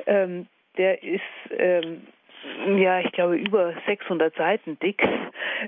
ähm, 0.06 0.48
der 0.78 1.02
ist 1.04 1.22
ähm, 1.58 2.02
ja, 2.78 3.00
ich 3.00 3.12
glaube, 3.12 3.38
über 3.38 3.74
600 3.86 4.36
Seiten 4.36 4.78
dick. 4.80 5.02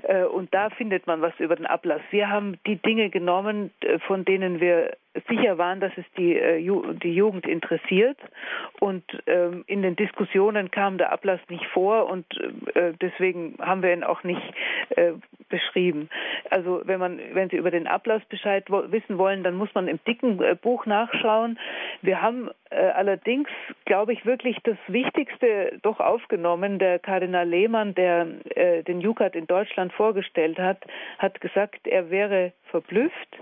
Äh, 0.02 0.24
und 0.24 0.52
da 0.54 0.70
findet 0.70 1.06
man 1.06 1.20
was 1.22 1.32
über 1.38 1.56
den 1.56 1.66
Ablass. 1.66 2.00
Wir 2.10 2.28
haben 2.28 2.58
die 2.66 2.76
Dinge 2.76 3.10
genommen, 3.10 3.70
äh, 3.80 3.98
von 4.00 4.24
denen 4.24 4.60
wir 4.60 4.96
sicher 5.28 5.58
waren, 5.58 5.80
dass 5.80 5.92
es 5.96 6.04
die, 6.16 6.36
äh, 6.36 6.60
die 7.02 7.14
Jugend 7.14 7.46
interessiert. 7.46 8.18
Und 8.80 9.04
ähm, 9.26 9.64
in 9.66 9.82
den 9.82 9.96
Diskussionen 9.96 10.70
kam 10.70 10.98
der 10.98 11.12
Ablass 11.12 11.40
nicht 11.48 11.64
vor 11.66 12.08
und 12.08 12.26
äh, 12.74 12.92
deswegen 13.00 13.56
haben 13.60 13.82
wir 13.82 13.92
ihn 13.92 14.04
auch 14.04 14.22
nicht 14.22 14.42
äh, 14.90 15.12
beschrieben. 15.48 16.08
Also 16.50 16.82
wenn 16.84 17.00
man, 17.00 17.18
wenn 17.32 17.48
Sie 17.48 17.56
über 17.56 17.70
den 17.70 17.86
Ablass 17.86 18.22
Bescheid 18.26 18.64
wissen 18.68 19.18
wollen, 19.18 19.42
dann 19.42 19.54
muss 19.54 19.74
man 19.74 19.88
im 19.88 19.98
dicken 20.06 20.40
Buch 20.62 20.86
nachschauen. 20.86 21.58
Wir 22.02 22.20
haben 22.20 22.50
allerdings, 22.70 23.48
glaube 23.86 24.12
ich, 24.12 24.26
wirklich 24.26 24.58
das 24.64 24.76
Wichtigste 24.88 25.78
doch 25.80 26.00
aufgenommen. 26.00 26.78
Der 26.78 26.98
Kardinal 26.98 27.48
Lehmann, 27.48 27.94
der 27.94 28.26
den 28.86 29.00
Jukat 29.00 29.34
in 29.34 29.46
Deutschland 29.46 29.92
vorgestellt 29.94 30.58
hat, 30.58 30.84
hat 31.18 31.40
gesagt, 31.40 31.86
er 31.86 32.10
wäre 32.10 32.52
verblüfft, 32.70 33.38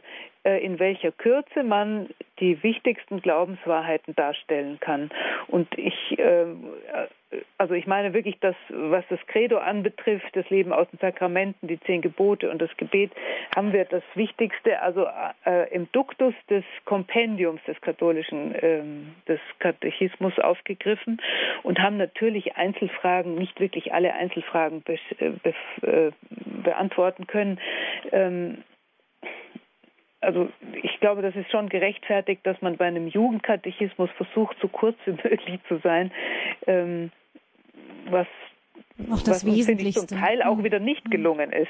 in 0.47 0.79
welcher 0.79 1.13
Kürze 1.13 1.63
man 1.63 2.09
die 2.41 2.63
wichtigsten 2.63 3.23
Glaubenswahrheiten 3.23 4.15
darstellen 4.15 4.79
kann. 4.81 5.11
Und 5.49 5.67
ich, 5.79 5.95
ähm, 6.19 6.65
äh, 6.93 7.39
also 7.59 7.75
ich 7.75 7.87
meine 7.87 8.13
wirklich, 8.13 8.39
dass 8.41 8.55
was 8.69 9.05
das 9.09 9.19
Credo 9.27 9.59
anbetrifft, 9.59 10.29
das 10.35 10.49
Leben 10.51 10.73
aus 10.73 10.89
den 10.91 10.99
Sakramenten, 10.99 11.67
die 11.67 11.81
zehn 11.81 12.03
Gebote 12.03 12.51
und 12.51 12.61
das 12.61 12.75
Gebet, 12.77 13.11
haben 13.55 13.73
wir 13.73 13.85
das 13.87 14.03
Wichtigste, 14.15 14.81
also 14.83 15.07
äh, 15.47 15.73
im 15.75 15.91
Duktus 15.93 16.35
des 16.51 16.65
Kompendiums 16.85 17.61
des 17.67 17.81
katholischen, 17.81 18.55
äh, 18.55 18.83
des 19.27 19.41
Katechismus 19.59 20.39
aufgegriffen 20.39 21.21
und 21.63 21.79
haben 21.79 21.97
natürlich 21.97 22.57
Einzelfragen, 22.57 23.35
nicht 23.35 23.59
wirklich 23.61 23.95
alle 23.95 24.13
Einzelfragen 24.13 24.83
be 24.83 24.99
äh, 25.19 25.31
be 25.43 25.55
äh, 25.83 26.11
beantworten 26.63 27.27
können. 27.27 27.59
Also 30.27 30.49
ich 30.83 30.99
glaube, 30.99 31.23
das 31.23 31.37
ist 31.37 31.51
schon 31.53 31.69
gerechtfertigt, 31.69 32.45
dass 32.45 32.61
man 32.61 32.77
bei 32.77 32.87
einem 32.87 33.07
Jugendkatechismus 33.07 34.11
versucht, 34.17 34.57
so 34.61 34.67
kurz 34.67 34.97
wie 35.05 35.13
möglich 35.25 35.61
zu 35.69 35.79
sein, 35.79 36.11
ähm, 36.67 37.13
was 38.11 38.27
auch 39.09 39.23
das 39.23 39.29
was 39.29 39.47
Wesentlichste. 39.47 40.01
Uns, 40.01 40.11
zum 40.11 40.19
Teil 40.19 40.43
auch 40.43 40.65
wieder 40.65 40.81
nicht 40.81 41.05
mhm. 41.07 41.11
gelungen 41.11 41.53
ist. 41.53 41.69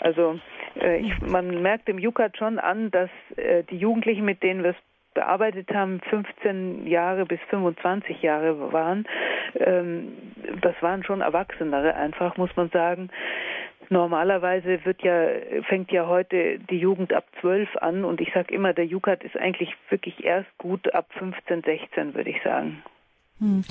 Also 0.00 0.40
äh, 0.80 0.98
ich, 0.98 1.20
man 1.20 1.62
merkt 1.62 1.86
dem 1.86 1.98
Jukat 1.98 2.36
schon 2.36 2.58
an, 2.58 2.90
dass 2.90 3.10
äh, 3.36 3.62
die 3.70 3.76
Jugendlichen, 3.76 4.24
mit 4.24 4.42
denen 4.42 4.64
wir 4.64 4.70
es 4.70 4.76
bearbeitet 5.14 5.72
haben, 5.72 6.00
15 6.10 6.88
Jahre 6.88 7.24
bis 7.24 7.38
25 7.50 8.20
Jahre 8.20 8.72
waren. 8.72 9.06
Ähm, 9.54 10.12
das 10.60 10.74
waren 10.80 11.04
schon 11.04 11.20
Erwachsenere 11.20 11.94
einfach, 11.94 12.36
muss 12.36 12.50
man 12.56 12.68
sagen. 12.70 13.10
Normalerweise 13.90 14.84
wird 14.84 15.02
ja, 15.02 15.26
fängt 15.68 15.90
ja 15.90 16.06
heute 16.06 16.58
die 16.70 16.78
Jugend 16.78 17.12
ab 17.12 17.24
12 17.40 17.68
an 17.76 18.04
und 18.04 18.20
ich 18.20 18.32
sage 18.32 18.54
immer, 18.54 18.72
der 18.72 18.86
Jukat 18.86 19.22
ist 19.24 19.36
eigentlich 19.36 19.70
wirklich 19.88 20.24
erst 20.24 20.48
gut 20.58 20.92
ab 20.94 21.06
15, 21.18 21.62
16, 21.62 22.14
würde 22.14 22.30
ich 22.30 22.42
sagen. 22.42 22.82
Hm. 23.38 23.64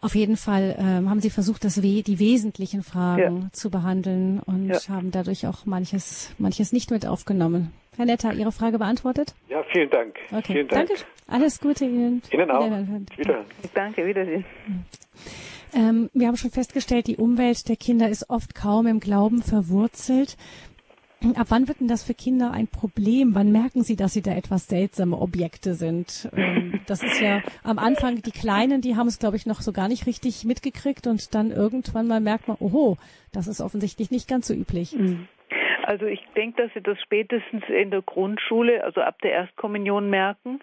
Auf 0.00 0.14
jeden 0.14 0.36
Fall 0.36 0.76
ähm, 0.78 1.10
haben 1.10 1.20
Sie 1.20 1.30
versucht, 1.30 1.64
das 1.64 1.82
We 1.82 2.02
die 2.02 2.20
wesentlichen 2.20 2.82
Fragen 2.82 3.42
ja. 3.42 3.48
zu 3.52 3.68
behandeln 3.70 4.40
und 4.40 4.68
ja. 4.68 4.78
haben 4.88 5.10
dadurch 5.10 5.46
auch 5.46 5.66
manches, 5.66 6.34
manches 6.38 6.72
nicht 6.72 6.90
mit 6.92 7.04
aufgenommen. 7.04 7.72
Herr 7.96 8.06
Netter, 8.06 8.32
Ihre 8.32 8.52
Frage 8.52 8.78
beantwortet? 8.78 9.34
Ja, 9.48 9.64
vielen 9.72 9.90
Dank. 9.90 10.14
Okay, 10.30 10.52
vielen 10.52 10.68
Dank. 10.68 10.88
danke. 10.88 11.04
Alles 11.26 11.60
Gute 11.60 11.84
Ihnen. 11.84 12.22
Ihnen 12.30 12.48
auch. 12.48 12.70
Wieder. 13.16 13.44
Danke, 13.74 14.06
Wiedersehen. 14.06 14.44
Hm. 14.66 14.84
Ähm, 15.78 16.10
wir 16.12 16.26
haben 16.26 16.36
schon 16.36 16.50
festgestellt, 16.50 17.06
die 17.06 17.16
Umwelt 17.16 17.68
der 17.68 17.76
Kinder 17.76 18.08
ist 18.08 18.28
oft 18.30 18.54
kaum 18.56 18.88
im 18.88 18.98
Glauben 18.98 19.42
verwurzelt. 19.42 20.36
Ab 21.36 21.46
wann 21.50 21.68
wird 21.68 21.80
denn 21.80 21.88
das 21.88 22.04
für 22.04 22.14
Kinder 22.14 22.52
ein 22.52 22.68
Problem? 22.68 23.34
Wann 23.34 23.52
merken 23.52 23.82
sie, 23.82 23.96
dass 23.96 24.12
sie 24.12 24.22
da 24.22 24.32
etwas 24.32 24.66
seltsame 24.66 25.16
Objekte 25.16 25.74
sind? 25.74 26.28
Ähm, 26.36 26.80
das 26.86 27.02
ist 27.02 27.20
ja 27.20 27.42
am 27.62 27.78
Anfang 27.78 28.22
die 28.22 28.32
Kleinen, 28.32 28.80
die 28.80 28.96
haben 28.96 29.06
es, 29.06 29.20
glaube 29.20 29.36
ich, 29.36 29.46
noch 29.46 29.60
so 29.60 29.72
gar 29.72 29.88
nicht 29.88 30.06
richtig 30.06 30.44
mitgekriegt 30.44 31.06
und 31.06 31.34
dann 31.34 31.50
irgendwann 31.52 32.08
mal 32.08 32.20
merkt 32.20 32.48
man, 32.48 32.56
oho, 32.58 32.96
das 33.32 33.46
ist 33.46 33.60
offensichtlich 33.60 34.10
nicht 34.10 34.28
ganz 34.28 34.48
so 34.48 34.54
üblich. 34.54 34.96
Mhm. 34.96 35.28
Also 35.84 36.06
ich 36.06 36.20
denke, 36.36 36.62
dass 36.62 36.74
sie 36.74 36.82
das 36.82 37.00
spätestens 37.00 37.64
in 37.68 37.90
der 37.90 38.02
Grundschule, 38.02 38.84
also 38.84 39.00
ab 39.00 39.20
der 39.22 39.32
Erstkommunion 39.32 40.10
merken. 40.10 40.60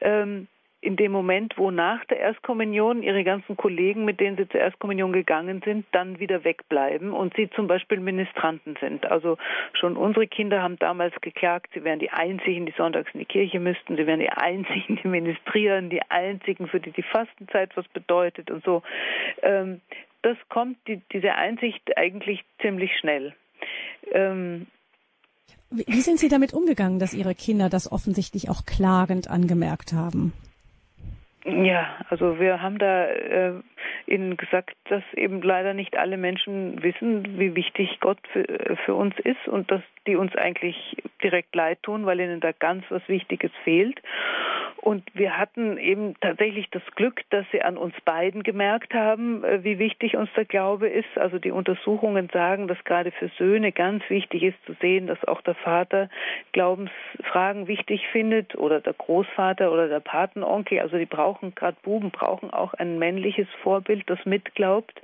Ähm, 0.00 0.48
in 0.84 0.96
dem 0.96 1.12
Moment, 1.12 1.56
wo 1.56 1.70
nach 1.70 2.04
der 2.04 2.20
Erstkommunion 2.20 3.02
ihre 3.02 3.24
ganzen 3.24 3.56
Kollegen, 3.56 4.04
mit 4.04 4.20
denen 4.20 4.36
sie 4.36 4.46
zur 4.46 4.60
Erstkommunion 4.60 5.12
gegangen 5.12 5.62
sind, 5.64 5.86
dann 5.92 6.20
wieder 6.20 6.44
wegbleiben 6.44 7.12
und 7.12 7.34
sie 7.36 7.48
zum 7.50 7.66
Beispiel 7.66 8.00
Ministranten 8.00 8.76
sind. 8.80 9.06
Also 9.06 9.38
schon 9.72 9.96
unsere 9.96 10.26
Kinder 10.26 10.62
haben 10.62 10.78
damals 10.78 11.14
geklagt, 11.22 11.70
sie 11.72 11.84
wären 11.84 12.00
die 12.00 12.10
Einzigen, 12.10 12.66
die 12.66 12.74
sonntags 12.76 13.10
in 13.14 13.20
die 13.20 13.26
Kirche 13.26 13.60
müssten, 13.60 13.96
sie 13.96 14.06
wären 14.06 14.20
die 14.20 14.28
Einzigen, 14.28 15.00
die 15.02 15.08
ministrieren, 15.08 15.88
die 15.88 16.02
Einzigen, 16.10 16.68
für 16.68 16.80
die 16.80 16.90
die 16.90 17.02
Fastenzeit 17.02 17.74
was 17.76 17.88
bedeutet 17.88 18.50
und 18.50 18.62
so. 18.62 18.82
Ähm, 19.42 19.80
das 20.20 20.36
kommt, 20.50 20.76
die, 20.86 21.00
diese 21.12 21.34
Einsicht 21.34 21.96
eigentlich 21.96 22.44
ziemlich 22.60 22.90
schnell. 22.98 23.34
Ähm, 24.12 24.66
wie 25.70 26.02
sind 26.02 26.18
Sie 26.18 26.28
damit 26.28 26.52
umgegangen, 26.52 26.98
dass 26.98 27.14
Ihre 27.14 27.34
Kinder 27.34 27.70
das 27.70 27.90
offensichtlich 27.90 28.50
auch 28.50 28.66
klagend 28.66 29.28
angemerkt 29.28 29.94
haben? 29.94 30.34
Ja, 31.44 31.96
also 32.08 32.40
wir 32.40 32.62
haben 32.62 32.78
da 32.78 33.04
äh, 33.04 33.52
Ihnen 34.06 34.38
gesagt, 34.38 34.74
dass 34.88 35.02
eben 35.14 35.42
leider 35.42 35.74
nicht 35.74 35.96
alle 35.96 36.16
Menschen 36.16 36.82
wissen, 36.82 37.38
wie 37.38 37.54
wichtig 37.54 37.98
Gott 38.00 38.18
für, 38.32 38.76
für 38.84 38.94
uns 38.94 39.14
ist 39.18 39.46
und 39.48 39.70
dass 39.70 39.82
die 40.06 40.16
uns 40.16 40.34
eigentlich 40.36 40.96
direkt 41.22 41.54
leid 41.54 41.82
tun, 41.82 42.06
weil 42.06 42.20
ihnen 42.20 42.40
da 42.40 42.52
ganz 42.52 42.84
was 42.88 43.06
Wichtiges 43.08 43.50
fehlt. 43.62 44.00
Und 44.84 45.02
wir 45.14 45.38
hatten 45.38 45.78
eben 45.78 46.14
tatsächlich 46.20 46.68
das 46.70 46.82
Glück, 46.94 47.22
dass 47.30 47.46
sie 47.52 47.62
an 47.62 47.78
uns 47.78 47.94
beiden 48.04 48.42
gemerkt 48.42 48.92
haben, 48.92 49.42
äh, 49.42 49.64
wie 49.64 49.78
wichtig 49.78 50.14
uns 50.14 50.28
der 50.36 50.44
Glaube 50.44 50.88
ist. 50.88 51.16
Also 51.16 51.38
die 51.38 51.52
Untersuchungen 51.52 52.28
sagen, 52.30 52.68
dass 52.68 52.76
gerade 52.84 53.10
für 53.10 53.30
Söhne 53.38 53.72
ganz 53.72 54.02
wichtig 54.10 54.42
ist 54.42 54.62
zu 54.66 54.74
sehen, 54.82 55.06
dass 55.06 55.24
auch 55.24 55.40
der 55.40 55.54
Vater 55.54 56.10
Glaubensfragen 56.52 57.66
wichtig 57.66 58.06
findet 58.12 58.56
oder 58.56 58.82
der 58.82 58.92
Großvater 58.92 59.72
oder 59.72 59.88
der 59.88 60.00
Patenonkel. 60.00 60.80
Also 60.80 60.98
die 60.98 61.06
brauchen, 61.06 61.54
gerade 61.54 61.78
Buben 61.82 62.10
brauchen 62.10 62.50
auch 62.50 62.74
ein 62.74 62.98
männliches 62.98 63.48
Vorbild, 63.62 64.02
das 64.10 64.22
mitglaubt. 64.26 65.00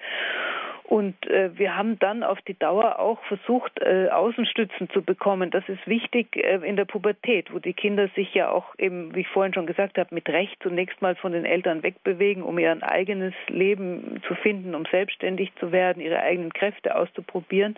Und 0.91 1.15
äh, 1.29 1.57
wir 1.57 1.77
haben 1.77 2.01
dann 2.01 2.25
auf 2.25 2.41
die 2.43 2.59
Dauer 2.59 2.99
auch 2.99 3.23
versucht, 3.27 3.81
äh, 3.81 4.09
Außenstützen 4.09 4.91
zu 4.91 5.03
bekommen. 5.03 5.53
Das 5.53 5.63
ist 5.69 5.87
wichtig 5.87 6.37
äh, 6.37 6.57
in 6.69 6.75
der 6.75 6.85
Pubertät, 6.85 7.55
wo 7.55 7.61
die 7.61 7.75
Kinder 7.75 8.09
sich 8.17 8.35
ja 8.35 8.51
auch 8.51 8.75
eben, 8.77 9.15
wie 9.15 9.21
ich 9.21 9.29
vorhin 9.29 9.55
schon 9.55 9.69
gesagt 9.69 9.99
habe, 9.99 10.13
mit 10.13 10.29
Recht 10.29 10.61
zunächst 10.61 11.01
mal 11.01 11.15
von 11.15 11.31
den 11.31 11.45
Eltern 11.45 11.85
wegbewegen, 11.85 12.43
um 12.43 12.59
ihr 12.59 12.77
eigenes 12.83 13.35
Leben 13.47 14.21
zu 14.27 14.35
finden, 14.35 14.75
um 14.75 14.85
selbstständig 14.91 15.53
zu 15.61 15.71
werden, 15.71 16.03
ihre 16.03 16.19
eigenen 16.19 16.53
Kräfte 16.53 16.97
auszuprobieren. 16.97 17.77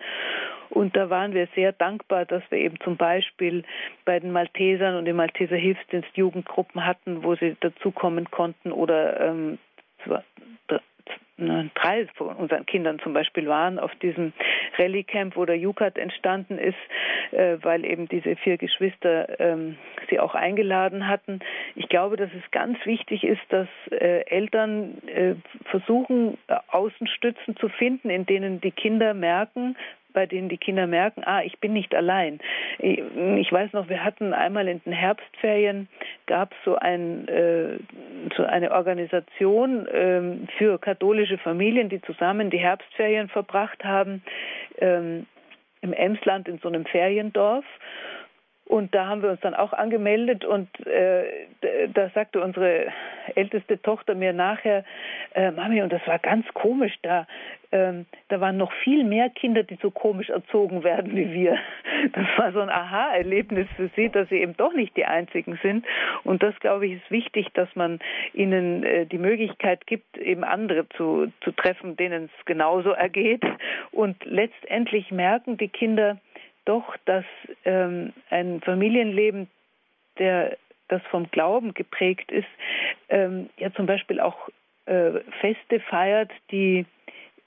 Und 0.71 0.97
da 0.97 1.11
waren 1.11 1.35
wir 1.35 1.47
sehr 1.53 1.71
dankbar, 1.71 2.25
dass 2.25 2.41
wir 2.49 2.57
eben 2.57 2.79
zum 2.79 2.97
Beispiel 2.97 3.63
bei 4.05 4.19
den 4.19 4.31
Maltesern 4.31 4.95
und 4.95 5.05
dem 5.05 5.17
Malteser 5.17 5.55
Hilfsdienst 5.55 6.09
Jugendgruppen 6.17 6.83
hatten, 6.83 7.21
wo 7.21 7.35
sie 7.35 7.55
dazukommen 7.59 8.31
konnten 8.31 8.71
oder 8.71 9.19
ähm, 9.19 9.59
drei 11.37 12.07
von 12.15 12.35
unseren 12.35 12.65
Kindern 12.65 12.99
zum 12.99 13.13
Beispiel 13.13 13.47
waren 13.47 13.79
auf 13.79 13.93
diesem 13.95 14.33
Rallye 14.77 15.03
Camp, 15.03 15.35
wo 15.35 15.45
der 15.45 15.57
Jukat 15.57 15.97
entstanden 15.97 16.57
ist, 16.57 16.77
äh, 17.31 17.57
weil 17.61 17.85
eben 17.85 18.07
diese 18.07 18.35
vier 18.35 18.57
Geschwister 18.57 19.39
ähm, 19.39 19.77
sie 20.09 20.19
auch 20.19 20.35
eingeladen 20.35 21.07
hatten. 21.07 21.39
Ich 21.75 21.89
glaube, 21.89 22.17
dass 22.17 22.29
es 22.33 22.51
ganz 22.51 22.77
wichtig 22.85 23.23
ist, 23.23 23.41
dass 23.49 23.67
äh, 23.91 24.25
Eltern 24.27 25.01
äh, 25.07 25.35
versuchen, 25.65 26.37
Außenstützen 26.67 27.57
zu 27.57 27.69
finden, 27.69 28.09
in 28.09 28.25
denen 28.25 28.61
die 28.61 28.71
Kinder 28.71 29.13
merken, 29.13 29.75
bei 30.13 30.25
denen 30.25 30.49
die 30.49 30.57
Kinder 30.57 30.87
merken, 30.87 31.23
ah, 31.25 31.41
ich 31.43 31.59
bin 31.59 31.73
nicht 31.73 31.93
allein. 31.93 32.39
Ich 32.79 33.51
weiß 33.51 33.73
noch, 33.73 33.89
wir 33.89 34.03
hatten 34.03 34.33
einmal 34.33 34.67
in 34.67 34.81
den 34.83 34.93
Herbstferien 34.93 35.89
gab 36.27 36.51
es 36.51 36.57
so, 36.63 36.75
ein, 36.75 37.27
äh, 37.27 37.79
so 38.35 38.43
eine 38.43 38.71
Organisation 38.71 39.87
äh, 39.87 40.47
für 40.57 40.77
katholische 40.79 41.37
Familien, 41.37 41.89
die 41.89 42.01
zusammen 42.01 42.49
die 42.49 42.59
Herbstferien 42.59 43.27
verbracht 43.29 43.83
haben 43.83 44.23
ähm, 44.79 45.25
im 45.81 45.93
Emsland 45.93 46.47
in 46.47 46.59
so 46.59 46.69
einem 46.69 46.85
Feriendorf. 46.85 47.65
Und 48.65 48.95
da 48.95 49.07
haben 49.07 49.21
wir 49.21 49.29
uns 49.29 49.41
dann 49.41 49.53
auch 49.53 49.73
angemeldet 49.73 50.45
und 50.45 50.69
äh, 50.87 51.47
da 51.93 52.09
sagte 52.09 52.41
unsere 52.41 52.87
älteste 53.35 53.81
Tochter 53.81 54.15
mir 54.15 54.31
nachher, 54.31 54.85
äh, 55.35 55.51
Mami, 55.51 55.81
und 55.81 55.91
das 55.91 56.05
war 56.07 56.17
ganz 56.17 56.45
komisch, 56.53 56.93
da, 57.01 57.27
ähm, 57.73 58.05
da 58.29 58.39
waren 58.39 58.55
noch 58.55 58.71
viel 58.83 59.03
mehr 59.03 59.29
Kinder, 59.29 59.63
die 59.63 59.77
so 59.81 59.91
komisch 59.91 60.29
erzogen 60.29 60.83
werden 60.83 61.15
wie 61.15 61.31
wir. 61.31 61.57
Das 62.11 62.25
war 62.35 62.51
so 62.51 62.59
ein 62.59 62.69
Aha-Erlebnis 62.69 63.65
für 63.77 63.89
sie, 63.95 64.09
dass 64.09 64.27
sie 64.27 64.41
eben 64.41 64.57
doch 64.57 64.73
nicht 64.73 64.95
die 64.97 65.05
Einzigen 65.05 65.57
sind. 65.63 65.85
Und 66.25 66.43
das, 66.43 66.53
glaube 66.59 66.85
ich, 66.85 66.95
ist 66.95 67.09
wichtig, 67.09 67.47
dass 67.53 67.73
man 67.75 67.99
ihnen 68.33 68.83
äh, 68.83 69.05
die 69.05 69.17
Möglichkeit 69.17 69.87
gibt, 69.87 70.17
eben 70.17 70.43
andere 70.43 70.87
zu, 70.97 71.31
zu 71.41 71.51
treffen, 71.53 71.95
denen 71.95 72.25
es 72.25 72.45
genauso 72.45 72.91
ergeht. 72.91 73.41
Und 73.91 74.17
letztendlich 74.25 75.11
merken 75.11 75.55
die 75.55 75.69
Kinder, 75.69 76.17
doch, 76.65 76.95
dass 77.05 77.25
ähm, 77.65 78.13
ein 78.29 78.61
Familienleben, 78.61 79.49
der 80.17 80.57
das 80.87 81.01
vom 81.09 81.29
Glauben 81.31 81.73
geprägt 81.73 82.31
ist, 82.31 82.47
ähm, 83.09 83.49
ja 83.57 83.71
zum 83.73 83.85
Beispiel 83.85 84.19
auch 84.19 84.49
äh, 84.85 85.19
Feste 85.39 85.79
feiert, 85.79 86.31
die 86.51 86.85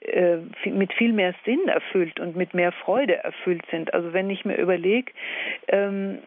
äh, 0.01 0.37
mit 0.65 0.93
viel 0.93 1.13
mehr 1.13 1.33
Sinn 1.45 1.67
erfüllt 1.67 2.19
und 2.19 2.35
mit 2.35 2.53
mehr 2.53 2.71
Freude 2.71 3.23
erfüllt 3.23 3.63
sind. 3.71 3.93
Also 3.93 4.13
wenn 4.13 4.29
ich 4.29 4.45
mir 4.45 4.57
überlege, 4.57 5.11
ähm, 5.67 6.19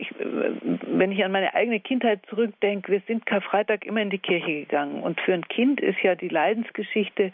ich, 0.00 0.12
wenn 0.18 1.12
ich 1.12 1.24
an 1.24 1.32
meine 1.32 1.54
eigene 1.54 1.80
Kindheit 1.80 2.20
zurückdenke, 2.28 2.92
wir 2.92 3.00
sind 3.06 3.26
Karfreitag 3.26 3.84
immer 3.86 4.00
in 4.00 4.10
die 4.10 4.18
Kirche 4.18 4.60
gegangen. 4.60 5.02
Und 5.02 5.20
für 5.20 5.32
ein 5.32 5.46
Kind 5.48 5.80
ist 5.80 6.00
ja 6.02 6.14
die 6.14 6.28
Leidensgeschichte, 6.28 7.32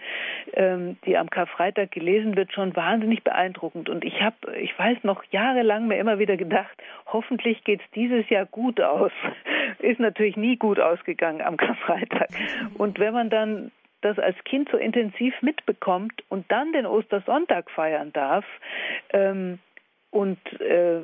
ähm, 0.54 0.96
die 1.04 1.16
am 1.16 1.30
Karfreitag 1.30 1.90
gelesen 1.90 2.36
wird, 2.36 2.52
schon 2.52 2.76
wahnsinnig 2.76 3.24
beeindruckend. 3.24 3.88
Und 3.88 4.04
ich 4.04 4.20
habe, 4.20 4.36
ich 4.60 4.78
weiß 4.78 4.98
noch 5.02 5.24
jahrelang 5.30 5.86
mir 5.88 5.98
immer 5.98 6.18
wieder 6.18 6.36
gedacht, 6.36 6.76
hoffentlich 7.06 7.64
geht 7.64 7.80
es 7.80 7.90
dieses 7.94 8.28
Jahr 8.28 8.46
gut 8.46 8.80
aus. 8.80 9.12
Ist 9.78 10.00
natürlich 10.00 10.36
nie 10.36 10.56
gut 10.56 10.78
ausgegangen 10.78 11.40
am 11.40 11.56
Karfreitag. 11.56 12.28
Und 12.78 12.98
wenn 12.98 13.14
man 13.14 13.30
dann 13.30 13.70
das 14.00 14.18
als 14.18 14.36
Kind 14.44 14.68
so 14.70 14.76
intensiv 14.76 15.34
mitbekommt 15.40 16.22
und 16.28 16.50
dann 16.50 16.72
den 16.72 16.86
Ostersonntag 16.86 17.70
feiern 17.70 18.12
darf 18.12 18.44
ähm, 19.10 19.58
und 20.10 20.38
äh, 20.60 21.00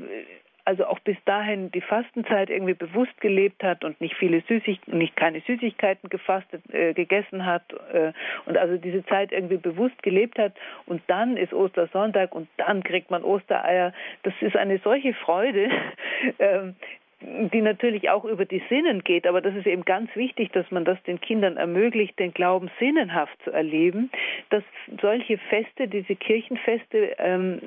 also 0.65 0.87
auch 0.87 0.99
bis 1.01 1.17
dahin 1.25 1.71
die 1.71 1.81
Fastenzeit 1.81 2.51
irgendwie 2.51 2.75
bewusst 2.75 3.19
gelebt 3.21 3.63
hat 3.63 3.85
und 3.85 4.01
nicht 4.01 4.15
viele 4.17 4.43
Süßig 4.43 4.81
nicht 4.87 5.17
keine 5.17 5.41
Süßigkeiten 5.41 6.09
gefastet 6.09 6.63
äh, 6.73 6.93
gegessen 6.95 7.47
hat 7.47 7.63
äh, 7.93 8.13
und 8.47 8.57
also 8.57 8.77
diese 8.77 9.05
Zeit 9.07 9.33
irgendwie 9.33 9.57
bewusst 9.57 10.03
gelebt 10.03 10.39
hat 10.39 10.53
und 10.87 11.03
dann 11.07 11.37
ist 11.37 11.53
Ostersonntag 11.53 12.35
und 12.35 12.49
dann 12.57 12.83
kriegt 12.83 13.11
man 13.11 13.25
Ostereier. 13.25 13.93
Das 14.23 14.35
ist 14.41 14.57
eine 14.57 14.79
solche 14.79 15.15
Freude, 15.15 15.71
äh, 16.39 16.73
die 17.21 17.61
natürlich 17.61 18.09
auch 18.09 18.25
über 18.25 18.47
die 18.47 18.63
Sinnen 18.69 19.05
geht, 19.05 19.27
aber 19.27 19.41
das 19.41 19.55
ist 19.55 19.67
eben 19.67 19.85
ganz 19.85 20.15
wichtig, 20.17 20.53
dass 20.53 20.71
man 20.71 20.85
das 20.85 21.03
den 21.03 21.21
Kindern 21.21 21.59
ermöglicht, 21.59 22.19
den 22.19 22.33
Glauben 22.33 22.71
sinnenhaft 22.79 23.37
zu 23.45 23.51
erleben, 23.51 24.11
dass 24.49 24.63
solche 25.01 25.37
Feste, 25.37 25.87
diese 25.87 26.17
Kirchenfeste 26.17 27.17
ähm, 27.19 27.61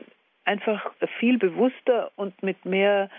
einfach 0.46 0.92
viel 1.20 1.38
bewusster 1.38 2.12
und 2.16 2.42
mit 2.44 2.66
mehr 2.66 3.10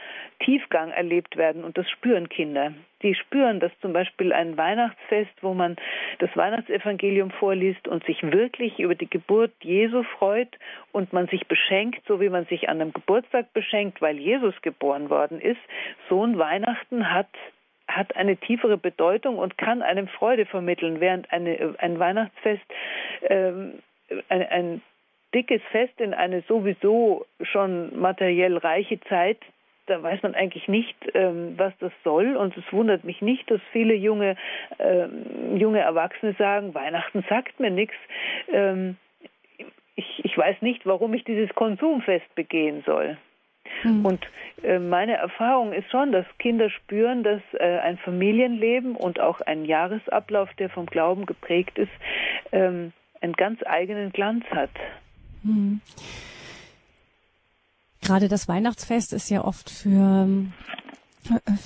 Tiefgang 0.40 0.90
erlebt 0.90 1.36
werden. 1.36 1.64
Und 1.64 1.78
das 1.78 1.88
spüren 1.90 2.28
Kinder. 2.28 2.72
Die 3.02 3.14
spüren, 3.14 3.60
dass 3.60 3.72
zum 3.80 3.92
Beispiel 3.92 4.32
ein 4.32 4.56
Weihnachtsfest, 4.56 5.32
wo 5.42 5.55
man 5.55 5.76
das 6.18 6.34
Weihnachtsevangelium 6.36 7.30
vorliest 7.30 7.86
und 7.88 8.05
sich 8.05 8.22
wirklich 8.22 8.78
über 8.78 8.94
die 8.94 9.09
Geburt 9.09 9.52
Jesu 9.60 10.02
freut 10.02 10.59
und 10.92 11.12
man 11.12 11.28
sich 11.28 11.46
beschenkt, 11.46 12.02
so 12.06 12.20
wie 12.20 12.28
man 12.28 12.46
sich 12.46 12.68
an 12.68 12.80
einem 12.80 12.92
Geburtstag 12.92 13.52
beschenkt, 13.52 14.01
weil 14.01 14.18
Jesus 14.18 14.55
geboren 14.62 15.10
worden 15.10 15.40
ist, 15.40 15.60
so 16.09 16.24
ein 16.24 16.38
Weihnachten 16.38 17.10
hat 17.10 17.28
hat 17.86 18.16
eine 18.16 18.38
tiefere 18.38 18.78
Bedeutung 18.78 19.36
und 19.36 19.59
kann 19.59 19.82
einem 19.82 20.09
Freude 20.09 20.46
vermitteln, 20.46 21.01
während 21.01 21.30
eine, 21.30 21.74
ein 21.78 21.98
Weihnachtsfest 21.98 22.64
ähm, 23.28 23.74
ein, 24.28 24.42
ein 24.42 24.82
dickes 25.35 25.62
Fest 25.70 26.01
in 26.01 26.15
eine 26.15 26.43
sowieso 26.43 27.27
schon 27.43 27.98
materiell 27.98 28.56
reiche 28.56 29.01
Zeit, 29.01 29.39
da 29.86 30.02
weiß 30.02 30.23
man 30.23 30.35
eigentlich 30.35 30.66
nicht, 30.69 30.97
ähm, 31.15 31.55
was 31.56 31.73
das 31.78 31.93
soll. 32.05 32.36
Und 32.36 32.56
es 32.56 32.65
wundert 32.73 33.05
mich 33.05 33.20
nicht, 33.20 33.51
dass 33.51 33.61
viele 33.73 33.94
junge, 33.94 34.36
ähm, 34.78 35.56
junge 35.56 35.81
Erwachsene 35.81 36.35
sagen, 36.39 36.74
Weihnachten 36.74 37.24
sagt 37.28 37.61
mir 37.61 37.70
nichts. 37.70 37.97
Ähm, 38.51 38.97
ich, 39.97 40.24
ich 40.24 40.36
weiß 40.36 40.62
nicht, 40.62 40.86
warum 40.86 41.15
ich 41.15 41.24
dieses 41.24 41.55
Konsumfest 41.55 42.35
begehen 42.35 42.82
soll. 42.86 43.19
Mhm. 43.82 44.06
Und 44.06 44.27
äh, 44.62 44.78
meine 44.78 45.16
Erfahrung 45.16 45.73
ist 45.73 45.90
schon, 45.90 46.12
dass 46.12 46.27
Kinder 46.39 46.70
spüren, 46.70 47.23
dass 47.23 47.43
äh, 47.55 47.78
ein 47.78 47.98
Familienleben 47.98 48.97
und 48.97 49.20
auch 49.20 49.40
ein 49.43 49.65
Jahresablauf, 49.65 50.52
der 50.55 50.70
vom 50.70 50.86
Glauben 50.86 51.27
geprägt 51.27 51.78
ist, 51.78 51.93
ähm, 52.52 52.93
einen 53.20 53.35
ganz 53.35 53.61
eigenen 53.65 54.12
Glanz 54.12 54.44
hat. 54.51 54.70
Hm. 55.44 55.80
Gerade 58.00 58.28
das 58.28 58.48
Weihnachtsfest 58.48 59.12
ist 59.12 59.30
ja 59.30 59.44
oft 59.44 59.70
für 59.70 60.28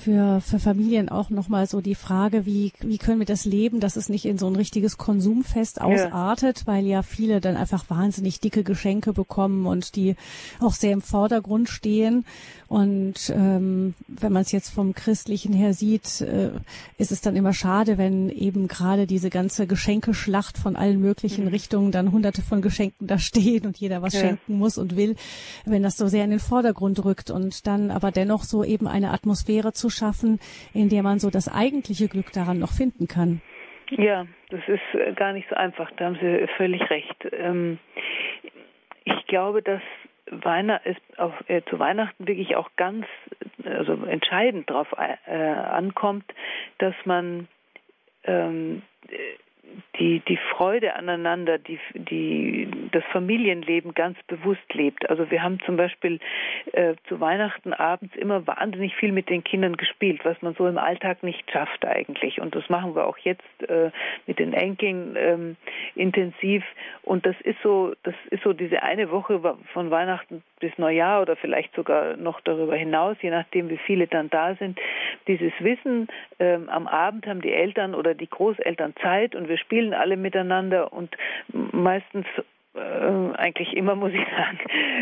für, 0.05 0.40
für 0.40 0.59
Familien 0.59 1.09
auch 1.09 1.30
nochmal 1.30 1.66
so 1.66 1.80
die 1.80 1.94
Frage, 1.94 2.47
wie, 2.47 2.72
wie 2.80 2.98
können 2.98 3.18
wir 3.18 3.26
das 3.26 3.44
leben, 3.44 3.80
dass 3.80 3.97
es 3.97 4.09
nicht 4.09 4.24
in 4.24 4.39
so 4.39 4.47
ein 4.47 4.56
richtiges 4.56 4.98
Konsumfest 4.98 5.80
ausartet, 5.80 6.60
ja. 6.60 6.66
weil 6.66 6.86
ja 6.86 7.02
viele 7.02 7.40
dann 7.40 7.56
einfach 7.56 7.90
wahnsinnig 7.90 8.40
dicke 8.40 8.62
Geschenke 8.62 9.12
bekommen 9.12 9.66
und 9.66 9.97
die 9.97 10.14
auch 10.60 10.74
sehr 10.74 10.93
im 10.93 11.02
Vordergrund 11.02 11.68
stehen. 11.68 12.24
Und 12.68 13.32
ähm, 13.35 13.94
wenn 14.06 14.32
man 14.32 14.43
es 14.43 14.52
jetzt 14.52 14.68
vom 14.68 14.94
Christlichen 14.94 15.55
her 15.55 15.72
sieht, 15.72 16.20
äh, 16.20 16.51
ist 16.98 17.12
es 17.12 17.22
dann 17.22 17.35
immer 17.35 17.55
schade, 17.55 17.97
wenn 17.97 18.28
eben 18.28 18.68
gerade 18.68 19.06
diese 19.06 19.30
ganze 19.30 19.66
Geschenkeschlacht 19.66 20.59
von 20.59 20.76
allen 20.76 21.01
möglichen 21.01 21.44
mhm. 21.44 21.51
Richtungen 21.51 21.93
dann 21.93 22.12
hunderte 22.12 22.43
von 22.43 22.60
Geschenken 22.60 23.06
da 23.06 23.18
stehen 23.18 23.64
und 23.64 23.78
jeder 23.78 24.02
was 24.02 24.12
ja. 24.12 24.20
schenken 24.20 24.59
muss 24.59 24.76
und 24.76 24.97
will, 24.97 25.16
wenn 25.64 25.82
das 25.82 25.97
so 25.97 26.09
sehr 26.09 26.24
in 26.24 26.30
den 26.30 26.40
Vordergrund 26.40 27.02
rückt 27.05 27.30
und 27.30 27.66
dann 27.66 27.90
aber 27.90 28.12
dennoch 28.12 28.44
so 28.44 28.62
eben 28.62 28.86
eine 28.86 29.12
Atmosphäre 29.12 29.47
zu 29.72 29.90
schaffen, 29.90 30.38
in 30.74 30.88
der 30.88 31.02
man 31.02 31.18
so 31.18 31.30
das 31.30 31.48
eigentliche 31.52 32.08
Glück 32.08 32.32
daran 32.32 32.58
noch 32.58 32.72
finden 32.72 33.08
kann. 33.08 33.40
Ja, 33.90 34.26
das 34.50 34.60
ist 34.66 34.94
äh, 34.94 35.12
gar 35.14 35.32
nicht 35.32 35.48
so 35.48 35.56
einfach, 35.56 35.90
da 35.96 36.06
haben 36.06 36.18
Sie 36.20 36.46
völlig 36.56 36.88
recht. 36.90 37.16
Ähm, 37.32 37.78
ich 39.04 39.26
glaube, 39.26 39.62
dass 39.62 39.80
Weihnacht 40.30 40.84
äh, 41.46 41.62
zu 41.70 41.78
Weihnachten 41.78 42.26
wirklich 42.26 42.56
auch 42.56 42.70
ganz, 42.76 43.06
also 43.64 44.04
entscheidend 44.04 44.68
darauf 44.68 44.88
äh, 44.92 45.32
ankommt, 45.32 46.24
dass 46.78 46.94
man 47.04 47.48
ähm, 48.24 48.82
die, 49.99 50.20
die 50.20 50.39
Freude 50.53 50.95
aneinander, 50.95 51.59
die, 51.59 51.78
die, 51.95 52.69
das 52.93 53.05
Familienleben 53.12 53.95
ganz 53.95 54.16
bewusst 54.27 54.73
lebt. 54.73 55.09
Also 55.11 55.31
wir 55.31 55.43
haben 55.43 55.59
zum 55.66 55.77
Beispiel 55.77 56.20
äh, 56.73 56.95
zu 57.09 57.20
Weihnachten 57.20 57.73
abends 57.73 58.15
immer 58.16 58.47
wahnsinnig 58.47 58.95
viel 58.97 59.12
mit 59.12 59.28
den 59.28 59.45
Kindern 59.45 59.77
gespielt, 59.77 60.24
was 60.24 60.40
man 60.43 60.55
so 60.55 60.66
im 60.66 60.78
Alltag 60.78 61.23
nicht 61.23 61.51
schafft 61.51 61.85
eigentlich. 61.85 62.40
Und 62.40 62.55
das 62.55 62.69
machen 62.69 62.95
wir 62.95 63.07
auch 63.07 63.19
jetzt 63.19 63.43
äh, 63.69 63.90
mit 64.27 64.39
den 64.39 64.53
Enkeln 64.53 65.16
ähm, 65.16 65.57
intensiv. 65.95 66.65
Und 67.03 67.27
das 67.27 67.36
ist 67.43 67.59
so, 67.62 67.95
das 68.05 68.15
ist 68.31 68.43
so 68.43 68.53
diese 68.53 68.82
eine 68.82 69.11
Woche 69.11 69.40
von 69.73 69.90
Weihnachten 69.90 70.43
bis 70.61 70.77
Neujahr 70.78 71.23
oder 71.23 71.36
vielleicht 71.36 71.74
sogar 71.74 72.16
noch 72.16 72.40
darüber 72.40 72.77
hinaus, 72.77 73.16
je 73.20 73.31
nachdem, 73.31 73.69
wie 73.70 73.78
viele 73.78 74.07
dann 74.07 74.31
da 74.31 74.55
sind. 74.57 74.78
Dieses 75.27 75.53
Wissen, 75.61 76.09
ähm, 76.39 76.69
am 76.69 76.86
Abend 76.86 77.27
haben 77.27 77.40
die 77.40 77.53
Eltern 77.53 77.95
oder 77.95 78.15
die 78.15 78.28
Großeltern 78.28 78.95
Zeit 79.03 79.35
und 79.35 79.49
wir 79.49 79.57
spielen 79.59 79.94
alle 79.94 80.16
miteinander 80.16 80.93
und 80.93 81.16
meistens 81.52 82.26
äh, 82.74 83.36
eigentlich 83.36 83.76
immer, 83.76 83.94
muss 83.97 84.12
ich 84.12 84.26
sagen, 84.36 84.59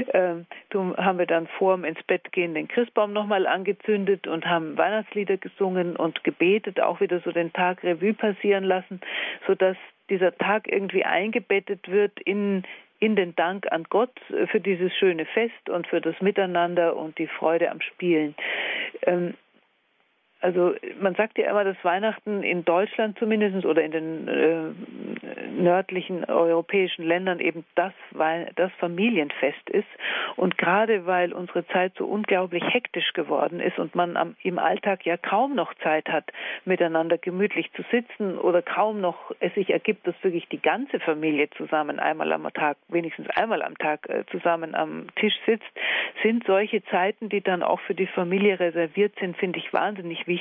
äh, 0.09 0.97
haben 0.97 1.19
wir 1.19 1.27
dann 1.27 1.47
vor 1.59 1.77
dem 1.77 1.85
ins 1.85 2.03
Bett 2.05 2.33
gehen 2.33 2.55
den 2.55 2.69
Christbaum 2.69 3.13
nochmal 3.13 3.47
angezündet 3.47 4.27
und 4.27 4.47
haben 4.47 4.77
Weihnachtslieder 4.77 5.37
gesungen 5.37 5.97
und 5.97 6.25
gebetet, 6.25 6.81
auch 6.81 7.01
wieder 7.01 7.21
so 7.21 7.33
den 7.33 7.53
Tag 7.53 7.83
Revue 7.83 8.15
passieren 8.15 8.65
lassen, 8.65 9.01
sodass 9.47 9.77
dieser 10.11 10.37
Tag 10.37 10.69
irgendwie 10.69 11.05
eingebettet 11.05 11.89
wird 11.91 12.21
in 12.21 12.65
in 12.99 13.15
den 13.15 13.37
Dank 13.37 13.71
an 13.71 13.85
Gott 13.91 14.13
für 14.51 14.61
dieses 14.61 14.91
schöne 14.97 15.27
Fest 15.27 15.69
und 15.69 15.87
für 15.87 16.01
das 16.01 16.19
Miteinander 16.23 16.97
und 16.97 17.19
die 17.19 17.27
Freude 17.27 17.71
am 17.71 17.81
Spielen. 17.83 18.35
Ähm, 19.03 19.35
also 20.47 20.77
man 21.01 21.17
sagt 21.17 21.39
ja 21.39 21.51
immer, 21.51 21.65
dass 21.65 21.77
Weihnachten 21.83 22.45
in 22.45 22.65
Deutschland 22.65 23.19
zumindest 23.19 23.67
oder 23.67 23.83
in 23.83 23.91
den 23.91 24.29
äh, 24.29 25.61
nördlichen 25.61 26.25
europäischen 26.25 27.05
Ländern 27.05 27.41
eben 27.41 27.65
das, 27.75 27.93
das 28.55 28.71
Familienfest 28.79 29.69
ist. 29.71 29.89
Und 30.37 30.57
gerade 30.57 31.05
weil 31.05 31.33
unsere 31.33 31.67
Zeit 31.67 31.95
so 31.99 32.07
unglaublich 32.07 32.63
hektisch 32.63 33.13
geworden 33.13 33.59
ist 33.59 33.77
und 33.81 33.97
man 33.97 34.17
am, 34.17 34.37
im 34.45 34.61
Alltag 34.61 35.05
ja 35.05 35.17
kaum 35.17 35.57
noch 35.57 35.75
Zeit 35.83 36.09
hat, 36.09 36.31
miteinander 36.65 37.19
gemütlich 37.19 37.73
zu 37.73 37.83
sitzen 37.91 38.39
oder 38.39 38.63
kaum 38.63 39.01
noch 39.01 39.33
es 39.41 39.53
sich 39.55 39.71
ergibt, 39.71 40.07
dass 40.07 40.15
wirklich 40.23 40.49
die 40.49 40.63
ganze 40.63 41.01
Familie 41.01 41.51
zusammen 41.57 41.99
einmal 41.99 42.33
am 42.33 42.47
Tag, 42.53 42.77
wenigstens 42.87 43.29
einmal 43.31 43.63
am 43.63 43.77
Tag 43.79 44.09
äh, 44.09 44.23
zusammen 44.31 44.77
am 44.77 45.09
Tisch 45.17 45.35
sitzt, 45.45 45.67
sind 46.23 46.45
solche 46.47 46.85
Zeiten, 46.85 47.31
die 47.31 47.41
dann 47.41 47.65
auch 47.65 47.81
für 47.81 47.95
die 47.95 48.07
Familie 48.07 48.61
reserviert 48.61 49.15
sind, 49.19 49.37
finde 49.37 49.59
ich 49.59 49.73
wahnsinnig 49.73 50.25
wichtig. 50.29 50.36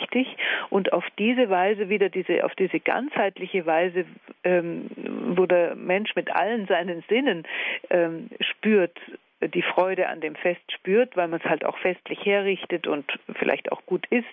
Und 0.69 0.93
auf 0.93 1.05
diese 1.17 1.49
Weise 1.49 1.89
wieder 1.89 2.09
diese, 2.09 2.43
auf 2.43 2.55
diese 2.55 2.79
ganzheitliche 2.79 3.65
Weise, 3.65 4.05
ähm, 4.43 4.89
wo 5.35 5.45
der 5.45 5.75
Mensch 5.75 6.15
mit 6.15 6.33
allen 6.35 6.67
seinen 6.67 7.03
Sinnen 7.09 7.43
ähm, 7.89 8.29
spürt, 8.39 8.97
die 9.41 9.61
Freude 9.61 10.07
an 10.07 10.21
dem 10.21 10.35
Fest 10.35 10.61
spürt, 10.71 11.15
weil 11.17 11.27
man 11.27 11.39
es 11.39 11.49
halt 11.49 11.65
auch 11.65 11.77
festlich 11.79 12.25
herrichtet 12.25 12.87
und 12.87 13.05
vielleicht 13.33 13.71
auch 13.71 13.85
gut 13.85 14.05
isst. 14.09 14.27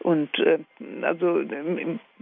Und 0.00 0.36
äh, 0.38 0.58
also 1.02 1.42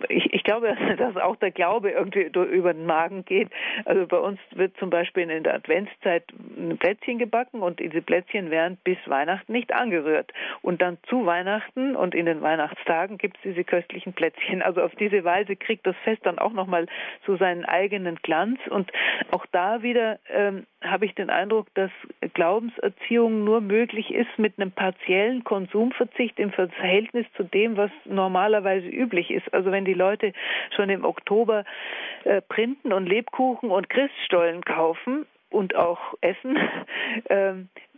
ich, 0.09 0.33
ich 0.33 0.45
glaube, 0.45 0.77
dass 0.99 1.17
auch 1.17 1.37
der 1.37 1.51
Glaube 1.51 1.91
irgendwie 1.91 2.23
über 2.23 2.75
den 2.75 2.87
Magen 2.87 3.25
geht. 3.25 3.49
Also 3.85 4.07
bei 4.07 4.19
uns 4.19 4.39
wird 4.55 4.77
zum 4.79 4.91
Beispiel 4.91 5.31
in 5.31 5.45
der 5.45 5.55
Adventszeit 5.55 6.25
ein 6.57 6.77
Plätzchen 6.79 7.19
gebacken 7.19 7.63
und 7.63 7.81
diese 7.81 8.03
Plätzchen 8.03 8.51
werden 8.51 8.79
bis 8.85 8.99
Weihnachten 9.07 9.53
nicht 9.53 9.73
angerührt. 9.73 10.33
Und 10.63 10.83
dann 10.83 10.99
zu 11.09 11.27
Weihnachten 11.27 11.97
und 11.97 12.15
in 12.15 12.27
den 12.27 12.43
Weihnachtstagen 12.43 13.19
gibt 13.19 13.37
es 13.37 13.43
diese 13.43 13.65
köstlichen 13.65 14.13
Plätzchen. 14.13 14.63
Also 14.63 14.83
auf 14.83 14.95
diese 14.97 15.25
Weise 15.25 15.57
kriegt 15.57 15.87
das 15.87 15.97
Fest 16.05 16.25
dann 16.25 16.39
auch 16.39 16.53
nochmal 16.53 16.87
so 17.27 17.37
seinen 17.37 17.65
eigenen 17.65 18.17
Glanz. 18.17 18.59
Und 18.69 18.91
auch 19.31 19.47
da 19.53 19.83
wieder 19.83 20.19
ähm, 20.29 20.67
habe 20.91 21.07
ich 21.07 21.15
den 21.15 21.31
Eindruck, 21.31 21.67
dass 21.75 21.91
Glaubenserziehung 22.35 23.45
nur 23.45 23.61
möglich 23.61 24.13
ist 24.13 24.39
mit 24.39 24.59
einem 24.59 24.73
partiellen 24.73 25.45
Konsumverzicht 25.45 26.39
im 26.39 26.53
Verhältnis 26.53 27.27
zu 27.37 27.45
dem, 27.45 27.77
was 27.77 27.91
normalerweise 28.05 28.87
üblich 28.87 29.31
ist. 29.31 29.53
Also 29.53 29.71
wenn 29.73 29.85
die 29.85 29.95
Leute 29.95 30.33
schon 30.75 30.91
im 30.91 31.05
Oktober 31.05 31.65
äh, 32.25 32.41
Printen 32.43 32.93
und 32.93 33.07
Lebkuchen 33.07 33.71
und 33.71 33.89
Christstollen 33.89 34.65
kaufen 34.65 35.27
und 35.51 35.75
auch 35.75 36.15
essen, 36.21 36.57
äh, 37.25 37.55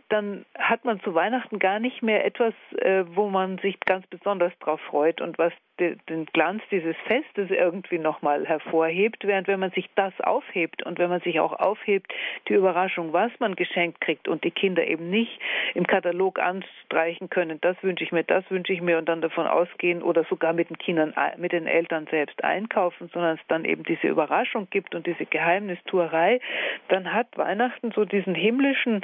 dann 0.09 0.45
hat 0.57 0.85
man 0.85 0.99
zu 1.01 1.13
Weihnachten 1.13 1.59
gar 1.59 1.79
nicht 1.79 2.01
mehr 2.01 2.25
etwas, 2.25 2.53
äh, 2.77 3.03
wo 3.13 3.29
man 3.29 3.57
sich 3.59 3.79
ganz 3.81 4.05
besonders 4.07 4.51
drauf 4.59 4.81
freut 4.81 5.21
und 5.21 5.37
was 5.37 5.53
den 5.79 6.25
Glanz 6.33 6.61
dieses 6.71 6.95
Festes 7.07 7.49
irgendwie 7.49 7.99
nochmal 7.99 8.45
hervorhebt, 8.45 9.25
während 9.25 9.47
wenn 9.47 9.59
man 9.59 9.71
sich 9.71 9.89
das 9.95 10.13
aufhebt 10.19 10.85
und 10.85 10.99
wenn 10.99 11.09
man 11.09 11.21
sich 11.21 11.39
auch 11.39 11.53
aufhebt, 11.53 12.11
die 12.47 12.53
Überraschung, 12.53 13.13
was 13.13 13.31
man 13.39 13.55
geschenkt 13.55 14.01
kriegt 14.01 14.27
und 14.27 14.43
die 14.43 14.51
Kinder 14.51 14.85
eben 14.85 15.09
nicht 15.09 15.39
im 15.73 15.87
Katalog 15.87 16.39
anstreichen 16.39 17.29
können, 17.29 17.59
das 17.61 17.81
wünsche 17.81 18.03
ich 18.03 18.11
mir, 18.11 18.23
das 18.23 18.43
wünsche 18.51 18.73
ich 18.73 18.81
mir 18.81 18.97
und 18.97 19.07
dann 19.07 19.21
davon 19.21 19.47
ausgehen 19.47 20.01
oder 20.01 20.25
sogar 20.25 20.53
mit 20.53 20.69
den 20.69 20.77
Kindern, 20.77 21.13
mit 21.37 21.53
den 21.53 21.67
Eltern 21.67 22.07
selbst 22.11 22.43
einkaufen, 22.43 23.09
sondern 23.13 23.37
es 23.37 23.47
dann 23.47 23.65
eben 23.65 23.83
diese 23.83 24.07
Überraschung 24.07 24.67
gibt 24.69 24.95
und 24.95 25.07
diese 25.07 25.25
Geheimnistuerei, 25.25 26.41
dann 26.89 27.13
hat 27.13 27.27
Weihnachten 27.37 27.91
so 27.91 28.05
diesen 28.05 28.35
himmlischen 28.35 29.01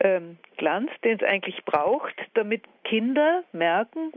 ähm, 0.00 0.38
Glanz, 0.56 0.90
den 1.04 1.16
es 1.16 1.22
eigentlich 1.22 1.64
braucht, 1.64 2.14
damit 2.34 2.62
Kinder 2.84 3.44
merken, 3.52 4.12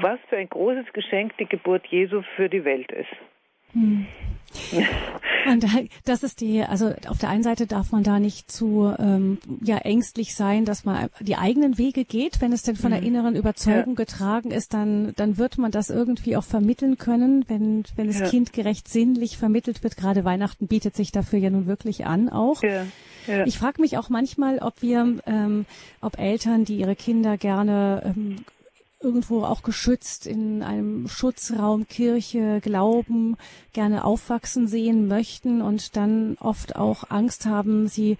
was 0.00 0.18
für 0.28 0.36
ein 0.36 0.48
großes 0.48 0.92
Geschenk 0.92 1.36
die 1.38 1.46
Geburt 1.46 1.86
Jesu 1.86 2.22
für 2.36 2.48
die 2.48 2.64
Welt 2.64 2.90
ist. 2.92 3.10
Hm. 3.72 4.06
Und 5.46 5.66
das 6.04 6.22
ist 6.22 6.40
die, 6.40 6.62
also 6.62 6.94
auf 7.06 7.18
der 7.18 7.28
einen 7.28 7.42
Seite 7.42 7.66
darf 7.66 7.92
man 7.92 8.02
da 8.02 8.18
nicht 8.18 8.50
zu 8.50 8.94
ähm, 8.98 9.38
ja 9.62 9.76
ängstlich 9.78 10.34
sein, 10.34 10.64
dass 10.64 10.84
man 10.84 11.10
die 11.20 11.36
eigenen 11.36 11.76
Wege 11.76 12.04
geht. 12.04 12.40
Wenn 12.40 12.52
es 12.52 12.62
denn 12.62 12.76
von 12.76 12.90
der 12.90 13.00
mhm. 13.00 13.06
inneren 13.06 13.36
Überzeugung 13.36 13.92
ja. 13.92 14.04
getragen 14.04 14.50
ist, 14.50 14.72
dann 14.72 15.12
dann 15.16 15.36
wird 15.36 15.58
man 15.58 15.70
das 15.70 15.90
irgendwie 15.90 16.36
auch 16.36 16.44
vermitteln 16.44 16.96
können, 16.96 17.44
wenn 17.48 17.84
wenn 17.96 18.08
es 18.08 18.20
ja. 18.20 18.28
kindgerecht 18.28 18.88
sinnlich 18.88 19.36
vermittelt 19.36 19.82
wird. 19.82 19.96
Gerade 19.96 20.24
Weihnachten 20.24 20.66
bietet 20.66 20.96
sich 20.96 21.12
dafür 21.12 21.38
ja 21.38 21.50
nun 21.50 21.66
wirklich 21.66 22.06
an 22.06 22.28
auch. 22.28 22.62
Ja. 22.62 22.86
Ich 23.46 23.58
frage 23.58 23.80
mich 23.80 23.96
auch 23.96 24.10
manchmal, 24.10 24.58
ob 24.58 24.82
wir, 24.82 25.18
ähm, 25.26 25.66
ob 26.00 26.18
Eltern, 26.18 26.64
die 26.64 26.76
ihre 26.76 26.94
Kinder 26.94 27.38
gerne 27.38 28.14
ähm, 28.14 28.36
irgendwo 29.04 29.44
auch 29.44 29.62
geschützt 29.62 30.26
in 30.26 30.62
einem 30.62 31.06
Schutzraum 31.06 31.86
Kirche, 31.86 32.60
Glauben 32.62 33.36
gerne 33.72 34.04
aufwachsen 34.04 34.66
sehen 34.66 35.06
möchten 35.06 35.62
und 35.62 35.96
dann 35.96 36.36
oft 36.40 36.74
auch 36.74 37.10
Angst 37.10 37.46
haben, 37.46 37.86
sie 37.86 38.16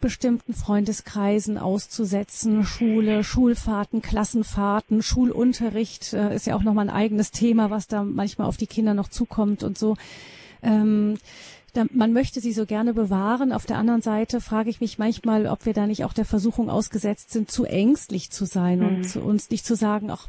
bestimmten 0.00 0.54
Freundeskreisen 0.54 1.56
auszusetzen, 1.58 2.64
Schule, 2.64 3.24
Schulfahrten, 3.24 4.02
Klassenfahrten, 4.02 5.02
Schulunterricht 5.02 6.12
äh, 6.12 6.34
ist 6.34 6.46
ja 6.46 6.56
auch 6.56 6.62
nochmal 6.62 6.88
ein 6.88 6.94
eigenes 6.94 7.30
Thema, 7.30 7.70
was 7.70 7.88
da 7.88 8.04
manchmal 8.04 8.46
auf 8.46 8.56
die 8.56 8.66
Kinder 8.66 8.94
noch 8.94 9.08
zukommt 9.08 9.62
und 9.62 9.78
so. 9.78 9.96
Ähm, 10.62 11.16
man 11.92 12.12
möchte 12.12 12.40
sie 12.40 12.52
so 12.52 12.66
gerne 12.66 12.94
bewahren. 12.94 13.52
Auf 13.52 13.66
der 13.66 13.76
anderen 13.76 14.02
Seite 14.02 14.40
frage 14.40 14.70
ich 14.70 14.80
mich 14.80 14.98
manchmal, 14.98 15.46
ob 15.46 15.66
wir 15.66 15.72
da 15.72 15.86
nicht 15.86 16.04
auch 16.04 16.12
der 16.12 16.24
Versuchung 16.24 16.70
ausgesetzt 16.70 17.30
sind, 17.30 17.50
zu 17.50 17.64
ängstlich 17.64 18.30
zu 18.30 18.44
sein 18.44 18.80
mhm. 18.80 18.86
und 18.86 19.04
zu 19.04 19.20
uns 19.20 19.50
nicht 19.50 19.66
zu 19.66 19.74
sagen, 19.74 20.10
auch 20.10 20.28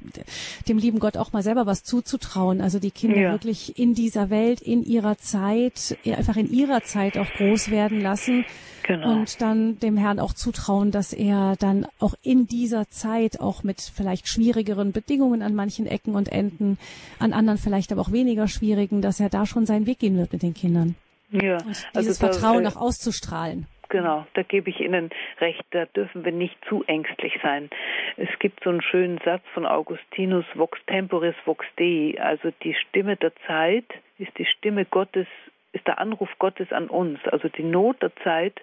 dem 0.67 0.77
lieben 0.77 0.99
Gott 0.99 1.17
auch 1.17 1.33
mal 1.33 1.43
selber 1.43 1.65
was 1.65 1.83
zuzutrauen. 1.83 2.61
Also 2.61 2.79
die 2.79 2.91
Kinder 2.91 3.19
ja. 3.19 3.31
wirklich 3.31 3.77
in 3.77 3.93
dieser 3.93 4.29
Welt, 4.29 4.61
in 4.61 4.83
ihrer 4.83 5.17
Zeit, 5.17 5.97
einfach 6.05 6.37
in 6.37 6.51
ihrer 6.51 6.83
Zeit 6.83 7.17
auch 7.17 7.29
groß 7.37 7.69
werden 7.69 8.01
lassen. 8.01 8.45
Genau. 8.87 9.13
Und 9.13 9.41
dann 9.41 9.79
dem 9.79 9.97
Herrn 9.97 10.19
auch 10.19 10.33
zutrauen, 10.33 10.91
dass 10.91 11.11
er 11.11 11.55
dann 11.57 11.87
auch 11.99 12.13
in 12.21 12.45
dieser 12.45 12.87
Zeit 12.89 13.39
auch 13.39 13.63
mit 13.63 13.81
vielleicht 13.81 14.27
schwierigeren 14.27 14.91
Bedingungen 14.91 15.41
an 15.41 15.55
manchen 15.55 15.87
Ecken 15.87 16.13
und 16.13 16.29
Enden, 16.29 16.77
an 17.17 17.33
anderen 17.33 17.57
vielleicht 17.57 17.91
aber 17.91 18.01
auch 18.01 18.11
weniger 18.11 18.47
schwierigen, 18.47 19.01
dass 19.01 19.19
er 19.19 19.29
da 19.29 19.47
schon 19.47 19.65
seinen 19.65 19.87
Weg 19.87 19.99
gehen 19.99 20.17
wird 20.17 20.31
mit 20.33 20.43
den 20.43 20.53
Kindern. 20.53 20.95
Ja, 21.41 21.57
und 21.57 21.67
dieses 21.67 22.21
also 22.21 22.27
da, 22.27 22.33
Vertrauen 22.33 22.65
äh, 22.65 22.67
auch 22.67 22.77
auszustrahlen. 22.77 23.67
Genau, 23.89 24.25
da 24.33 24.41
gebe 24.41 24.69
ich 24.69 24.79
Ihnen 24.79 25.09
recht, 25.39 25.63
da 25.71 25.85
dürfen 25.85 26.25
wir 26.25 26.31
nicht 26.31 26.57
zu 26.67 26.83
ängstlich 26.85 27.33
sein. 27.43 27.69
Es 28.17 28.29
gibt 28.39 28.63
so 28.63 28.71
einen 28.71 28.81
schönen 28.81 29.19
Satz 29.23 29.43
von 29.53 29.65
Augustinus, 29.65 30.45
Vox 30.55 30.79
temporis 30.87 31.35
vox 31.45 31.65
Dei, 31.77 32.15
also 32.19 32.51
die 32.63 32.73
Stimme 32.73 33.15
der 33.15 33.31
Zeit 33.47 33.85
ist 34.17 34.31
die 34.37 34.45
Stimme 34.45 34.85
Gottes 34.85 35.27
ist 35.75 35.85
der 35.87 35.99
Anruf 35.99 36.29
Gottes 36.39 36.71
an 36.71 36.87
uns. 36.87 37.19
Also 37.31 37.49
die 37.49 37.63
Not 37.63 38.01
der 38.01 38.15
Zeit 38.23 38.59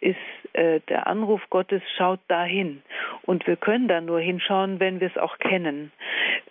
ist 0.00 0.16
äh, 0.52 0.80
der 0.88 1.06
Anruf 1.06 1.40
Gottes, 1.50 1.82
schaut 1.96 2.20
dahin. 2.28 2.82
Und 3.22 3.46
wir 3.46 3.56
können 3.56 3.88
da 3.88 4.00
nur 4.00 4.20
hinschauen, 4.20 4.80
wenn 4.80 5.00
wir 5.00 5.08
es 5.08 5.16
auch 5.16 5.38
kennen. 5.38 5.92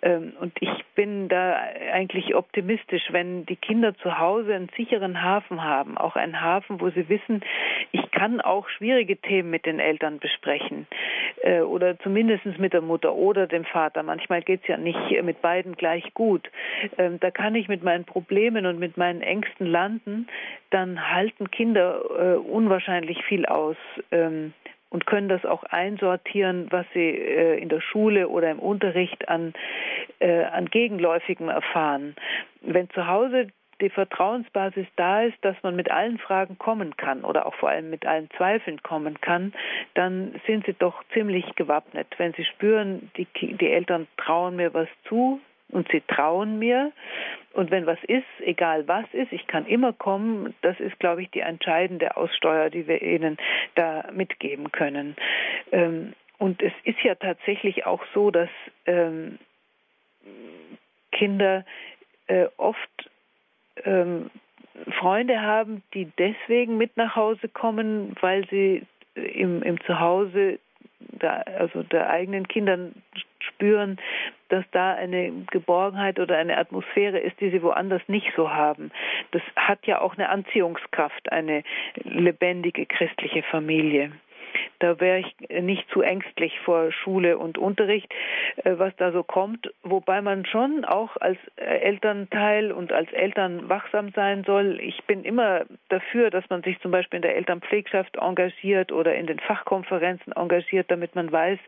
Ähm, 0.02 0.32
und 0.40 0.52
ich 0.60 0.70
bin 0.94 1.28
da 1.28 1.56
eigentlich 1.92 2.34
optimistisch, 2.34 3.02
wenn 3.10 3.44
die 3.46 3.56
Kinder 3.56 3.94
zu 3.98 4.18
Hause 4.18 4.54
einen 4.54 4.70
sicheren 4.76 5.22
Hafen 5.22 5.62
haben, 5.62 5.98
auch 5.98 6.16
einen 6.16 6.40
Hafen, 6.40 6.80
wo 6.80 6.90
sie 6.90 7.08
wissen, 7.08 7.42
ich 7.92 8.10
kann 8.10 8.40
auch 8.40 8.68
schwierige 8.68 9.16
Themen 9.16 9.50
mit 9.50 9.66
den 9.66 9.78
Eltern 9.78 10.18
besprechen 10.18 10.86
äh, 11.42 11.60
oder 11.60 11.98
zumindest 11.98 12.46
mit 12.58 12.72
der 12.72 12.80
Mutter 12.80 13.14
oder 13.14 13.46
dem 13.46 13.64
Vater. 13.64 14.02
Manchmal 14.02 14.42
geht 14.42 14.62
es 14.62 14.68
ja 14.68 14.76
nicht 14.76 14.98
mit 15.22 15.42
beiden 15.42 15.76
gleich 15.76 16.14
gut. 16.14 16.48
Ähm, 16.96 17.18
da 17.20 17.30
kann 17.30 17.54
ich 17.54 17.68
mit 17.68 17.82
meinen 17.82 18.04
Problemen 18.04 18.66
und 18.66 18.78
mit 18.78 18.96
meinen 18.96 19.22
Ängsten 19.22 19.66
landen, 19.66 19.97
dann 20.70 21.10
halten 21.10 21.50
Kinder 21.50 22.02
äh, 22.10 22.36
unwahrscheinlich 22.36 23.22
viel 23.24 23.46
aus. 23.46 23.76
Ähm, 24.10 24.52
und 24.90 25.06
können 25.06 25.28
das 25.28 25.44
auch 25.44 25.64
einsortieren, 25.64 26.68
was 26.70 26.86
sie 26.94 27.10
äh, 27.10 27.58
in 27.60 27.68
der 27.68 27.80
Schule 27.80 28.28
oder 28.28 28.50
im 28.50 28.58
Unterricht 28.58 29.28
an, 29.28 29.52
äh, 30.18 30.44
an 30.44 30.66
Gegenläufigem 30.66 31.48
erfahren. 31.50 32.16
Wenn 32.62 32.88
zu 32.90 33.06
Hause 33.06 33.48
die 33.80 33.90
Vertrauensbasis 33.90 34.86
da 34.96 35.22
ist, 35.22 35.36
dass 35.42 35.56
man 35.62 35.76
mit 35.76 35.90
allen 35.90 36.18
Fragen 36.18 36.58
kommen 36.58 36.96
kann 36.96 37.22
oder 37.22 37.46
auch 37.46 37.54
vor 37.54 37.68
allem 37.68 37.90
mit 37.90 38.06
allen 38.06 38.28
Zweifeln 38.36 38.82
kommen 38.82 39.20
kann, 39.20 39.52
dann 39.94 40.40
sind 40.46 40.66
sie 40.66 40.74
doch 40.74 41.04
ziemlich 41.12 41.54
gewappnet. 41.54 42.08
Wenn 42.16 42.32
sie 42.32 42.44
spüren, 42.44 43.10
die, 43.16 43.26
die 43.36 43.70
Eltern 43.70 44.08
trauen 44.16 44.56
mir 44.56 44.74
was 44.74 44.88
zu, 45.08 45.40
und 45.70 45.88
sie 45.90 46.00
trauen 46.02 46.58
mir. 46.58 46.92
Und 47.52 47.70
wenn 47.70 47.86
was 47.86 48.02
ist, 48.04 48.26
egal 48.40 48.86
was 48.88 49.06
ist, 49.12 49.32
ich 49.32 49.46
kann 49.46 49.66
immer 49.66 49.92
kommen. 49.92 50.54
Das 50.62 50.78
ist, 50.80 50.98
glaube 50.98 51.22
ich, 51.22 51.30
die 51.30 51.40
entscheidende 51.40 52.16
Aussteuer, 52.16 52.70
die 52.70 52.86
wir 52.86 53.02
ihnen 53.02 53.36
da 53.74 54.04
mitgeben 54.12 54.70
können. 54.72 55.16
Ähm, 55.72 56.14
und 56.38 56.62
es 56.62 56.72
ist 56.84 57.02
ja 57.02 57.14
tatsächlich 57.16 57.84
auch 57.84 58.02
so, 58.14 58.30
dass 58.30 58.50
ähm, 58.86 59.38
Kinder 61.10 61.64
äh, 62.28 62.46
oft 62.56 63.10
ähm, 63.84 64.30
Freunde 64.98 65.40
haben, 65.40 65.82
die 65.94 66.10
deswegen 66.18 66.76
mit 66.76 66.96
nach 66.96 67.16
Hause 67.16 67.48
kommen, 67.48 68.14
weil 68.20 68.46
sie 68.48 68.86
im, 69.14 69.62
im 69.62 69.80
Zuhause 69.82 70.60
der, 71.00 71.46
also 71.58 71.82
der 71.82 72.10
eigenen 72.10 72.48
Kindern 72.48 72.94
spüren, 73.40 73.98
dass 74.48 74.64
da 74.72 74.94
eine 74.94 75.30
Geborgenheit 75.50 76.18
oder 76.18 76.36
eine 76.36 76.56
Atmosphäre 76.56 77.18
ist, 77.18 77.40
die 77.40 77.50
sie 77.50 77.62
woanders 77.62 78.02
nicht 78.08 78.32
so 78.36 78.50
haben. 78.50 78.90
Das 79.32 79.42
hat 79.56 79.86
ja 79.86 80.00
auch 80.00 80.14
eine 80.14 80.28
Anziehungskraft, 80.28 81.30
eine 81.30 81.62
lebendige 82.04 82.86
christliche 82.86 83.42
Familie. 83.42 84.12
Da 84.80 85.00
wäre 85.00 85.20
ich 85.20 85.62
nicht 85.62 85.88
zu 85.90 86.02
ängstlich 86.02 86.58
vor 86.60 86.92
Schule 86.92 87.38
und 87.38 87.58
Unterricht, 87.58 88.12
äh, 88.64 88.74
was 88.76 88.94
da 88.96 89.12
so 89.12 89.22
kommt, 89.22 89.72
wobei 89.82 90.20
man 90.22 90.46
schon 90.46 90.84
auch 90.84 91.16
als 91.16 91.38
äh, 91.56 91.64
Elternteil 91.64 92.72
und 92.72 92.92
als 92.92 93.12
Eltern 93.12 93.68
wachsam 93.68 94.10
sein 94.14 94.44
soll. 94.44 94.78
Ich 94.80 95.04
bin 95.04 95.24
immer 95.24 95.64
dafür, 95.88 96.30
dass 96.30 96.48
man 96.48 96.62
sich 96.62 96.80
zum 96.80 96.90
Beispiel 96.90 97.16
in 97.18 97.22
der 97.22 97.36
Elternpflegschaft 97.36 98.16
engagiert 98.16 98.92
oder 98.92 99.14
in 99.14 99.26
den 99.26 99.40
Fachkonferenzen 99.40 100.32
engagiert, 100.32 100.90
damit 100.90 101.14
man 101.14 101.30
weiß, 101.30 101.58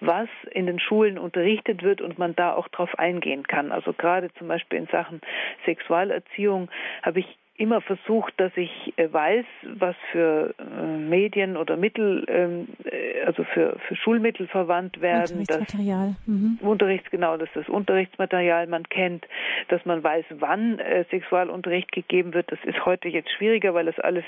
was 0.00 0.28
in 0.50 0.66
den 0.66 0.78
Schulen 0.78 1.18
unterrichtet 1.18 1.82
wird 1.82 2.00
und 2.00 2.18
man 2.18 2.34
da 2.34 2.54
auch 2.54 2.68
drauf 2.68 2.98
eingehen 2.98 3.46
kann. 3.46 3.72
Also 3.72 3.92
gerade 3.92 4.32
zum 4.34 4.48
Beispiel 4.48 4.78
in 4.78 4.86
Sachen 4.86 5.20
Sexualerziehung 5.64 6.70
habe 7.02 7.20
ich 7.20 7.38
immer 7.56 7.80
versucht, 7.80 8.34
dass 8.38 8.52
ich 8.56 8.92
äh, 8.96 9.12
weiß, 9.12 9.44
was 9.76 9.94
für 10.10 10.54
äh, 10.58 10.96
Medien 10.98 11.56
oder 11.56 11.76
Mittel, 11.76 12.24
ähm, 12.28 12.68
äh, 12.84 13.22
also 13.24 13.44
für, 13.44 13.76
für 13.86 13.94
Schulmittel 13.94 14.48
verwandt 14.48 15.00
werden. 15.00 15.38
Unterrichtsmaterial. 15.38 16.08
Das, 16.08 16.26
mhm. 16.26 16.58
Unterrichts, 16.60 17.10
genau, 17.10 17.36
dass 17.36 17.48
das 17.54 17.68
Unterrichtsmaterial 17.68 18.66
man 18.66 18.88
kennt, 18.88 19.26
dass 19.68 19.84
man 19.84 20.02
weiß, 20.02 20.24
wann 20.30 20.80
Sexualunterricht 21.10 21.92
gegeben 21.92 22.34
wird. 22.34 22.50
Das 22.50 22.58
ist 22.64 22.84
heute 22.84 23.08
jetzt 23.08 23.30
schwieriger, 23.30 23.72
weil 23.74 23.86
das 23.86 23.98
alles 24.00 24.24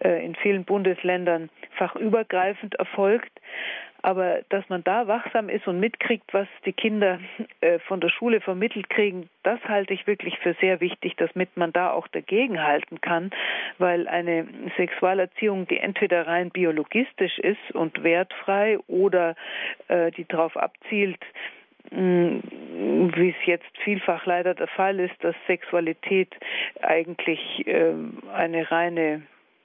in 0.00 0.34
vielen 0.36 0.64
Bundesländern 0.64 1.48
fachübergreifend 1.76 2.74
erfolgt. 2.74 3.32
Aber 4.02 4.42
dass 4.48 4.68
man 4.68 4.84
da 4.84 5.08
wachsam 5.08 5.48
ist 5.48 5.66
und 5.66 5.80
mitkriegt, 5.80 6.32
was 6.32 6.46
die 6.64 6.72
Kinder 6.72 7.18
äh, 7.60 7.78
von 7.80 8.00
der 8.00 8.10
Schule 8.10 8.40
vermittelt 8.40 8.88
kriegen, 8.90 9.28
das 9.42 9.60
halte 9.64 9.92
ich 9.92 10.06
wirklich 10.06 10.38
für 10.38 10.54
sehr 10.60 10.80
wichtig, 10.80 11.16
damit 11.16 11.56
man 11.56 11.72
da 11.72 11.90
auch 11.90 12.06
dagegen 12.08 12.62
halten 12.62 13.00
kann, 13.00 13.30
weil 13.78 14.06
eine 14.06 14.46
Sexualerziehung, 14.76 15.66
die 15.66 15.78
entweder 15.78 16.26
rein 16.26 16.50
biologistisch 16.50 17.38
ist 17.38 17.74
und 17.74 18.02
wertfrei 18.04 18.78
oder 18.86 19.34
äh, 19.88 20.12
die 20.12 20.26
darauf 20.26 20.56
abzielt, 20.56 21.20
wie 21.90 23.30
es 23.30 23.46
jetzt 23.46 23.78
vielfach 23.82 24.26
leider 24.26 24.54
der 24.54 24.68
Fall 24.68 25.00
ist, 25.00 25.14
dass 25.22 25.34
Sexualität 25.46 26.34
eigentlich 26.82 27.66
äh, 27.66 27.94
eine 28.34 28.70
reine 28.70 29.22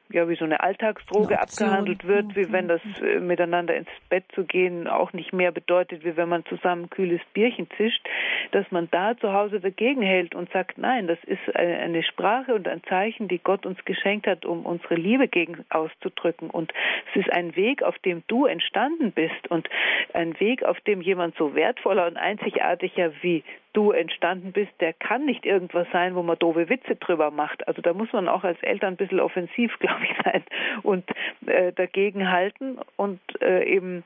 ja 0.09 0.27
wie 0.30 0.35
so 0.35 0.45
eine 0.45 0.61
Alltagsdroge 0.61 1.39
abgehandelt 1.39 2.05
wird, 2.05 2.35
wie 2.35 2.51
wenn 2.51 2.67
das 2.67 2.81
äh, 3.01 3.19
miteinander 3.19 3.75
ins 3.75 3.89
Bett 4.09 4.25
zu 4.34 4.43
gehen 4.43 4.88
auch 4.88 5.13
nicht 5.13 5.34
mehr 5.34 5.51
bedeutet, 5.51 6.03
wie 6.03 6.15
wenn 6.17 6.30
man 6.30 6.45
zusammen 6.45 6.89
kühles 6.89 7.21
Bierchen 7.34 7.67
zischt, 7.77 8.07
dass 8.51 8.69
man 8.71 8.89
da 8.91 9.17
zu 9.17 9.34
Hause 9.34 9.59
dagegen 9.59 10.01
hält 10.01 10.35
und 10.35 10.51
sagt, 10.51 10.77
nein, 10.77 11.07
das 11.07 11.17
ist 11.23 11.55
eine 11.55 12.03
Sprache 12.03 12.53
und 12.53 12.67
ein 12.67 12.84
Zeichen, 12.84 13.27
die 13.27 13.39
Gott 13.39 13.65
uns 13.65 13.84
geschenkt 13.85 14.27
hat, 14.27 14.45
um 14.45 14.65
unsere 14.65 14.95
Liebe 14.95 15.27
gegen 15.27 15.65
auszudrücken. 15.69 16.49
Und 16.49 16.73
es 17.09 17.21
ist 17.21 17.31
ein 17.34 17.55
Weg, 17.55 17.84
auf 17.84 17.97
dem 17.99 18.23
du 18.27 18.45
entstanden 18.45 19.11
bist 19.11 19.49
und 19.49 19.69
ein 20.13 20.39
Weg, 20.39 20.63
auf 20.63 20.80
dem 20.81 21.01
jemand 21.01 21.35
so 21.35 21.55
wertvoller 21.55 22.07
und 22.07 22.17
einzigartiger 22.17 23.11
wie 23.21 23.43
du 23.74 23.91
entstanden 23.91 24.52
bist, 24.52 24.72
der 24.80 24.94
kann 24.94 25.26
nicht 25.26 25.45
irgendwas 25.45 25.88
sein, 25.91 26.16
wo 26.16 26.24
man 26.24 26.38
doofe 26.40 26.70
Witze 26.70 26.95
drüber 26.95 27.32
macht. 27.32 27.68
Also 27.68 27.82
da 27.82 27.94
muss 27.94 28.12
man 28.14 28.28
auch 28.28 28.44
als 28.44 28.62
Eltern 28.62 28.94
ein 28.94 28.98
bisschen 28.98 29.20
offensiv, 29.20 29.78
glaube 29.80 30.04
ich, 30.04 30.16
sein 30.24 30.44
und 30.84 31.04
äh, 31.48 31.74
dagegen 31.74 32.32
halten 32.32 32.78
und 32.95 33.20
äh, 33.41 33.64
eben 33.66 34.04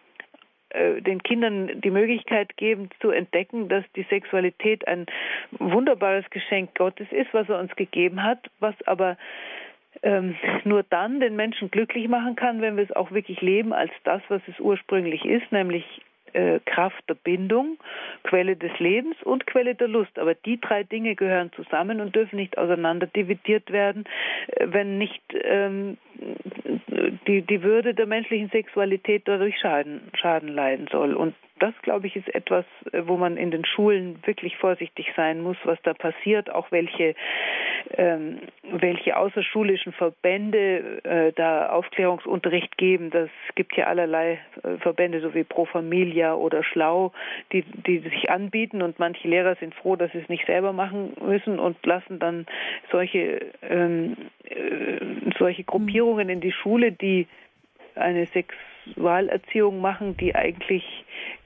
äh, 0.69 1.01
den 1.01 1.21
Kindern 1.23 1.81
die 1.81 1.91
Möglichkeit 1.91 2.57
geben 2.57 2.89
zu 3.01 3.11
entdecken, 3.11 3.69
dass 3.69 3.85
die 3.95 4.05
Sexualität 4.09 4.87
ein 4.87 5.05
wunderbares 5.51 6.29
Geschenk 6.29 6.75
Gottes 6.75 7.07
ist, 7.11 7.33
was 7.33 7.47
er 7.49 7.59
uns 7.59 7.75
gegeben 7.75 8.23
hat, 8.23 8.49
was 8.59 8.75
aber 8.85 9.17
ähm, 10.03 10.35
nur 10.63 10.83
dann 10.83 11.19
den 11.19 11.35
Menschen 11.35 11.71
glücklich 11.71 12.07
machen 12.07 12.35
kann, 12.35 12.61
wenn 12.61 12.77
wir 12.77 12.83
es 12.83 12.95
auch 12.95 13.11
wirklich 13.11 13.41
leben 13.41 13.73
als 13.73 13.91
das, 14.03 14.21
was 14.27 14.41
es 14.47 14.59
ursprünglich 14.59 15.25
ist, 15.25 15.51
nämlich 15.51 15.85
äh, 16.33 16.59
Kraft 16.65 17.03
der 17.09 17.15
Bindung, 17.15 17.77
Quelle 18.23 18.55
des 18.55 18.77
Lebens 18.79 19.15
und 19.23 19.47
Quelle 19.47 19.75
der 19.75 19.87
Lust. 19.87 20.17
Aber 20.19 20.33
die 20.33 20.59
drei 20.59 20.83
Dinge 20.83 21.15
gehören 21.15 21.51
zusammen 21.53 22.01
und 22.01 22.15
dürfen 22.15 22.37
nicht 22.37 22.57
auseinander 22.57 23.07
dividiert 23.07 23.71
werden, 23.71 24.05
äh, 24.47 24.67
wenn 24.69 24.97
nicht 24.97 25.23
ähm, 25.43 25.97
die, 27.27 27.41
die 27.41 27.63
Würde 27.63 27.93
der 27.93 28.07
menschlichen 28.07 28.49
Sexualität 28.49 29.23
dadurch 29.25 29.57
Schaden, 29.59 30.01
Schaden 30.13 30.49
leiden 30.49 30.87
soll. 30.91 31.13
Und 31.13 31.35
das, 31.59 31.73
glaube 31.81 32.07
ich, 32.07 32.15
ist 32.15 32.33
etwas, 32.33 32.65
äh, 32.91 33.03
wo 33.05 33.17
man 33.17 33.37
in 33.37 33.51
den 33.51 33.65
Schulen 33.65 34.19
wirklich 34.25 34.57
vorsichtig 34.57 35.11
sein 35.15 35.41
muss, 35.41 35.57
was 35.63 35.79
da 35.83 35.93
passiert, 35.93 36.49
auch 36.49 36.71
welche, 36.71 37.15
ähm, 37.95 38.39
welche 38.63 39.17
außerschulischen 39.17 39.93
Verbände 39.93 41.03
äh, 41.03 41.33
da 41.33 41.69
Aufklärungsunterricht 41.69 42.77
geben. 42.77 43.09
Das 43.09 43.29
gibt 43.55 43.75
ja 43.75 43.87
allerlei 43.87 44.39
äh, 44.63 44.77
Verbände, 44.79 45.21
so 45.21 45.33
wie 45.33 45.43
Pro 45.43 45.65
Familia 45.65 46.35
oder 46.35 46.63
Schlau, 46.63 47.11
die, 47.51 47.63
die 47.63 47.99
sich 47.99 48.29
anbieten 48.29 48.81
und 48.81 48.99
manche 48.99 49.27
Lehrer 49.27 49.55
sind 49.55 49.73
froh, 49.75 49.95
dass 49.95 50.11
sie 50.11 50.19
es 50.19 50.29
nicht 50.29 50.45
selber 50.45 50.73
machen 50.73 51.13
müssen 51.21 51.59
und 51.59 51.83
lassen 51.85 52.19
dann 52.19 52.45
solche, 52.91 53.45
ähm, 53.61 54.17
äh, 54.43 54.99
solche 55.37 55.63
Gruppierungen 55.63 56.29
in 56.29 56.41
die 56.41 56.51
Schule, 56.51 56.91
die 56.91 57.27
eine 57.95 58.27
Sexualerziehung 58.87 59.81
machen, 59.81 60.17
die 60.17 60.35
eigentlich 60.35 60.83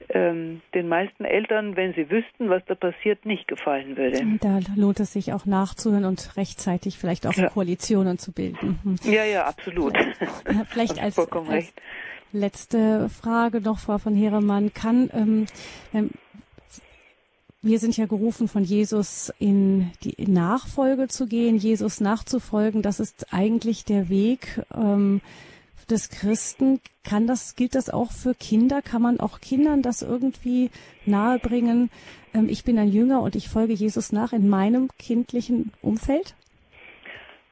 ähm, 0.08 0.60
den 0.74 0.88
meisten 0.88 1.24
Eltern, 1.24 1.76
wenn 1.76 1.94
sie 1.94 2.10
wüssten, 2.10 2.50
was 2.50 2.62
da 2.66 2.74
passiert, 2.74 3.24
nicht 3.24 3.48
gefallen 3.48 3.96
würde. 3.96 4.22
Da 4.40 4.60
lohnt 4.76 5.00
es 5.00 5.12
sich 5.12 5.32
auch 5.32 5.46
nachzuhören 5.46 6.04
und 6.04 6.36
rechtzeitig 6.36 6.98
vielleicht 6.98 7.26
auch 7.26 7.34
ja. 7.34 7.48
Koalitionen 7.48 8.18
zu 8.18 8.32
bilden. 8.32 8.78
Hm. 8.82 8.96
Ja, 9.04 9.24
ja, 9.24 9.46
absolut. 9.46 9.96
Vielleicht 10.68 10.98
als, 11.02 11.18
als 11.18 11.72
letzte 12.32 13.08
Frage 13.08 13.60
noch, 13.60 13.78
Frau 13.78 13.98
von 13.98 14.14
Heeremann, 14.14 14.72
kann 14.74 15.10
ähm, 15.14 15.46
ähm, 15.94 16.10
wir 17.64 17.78
sind 17.78 17.96
ja 17.96 18.06
gerufen, 18.06 18.48
von 18.48 18.64
Jesus 18.64 19.32
in 19.38 19.92
die 20.02 20.28
Nachfolge 20.28 21.06
zu 21.06 21.28
gehen, 21.28 21.56
Jesus 21.56 22.00
nachzufolgen. 22.00 22.82
Das 22.82 22.98
ist 22.98 23.32
eigentlich 23.32 23.84
der 23.84 24.08
Weg. 24.08 24.60
Ähm, 24.74 25.20
des 25.86 26.10
Christen. 26.10 26.80
Kann 27.08 27.26
das, 27.26 27.56
gilt 27.56 27.74
das 27.74 27.90
auch 27.90 28.12
für 28.12 28.34
Kinder? 28.34 28.82
Kann 28.82 29.02
man 29.02 29.20
auch 29.20 29.40
Kindern 29.40 29.82
das 29.82 30.02
irgendwie 30.02 30.70
nahebringen? 31.06 31.90
Ähm, 32.34 32.48
ich 32.48 32.64
bin 32.64 32.78
ein 32.78 32.88
Jünger 32.88 33.20
und 33.22 33.34
ich 33.34 33.48
folge 33.48 33.72
Jesus 33.72 34.12
nach 34.12 34.32
in 34.32 34.48
meinem 34.48 34.88
kindlichen 34.98 35.72
Umfeld? 35.82 36.34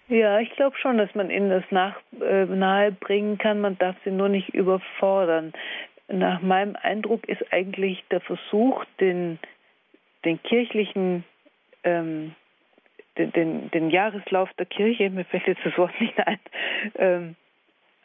Ja, 0.09 0.41
ich 0.41 0.51
glaube 0.57 0.77
schon, 0.77 0.99
dass 0.99 1.15
man 1.15 1.31
ihnen 1.31 1.51
das 1.51 1.65
nach, 1.71 1.97
äh, 2.21 2.45
nahebringen 2.45 3.39
kann. 3.39 3.61
Man 3.61 3.79
darf 3.79 3.97
sie 4.05 4.11
nur 4.11 4.29
nicht 4.29 4.49
überfordern. 4.49 5.53
Nach 6.09 6.43
meinem 6.43 6.75
Eindruck 6.75 7.29
ist 7.29 7.53
eigentlich 7.53 8.03
der 8.11 8.21
Versuch, 8.21 8.85
den, 8.99 9.39
den 10.25 10.43
kirchlichen 10.43 11.25
ähm, 11.85 12.35
den, 13.19 13.33
den, 13.33 13.71
den, 13.71 13.91
Jahreslauf 13.91 14.49
der 14.59 14.67
Kirche, 14.67 15.11
mir 15.11 15.25
fällt 15.25 15.47
jetzt 15.47 15.65
das 15.65 15.77
Wort 15.79 15.99
nicht 16.01 16.19
ein, 16.19 16.39
ähm, 16.97 17.37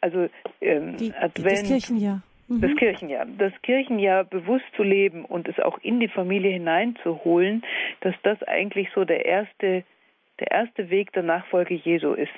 also 0.00 0.28
ähm, 0.60 0.96
die, 0.96 1.12
Advent, 1.14 1.62
das 1.62 1.68
Kirchenjahr. 1.68 2.22
Mhm. 2.48 2.60
Das 2.60 2.76
Kirchenjahr. 2.76 3.26
Das 3.38 3.52
Kirchenjahr 3.62 4.24
bewusst 4.24 4.64
zu 4.76 4.82
leben 4.82 5.24
und 5.24 5.48
es 5.48 5.58
auch 5.58 5.78
in 5.78 6.00
die 6.00 6.08
Familie 6.08 6.52
hineinzuholen, 6.52 7.64
dass 8.00 8.14
das 8.22 8.42
eigentlich 8.44 8.88
so 8.94 9.04
der 9.04 9.24
erste, 9.24 9.84
der 10.38 10.50
erste 10.50 10.90
Weg 10.90 11.12
der 11.12 11.22
Nachfolge 11.22 11.74
Jesu 11.74 12.12
ist. 12.12 12.32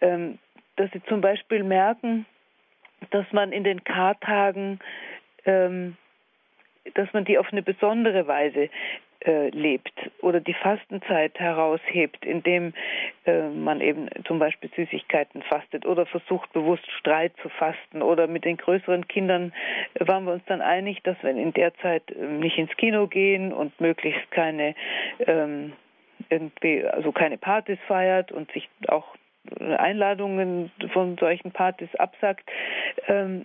Ähm, 0.00 0.38
dass 0.76 0.90
sie 0.92 1.02
zum 1.04 1.22
Beispiel 1.22 1.64
merken, 1.64 2.26
dass 3.10 3.24
man 3.32 3.52
in 3.52 3.64
den 3.64 3.82
Kartagen 3.82 4.78
ähm, 5.46 5.96
dass 6.94 7.12
man 7.12 7.24
die 7.24 7.38
auf 7.38 7.48
eine 7.52 7.62
besondere 7.62 8.26
Weise 8.26 8.68
äh, 9.26 9.48
lebt 9.50 9.92
oder 10.20 10.40
die 10.40 10.54
Fastenzeit 10.54 11.38
heraushebt, 11.38 12.24
indem 12.24 12.72
äh, 13.24 13.48
man 13.48 13.80
eben 13.80 14.08
zum 14.26 14.38
Beispiel 14.38 14.70
Süßigkeiten 14.74 15.42
fastet 15.42 15.84
oder 15.84 16.06
versucht 16.06 16.52
bewusst 16.52 16.88
Streit 16.98 17.32
zu 17.42 17.48
fasten 17.48 18.02
oder 18.02 18.26
mit 18.26 18.44
den 18.44 18.56
größeren 18.56 19.08
Kindern 19.08 19.52
waren 19.98 20.24
wir 20.24 20.32
uns 20.32 20.44
dann 20.46 20.60
einig, 20.60 21.02
dass 21.02 21.20
wir 21.22 21.30
in 21.30 21.52
der 21.52 21.74
Zeit 21.78 22.10
äh, 22.10 22.24
nicht 22.24 22.58
ins 22.58 22.74
Kino 22.76 23.06
gehen 23.06 23.52
und 23.52 23.80
möglichst 23.80 24.30
keine 24.30 24.74
ähm, 25.26 25.72
irgendwie 26.28 26.84
also 26.84 27.12
keine 27.12 27.38
Partys 27.38 27.78
feiert 27.86 28.32
und 28.32 28.50
sich 28.52 28.68
auch 28.88 29.06
Einladungen 29.60 30.70
von 30.92 31.16
solchen 31.18 31.52
Partys 31.52 31.94
absagt, 31.96 32.48
ähm, 33.08 33.44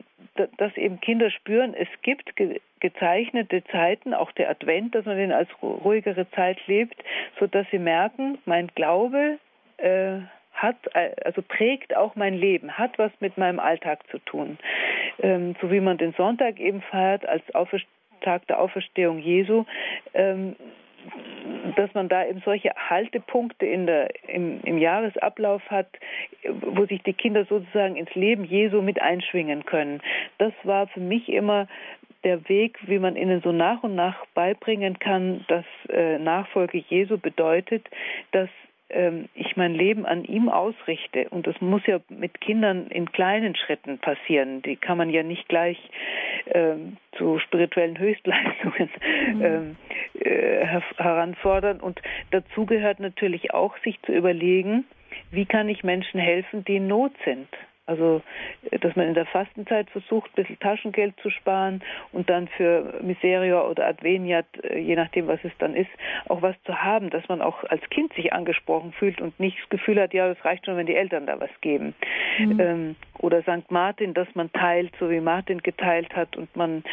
dass 0.57 0.76
eben 0.78 1.02
Kinder 1.02 1.30
spüren, 1.30 1.73
es 1.73 1.90
gibt 2.02 2.34
gezeichnete 2.80 3.64
Zeiten, 3.65 4.14
auch 4.14 4.32
der 4.32 4.49
Advent, 4.49 4.95
dass 4.95 5.06
man 5.06 5.18
den 5.18 5.32
als 5.32 5.49
ruhigere 5.61 6.30
Zeit 6.32 6.57
lebt, 6.68 7.03
so 7.40 7.48
dass 7.48 7.68
sie 7.72 7.80
merken, 7.80 8.38
mein 8.45 8.68
Glaube 8.76 9.40
äh, 9.78 10.19
hat, 10.53 10.78
äh, 10.94 11.11
also 11.26 11.41
prägt 11.41 11.95
auch 11.95 12.15
mein 12.15 12.34
Leben, 12.34 12.78
hat 12.78 12.98
was 12.98 13.11
mit 13.19 13.38
meinem 13.38 13.60
Alltag 13.60 13.99
zu 14.10 14.19
tun. 14.19 14.57
Ähm, 15.19 15.56
so 15.61 15.72
wie 15.72 15.82
man 15.82 15.98
den 15.98 16.14
Sonntag 16.14 16.60
eben 16.60 16.82
feiert 16.82 17.28
als 17.28 17.44
Tag 18.22 18.48
der 18.48 18.60
Auferstehung 18.60 19.19
Jesu, 19.19 19.65
ähm, 20.14 20.56
dass 21.76 21.94
man 21.94 22.10
da 22.10 22.26
eben 22.26 22.41
solche 22.44 22.72
Haltepunkte 22.76 23.65
in 23.65 23.86
der, 23.86 24.10
im, 24.28 24.61
im 24.64 24.78
Jahresablauf 24.78 25.61
hat, 25.69 25.88
wo 26.61 26.86
sich 26.86 27.02
die 27.03 27.14
Kinder 27.14 27.45
sozusagen 27.45 27.95
ins 27.95 28.14
Leben 28.15 28.44
Jesu 28.44 28.82
mit 28.82 29.02
einschwingen 29.02 29.65
können. 29.65 30.02
Das 30.38 30.53
war 30.64 30.88
für 30.88 30.99
mich 30.99 31.30
immer 31.30 31.68
der 32.23 32.48
Weg, 32.49 32.78
wie 32.88 32.99
man 32.99 33.15
ihnen 33.15 33.41
so 33.41 33.52
nach 33.52 33.84
und 33.84 33.95
nach 33.95 34.26
beibringen 34.34 34.99
kann, 34.99 35.44
dass 35.48 35.65
äh, 35.90 36.19
Nachfolge 36.19 36.78
Jesu 36.78 37.18
bedeutet, 37.18 37.90
dass 38.32 38.49
ähm, 38.91 39.30
ich 39.35 39.57
mein 39.57 39.73
Leben 39.73 40.05
an 40.05 40.23
ihm 40.23 40.49
ausrichte. 40.49 41.27
Und 41.30 41.47
das 41.47 41.59
muss 41.61 41.85
ja 41.85 41.99
mit 42.09 42.39
Kindern 42.41 42.88
in 42.88 43.11
kleinen 43.11 43.55
Schritten 43.55 43.99
passieren. 43.99 44.61
Die 44.61 44.76
kann 44.76 44.97
man 44.97 45.09
ja 45.09 45.23
nicht 45.23 45.47
gleich 45.47 45.77
ähm, 46.53 46.97
zu 47.18 47.39
spirituellen 47.39 47.97
Höchstleistungen 47.97 48.89
mhm. 49.34 49.41
ähm, 49.43 49.76
äh, 50.19 50.65
heranfordern. 50.97 51.80
Und 51.80 52.01
dazu 52.31 52.65
gehört 52.65 52.99
natürlich 52.99 53.53
auch, 53.53 53.77
sich 53.84 54.01
zu 54.03 54.11
überlegen, 54.11 54.85
wie 55.31 55.45
kann 55.45 55.69
ich 55.69 55.84
Menschen 55.84 56.19
helfen, 56.19 56.63
die 56.65 56.77
in 56.77 56.88
Not 56.88 57.13
sind. 57.26 57.47
Also, 57.88 58.22
dass 58.80 58.95
man 58.95 59.08
in 59.08 59.16
der 59.16 59.26
Fastenzeit 59.26 59.90
versucht, 59.90 60.30
ein 60.32 60.44
bisschen 60.44 60.60
Taschengeld 60.60 61.16
zu 61.22 61.30
sparen 61.30 61.82
und 62.12 62.30
dann 62.30 62.48
für 62.48 62.99
Miseria 63.02 63.64
oder 63.64 63.88
Adveniat, 63.88 64.45
äh, 64.64 64.78
je 64.78 64.95
nachdem, 64.95 65.28
was 65.28 65.40
es 65.44 65.52
dann 65.58 65.76
ist, 65.76 65.90
auch 66.30 66.41
was 66.41 66.56
zu 66.64 66.82
haben, 66.82 67.10
dass 67.10 67.28
man 67.28 67.41
auch 67.41 67.64
als 67.66 67.82
Kind 67.90 68.14
sich 68.14 68.34
angesprochen 68.34 68.94
fühlt 68.94 69.20
und 69.20 69.38
nicht 69.40 69.58
das 69.60 69.70
Gefühl 69.70 69.99
hat, 69.99 70.14
ja, 70.14 70.28
das 70.28 70.44
reicht 70.45 70.66
schon, 70.66 70.78
wenn 70.78 70.86
die 70.86 70.95
Eltern 70.95 71.26
da 71.26 71.40
was 71.40 71.49
geben. 71.62 71.95
Mhm. 72.38 72.60
Ähm, 72.60 72.95
oder 73.18 73.41
St. 73.41 73.70
Martin, 73.70 74.14
dass 74.14 74.28
man 74.36 74.52
teilt, 74.53 74.94
so 74.99 75.10
wie 75.10 75.20
Martin 75.20 75.60
geteilt 75.60 76.16
hat 76.16 76.38
und 76.38 76.56
man 76.56 76.84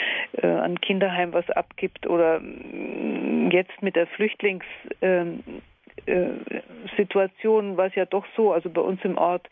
äh, 0.43 0.47
an 0.47 0.81
Kinderheim 0.81 1.33
was 1.33 1.49
abgibt 1.51 2.07
oder 2.07 2.41
mm, 2.41 3.51
jetzt 3.51 3.83
mit 3.83 3.95
der 3.95 4.07
Flüchtlings 4.07 4.65
ähm, 5.03 5.43
äh, 5.47 5.61
Situationen 6.97 7.77
war 7.77 7.87
es 7.87 7.95
ja 7.95 8.07
doch 8.07 8.25
so, 8.37 8.53
also 8.53 8.71
bei 8.71 8.81
uns 8.81 9.05
im 9.05 9.19
Ort 9.19 9.49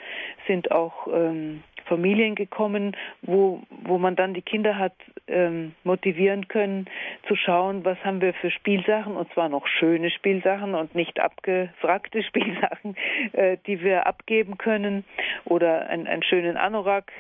sind 0.47 0.70
auch 0.70 1.06
ähm, 1.12 1.62
Familien 1.86 2.35
gekommen, 2.35 2.97
wo, 3.23 3.62
wo 3.70 3.98
man 3.98 4.16
dann 4.16 4.35
die 4.35 4.43
Kinder 4.43 4.78
hat 4.78 4.94
ähm, 5.28 5.74
motivieren 5.85 6.48
können, 6.48 6.86
zu 7.27 7.36
schauen, 7.36 7.85
was 7.85 7.98
haben 8.05 8.20
wir 8.20 8.35
für 8.35 8.51
Spielsachen, 8.51 9.16
und 9.16 9.32
zwar 9.32 9.48
noch 9.48 9.66
schöne 9.66 10.11
Spielsachen 10.11 10.74
und 10.74 10.94
nicht 10.94 11.20
abgefragte 11.20 12.23
Spielsachen, 12.28 12.97
äh, 13.32 13.57
die 13.66 13.82
wir 13.82 14.07
abgeben 14.07 14.59
können. 14.59 15.05
Oder 15.44 15.89
ein, 15.89 16.07
einen 16.07 16.23
schönen 16.23 16.57
Anorak, 16.57 17.12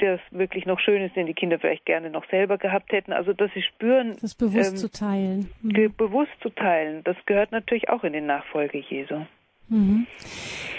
der 0.00 0.20
wirklich 0.30 0.66
noch 0.66 0.80
schön 0.80 1.02
ist, 1.02 1.16
den 1.16 1.26
die 1.26 1.34
Kinder 1.34 1.58
vielleicht 1.58 1.86
gerne 1.86 2.10
noch 2.10 2.28
selber 2.30 2.58
gehabt 2.58 2.92
hätten. 2.92 3.12
Also, 3.12 3.32
dass 3.32 3.52
sie 3.54 3.62
spüren. 3.62 4.16
Das 4.20 4.34
bewusst 4.34 4.72
ähm, 4.72 4.76
zu 4.76 4.90
teilen. 4.90 5.50
Mhm. 5.62 5.94
Bewusst 5.96 6.32
zu 6.42 6.50
teilen. 6.50 7.02
Das 7.04 7.16
gehört 7.26 7.52
natürlich 7.52 7.88
auch 7.88 8.04
in 8.04 8.12
den 8.12 8.26
Nachfolge 8.26 8.78
Jesu. 8.78 9.24
Mhm. 9.68 10.06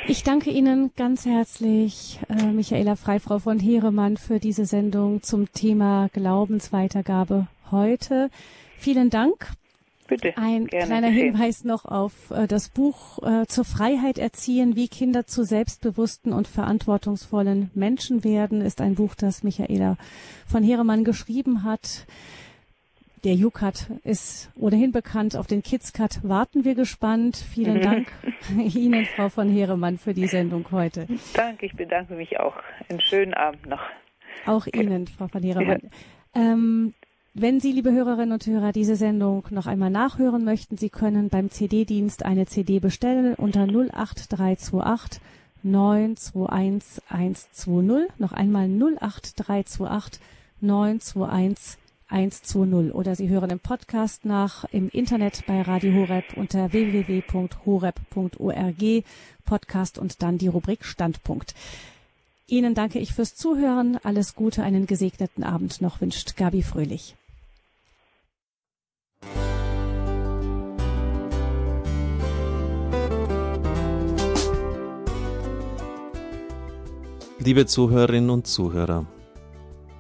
Ich 0.08 0.24
danke 0.24 0.50
Ihnen 0.50 0.92
ganz 0.96 1.26
herzlich, 1.26 2.20
äh, 2.30 2.48
Michaela 2.48 2.96
Freifrau 2.96 3.40
von 3.40 3.60
Heeremann, 3.60 4.18
für 4.18 4.40
diese 4.40 4.66
Sendung 4.66 5.22
zum 5.22 5.52
Thema 5.52 6.10
Glaubensweitergabe 6.14 7.48
heute. 7.70 8.30
Vielen 8.78 9.10
Dank. 9.10 9.52
Bitte. 10.08 10.36
Ein 10.38 10.66
kleiner 10.66 11.10
geschehen. 11.12 11.36
Hinweis 11.36 11.64
noch 11.64 11.86
auf 11.86 12.32
äh, 12.32 12.48
das 12.48 12.70
Buch 12.70 13.22
äh, 13.22 13.46
zur 13.46 13.64
Freiheit 13.64 14.18
erziehen, 14.18 14.76
wie 14.76 14.88
Kinder 14.88 15.28
zu 15.28 15.44
selbstbewussten 15.44 16.34
und 16.34 16.48
verantwortungsvollen 16.48 17.70
Menschen 17.76 18.24
werden, 18.24 18.62
ist 18.62 18.82
ein 18.82 18.96
Buch, 18.96 19.14
das 19.14 19.44
Michaela 19.44 19.98
von 20.48 20.64
Heeremann 20.64 21.04
geschrieben 21.04 21.64
hat. 21.64 22.08
Der 23.24 23.34
UCAT 23.34 23.88
ist 24.04 24.50
ohnehin 24.56 24.92
bekannt. 24.94 25.36
Auf 25.36 25.48
den 25.48 25.62
KidsCut 25.62 26.24
warten 26.24 26.64
wir 26.64 26.76
gespannt. 26.76 27.36
Vielen. 27.36 27.82
Dank 27.82 28.08
Ihnen, 28.58 29.06
Frau 29.06 29.28
von 29.30 29.50
Heeremann, 29.50 29.98
für 29.98 30.14
die 30.14 30.28
Sendung 30.28 30.66
heute. 30.72 31.06
Danke, 31.34 31.66
ich 31.66 31.76
bedanke 31.76 32.14
mich 32.14 32.40
auch. 32.40 32.56
Einen 32.90 33.02
schönen 33.02 33.34
Abend 33.34 33.68
noch. 33.68 33.82
Auch 34.46 34.68
Ihnen, 34.68 35.08
Frau 35.08 35.28
von 35.28 35.44
Heeremann. 35.44 35.82
Ja. 35.84 35.90
Ähm, 36.42 36.94
wenn 37.34 37.60
Sie, 37.60 37.74
liebe 37.74 37.92
Hörerinnen 37.92 38.32
und 38.32 38.48
Hörer, 38.48 38.72
diese 38.72 38.96
Sendung 38.96 39.46
noch 39.50 39.68
einmal 39.68 39.90
nachhören 39.90 40.46
möchten, 40.46 40.78
Sie 40.78 40.90
können 40.90 41.30
beim 41.30 41.50
CD-Dienst 41.50 42.24
eine 42.26 42.46
CD 42.46 42.80
bestellen 42.80 43.36
unter 43.36 43.64
08328 43.64 45.22
921 45.64 47.04
120. 47.10 48.18
Noch 48.18 48.32
einmal 48.32 48.70
08328 48.70 50.20
921 52.10 52.10
120 52.10 52.94
oder 52.94 53.16
Sie 53.16 53.30
hören 53.30 53.52
im 53.52 53.60
Podcast 53.60 54.26
nach 54.26 54.66
im 54.72 54.90
Internet 54.90 55.46
bei 55.46 55.62
Radio 55.62 55.94
Horeb 55.94 56.26
unter 56.36 56.74
www.horeb.org 56.74 57.94
Podcast 59.46 59.98
und 60.00 60.22
dann 60.22 60.38
die 60.38 60.48
Rubrik 60.48 60.84
Standpunkt. 60.86 61.56
Ihnen 62.48 62.74
danke 62.74 63.00
ich 63.00 63.14
fürs 63.14 63.36
Zuhören. 63.36 64.00
Alles 64.04 64.36
Gute, 64.36 64.64
einen 64.64 64.88
gesegneten 64.88 65.44
Abend 65.44 65.82
noch 65.82 66.02
wünscht 66.02 66.36
Gabi 66.36 66.64
Fröhlich. 66.64 67.16
Liebe 77.42 77.66
Zuhörerinnen 77.66 78.30
und 78.32 78.48
Zuhörer, 78.48 79.06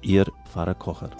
Ihr 0.00 0.26
Pfarrer 0.44 0.74
Kocher. 0.74 1.10